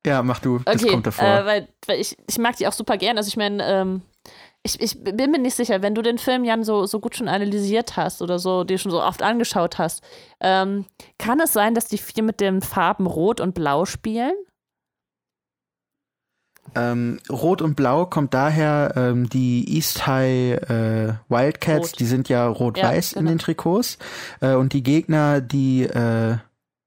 Ja, 0.06 0.22
mach 0.22 0.40
du, 0.40 0.60
das 0.66 0.84
okay, 0.84 0.92
kommt 0.92 1.08
davor. 1.08 1.26
Äh, 1.26 1.46
weil, 1.46 1.68
weil 1.88 2.02
ich, 2.02 2.18
ich 2.28 2.38
mag 2.40 2.58
die 2.58 2.68
auch 2.68 2.74
super 2.74 2.98
gern. 2.98 3.16
Also 3.16 3.30
ich 3.30 3.38
meine, 3.38 3.64
ähm, 3.66 4.02
ich, 4.64 4.80
ich 4.80 5.04
bin 5.04 5.32
mir 5.32 5.40
nicht 5.40 5.56
sicher, 5.56 5.82
wenn 5.82 5.94
du 5.94 6.02
den 6.02 6.18
Film, 6.18 6.46
Jan, 6.46 6.64
so, 6.64 6.86
so 6.86 7.02
gut 7.02 7.16
schon 7.16 7.28
analysiert 7.28 7.98
hast 7.98 8.22
oder 8.22 8.40
so, 8.40 8.64
dir 8.64 8.78
schon 8.78 8.92
so 8.92 9.04
oft 9.04 9.22
angeschaut 9.22 9.78
hast, 9.78 10.04
ähm, 10.40 10.86
kann 11.20 11.40
es 11.42 11.52
sein, 11.52 11.76
dass 11.76 11.88
die 11.88 11.98
vier 11.98 12.24
mit 12.24 12.40
den 12.40 12.62
Farben 12.62 13.06
Rot 13.06 13.42
und 13.42 13.54
Blau 13.54 13.86
spielen? 13.86 14.34
Ähm, 16.76 17.20
Rot 17.30 17.62
und 17.62 17.76
Blau 17.76 18.06
kommt 18.06 18.34
daher, 18.34 18.94
ähm, 18.96 19.30
die 19.30 19.76
East 19.76 20.08
High 20.08 20.62
äh, 20.70 21.14
Wildcats, 21.28 21.92
Rot. 21.92 22.00
die 22.00 22.06
sind 22.06 22.30
ja 22.30 22.48
rot-weiß 22.48 23.12
ja, 23.12 23.20
genau. 23.20 23.32
in 23.32 23.38
den 23.38 23.40
Trikots. 23.40 23.98
Äh, 24.40 24.54
und 24.54 24.72
die 24.72 24.82
Gegner, 24.82 25.42
die 25.42 25.84
äh, 25.84 26.38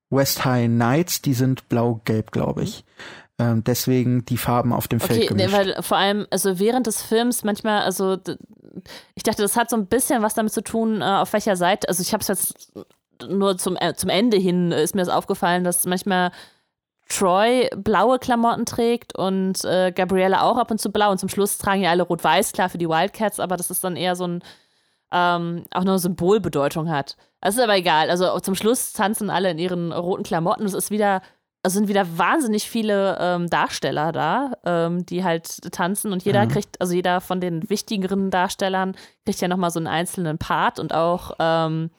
West 0.08 0.46
High 0.46 0.68
Knights, 0.68 1.20
die 1.20 1.34
sind 1.34 1.68
blau-gelb, 1.68 2.32
glaube 2.32 2.62
ich. 2.62 2.84
Mhm. 2.84 3.25
Ähm, 3.38 3.62
deswegen 3.64 4.24
die 4.24 4.38
Farben 4.38 4.72
auf 4.72 4.88
dem 4.88 4.98
Feld 4.98 5.18
okay, 5.18 5.26
gemischt. 5.28 5.48
Nee, 5.48 5.52
weil 5.52 5.82
vor 5.82 5.98
allem, 5.98 6.26
also 6.30 6.58
während 6.58 6.86
des 6.86 7.02
Films 7.02 7.44
manchmal, 7.44 7.82
also 7.82 8.16
ich 9.14 9.22
dachte, 9.22 9.42
das 9.42 9.56
hat 9.56 9.68
so 9.68 9.76
ein 9.76 9.86
bisschen 9.86 10.22
was 10.22 10.34
damit 10.34 10.52
zu 10.52 10.62
tun, 10.62 11.02
äh, 11.02 11.04
auf 11.04 11.32
welcher 11.34 11.56
Seite, 11.56 11.88
also 11.88 12.00
ich 12.00 12.12
habe 12.14 12.22
es 12.22 12.28
jetzt 12.28 12.72
nur 13.28 13.58
zum, 13.58 13.76
äh, 13.76 13.94
zum 13.94 14.08
Ende 14.08 14.38
hin 14.38 14.72
ist 14.72 14.94
mir 14.94 15.02
das 15.02 15.10
aufgefallen, 15.10 15.64
dass 15.64 15.86
manchmal 15.86 16.30
Troy 17.08 17.68
blaue 17.76 18.18
Klamotten 18.18 18.64
trägt 18.64 19.16
und 19.16 19.64
äh, 19.64 19.92
Gabrielle 19.92 20.42
auch 20.42 20.56
ab 20.56 20.70
und 20.70 20.80
zu 20.80 20.90
blau 20.90 21.10
und 21.10 21.18
zum 21.18 21.28
Schluss 21.28 21.58
tragen 21.58 21.82
ja 21.82 21.90
alle 21.90 22.02
rot-weiß, 22.02 22.52
klar 22.52 22.68
für 22.68 22.78
die 22.78 22.88
Wildcats, 22.88 23.38
aber 23.38 23.56
das 23.56 23.70
ist 23.70 23.84
dann 23.84 23.96
eher 23.96 24.16
so 24.16 24.26
ein 24.26 24.42
ähm, 25.12 25.64
auch 25.72 25.84
nur 25.84 25.98
Symbolbedeutung 25.98 26.90
hat. 26.90 27.16
Das 27.40 27.54
ist 27.54 27.62
aber 27.62 27.76
egal. 27.76 28.10
Also 28.10 28.40
zum 28.40 28.56
Schluss 28.56 28.92
tanzen 28.92 29.30
alle 29.30 29.50
in 29.52 29.58
ihren 29.58 29.92
roten 29.92 30.24
Klamotten. 30.24 30.64
Es 30.64 30.74
ist 30.74 30.90
wieder 30.90 31.22
also 31.66 31.80
sind 31.80 31.88
wieder 31.88 32.16
wahnsinnig 32.16 32.70
viele 32.70 33.18
ähm, 33.20 33.50
Darsteller 33.50 34.12
da, 34.12 34.52
ähm, 34.64 35.04
die 35.04 35.24
halt 35.24 35.72
tanzen 35.72 36.12
und 36.12 36.22
jeder 36.24 36.44
mhm. 36.44 36.50
kriegt, 36.50 36.80
also 36.80 36.94
jeder 36.94 37.20
von 37.20 37.40
den 37.40 37.68
wichtigeren 37.68 38.30
Darstellern 38.30 38.94
kriegt 39.24 39.40
ja 39.40 39.48
nochmal 39.48 39.72
so 39.72 39.80
einen 39.80 39.88
einzelnen 39.88 40.38
Part 40.38 40.78
und 40.78 40.94
auch, 40.94 41.32
ähm, 41.40 41.90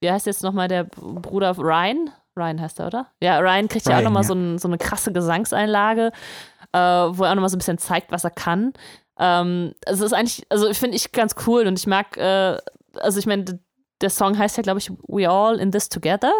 wie 0.00 0.10
heißt 0.10 0.26
jetzt 0.26 0.42
nochmal 0.42 0.66
der 0.66 0.82
Bruder 0.82 1.56
Ryan? 1.56 2.10
Ryan 2.36 2.60
heißt 2.60 2.80
er, 2.80 2.88
oder? 2.88 3.06
Ja, 3.22 3.38
Ryan 3.38 3.68
kriegt 3.68 3.86
Ryan, 3.86 3.92
ja 3.92 4.00
auch 4.00 4.04
nochmal 4.06 4.24
ja. 4.24 4.26
so, 4.26 4.34
ein, 4.34 4.58
so 4.58 4.66
eine 4.66 4.78
krasse 4.78 5.12
Gesangseinlage, 5.12 6.10
äh, 6.72 6.78
wo 6.78 7.22
er 7.22 7.30
auch 7.30 7.34
nochmal 7.36 7.48
so 7.48 7.54
ein 7.54 7.60
bisschen 7.60 7.78
zeigt, 7.78 8.10
was 8.10 8.24
er 8.24 8.30
kann. 8.30 8.72
Ähm, 9.20 9.72
also 9.86 10.04
es 10.04 10.10
ist 10.10 10.18
eigentlich, 10.18 10.46
also 10.48 10.74
finde 10.74 10.96
ich 10.96 11.12
ganz 11.12 11.36
cool 11.46 11.68
und 11.68 11.78
ich 11.78 11.86
mag, 11.86 12.16
äh, 12.16 12.58
also 12.96 13.20
ich 13.20 13.26
meine, 13.26 13.60
der 14.00 14.10
Song 14.10 14.36
heißt 14.36 14.56
ja, 14.56 14.64
glaube 14.64 14.80
ich, 14.80 14.90
We 15.06 15.30
All 15.30 15.60
in 15.60 15.70
This 15.70 15.88
Together. 15.88 16.32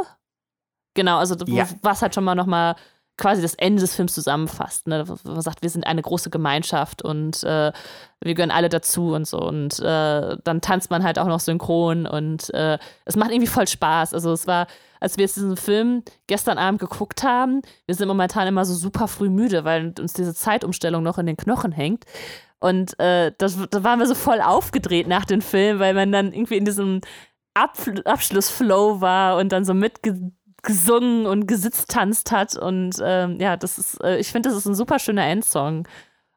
Genau, 0.94 1.18
also 1.18 1.34
ja. 1.46 1.66
was 1.82 2.02
halt 2.02 2.14
schon 2.14 2.24
mal 2.24 2.34
nochmal 2.34 2.76
quasi 3.18 3.42
das 3.42 3.54
Ende 3.54 3.80
des 3.80 3.94
Films 3.94 4.14
zusammenfasst. 4.14 4.86
Ne? 4.86 5.04
Man 5.24 5.40
sagt, 5.42 5.62
wir 5.62 5.70
sind 5.70 5.86
eine 5.86 6.02
große 6.02 6.30
Gemeinschaft 6.30 7.02
und 7.02 7.42
äh, 7.44 7.72
wir 8.20 8.34
gehören 8.34 8.50
alle 8.50 8.68
dazu 8.68 9.12
und 9.12 9.26
so. 9.26 9.38
Und 9.38 9.78
äh, 9.80 10.36
dann 10.42 10.60
tanzt 10.60 10.90
man 10.90 11.04
halt 11.04 11.18
auch 11.18 11.26
noch 11.26 11.40
synchron 11.40 12.06
und 12.06 12.52
äh, 12.54 12.78
es 13.04 13.16
macht 13.16 13.30
irgendwie 13.30 13.48
voll 13.48 13.68
Spaß. 13.68 14.14
Also 14.14 14.32
es 14.32 14.46
war, 14.46 14.66
als 14.98 15.18
wir 15.18 15.24
jetzt 15.24 15.36
diesen 15.36 15.56
Film 15.56 16.02
gestern 16.26 16.58
Abend 16.58 16.80
geguckt 16.80 17.22
haben, 17.22 17.60
wir 17.86 17.94
sind 17.94 18.08
momentan 18.08 18.48
immer 18.48 18.64
so 18.64 18.74
super 18.74 19.08
früh 19.08 19.28
müde, 19.28 19.64
weil 19.64 19.92
uns 19.98 20.14
diese 20.14 20.34
Zeitumstellung 20.34 21.02
noch 21.02 21.18
in 21.18 21.26
den 21.26 21.36
Knochen 21.36 21.72
hängt. 21.72 22.04
Und 22.60 22.98
äh, 22.98 23.32
das, 23.38 23.58
da 23.70 23.84
waren 23.84 23.98
wir 23.98 24.06
so 24.06 24.14
voll 24.14 24.40
aufgedreht 24.40 25.06
nach 25.06 25.24
dem 25.24 25.42
Film, 25.42 25.80
weil 25.80 25.94
man 25.94 26.12
dann 26.12 26.32
irgendwie 26.32 26.56
in 26.56 26.64
diesem 26.64 27.00
Ab 27.54 27.76
Abschlussflow 28.06 29.02
war 29.02 29.36
und 29.36 29.52
dann 29.52 29.66
so 29.66 29.74
mitge 29.74 30.32
gesungen 30.62 31.26
und 31.26 31.46
gesitzt 31.46 31.90
tanzt 31.90 32.30
hat. 32.30 32.56
Und 32.56 32.96
ähm, 33.02 33.38
ja, 33.40 33.56
das 33.56 33.78
ist, 33.78 34.02
äh, 34.02 34.18
ich 34.18 34.30
finde, 34.32 34.48
das 34.48 34.58
ist 34.58 34.66
ein 34.66 34.74
super 34.74 34.98
schöner 34.98 35.26
Endsong. 35.26 35.86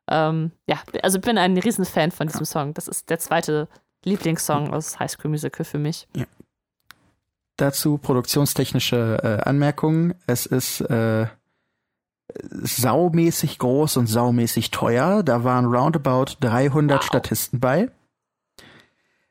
Ähm, 0.10 0.52
ja, 0.68 0.78
also 1.02 1.18
ich 1.18 1.24
bin 1.24 1.38
ein 1.38 1.58
Riesenfan 1.58 2.12
von 2.12 2.28
diesem 2.28 2.46
Song. 2.46 2.74
Das 2.74 2.88
ist 2.88 3.10
der 3.10 3.20
zweite 3.20 3.68
Lieblingssong 4.04 4.74
aus 4.74 5.00
High 5.00 5.12
School 5.12 5.32
Musical 5.32 5.66
für 5.66 5.80
mich. 5.80 6.08
Ja. 6.16 6.26
Dazu 7.58 7.98
produktionstechnische 7.98 9.20
äh, 9.24 9.48
Anmerkungen. 9.48 10.14
Es 10.28 10.46
ist 10.46 10.82
äh, 10.82 11.28
saumäßig 12.50 13.60
groß 13.60 13.98
und 13.98 14.08
saumäßig 14.08 14.72
teuer. 14.72 15.24
Da 15.24 15.44
waren 15.44 15.66
roundabout 15.66 16.38
300 16.42 16.98
wow. 16.98 17.06
Statisten 17.06 17.60
bei, 17.60 17.90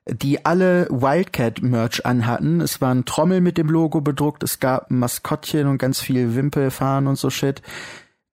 die 0.06 0.44
alle 0.44 0.86
Wildcat-Merch 0.90 2.04
anhatten. 2.04 2.60
Es 2.60 2.80
waren 2.80 3.04
Trommel 3.04 3.40
mit 3.40 3.58
dem 3.58 3.68
Logo 3.68 4.00
bedruckt, 4.00 4.42
es 4.42 4.60
gab 4.60 4.90
ein 4.90 4.98
Maskottchen 4.98 5.66
und 5.66 5.78
ganz 5.78 6.00
viel 6.00 6.34
Wimpelfahren 6.34 7.06
und 7.06 7.16
so 7.16 7.30
Shit. 7.30 7.62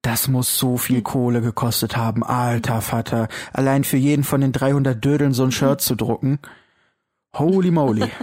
Das 0.02 0.28
muss 0.28 0.58
so 0.58 0.78
viel 0.78 0.98
hm. 0.98 1.04
Kohle 1.04 1.42
gekostet 1.42 1.96
haben, 1.96 2.24
alter 2.24 2.82
Vater. 2.82 3.28
Allein 3.54 3.84
für 3.84 3.98
jeden 3.98 4.24
von 4.24 4.42
den 4.42 4.52
300 4.52 5.04
Dödeln 5.04 5.34
so 5.34 5.44
ein 5.44 5.52
Shirt 5.52 5.82
zu 5.82 5.96
drucken. 5.96 6.40
Holy 7.36 7.72
moly. 7.72 8.10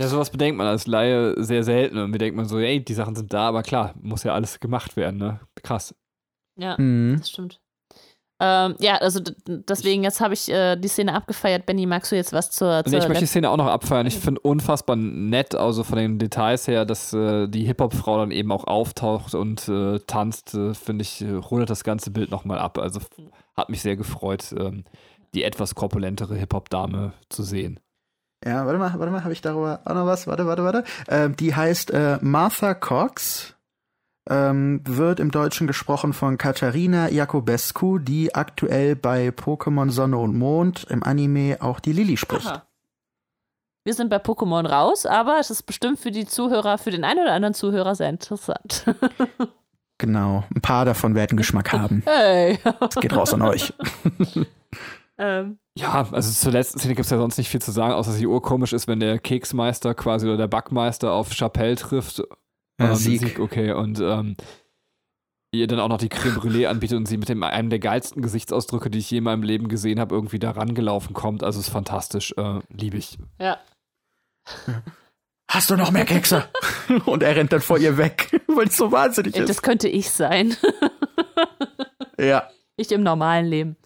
Ja, 0.00 0.08
sowas 0.08 0.30
bedenkt 0.30 0.56
man 0.56 0.66
als 0.66 0.86
Laie 0.86 1.34
sehr 1.44 1.62
selten 1.62 1.98
und 1.98 2.10
mir 2.10 2.16
denkt 2.16 2.34
man 2.34 2.46
so, 2.46 2.58
ey, 2.58 2.82
die 2.82 2.94
Sachen 2.94 3.14
sind 3.14 3.34
da, 3.34 3.48
aber 3.48 3.62
klar, 3.62 3.94
muss 4.00 4.22
ja 4.22 4.32
alles 4.32 4.58
gemacht 4.58 4.96
werden, 4.96 5.18
ne? 5.18 5.40
Krass. 5.62 5.94
Ja, 6.56 6.74
mhm. 6.78 7.16
das 7.18 7.28
stimmt. 7.28 7.60
Ähm, 8.40 8.74
ja, 8.78 8.96
also 8.96 9.20
deswegen, 9.46 10.02
jetzt 10.02 10.20
habe 10.20 10.32
ich 10.32 10.50
äh, 10.50 10.76
die 10.76 10.88
Szene 10.88 11.14
abgefeiert. 11.14 11.66
Benny, 11.66 11.84
magst 11.84 12.10
du 12.10 12.16
jetzt 12.16 12.32
was 12.32 12.50
zur. 12.50 12.82
zur 12.84 12.90
nee, 12.90 12.98
ich 12.98 13.08
möchte 13.08 13.24
die 13.24 13.28
Szene 13.28 13.50
auch 13.50 13.58
noch 13.58 13.66
abfeiern. 13.66 14.06
Ich 14.06 14.18
finde 14.18 14.40
unfassbar 14.40 14.96
nett, 14.96 15.54
also 15.54 15.84
von 15.84 15.98
den 15.98 16.18
Details 16.18 16.66
her, 16.66 16.86
dass 16.86 17.12
äh, 17.12 17.48
die 17.48 17.64
Hip-Hop-Frau 17.64 18.18
dann 18.18 18.30
eben 18.30 18.50
auch 18.50 18.64
auftaucht 18.64 19.34
und 19.34 19.68
äh, 19.68 19.98
tanzt, 20.06 20.54
äh, 20.54 20.72
finde 20.72 21.02
ich, 21.02 21.20
äh, 21.20 21.32
rundet 21.32 21.68
das 21.68 21.84
ganze 21.84 22.10
Bild 22.10 22.30
nochmal 22.30 22.58
ab. 22.58 22.78
Also 22.78 23.00
hat 23.56 23.68
mich 23.68 23.82
sehr 23.82 23.96
gefreut, 23.96 24.54
ähm, 24.58 24.84
die 25.34 25.44
etwas 25.44 25.74
korpulentere 25.74 26.36
Hip-Hop-Dame 26.36 27.12
zu 27.28 27.42
sehen. 27.42 27.78
Ja, 28.42 28.64
warte 28.64 28.78
mal, 28.78 28.94
warte 28.96 29.12
mal, 29.12 29.22
habe 29.22 29.34
ich 29.34 29.42
darüber 29.42 29.80
auch 29.84 29.94
noch 29.94 30.06
was? 30.06 30.26
Warte, 30.26 30.46
warte, 30.46 30.64
warte. 30.64 30.84
Ähm, 31.08 31.36
die 31.36 31.54
heißt 31.54 31.90
äh, 31.90 32.18
Martha 32.22 32.72
Cox. 32.72 33.54
Ähm, 34.28 34.82
wird 34.84 35.18
im 35.18 35.30
Deutschen 35.30 35.66
gesprochen 35.66 36.12
von 36.12 36.36
Katharina 36.36 37.08
Jakobescu, 37.08 37.98
die 37.98 38.34
aktuell 38.34 38.94
bei 38.94 39.28
Pokémon 39.28 39.90
Sonne 39.90 40.18
und 40.18 40.36
Mond 40.36 40.84
im 40.90 41.02
Anime 41.02 41.56
auch 41.60 41.80
die 41.80 41.92
Lilly 41.92 42.16
spricht. 42.16 42.46
Aha. 42.46 42.66
Wir 43.84 43.94
sind 43.94 44.10
bei 44.10 44.18
Pokémon 44.18 44.66
raus, 44.66 45.06
aber 45.06 45.38
es 45.40 45.50
ist 45.50 45.62
bestimmt 45.62 45.98
für 45.98 46.10
die 46.10 46.26
Zuhörer, 46.26 46.76
für 46.76 46.90
den 46.90 47.02
einen 47.02 47.20
oder 47.20 47.32
anderen 47.32 47.54
Zuhörer 47.54 47.94
sehr 47.94 48.10
interessant. 48.10 48.84
genau, 49.98 50.44
ein 50.54 50.60
paar 50.60 50.84
davon 50.84 51.14
werden 51.14 51.38
Geschmack 51.38 51.72
haben. 51.72 52.02
Hey. 52.04 52.58
Es 52.86 52.96
geht 52.96 53.16
raus 53.16 53.32
an 53.32 53.40
euch. 53.40 53.72
ähm, 55.18 55.58
ja, 55.74 56.06
also 56.12 56.30
zur 56.30 56.52
letzten 56.52 56.78
Szene 56.78 56.94
gibt 56.94 57.06
es 57.06 57.10
ja 57.10 57.16
sonst 57.16 57.38
nicht 57.38 57.48
viel 57.48 57.62
zu 57.62 57.72
sagen, 57.72 57.94
außer 57.94 58.10
dass 58.10 58.18
sie 58.18 58.26
urkomisch 58.26 58.74
ist, 58.74 58.86
wenn 58.86 59.00
der 59.00 59.18
Keksmeister 59.18 59.94
quasi 59.94 60.26
oder 60.26 60.36
der 60.36 60.48
Backmeister 60.48 61.12
auf 61.12 61.30
Chapelle 61.30 61.76
trifft. 61.76 62.22
Ja, 62.80 62.94
Sieg. 62.94 63.20
Sieg. 63.20 63.38
Okay, 63.38 63.72
und 63.72 64.00
ähm, 64.00 64.36
ihr 65.52 65.66
dann 65.66 65.80
auch 65.80 65.88
noch 65.88 65.98
die 65.98 66.08
Creme 66.08 66.36
Brûlée 66.36 66.66
anbietet 66.66 66.96
und 66.96 67.06
sie 67.06 67.16
mit 67.16 67.28
dem, 67.28 67.42
einem 67.42 67.70
der 67.70 67.78
geilsten 67.78 68.22
Gesichtsausdrücke, 68.22 68.90
die 68.90 68.98
ich 68.98 69.10
je 69.10 69.18
in 69.18 69.24
meinem 69.24 69.42
Leben 69.42 69.68
gesehen 69.68 70.00
habe, 70.00 70.14
irgendwie 70.14 70.38
da 70.38 70.52
rangelaufen 70.52 71.14
kommt. 71.14 71.42
Also 71.42 71.60
ist 71.60 71.70
fantastisch. 71.70 72.32
Äh, 72.36 72.60
Liebe 72.70 72.96
ich. 72.96 73.18
Ja. 73.40 73.58
Hast 75.50 75.68
du 75.68 75.76
noch 75.76 75.90
mehr 75.90 76.04
Kekse? 76.04 76.48
und 77.06 77.22
er 77.22 77.34
rennt 77.34 77.52
dann 77.52 77.60
vor 77.60 77.78
ihr 77.78 77.96
weg, 77.96 78.40
weil 78.46 78.68
es 78.68 78.76
so 78.76 78.92
wahnsinnig 78.92 79.36
ist. 79.36 79.48
Das 79.48 79.62
könnte 79.62 79.88
ich 79.88 80.10
sein. 80.10 80.56
ja. 82.18 82.48
Ich 82.76 82.92
im 82.92 83.02
normalen 83.02 83.46
Leben. 83.46 83.76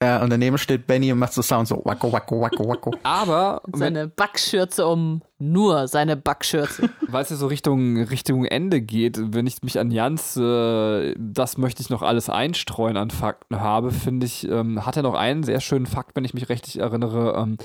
Ja, 0.00 0.22
und 0.22 0.30
daneben 0.30 0.58
steht 0.58 0.86
Benny 0.86 1.10
und 1.10 1.18
macht 1.18 1.32
so 1.32 1.42
Sound 1.42 1.66
so 1.66 1.82
wacko, 1.84 2.12
wacko, 2.12 2.40
wacko, 2.40 2.68
wacko. 2.68 2.94
Aber. 3.02 3.62
Seine 3.72 4.06
Backschürze 4.06 4.86
um 4.86 5.22
nur 5.38 5.88
seine 5.88 6.16
Backschürze. 6.16 6.88
Weil 7.08 7.22
es 7.22 7.30
ja 7.30 7.36
so 7.36 7.48
Richtung, 7.48 8.00
Richtung 8.02 8.44
Ende 8.44 8.80
geht, 8.80 9.18
wenn 9.34 9.48
ich 9.48 9.60
mich 9.62 9.78
an 9.80 9.90
Jans, 9.90 10.36
äh, 10.36 11.14
das 11.18 11.58
möchte 11.58 11.82
ich 11.82 11.90
noch 11.90 12.02
alles 12.02 12.30
einstreuen 12.30 12.96
an 12.96 13.10
Fakten 13.10 13.60
habe, 13.60 13.90
finde 13.90 14.26
ich, 14.26 14.48
ähm, 14.48 14.86
hat 14.86 14.96
er 14.96 15.02
noch 15.02 15.14
einen 15.14 15.42
sehr 15.42 15.60
schönen 15.60 15.86
Fakt, 15.86 16.14
wenn 16.14 16.24
ich 16.24 16.34
mich 16.34 16.48
richtig 16.48 16.78
erinnere, 16.78 17.34
ähm, 17.36 17.56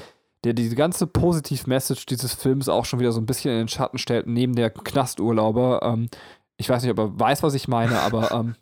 der 0.43 0.53
die 0.53 0.73
ganze 0.73 1.05
Positiv-Message 1.05 2.07
dieses 2.07 2.33
Films 2.33 2.67
auch 2.67 2.85
schon 2.85 2.99
wieder 2.99 3.11
so 3.11 3.21
ein 3.21 3.27
bisschen 3.27 3.51
in 3.51 3.59
den 3.59 3.67
Schatten 3.67 3.99
stellt, 3.99 4.25
neben 4.25 4.55
der 4.55 4.71
Knasturlauber. 4.71 5.81
Ähm, 5.83 6.09
ich 6.57 6.67
weiß 6.67 6.81
nicht, 6.81 6.91
ob 6.91 6.99
er 6.99 7.19
weiß, 7.19 7.43
was 7.43 7.53
ich 7.53 7.67
meine, 7.67 7.99
aber. 7.99 8.31
Ähm, 8.31 8.55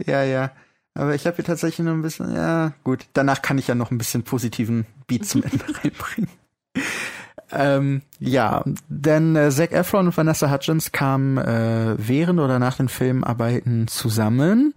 ja, 0.06 0.22
ja. 0.22 0.52
Aber 0.96 1.14
ich 1.14 1.26
habe 1.26 1.36
hier 1.36 1.44
tatsächlich 1.44 1.84
noch 1.84 1.92
ein 1.92 2.02
bisschen, 2.02 2.34
ja, 2.34 2.72
gut, 2.84 3.06
danach 3.12 3.42
kann 3.42 3.58
ich 3.58 3.68
ja 3.68 3.74
noch 3.74 3.90
ein 3.90 3.98
bisschen 3.98 4.22
positiven 4.22 4.86
Beat 5.06 5.26
zum 5.26 5.42
Ende 5.42 5.64
reinbringen. 5.82 6.30
Ähm, 7.52 8.02
ja, 8.18 8.64
denn 8.88 9.36
äh, 9.36 9.50
Zac 9.50 9.72
Efron 9.72 10.06
und 10.06 10.16
Vanessa 10.16 10.50
Hudgens 10.50 10.90
kamen 10.90 11.38
äh, 11.38 11.94
während 11.96 12.40
oder 12.40 12.58
nach 12.58 12.76
den 12.76 12.88
Filmarbeiten 12.88 13.86
zusammen 13.86 14.74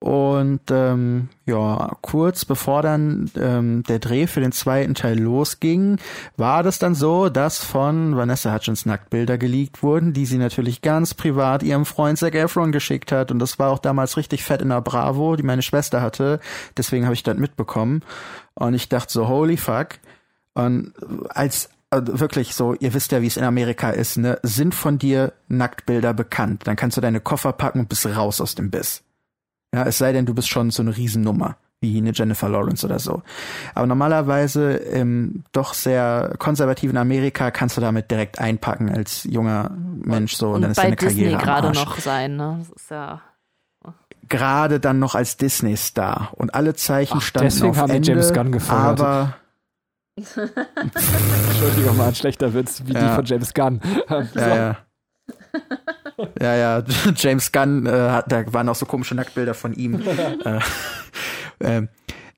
und 0.00 0.60
ähm, 0.70 1.28
ja, 1.44 1.96
kurz 2.02 2.44
bevor 2.44 2.82
dann 2.82 3.30
ähm, 3.36 3.82
der 3.82 3.98
Dreh 3.98 4.28
für 4.28 4.40
den 4.40 4.52
zweiten 4.52 4.94
Teil 4.94 5.18
losging, 5.18 5.98
war 6.36 6.62
das 6.62 6.78
dann 6.78 6.94
so, 6.94 7.28
dass 7.28 7.64
von 7.64 8.16
Vanessa 8.16 8.54
Hutchins 8.54 8.86
Nacktbilder 8.86 9.38
geleakt 9.38 9.82
wurden, 9.82 10.12
die 10.12 10.24
sie 10.24 10.38
natürlich 10.38 10.82
ganz 10.82 11.14
privat 11.14 11.64
ihrem 11.64 11.84
Freund 11.84 12.16
Zac 12.16 12.36
Efron 12.36 12.70
geschickt 12.70 13.10
hat. 13.10 13.32
Und 13.32 13.40
das 13.40 13.58
war 13.58 13.72
auch 13.72 13.80
damals 13.80 14.16
richtig 14.16 14.44
fett 14.44 14.62
in 14.62 14.68
der 14.68 14.82
Bravo, 14.82 15.34
die 15.34 15.42
meine 15.42 15.62
Schwester 15.62 16.00
hatte. 16.00 16.38
Deswegen 16.76 17.04
habe 17.04 17.14
ich 17.14 17.24
das 17.24 17.36
mitbekommen. 17.36 18.02
Und 18.54 18.74
ich 18.74 18.88
dachte 18.88 19.12
so, 19.12 19.26
holy 19.26 19.56
fuck. 19.56 19.98
Und 20.54 20.92
als 21.30 21.70
also 21.90 22.20
wirklich 22.20 22.54
so, 22.54 22.74
ihr 22.74 22.94
wisst 22.94 23.12
ja, 23.12 23.22
wie 23.22 23.26
es 23.26 23.36
in 23.36 23.44
Amerika 23.44 23.90
ist, 23.90 24.18
ne? 24.18 24.38
Sind 24.42 24.74
von 24.74 24.98
dir 24.98 25.32
Nacktbilder 25.48 26.12
bekannt, 26.12 26.66
dann 26.66 26.76
kannst 26.76 26.98
du 26.98 27.00
deine 27.00 27.20
Koffer 27.20 27.52
packen 27.52 27.80
und 27.80 27.88
bist 27.88 28.06
raus 28.06 28.40
aus 28.40 28.54
dem 28.54 28.70
Biss. 28.70 29.02
Ja, 29.74 29.84
es 29.84 29.98
sei 29.98 30.12
denn, 30.12 30.26
du 30.26 30.34
bist 30.34 30.48
schon 30.48 30.70
so 30.70 30.82
eine 30.82 30.96
Riesennummer, 30.96 31.56
wie 31.80 31.98
eine 31.98 32.12
Jennifer 32.12 32.48
Lawrence 32.48 32.86
oder 32.86 32.98
so. 32.98 33.22
Aber 33.74 33.86
normalerweise 33.86 34.72
im 34.72 35.44
doch 35.52 35.74
sehr 35.74 36.34
konservativen 36.38 36.96
Amerika 36.96 37.50
kannst 37.50 37.76
du 37.76 37.80
damit 37.80 38.10
direkt 38.10 38.38
einpacken 38.38 38.88
als 38.88 39.24
junger 39.24 39.70
Mensch 39.70 40.36
so 40.36 40.48
und, 40.48 40.54
und 40.54 40.62
dann 40.62 40.70
ist 40.70 40.78
deine 40.78 40.96
Disney 40.96 41.24
Karriere 41.24 41.42
gerade 41.42 41.70
noch 41.72 41.98
sein, 41.98 42.36
ne? 42.36 42.56
Das 42.60 42.82
ist 42.82 42.90
ja 42.90 43.22
gerade 44.28 44.78
dann 44.80 44.98
noch 44.98 45.14
als 45.14 45.36
Disney-Star 45.36 46.32
und 46.32 46.54
alle 46.54 46.74
Zeichen 46.74 47.18
Ach, 47.18 47.22
standen 47.22 47.48
deswegen 47.48 47.70
auf 47.70 47.76
haben 47.78 47.90
Ende, 47.90 48.10
James 48.10 48.32
Gunn 48.32 48.52
gefeuert. 48.52 49.00
aber 49.00 49.36
Entschuldigung 50.16 51.96
mal, 51.96 52.08
ein 52.08 52.14
schlechter 52.14 52.52
Witz 52.52 52.82
wie 52.84 52.92
ja. 52.92 53.08
die 53.08 53.14
von 53.14 53.24
James 53.24 53.54
Gunn. 53.54 53.80
so. 54.08 54.40
Ja, 54.40 54.56
ja 54.56 54.76
ja, 56.40 56.54
ja, 56.56 56.82
James 57.16 57.52
Gunn, 57.52 57.86
äh, 57.86 57.90
hat, 57.90 58.30
da 58.30 58.52
waren 58.52 58.68
auch 58.68 58.74
so 58.74 58.86
komische 58.86 59.14
Nacktbilder 59.14 59.54
von 59.54 59.72
ihm. 59.74 60.02
äh, 61.60 61.78
äh, 61.78 61.86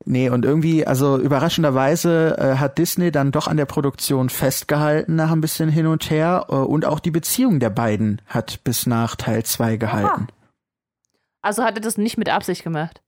nee, 0.05 0.29
und 0.29 0.45
irgendwie, 0.45 0.87
also 0.87 1.19
überraschenderweise 1.19 2.37
äh, 2.39 2.57
hat 2.57 2.79
Disney 2.79 3.11
dann 3.11 3.33
doch 3.33 3.49
an 3.49 3.57
der 3.57 3.67
Produktion 3.67 4.29
festgehalten 4.29 5.17
nach 5.17 5.33
ein 5.33 5.41
bisschen 5.41 5.69
hin 5.69 5.87
und 5.87 6.11
her 6.11 6.47
äh, 6.49 6.55
und 6.55 6.85
auch 6.85 7.01
die 7.01 7.11
Beziehung 7.11 7.61
der 7.61 7.71
beiden 7.71 8.21
hat 8.27 8.63
bis 8.65 8.87
nach 8.87 9.17
Teil 9.17 9.45
2 9.45 9.77
gehalten. 9.77 10.07
Aha. 10.07 10.27
Also 11.43 11.65
hat 11.65 11.77
er 11.77 11.81
das 11.81 11.97
nicht 11.97 12.19
mit 12.19 12.29
Absicht 12.29 12.63
gemacht? 12.63 13.01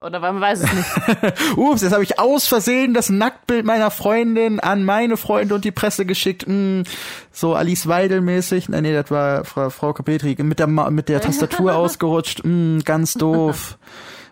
Oder 0.00 0.20
man 0.20 0.40
weiß 0.40 0.62
es 0.62 0.72
nicht. 0.72 1.56
Ups, 1.56 1.82
jetzt 1.82 1.92
habe 1.92 2.04
ich 2.04 2.20
aus 2.20 2.46
Versehen 2.46 2.94
das 2.94 3.10
Nacktbild 3.10 3.66
meiner 3.66 3.90
Freundin 3.90 4.60
an 4.60 4.84
meine 4.84 5.16
Freunde 5.16 5.56
und 5.56 5.64
die 5.64 5.72
Presse 5.72 6.06
geschickt. 6.06 6.46
Hm, 6.46 6.84
so 7.32 7.54
Alice 7.54 7.88
Weidel 7.88 8.20
mäßig. 8.20 8.68
Nee, 8.68 8.80
nee, 8.80 8.92
das 8.92 9.10
war 9.10 9.44
Frau, 9.44 9.70
Frau 9.70 9.92
Kapetri 9.92 10.36
mit 10.42 10.60
der, 10.60 10.68
mit 10.68 11.08
der 11.08 11.20
Tastatur 11.20 11.74
ausgerutscht. 11.76 12.44
Hm, 12.44 12.82
ganz 12.84 13.14
doof. 13.14 13.76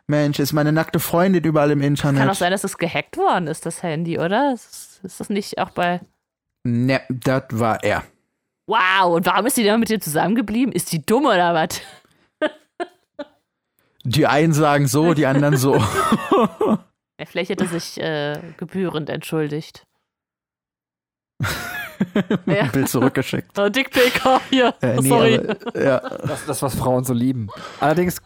Mensch, 0.07 0.39
ist 0.39 0.53
meine 0.53 0.71
nackte 0.71 1.01
Freundin 1.01 1.43
überall 1.43 1.73
im 1.73 1.83
Internet. 1.83 2.21
Kann 2.21 2.31
auch 2.31 2.35
sein, 2.35 2.53
dass 2.53 2.63
es 2.63 2.79
gehackt 2.79 3.17
worden 3.17 3.49
ist, 3.49 3.67
das 3.67 3.83
Handy, 3.83 4.21
oder? 4.21 4.53
Ist, 4.55 5.01
ist 5.03 5.19
das 5.19 5.31
nicht 5.31 5.59
auch 5.59 5.71
bei. 5.71 6.01
Ne, 6.63 7.01
das 7.09 7.43
war 7.51 7.83
er. 7.83 8.05
Wow, 8.69 9.17
und 9.17 9.27
warum 9.27 9.47
ist 9.47 9.57
die 9.57 9.65
denn 9.65 9.81
mit 9.81 9.89
dir 9.89 10.01
zusammengeblieben? 10.01 10.73
Ist 10.73 10.93
die 10.93 11.05
dumm 11.05 11.27
oder 11.27 11.55
was? 11.55 11.81
Die 14.09 14.27
einen 14.27 14.53
sagen 14.53 14.87
so, 14.87 15.15
die 15.15 15.27
anderen 15.27 15.57
so. 15.57 15.77
ja, 15.77 17.27
vielleicht 17.27 17.51
hätte 17.51 17.65
er 17.65 17.71
sich 17.71 18.01
äh, 18.01 18.39
gebührend 18.57 19.11
entschuldigt. 19.11 19.85
ja. 22.47 22.67
Bild 22.73 22.89
zurückgeschickt. 22.89 23.59
Oh, 23.59 23.69
Dickpick, 23.69 24.21
oh, 24.25 24.39
hier. 24.49 24.75
Äh, 24.81 25.01
nee, 25.01 25.09
sorry. 25.09 25.39
Aber, 25.39 25.83
ja. 25.83 26.01
Das 26.01 26.41
ist 26.41 26.49
das, 26.49 26.63
was 26.63 26.77
Frauen 26.77 27.05
so 27.05 27.13
lieben. 27.13 27.49
Allerdings. 27.81 28.23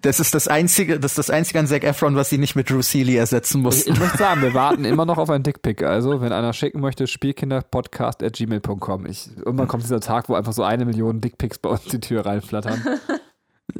Das 0.00 0.20
ist 0.20 0.34
das 0.34 0.48
einzige, 0.48 0.98
das 0.98 1.12
ist 1.12 1.18
das 1.18 1.30
einzige 1.30 1.60
an 1.60 1.68
Zac 1.68 1.84
Efron, 1.84 2.16
was 2.16 2.28
sie 2.28 2.38
nicht 2.38 2.56
mit 2.56 2.68
Drew 2.68 2.82
Seeley 2.82 3.14
ersetzen 3.14 3.62
mussten. 3.62 3.90
Ich, 3.90 3.94
ich 3.94 4.00
möchte 4.00 4.18
sagen, 4.18 4.42
wir 4.42 4.52
warten 4.54 4.84
immer 4.84 5.06
noch 5.06 5.16
auf 5.16 5.30
einen 5.30 5.44
Dickpick. 5.44 5.82
Also, 5.82 6.20
wenn 6.20 6.32
einer 6.32 6.52
schicken 6.52 6.80
möchte, 6.80 7.06
spielkinderpodcast.gmail.com. 7.06 9.06
Irgendwann 9.06 9.68
kommt 9.68 9.84
dieser 9.84 10.00
Tag, 10.00 10.28
wo 10.28 10.34
einfach 10.34 10.52
so 10.52 10.64
eine 10.64 10.84
Million 10.84 11.20
Dickpicks 11.20 11.58
bei 11.58 11.70
uns 11.70 11.84
die 11.84 12.00
Tür 12.00 12.26
reinflattern. 12.26 12.82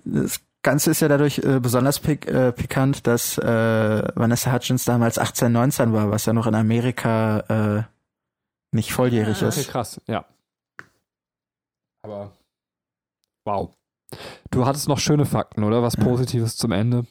Das 0.05 0.41
Ganze 0.63 0.93
ist 0.93 1.01
ja 1.01 1.09
dadurch 1.09 1.39
äh, 1.39 1.59
besonders 1.59 1.99
pik 1.99 2.27
äh, 2.27 2.53
pikant, 2.53 3.07
dass 3.07 3.37
äh, 3.37 3.43
Vanessa 4.15 4.53
Hutchins 4.53 4.85
damals 4.85 5.19
18, 5.19 5.51
19 5.51 5.93
war, 5.93 6.11
was 6.11 6.27
ja 6.27 6.33
noch 6.33 6.47
in 6.47 6.55
Amerika 6.55 7.41
äh, 7.49 7.83
nicht 8.71 8.93
volljährig 8.93 9.41
ja, 9.41 9.49
ist. 9.49 9.59
Okay, 9.59 9.71
krass, 9.71 10.01
ja. 10.07 10.25
Aber 12.03 12.33
wow. 13.45 13.71
Du 14.51 14.67
hattest 14.67 14.89
noch 14.89 14.99
schöne 14.99 15.27
Fakten, 15.27 15.65
oder? 15.65 15.83
Was 15.83 15.97
Positives 15.97 16.57
zum 16.57 16.73
Ende? 16.73 17.07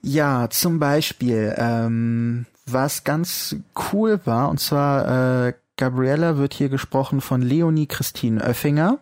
Ja, 0.00 0.48
zum 0.50 0.78
Beispiel, 0.78 1.54
ähm, 1.56 2.46
was 2.66 3.04
ganz 3.04 3.56
cool 3.92 4.20
war, 4.24 4.48
und 4.48 4.58
zwar 4.58 5.46
äh, 5.46 5.54
Gabriella 5.76 6.36
wird 6.36 6.54
hier 6.54 6.68
gesprochen 6.68 7.20
von 7.20 7.42
Leonie 7.42 7.86
Christine 7.86 8.42
Oeffinger. 8.42 8.98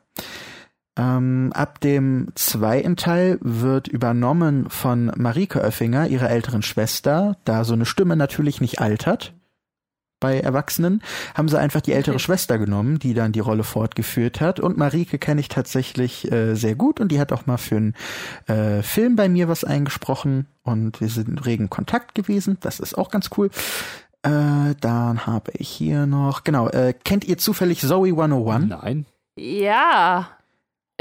Ähm, 0.96 1.52
ab 1.54 1.80
dem 1.80 2.28
zweiten 2.34 2.96
Teil 2.96 3.38
wird 3.40 3.88
übernommen 3.88 4.68
von 4.68 5.12
Marike 5.16 5.60
Oeffinger, 5.60 6.08
ihrer 6.08 6.30
älteren 6.30 6.62
Schwester, 6.62 7.36
da 7.44 7.64
so 7.64 7.74
eine 7.74 7.86
Stimme 7.86 8.16
natürlich 8.16 8.60
nicht 8.60 8.80
altert 8.80 9.32
bei 10.20 10.38
Erwachsenen, 10.38 11.02
haben 11.34 11.48
sie 11.48 11.58
einfach 11.58 11.80
die 11.80 11.92
ältere 11.92 12.16
okay. 12.16 12.24
Schwester 12.24 12.58
genommen, 12.58 12.98
die 12.98 13.14
dann 13.14 13.32
die 13.32 13.40
Rolle 13.40 13.64
fortgeführt 13.64 14.40
hat. 14.40 14.60
Und 14.60 14.76
Marike 14.76 15.18
kenne 15.18 15.40
ich 15.40 15.48
tatsächlich 15.48 16.30
äh, 16.30 16.54
sehr 16.54 16.74
gut 16.74 17.00
und 17.00 17.10
die 17.10 17.18
hat 17.18 17.32
auch 17.32 17.46
mal 17.46 17.56
für 17.56 17.76
einen 17.76 17.94
äh, 18.46 18.82
Film 18.82 19.16
bei 19.16 19.28
mir 19.28 19.48
was 19.48 19.64
eingesprochen 19.64 20.46
und 20.62 21.00
wir 21.00 21.08
sind 21.08 21.28
in 21.28 21.38
regen 21.38 21.70
Kontakt 21.70 22.14
gewesen. 22.14 22.58
Das 22.60 22.80
ist 22.80 22.98
auch 22.98 23.10
ganz 23.10 23.30
cool. 23.38 23.48
Äh, 24.22 24.74
dann 24.80 25.26
habe 25.26 25.52
ich 25.54 25.68
hier 25.70 26.04
noch, 26.04 26.44
genau, 26.44 26.68
äh, 26.68 26.92
kennt 26.92 27.24
ihr 27.24 27.38
zufällig 27.38 27.80
Zoe 27.80 28.10
101? 28.10 28.66
Nein. 28.68 29.06
Ja. 29.38 30.28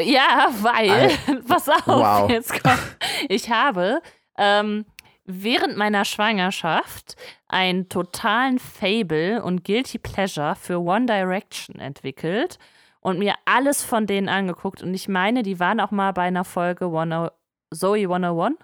Ja, 0.04 0.50
weil, 0.62 1.12
pass 1.48 1.70
auf, 1.70 1.88
wow. 1.88 2.30
jetzt 2.30 2.64
kommt. 2.64 2.98
Ich 3.28 3.50
habe 3.50 4.02
ähm, 4.38 4.86
während 5.26 5.78
meiner 5.78 6.06
Schwangerschaft 6.06 7.16
einen 7.48 7.90
totalen 7.90 8.60
Fable 8.60 9.44
und 9.44 9.64
Guilty 9.64 10.00
Pleasure 10.00 10.56
für 10.56 10.80
One 10.82 11.06
Direction 11.06 11.80
entwickelt 11.80 12.58
und 13.02 13.20
mir 13.20 13.36
alles 13.46 13.84
von 13.84 14.08
denen 14.08 14.30
angeguckt. 14.30 14.82
Und 14.82 14.94
ich 14.94 15.08
meine, 15.08 15.44
die 15.44 15.60
waren 15.60 15.80
auch 15.80 15.92
mal 15.92 16.12
bei 16.14 16.24
einer 16.24 16.44
Folge 16.44 16.90
One 16.90 17.32
Zoe 17.74 18.02
101, 18.02 18.58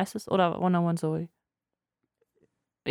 heißt 0.00 0.14
es? 0.16 0.28
Oder 0.28 0.54
101 0.54 1.00
Zoe? 1.00 1.28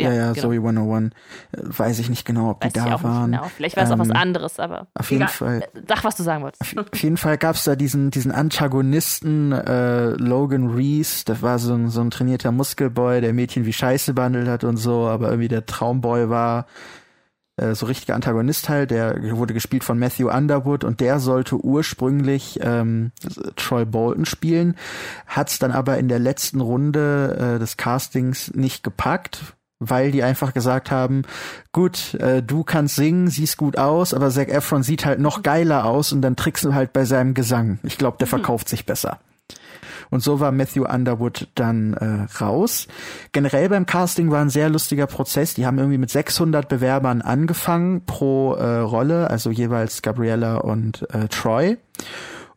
Ja, 0.02 0.12
ja, 0.12 0.32
genau. 0.32 0.48
Zoe 0.48 0.56
101. 0.56 1.12
Äh, 1.52 1.58
weiß 1.62 1.98
ich 1.98 2.08
nicht 2.10 2.24
genau, 2.24 2.50
ob 2.50 2.64
Weiß 2.64 2.72
die 2.72 2.80
da 2.80 3.02
waren. 3.02 3.32
Genau. 3.32 3.50
Vielleicht 3.56 3.76
war 3.76 3.84
es 3.84 3.90
ähm, 3.90 3.94
auch 3.96 3.98
was 4.00 4.08
ähm, 4.08 4.16
anderes, 4.16 4.60
aber. 4.60 4.86
Auf 4.94 5.10
jeden 5.10 5.28
Fall. 5.28 5.68
Sag, 5.86 6.04
was 6.04 6.16
du 6.16 6.22
sagen 6.22 6.42
wolltest. 6.42 6.78
Auf, 6.78 7.02
jeden 7.02 7.16
Fall 7.16 7.38
gab 7.38 7.56
es 7.56 7.64
da 7.64 7.76
diesen, 7.76 8.10
diesen 8.10 8.32
Antagonisten 8.32 9.52
äh, 9.52 10.10
Logan 10.10 10.70
Reese. 10.70 11.24
Das 11.24 11.42
war 11.42 11.58
so 11.58 11.74
ein, 11.74 11.88
so 11.88 12.00
ein 12.00 12.10
trainierter 12.10 12.52
Muskelboy, 12.52 13.20
der 13.20 13.32
Mädchen 13.32 13.66
wie 13.66 13.72
Scheiße 13.72 14.14
behandelt 14.14 14.48
hat 14.48 14.64
und 14.64 14.76
so, 14.76 15.06
aber 15.06 15.28
irgendwie 15.28 15.48
der 15.48 15.66
Traumboy 15.66 16.28
war. 16.28 16.66
Äh, 17.58 17.74
so 17.74 17.86
richtiger 17.86 18.14
Antagonist 18.14 18.68
halt, 18.68 18.90
der 18.90 19.20
wurde 19.36 19.52
gespielt 19.52 19.84
von 19.84 19.98
Matthew 19.98 20.30
Underwood 20.30 20.84
und 20.84 21.00
der 21.00 21.18
sollte 21.18 21.56
ursprünglich 21.56 22.60
ähm, 22.62 23.10
Troy 23.56 23.84
Bolton 23.84 24.24
spielen, 24.24 24.76
hat 25.26 25.50
es 25.50 25.58
dann 25.58 25.72
aber 25.72 25.98
in 25.98 26.08
der 26.08 26.20
letzten 26.20 26.60
Runde 26.60 27.56
äh, 27.56 27.58
des 27.58 27.76
Castings 27.76 28.54
nicht 28.54 28.84
gepackt, 28.84 29.40
weil 29.80 30.10
die 30.10 30.22
einfach 30.22 30.54
gesagt 30.54 30.90
haben, 30.90 31.22
gut, 31.72 32.14
äh, 32.14 32.42
du 32.42 32.64
kannst 32.64 32.96
singen, 32.96 33.28
siehst 33.28 33.56
gut 33.56 33.78
aus, 33.78 34.12
aber 34.12 34.30
Zac 34.30 34.48
Efron 34.48 34.82
sieht 34.82 35.04
halt 35.04 35.20
noch 35.20 35.42
geiler 35.42 35.84
aus 35.84 36.12
und 36.12 36.22
dann 36.22 36.36
trickst 36.36 36.64
du 36.64 36.74
halt 36.74 36.92
bei 36.92 37.04
seinem 37.04 37.34
Gesang. 37.34 37.78
Ich 37.82 37.98
glaube, 37.98 38.16
der 38.18 38.26
mhm. 38.26 38.30
verkauft 38.30 38.68
sich 38.68 38.86
besser. 38.86 39.18
Und 40.10 40.22
so 40.22 40.40
war 40.40 40.52
Matthew 40.52 40.86
Underwood 40.86 41.48
dann 41.54 41.94
äh, 41.94 42.42
raus. 42.42 42.88
Generell 43.32 43.68
beim 43.68 43.86
Casting 43.86 44.30
war 44.30 44.40
ein 44.40 44.50
sehr 44.50 44.70
lustiger 44.70 45.06
Prozess. 45.06 45.54
Die 45.54 45.66
haben 45.66 45.78
irgendwie 45.78 45.98
mit 45.98 46.10
600 46.10 46.68
Bewerbern 46.68 47.20
angefangen 47.20 48.04
pro 48.06 48.54
äh, 48.54 48.78
Rolle, 48.78 49.28
also 49.28 49.50
jeweils 49.50 50.02
Gabriella 50.02 50.56
und 50.56 51.06
äh, 51.12 51.28
Troy. 51.28 51.76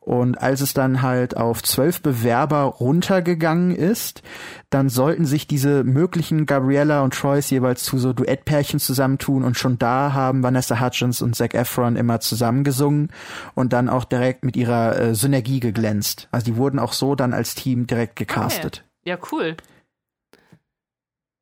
Und 0.03 0.41
als 0.41 0.61
es 0.61 0.73
dann 0.73 1.03
halt 1.03 1.37
auf 1.37 1.61
zwölf 1.61 2.01
Bewerber 2.01 2.63
runtergegangen 2.63 3.69
ist, 3.69 4.23
dann 4.71 4.89
sollten 4.89 5.25
sich 5.25 5.45
diese 5.45 5.83
möglichen 5.83 6.47
Gabriella 6.47 7.03
und 7.03 7.13
Troyes 7.13 7.51
jeweils 7.51 7.83
zu 7.83 7.99
so 7.99 8.11
Duettpärchen 8.11 8.79
zusammentun 8.79 9.43
und 9.43 9.59
schon 9.59 9.77
da 9.77 10.13
haben 10.13 10.41
Vanessa 10.41 10.81
Hutchins 10.81 11.21
und 11.21 11.35
Zac 11.35 11.53
Efron 11.53 11.95
immer 11.95 12.19
zusammengesungen 12.19 13.11
und 13.53 13.73
dann 13.73 13.89
auch 13.89 14.03
direkt 14.03 14.43
mit 14.43 14.57
ihrer 14.57 14.99
äh, 14.99 15.15
Synergie 15.15 15.59
geglänzt. 15.59 16.27
Also 16.31 16.45
die 16.45 16.57
wurden 16.57 16.79
auch 16.79 16.93
so 16.93 17.13
dann 17.13 17.31
als 17.31 17.53
Team 17.53 17.85
direkt 17.85 18.15
gecastet. 18.15 18.83
Okay. 18.83 19.09
Ja, 19.11 19.17
cool. 19.31 19.55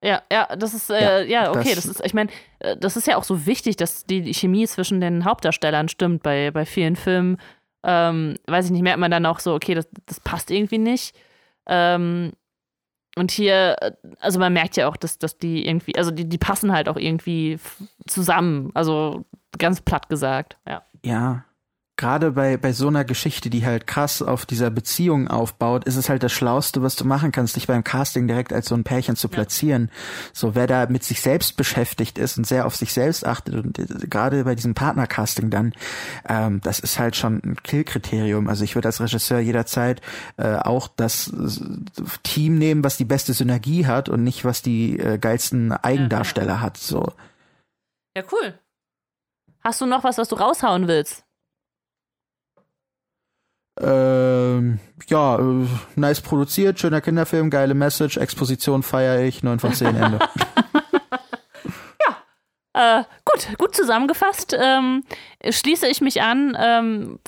Ja, 0.03 0.21
ja, 0.31 0.55
das 0.55 0.73
ist, 0.73 0.89
äh, 0.89 1.01
ja, 1.01 1.43
ja, 1.43 1.49
okay, 1.51 1.75
das, 1.75 1.85
das 1.85 1.85
ist, 1.85 2.05
ich 2.05 2.13
meine, 2.13 2.29
äh, 2.59 2.75
das 2.77 2.95
ist 2.97 3.07
ja 3.07 3.17
auch 3.17 3.25
so 3.25 3.45
wichtig, 3.45 3.75
dass 3.75 4.05
die, 4.05 4.21
die 4.21 4.33
Chemie 4.33 4.65
zwischen 4.65 5.01
den 5.01 5.25
Hauptdarstellern 5.25 5.89
stimmt 5.89 6.23
bei, 6.23 6.51
bei 6.51 6.65
vielen 6.65 6.95
Filmen 6.95 7.37
ähm, 7.83 8.35
weiß 8.47 8.65
ich 8.65 8.71
nicht, 8.71 8.81
merkt 8.81 8.99
man 8.99 9.11
dann 9.11 9.25
auch 9.25 9.39
so, 9.39 9.53
okay, 9.53 9.73
das, 9.73 9.87
das 10.05 10.19
passt 10.19 10.51
irgendwie 10.51 10.77
nicht. 10.77 11.15
Ähm, 11.67 12.33
und 13.15 13.31
hier, 13.31 13.75
äh, 13.81 13.91
also 14.19 14.39
man 14.39 14.53
merkt 14.53 14.77
ja 14.77 14.87
auch, 14.87 14.97
dass, 14.97 15.17
dass 15.17 15.37
die 15.37 15.67
irgendwie, 15.67 15.95
also 15.95 16.11
die, 16.11 16.27
die 16.27 16.37
passen 16.37 16.71
halt 16.71 16.89
auch 16.89 16.97
irgendwie 16.97 17.59
zusammen. 18.07 18.71
Also 18.73 19.25
ganz 19.57 19.81
platt 19.81 20.09
gesagt, 20.09 20.57
ja. 20.67 20.83
Ja, 21.05 21.45
gerade 21.99 22.31
bei, 22.31 22.55
bei 22.55 22.71
so 22.71 22.87
einer 22.87 23.03
Geschichte, 23.03 23.49
die 23.49 23.65
halt 23.65 23.85
krass 23.85 24.21
auf 24.21 24.45
dieser 24.45 24.71
Beziehung 24.71 25.27
aufbaut, 25.27 25.83
ist 25.83 25.97
es 25.97 26.07
halt 26.07 26.23
das 26.23 26.31
Schlauste, 26.31 26.81
was 26.81 26.95
du 26.95 27.03
machen 27.03 27.33
kannst, 27.33 27.57
dich 27.57 27.67
beim 27.67 27.83
Casting 27.83 28.25
direkt 28.25 28.53
als 28.53 28.69
so 28.69 28.75
ein 28.75 28.85
Pärchen 28.85 29.17
zu 29.17 29.27
platzieren. 29.27 29.91
Ja. 29.91 30.29
So, 30.33 30.55
wer 30.55 30.65
da 30.65 30.85
mit 30.87 31.03
sich 31.03 31.19
selbst 31.19 31.57
beschäftigt 31.57 32.17
ist 32.17 32.37
und 32.37 32.47
sehr 32.47 32.65
auf 32.65 32.77
sich 32.77 32.93
selbst 32.93 33.25
achtet 33.25 33.55
und 33.55 33.77
äh, 33.77 33.85
gerade 34.09 34.45
bei 34.45 34.55
diesem 34.55 34.75
Partnercasting 34.75 35.49
dann, 35.49 35.73
ähm, 36.27 36.61
das 36.61 36.79
ist 36.79 36.97
halt 36.97 37.17
schon 37.17 37.41
ein 37.43 37.57
Killkriterium. 37.63 38.47
Also 38.47 38.63
ich 38.63 38.75
würde 38.75 38.87
als 38.87 39.01
Regisseur 39.01 39.39
jederzeit 39.39 40.01
äh, 40.37 40.55
auch 40.55 40.87
das 40.87 41.27
äh, 41.27 42.03
Team 42.23 42.57
nehmen, 42.57 42.81
was 42.83 42.95
die 42.95 43.05
beste 43.05 43.33
Synergie 43.33 43.87
hat 43.87 44.07
und 44.07 44.23
nicht, 44.23 44.45
was 44.45 44.61
die 44.61 44.97
äh, 44.97 45.17
geilsten 45.17 45.73
Eigendarsteller 45.73 46.47
ja, 46.47 46.53
ja. 46.53 46.61
hat. 46.61 46.77
So. 46.77 47.11
Ja, 48.15 48.23
cool. 48.31 48.57
Hast 49.61 49.81
du 49.81 49.85
noch 49.85 50.05
was, 50.05 50.17
was 50.17 50.29
du 50.29 50.35
raushauen 50.35 50.87
willst? 50.87 51.25
Ähm, 53.79 54.79
ja, 55.07 55.37
äh, 55.37 55.65
nice 55.95 56.21
produziert, 56.21 56.79
schöner 56.79 57.01
Kinderfilm, 57.01 57.49
geile 57.49 57.73
Message, 57.73 58.17
Exposition 58.17 58.83
feiere 58.83 59.21
ich, 59.21 59.41
9 59.41 59.59
von 59.59 59.73
10 59.73 59.95
Ende. 59.95 60.19
ja, 62.75 62.99
äh, 62.99 63.03
gut, 63.23 63.57
gut 63.57 63.75
zusammengefasst. 63.75 64.55
Ähm, 64.59 65.03
schließe 65.47 65.87
ich 65.87 66.01
mich 66.01 66.21
an. 66.21 66.57
Ähm, 66.59 67.19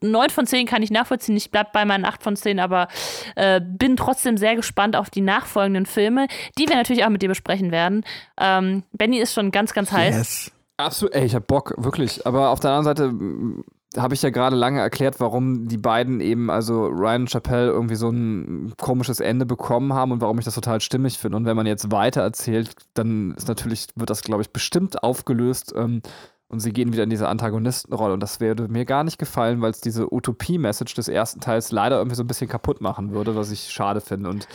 9 0.00 0.30
von 0.30 0.46
10 0.46 0.66
kann 0.66 0.82
ich 0.82 0.92
nachvollziehen. 0.92 1.36
Ich 1.36 1.50
bleibe 1.50 1.70
bei 1.72 1.84
meinen 1.84 2.04
8 2.04 2.22
von 2.22 2.36
10, 2.36 2.60
aber 2.60 2.86
äh, 3.34 3.60
bin 3.60 3.96
trotzdem 3.96 4.36
sehr 4.36 4.54
gespannt 4.54 4.94
auf 4.94 5.10
die 5.10 5.22
nachfolgenden 5.22 5.86
Filme, 5.86 6.28
die 6.56 6.68
wir 6.68 6.76
natürlich 6.76 7.04
auch 7.04 7.10
mit 7.10 7.22
dir 7.22 7.28
besprechen 7.28 7.72
werden. 7.72 8.04
Ähm, 8.38 8.84
Benny 8.92 9.18
ist 9.18 9.34
schon 9.34 9.50
ganz, 9.50 9.72
ganz 9.72 9.90
heiß. 9.90 10.16
Yes. 10.16 10.52
Absolut, 10.78 11.14
ey, 11.14 11.24
ich 11.24 11.34
hab 11.34 11.46
Bock, 11.46 11.74
wirklich. 11.78 12.26
Aber 12.26 12.50
auf 12.50 12.60
der 12.60 12.70
anderen 12.70 12.84
Seite 12.84 13.64
habe 13.96 14.14
ich 14.14 14.22
ja 14.22 14.30
gerade 14.30 14.56
lange 14.56 14.80
erklärt, 14.80 15.20
warum 15.20 15.68
die 15.68 15.78
beiden 15.78 16.20
eben, 16.20 16.50
also 16.50 16.86
Ryan 16.86 17.22
und 17.22 17.30
Chappelle, 17.30 17.70
irgendwie 17.70 17.94
so 17.96 18.08
ein 18.10 18.74
komisches 18.78 19.20
Ende 19.20 19.46
bekommen 19.46 19.92
haben 19.92 20.12
und 20.12 20.20
warum 20.20 20.38
ich 20.38 20.44
das 20.44 20.54
total 20.54 20.80
stimmig 20.80 21.18
finde. 21.18 21.36
Und 21.36 21.44
wenn 21.44 21.56
man 21.56 21.66
jetzt 21.66 21.90
weiter 21.90 22.22
erzählt, 22.22 22.74
dann 22.94 23.34
ist 23.36 23.48
natürlich, 23.48 23.88
wird 23.94 24.10
das, 24.10 24.22
glaube 24.22 24.42
ich, 24.42 24.50
bestimmt 24.50 25.02
aufgelöst 25.02 25.72
ähm, 25.76 26.02
und 26.48 26.60
sie 26.60 26.72
gehen 26.72 26.92
wieder 26.92 27.02
in 27.02 27.10
diese 27.10 27.28
Antagonistenrolle. 27.28 28.14
Und 28.14 28.20
das 28.20 28.40
würde 28.40 28.68
mir 28.68 28.84
gar 28.84 29.04
nicht 29.04 29.18
gefallen, 29.18 29.60
weil 29.60 29.70
es 29.70 29.80
diese 29.80 30.12
Utopie-Message 30.12 30.94
des 30.94 31.08
ersten 31.08 31.40
Teils 31.40 31.72
leider 31.72 31.98
irgendwie 31.98 32.16
so 32.16 32.22
ein 32.22 32.28
bisschen 32.28 32.48
kaputt 32.48 32.80
machen 32.80 33.12
würde, 33.12 33.34
was 33.34 33.50
ich 33.50 33.70
schade 33.70 34.00
finde. 34.00 34.30
Und 34.30 34.46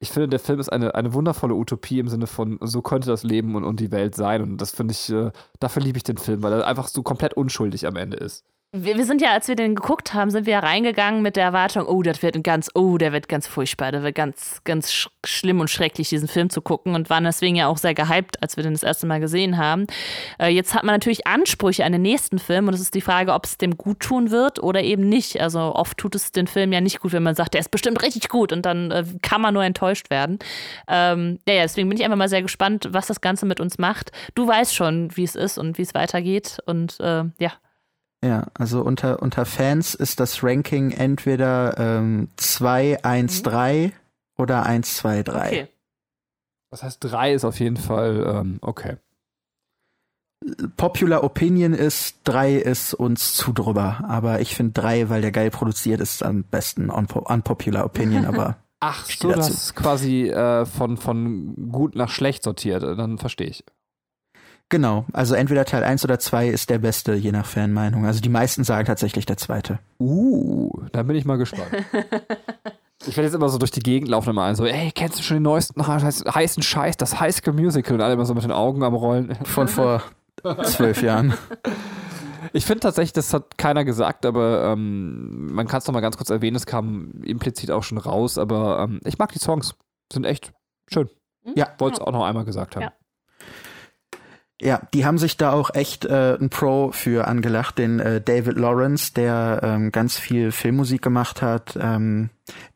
ich 0.00 0.10
finde, 0.10 0.28
der 0.28 0.40
Film 0.40 0.60
ist 0.60 0.68
eine, 0.68 0.94
eine 0.94 1.14
wundervolle 1.14 1.54
Utopie 1.54 1.98
im 1.98 2.08
Sinne 2.08 2.26
von, 2.26 2.58
so 2.60 2.82
könnte 2.82 3.08
das 3.08 3.22
Leben 3.22 3.54
und, 3.56 3.64
und 3.64 3.80
die 3.80 3.90
Welt 3.90 4.14
sein. 4.14 4.42
Und 4.42 4.60
das 4.60 4.70
finde 4.70 4.92
ich, 4.92 5.10
äh, 5.10 5.30
dafür 5.60 5.82
liebe 5.82 5.96
ich 5.96 6.04
den 6.04 6.18
Film, 6.18 6.42
weil 6.42 6.52
er 6.52 6.66
einfach 6.66 6.88
so 6.88 7.02
komplett 7.02 7.34
unschuldig 7.34 7.86
am 7.86 7.96
Ende 7.96 8.16
ist. 8.16 8.44
Wir, 8.76 8.96
wir, 8.96 9.04
sind 9.04 9.22
ja, 9.22 9.30
als 9.30 9.46
wir 9.46 9.54
den 9.54 9.76
geguckt 9.76 10.14
haben, 10.14 10.32
sind 10.32 10.46
wir 10.46 10.54
ja 10.54 10.58
reingegangen 10.58 11.22
mit 11.22 11.36
der 11.36 11.44
Erwartung, 11.44 11.86
oh, 11.86 12.02
das 12.02 12.24
wird 12.24 12.34
ein 12.34 12.42
ganz, 12.42 12.72
oh, 12.74 12.98
der 12.98 13.12
wird 13.12 13.28
ganz 13.28 13.46
furchtbar, 13.46 13.92
der 13.92 14.02
wird 14.02 14.16
ganz, 14.16 14.62
ganz 14.64 14.92
sch 14.92 15.10
schlimm 15.24 15.60
und 15.60 15.70
schrecklich, 15.70 16.08
diesen 16.08 16.26
Film 16.26 16.50
zu 16.50 16.60
gucken 16.60 16.96
und 16.96 17.08
waren 17.08 17.22
deswegen 17.22 17.54
ja 17.54 17.68
auch 17.68 17.78
sehr 17.78 17.94
gehypt, 17.94 18.42
als 18.42 18.56
wir 18.56 18.64
den 18.64 18.72
das 18.72 18.82
erste 18.82 19.06
Mal 19.06 19.20
gesehen 19.20 19.58
haben. 19.58 19.86
Äh, 20.40 20.48
jetzt 20.48 20.74
hat 20.74 20.82
man 20.82 20.92
natürlich 20.92 21.24
Ansprüche 21.24 21.84
an 21.84 21.92
den 21.92 22.02
nächsten 22.02 22.40
Film 22.40 22.66
und 22.66 22.74
es 22.74 22.80
ist 22.80 22.94
die 22.94 23.00
Frage, 23.00 23.32
ob 23.32 23.46
es 23.46 23.58
dem 23.58 23.76
gut 23.76 24.00
tun 24.00 24.32
wird 24.32 24.60
oder 24.60 24.82
eben 24.82 25.08
nicht. 25.08 25.40
Also 25.40 25.60
oft 25.60 25.96
tut 25.96 26.16
es 26.16 26.32
den 26.32 26.48
Film 26.48 26.72
ja 26.72 26.80
nicht 26.80 26.98
gut, 26.98 27.12
wenn 27.12 27.22
man 27.22 27.36
sagt, 27.36 27.54
der 27.54 27.60
ist 27.60 27.70
bestimmt 27.70 28.02
richtig 28.02 28.28
gut 28.28 28.52
und 28.52 28.66
dann 28.66 28.90
äh, 28.90 29.04
kann 29.22 29.40
man 29.40 29.54
nur 29.54 29.62
enttäuscht 29.62 30.10
werden. 30.10 30.40
Ähm, 30.88 31.38
ja, 31.46 31.54
ja, 31.54 31.62
deswegen 31.62 31.88
bin 31.88 31.96
ich 31.96 32.04
einfach 32.04 32.18
mal 32.18 32.28
sehr 32.28 32.42
gespannt, 32.42 32.88
was 32.90 33.06
das 33.06 33.20
Ganze 33.20 33.46
mit 33.46 33.60
uns 33.60 33.78
macht. 33.78 34.10
Du 34.34 34.48
weißt 34.48 34.74
schon, 34.74 35.16
wie 35.16 35.22
es 35.22 35.36
ist 35.36 35.58
und 35.58 35.78
wie 35.78 35.82
es 35.82 35.94
weitergeht 35.94 36.58
und 36.66 36.98
äh, 36.98 37.22
ja, 37.38 37.52
Ja, 38.24 38.46
also 38.54 38.80
unter, 38.80 39.20
unter 39.20 39.44
Fans 39.44 39.94
ist 39.94 40.18
das 40.18 40.42
Ranking 40.42 40.92
entweder 40.92 41.76
ähm, 41.76 42.28
2, 42.36 43.04
1, 43.04 43.42
3 43.42 43.92
oder 44.38 44.64
1, 44.64 44.96
2, 44.96 45.22
3. 45.22 45.46
Okay. 45.46 45.68
Das 46.70 46.82
heißt, 46.82 47.04
3 47.04 47.34
ist 47.34 47.44
auf 47.44 47.60
jeden 47.60 47.76
Fall 47.76 48.24
ähm, 48.26 48.58
okay. 48.62 48.96
Popular 50.78 51.22
Opinion 51.22 51.74
ist, 51.74 52.20
3 52.24 52.54
ist 52.54 52.94
uns 52.94 53.34
zu 53.34 53.52
drüber. 53.52 54.02
Aber 54.08 54.40
ich 54.40 54.56
finde 54.56 54.72
3, 54.72 55.10
weil 55.10 55.20
der 55.20 55.30
geil 55.30 55.50
produziert 55.50 56.00
ist, 56.00 56.22
am 56.22 56.44
besten 56.44 56.88
unpopular 56.88 57.84
Opinion, 57.84 58.24
aber. 58.26 58.56
Ach 58.80 59.04
so, 59.04 59.32
das 59.32 59.50
ist 59.50 59.74
quasi 59.76 60.28
äh, 60.28 60.64
von, 60.64 60.96
von 60.96 61.70
gut 61.70 61.94
nach 61.94 62.08
schlecht 62.08 62.42
sortiert, 62.42 62.82
dann 62.82 63.18
verstehe 63.18 63.48
ich. 63.48 63.64
Genau, 64.70 65.04
also 65.12 65.34
entweder 65.34 65.64
Teil 65.64 65.84
1 65.84 66.04
oder 66.04 66.18
2 66.18 66.48
ist 66.48 66.70
der 66.70 66.78
beste, 66.78 67.14
je 67.14 67.32
nach 67.32 67.46
Fanmeinung. 67.46 68.06
Also 68.06 68.20
die 68.20 68.28
meisten 68.28 68.64
sagen 68.64 68.86
tatsächlich 68.86 69.26
der 69.26 69.36
zweite. 69.36 69.78
Uh, 70.00 70.70
da 70.92 71.02
bin 71.02 71.16
ich 71.16 71.24
mal 71.24 71.36
gespannt. 71.36 71.70
ich 73.06 73.16
werde 73.16 73.26
jetzt 73.26 73.34
immer 73.34 73.48
so 73.50 73.58
durch 73.58 73.70
die 73.70 73.82
Gegend 73.82 74.08
laufen 74.08 74.30
und 74.30 74.36
mal 74.36 74.56
so, 74.56 74.64
ey, 74.64 74.90
kennst 74.92 75.18
du 75.18 75.22
schon 75.22 75.36
den 75.36 75.42
neuesten 75.42 75.86
heißen 75.86 76.62
Scheiß, 76.62 76.96
das 76.96 77.20
High 77.20 77.34
School 77.34 77.52
Musical? 77.52 77.94
Und 77.94 78.00
alle 78.00 78.14
immer 78.14 78.24
so 78.24 78.34
mit 78.34 78.42
den 78.42 78.52
Augen 78.52 78.82
am 78.82 78.94
Rollen. 78.94 79.36
Von 79.44 79.68
vor 79.68 80.02
zwölf 80.64 81.02
Jahren. 81.02 81.34
Ich 82.52 82.66
finde 82.66 82.80
tatsächlich, 82.80 83.12
das 83.12 83.34
hat 83.34 83.58
keiner 83.58 83.84
gesagt, 83.84 84.24
aber 84.24 84.72
ähm, 84.72 85.52
man 85.52 85.66
kann 85.66 85.78
es 85.78 85.88
noch 85.88 85.92
mal 85.92 86.00
ganz 86.00 86.16
kurz 86.16 86.30
erwähnen, 86.30 86.54
es 86.54 86.66
kam 86.66 87.10
implizit 87.24 87.72
auch 87.72 87.82
schon 87.82 87.98
raus, 87.98 88.38
aber 88.38 88.78
ähm, 88.78 89.00
ich 89.04 89.18
mag 89.18 89.32
die 89.32 89.40
Songs, 89.40 89.74
sind 90.12 90.24
echt 90.24 90.52
schön. 90.86 91.10
Ja. 91.56 91.74
Wollte 91.78 91.96
es 91.96 92.00
auch 92.00 92.12
noch 92.12 92.24
einmal 92.24 92.44
gesagt 92.44 92.76
haben. 92.76 92.82
Ja. 92.82 92.92
Ja, 94.60 94.80
die 94.94 95.04
haben 95.04 95.18
sich 95.18 95.36
da 95.36 95.52
auch 95.52 95.74
echt 95.74 96.04
äh, 96.04 96.38
ein 96.40 96.48
Pro 96.48 96.92
für 96.92 97.26
angelacht, 97.26 97.76
den 97.76 97.98
äh, 97.98 98.20
David 98.20 98.56
Lawrence, 98.56 99.12
der 99.12 99.60
ähm, 99.64 99.90
ganz 99.90 100.16
viel 100.16 100.52
Filmmusik 100.52 101.02
gemacht 101.02 101.42
hat. 101.42 101.76
Ähm, 101.80 102.30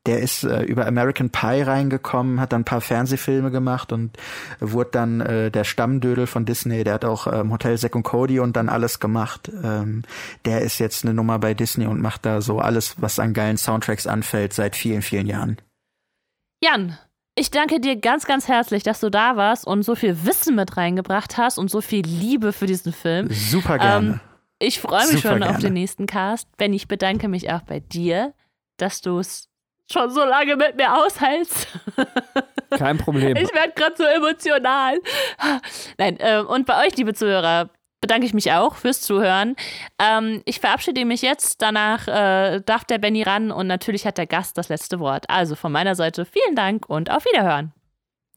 der 0.05 0.19
ist 0.19 0.43
äh, 0.43 0.63
über 0.63 0.87
American 0.87 1.31
Pie 1.31 1.63
reingekommen, 1.63 2.41
hat 2.41 2.53
dann 2.53 2.63
ein 2.63 2.65
paar 2.65 2.81
Fernsehfilme 2.81 3.53
gemacht 3.53 3.93
und 3.93 4.17
wurde 4.59 4.91
dann 4.91 5.21
äh, 5.21 5.51
der 5.53 5.63
Stammdödel 5.63 6.27
von 6.27 6.45
Disney. 6.45 6.83
Der 6.83 6.95
hat 6.95 7.05
auch 7.05 7.29
ähm, 7.33 7.53
Hotel 7.53 7.79
Zack 7.79 7.95
und 7.95 8.03
Cody 8.03 8.41
und 8.41 8.57
dann 8.57 8.69
alles 8.69 8.99
gemacht. 8.99 9.49
Ähm, 9.63 10.03
der 10.47 10.63
ist 10.63 10.81
jetzt 10.81 11.05
eine 11.05 11.15
Nummer 11.15 11.39
bei 11.39 11.55
Disney 11.55 11.87
und 11.87 12.01
macht 12.01 12.27
da 12.27 12.41
so 12.41 12.59
alles, 12.59 13.01
was 13.01 13.21
an 13.21 13.35
geilen 13.35 13.57
Soundtracks 13.57 14.09
anfällt, 14.09 14.53
seit 14.53 14.75
vielen, 14.75 15.03
vielen 15.03 15.29
Jahren. 15.29 15.59
Jan, 16.61 16.99
ich 17.39 17.51
danke 17.51 17.81
dir 17.81 17.97
ganz, 17.97 18.27
ganz 18.27 18.49
herzlich, 18.49 18.83
dass 18.83 19.01
du 19.01 19.11
da 19.11 19.37
warst 19.37 19.67
und 19.67 19.83
so 19.83 19.95
viel 19.95 20.25
Wissen 20.25 20.57
mit 20.57 20.77
reingebracht 20.77 21.37
hast 21.37 21.59
und 21.59 21.71
so 21.71 21.81
viel 21.81 22.05
Liebe 22.05 22.53
für 22.53 22.67
diesen 22.67 22.93
Film. 22.93 23.29
Super 23.31 23.79
gerne. 23.79 24.07
Ähm, 24.07 24.21
ich 24.59 24.81
freue 24.81 25.07
mich 25.07 25.17
Super 25.17 25.29
schon 25.29 25.39
gerne. 25.41 25.55
auf 25.55 25.61
den 25.61 25.73
nächsten 25.73 26.07
Cast. 26.07 26.49
Ben, 26.57 26.73
ich 26.73 26.89
bedanke 26.89 27.29
mich 27.29 27.51
auch 27.53 27.63
bei 27.63 27.81
dir, 27.81 28.35
dass 28.77 29.01
du 29.01 29.21
es 29.21 29.49
schon 29.91 30.11
so 30.11 30.25
lange 30.25 30.57
mit 30.57 30.77
mir 30.77 30.93
aushältst. 30.93 31.69
Kein 32.71 32.99
Problem. 32.99 33.37
Ich 33.37 33.55
werde 33.55 33.73
gerade 33.75 33.95
so 33.97 34.05
emotional. 34.05 34.99
Nein, 35.97 36.19
äh, 36.19 36.41
und 36.41 36.67
bei 36.67 36.87
euch, 36.87 36.97
liebe 36.97 37.15
Zuhörer, 37.15 37.71
bedanke 38.01 38.27
ich 38.27 38.35
mich 38.35 38.53
auch 38.53 38.77
fürs 38.77 39.01
Zuhören. 39.01 39.57
Ähm, 39.99 40.43
ich 40.45 40.61
verabschiede 40.61 41.05
mich 41.05 41.23
jetzt. 41.23 41.63
Danach 41.63 42.09
äh, 42.09 42.61
darf 42.61 42.85
der 42.85 42.99
Benny 42.99 43.23
ran 43.23 43.51
und 43.51 43.67
natürlich 43.67 44.07
hat 44.07 44.19
der 44.19 44.27
Gast 44.27 44.59
das 44.59 44.69
letzte 44.69 45.01
Wort. 45.01 45.29
Also 45.29 45.55
von 45.55 45.73
meiner 45.73 45.95
Seite 45.95 46.25
vielen 46.25 46.55
Dank 46.55 46.89
und 46.89 47.11
auf 47.11 47.25
Wiederhören. 47.25 47.73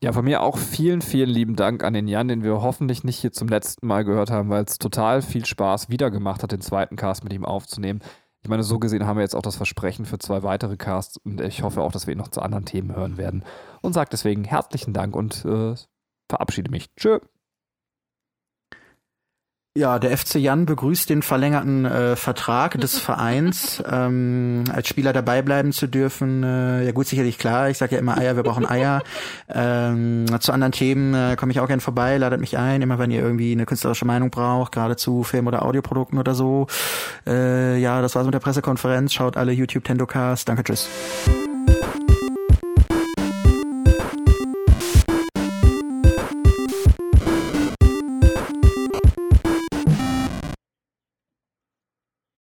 Ja, 0.04 0.14
von 0.14 0.26
mir 0.26 0.42
auch 0.42 0.58
vielen, 0.58 1.02
vielen 1.02 1.30
lieben 1.30 1.56
Dank 1.56 1.84
an 1.84 1.94
den 1.94 2.08
Jan, 2.08 2.28
den 2.28 2.44
wir 2.44 2.64
hoffentlich 2.64 3.04
nicht 3.04 3.20
hier 3.20 3.32
zum 3.32 3.48
letzten 3.48 3.86
Mal 3.86 4.04
gehört 4.04 4.32
haben, 4.32 4.50
weil 4.50 4.64
es 4.64 4.80
total 4.80 5.22
viel 5.22 5.46
Spaß 5.46 5.90
wieder 5.90 6.10
gemacht 6.10 6.42
hat, 6.42 6.52
den 6.52 6.62
zweiten 6.62 6.96
Cast 6.96 7.24
mit 7.24 7.34
ihm 7.34 7.46
aufzunehmen. 7.46 8.00
Ich 8.42 8.50
meine, 8.50 8.64
so 8.64 8.80
gesehen 8.80 9.06
haben 9.06 9.18
wir 9.18 9.22
jetzt 9.22 9.36
auch 9.36 9.44
das 9.44 9.58
Versprechen 9.58 10.06
für 10.06 10.18
zwei 10.18 10.42
weitere 10.42 10.76
Casts 10.76 11.18
und 11.18 11.40
ich 11.42 11.62
hoffe 11.62 11.82
auch, 11.82 11.92
dass 11.92 12.08
wir 12.08 12.14
ihn 12.14 12.18
noch 12.18 12.30
zu 12.30 12.42
anderen 12.42 12.66
Themen 12.66 12.96
hören 12.96 13.18
werden. 13.18 13.44
Und 13.82 13.94
sage 13.94 14.10
deswegen 14.12 14.44
herzlichen 14.44 14.94
Dank 14.94 15.16
und 15.16 15.46
äh, 15.46 15.76
verabschiede 16.28 16.72
mich. 16.72 16.90
Tschö. 16.96 17.20
Ja, 19.78 20.00
der 20.00 20.18
FC 20.18 20.36
Jan 20.36 20.66
begrüßt 20.66 21.10
den 21.10 21.22
verlängerten 21.22 21.86
äh, 21.86 22.18
Vertrag 22.18 22.78
des 22.82 23.00
Vereins, 23.00 23.82
ähm, 23.90 24.66
als 24.70 24.90
Spieler 24.90 25.14
dabei 25.14 25.42
bleiben 25.42 25.72
zu 25.72 25.88
dürfen. 25.88 26.44
Äh, 26.44 26.84
ja 26.84 26.92
gut, 26.92 27.08
sicherlich 27.08 27.38
klar. 27.38 27.70
Ich 27.70 27.78
sage 27.78 27.96
ja 27.96 28.00
immer 28.00 28.18
Eier, 28.18 28.36
wir 28.36 28.44
brauchen 28.44 28.66
Eier. 28.70 29.02
ähm, 29.48 30.26
zu 30.42 30.52
anderen 30.52 30.74
Themen 30.74 31.14
äh, 31.14 31.38
komme 31.38 31.54
ich 31.54 31.62
auch 31.62 31.68
gern 31.68 31.80
vorbei, 31.80 32.18
ladet 32.18 32.42
mich 32.42 32.58
ein, 32.58 32.82
immer 32.82 33.00
wenn 33.00 33.12
ihr 33.12 33.22
irgendwie 33.22 33.54
eine 33.54 33.66
künstlerische 33.66 34.04
Meinung 34.04 34.30
braucht, 34.30 34.74
gerade 34.74 34.98
zu 34.98 35.24
Film- 35.24 35.48
oder 35.48 35.64
Audioprodukten 35.64 36.20
oder 36.20 36.36
so. 36.36 36.68
Äh, 37.26 37.80
ja, 37.80 38.02
das 38.02 38.14
war's 38.16 38.26
mit 38.26 38.34
der 38.34 38.40
Pressekonferenz. 38.40 39.14
Schaut 39.14 39.38
alle 39.38 39.54
YouTube 39.54 39.86
Tendocast. 39.86 40.50
Danke, 40.50 40.66
tschüss. 40.66 40.90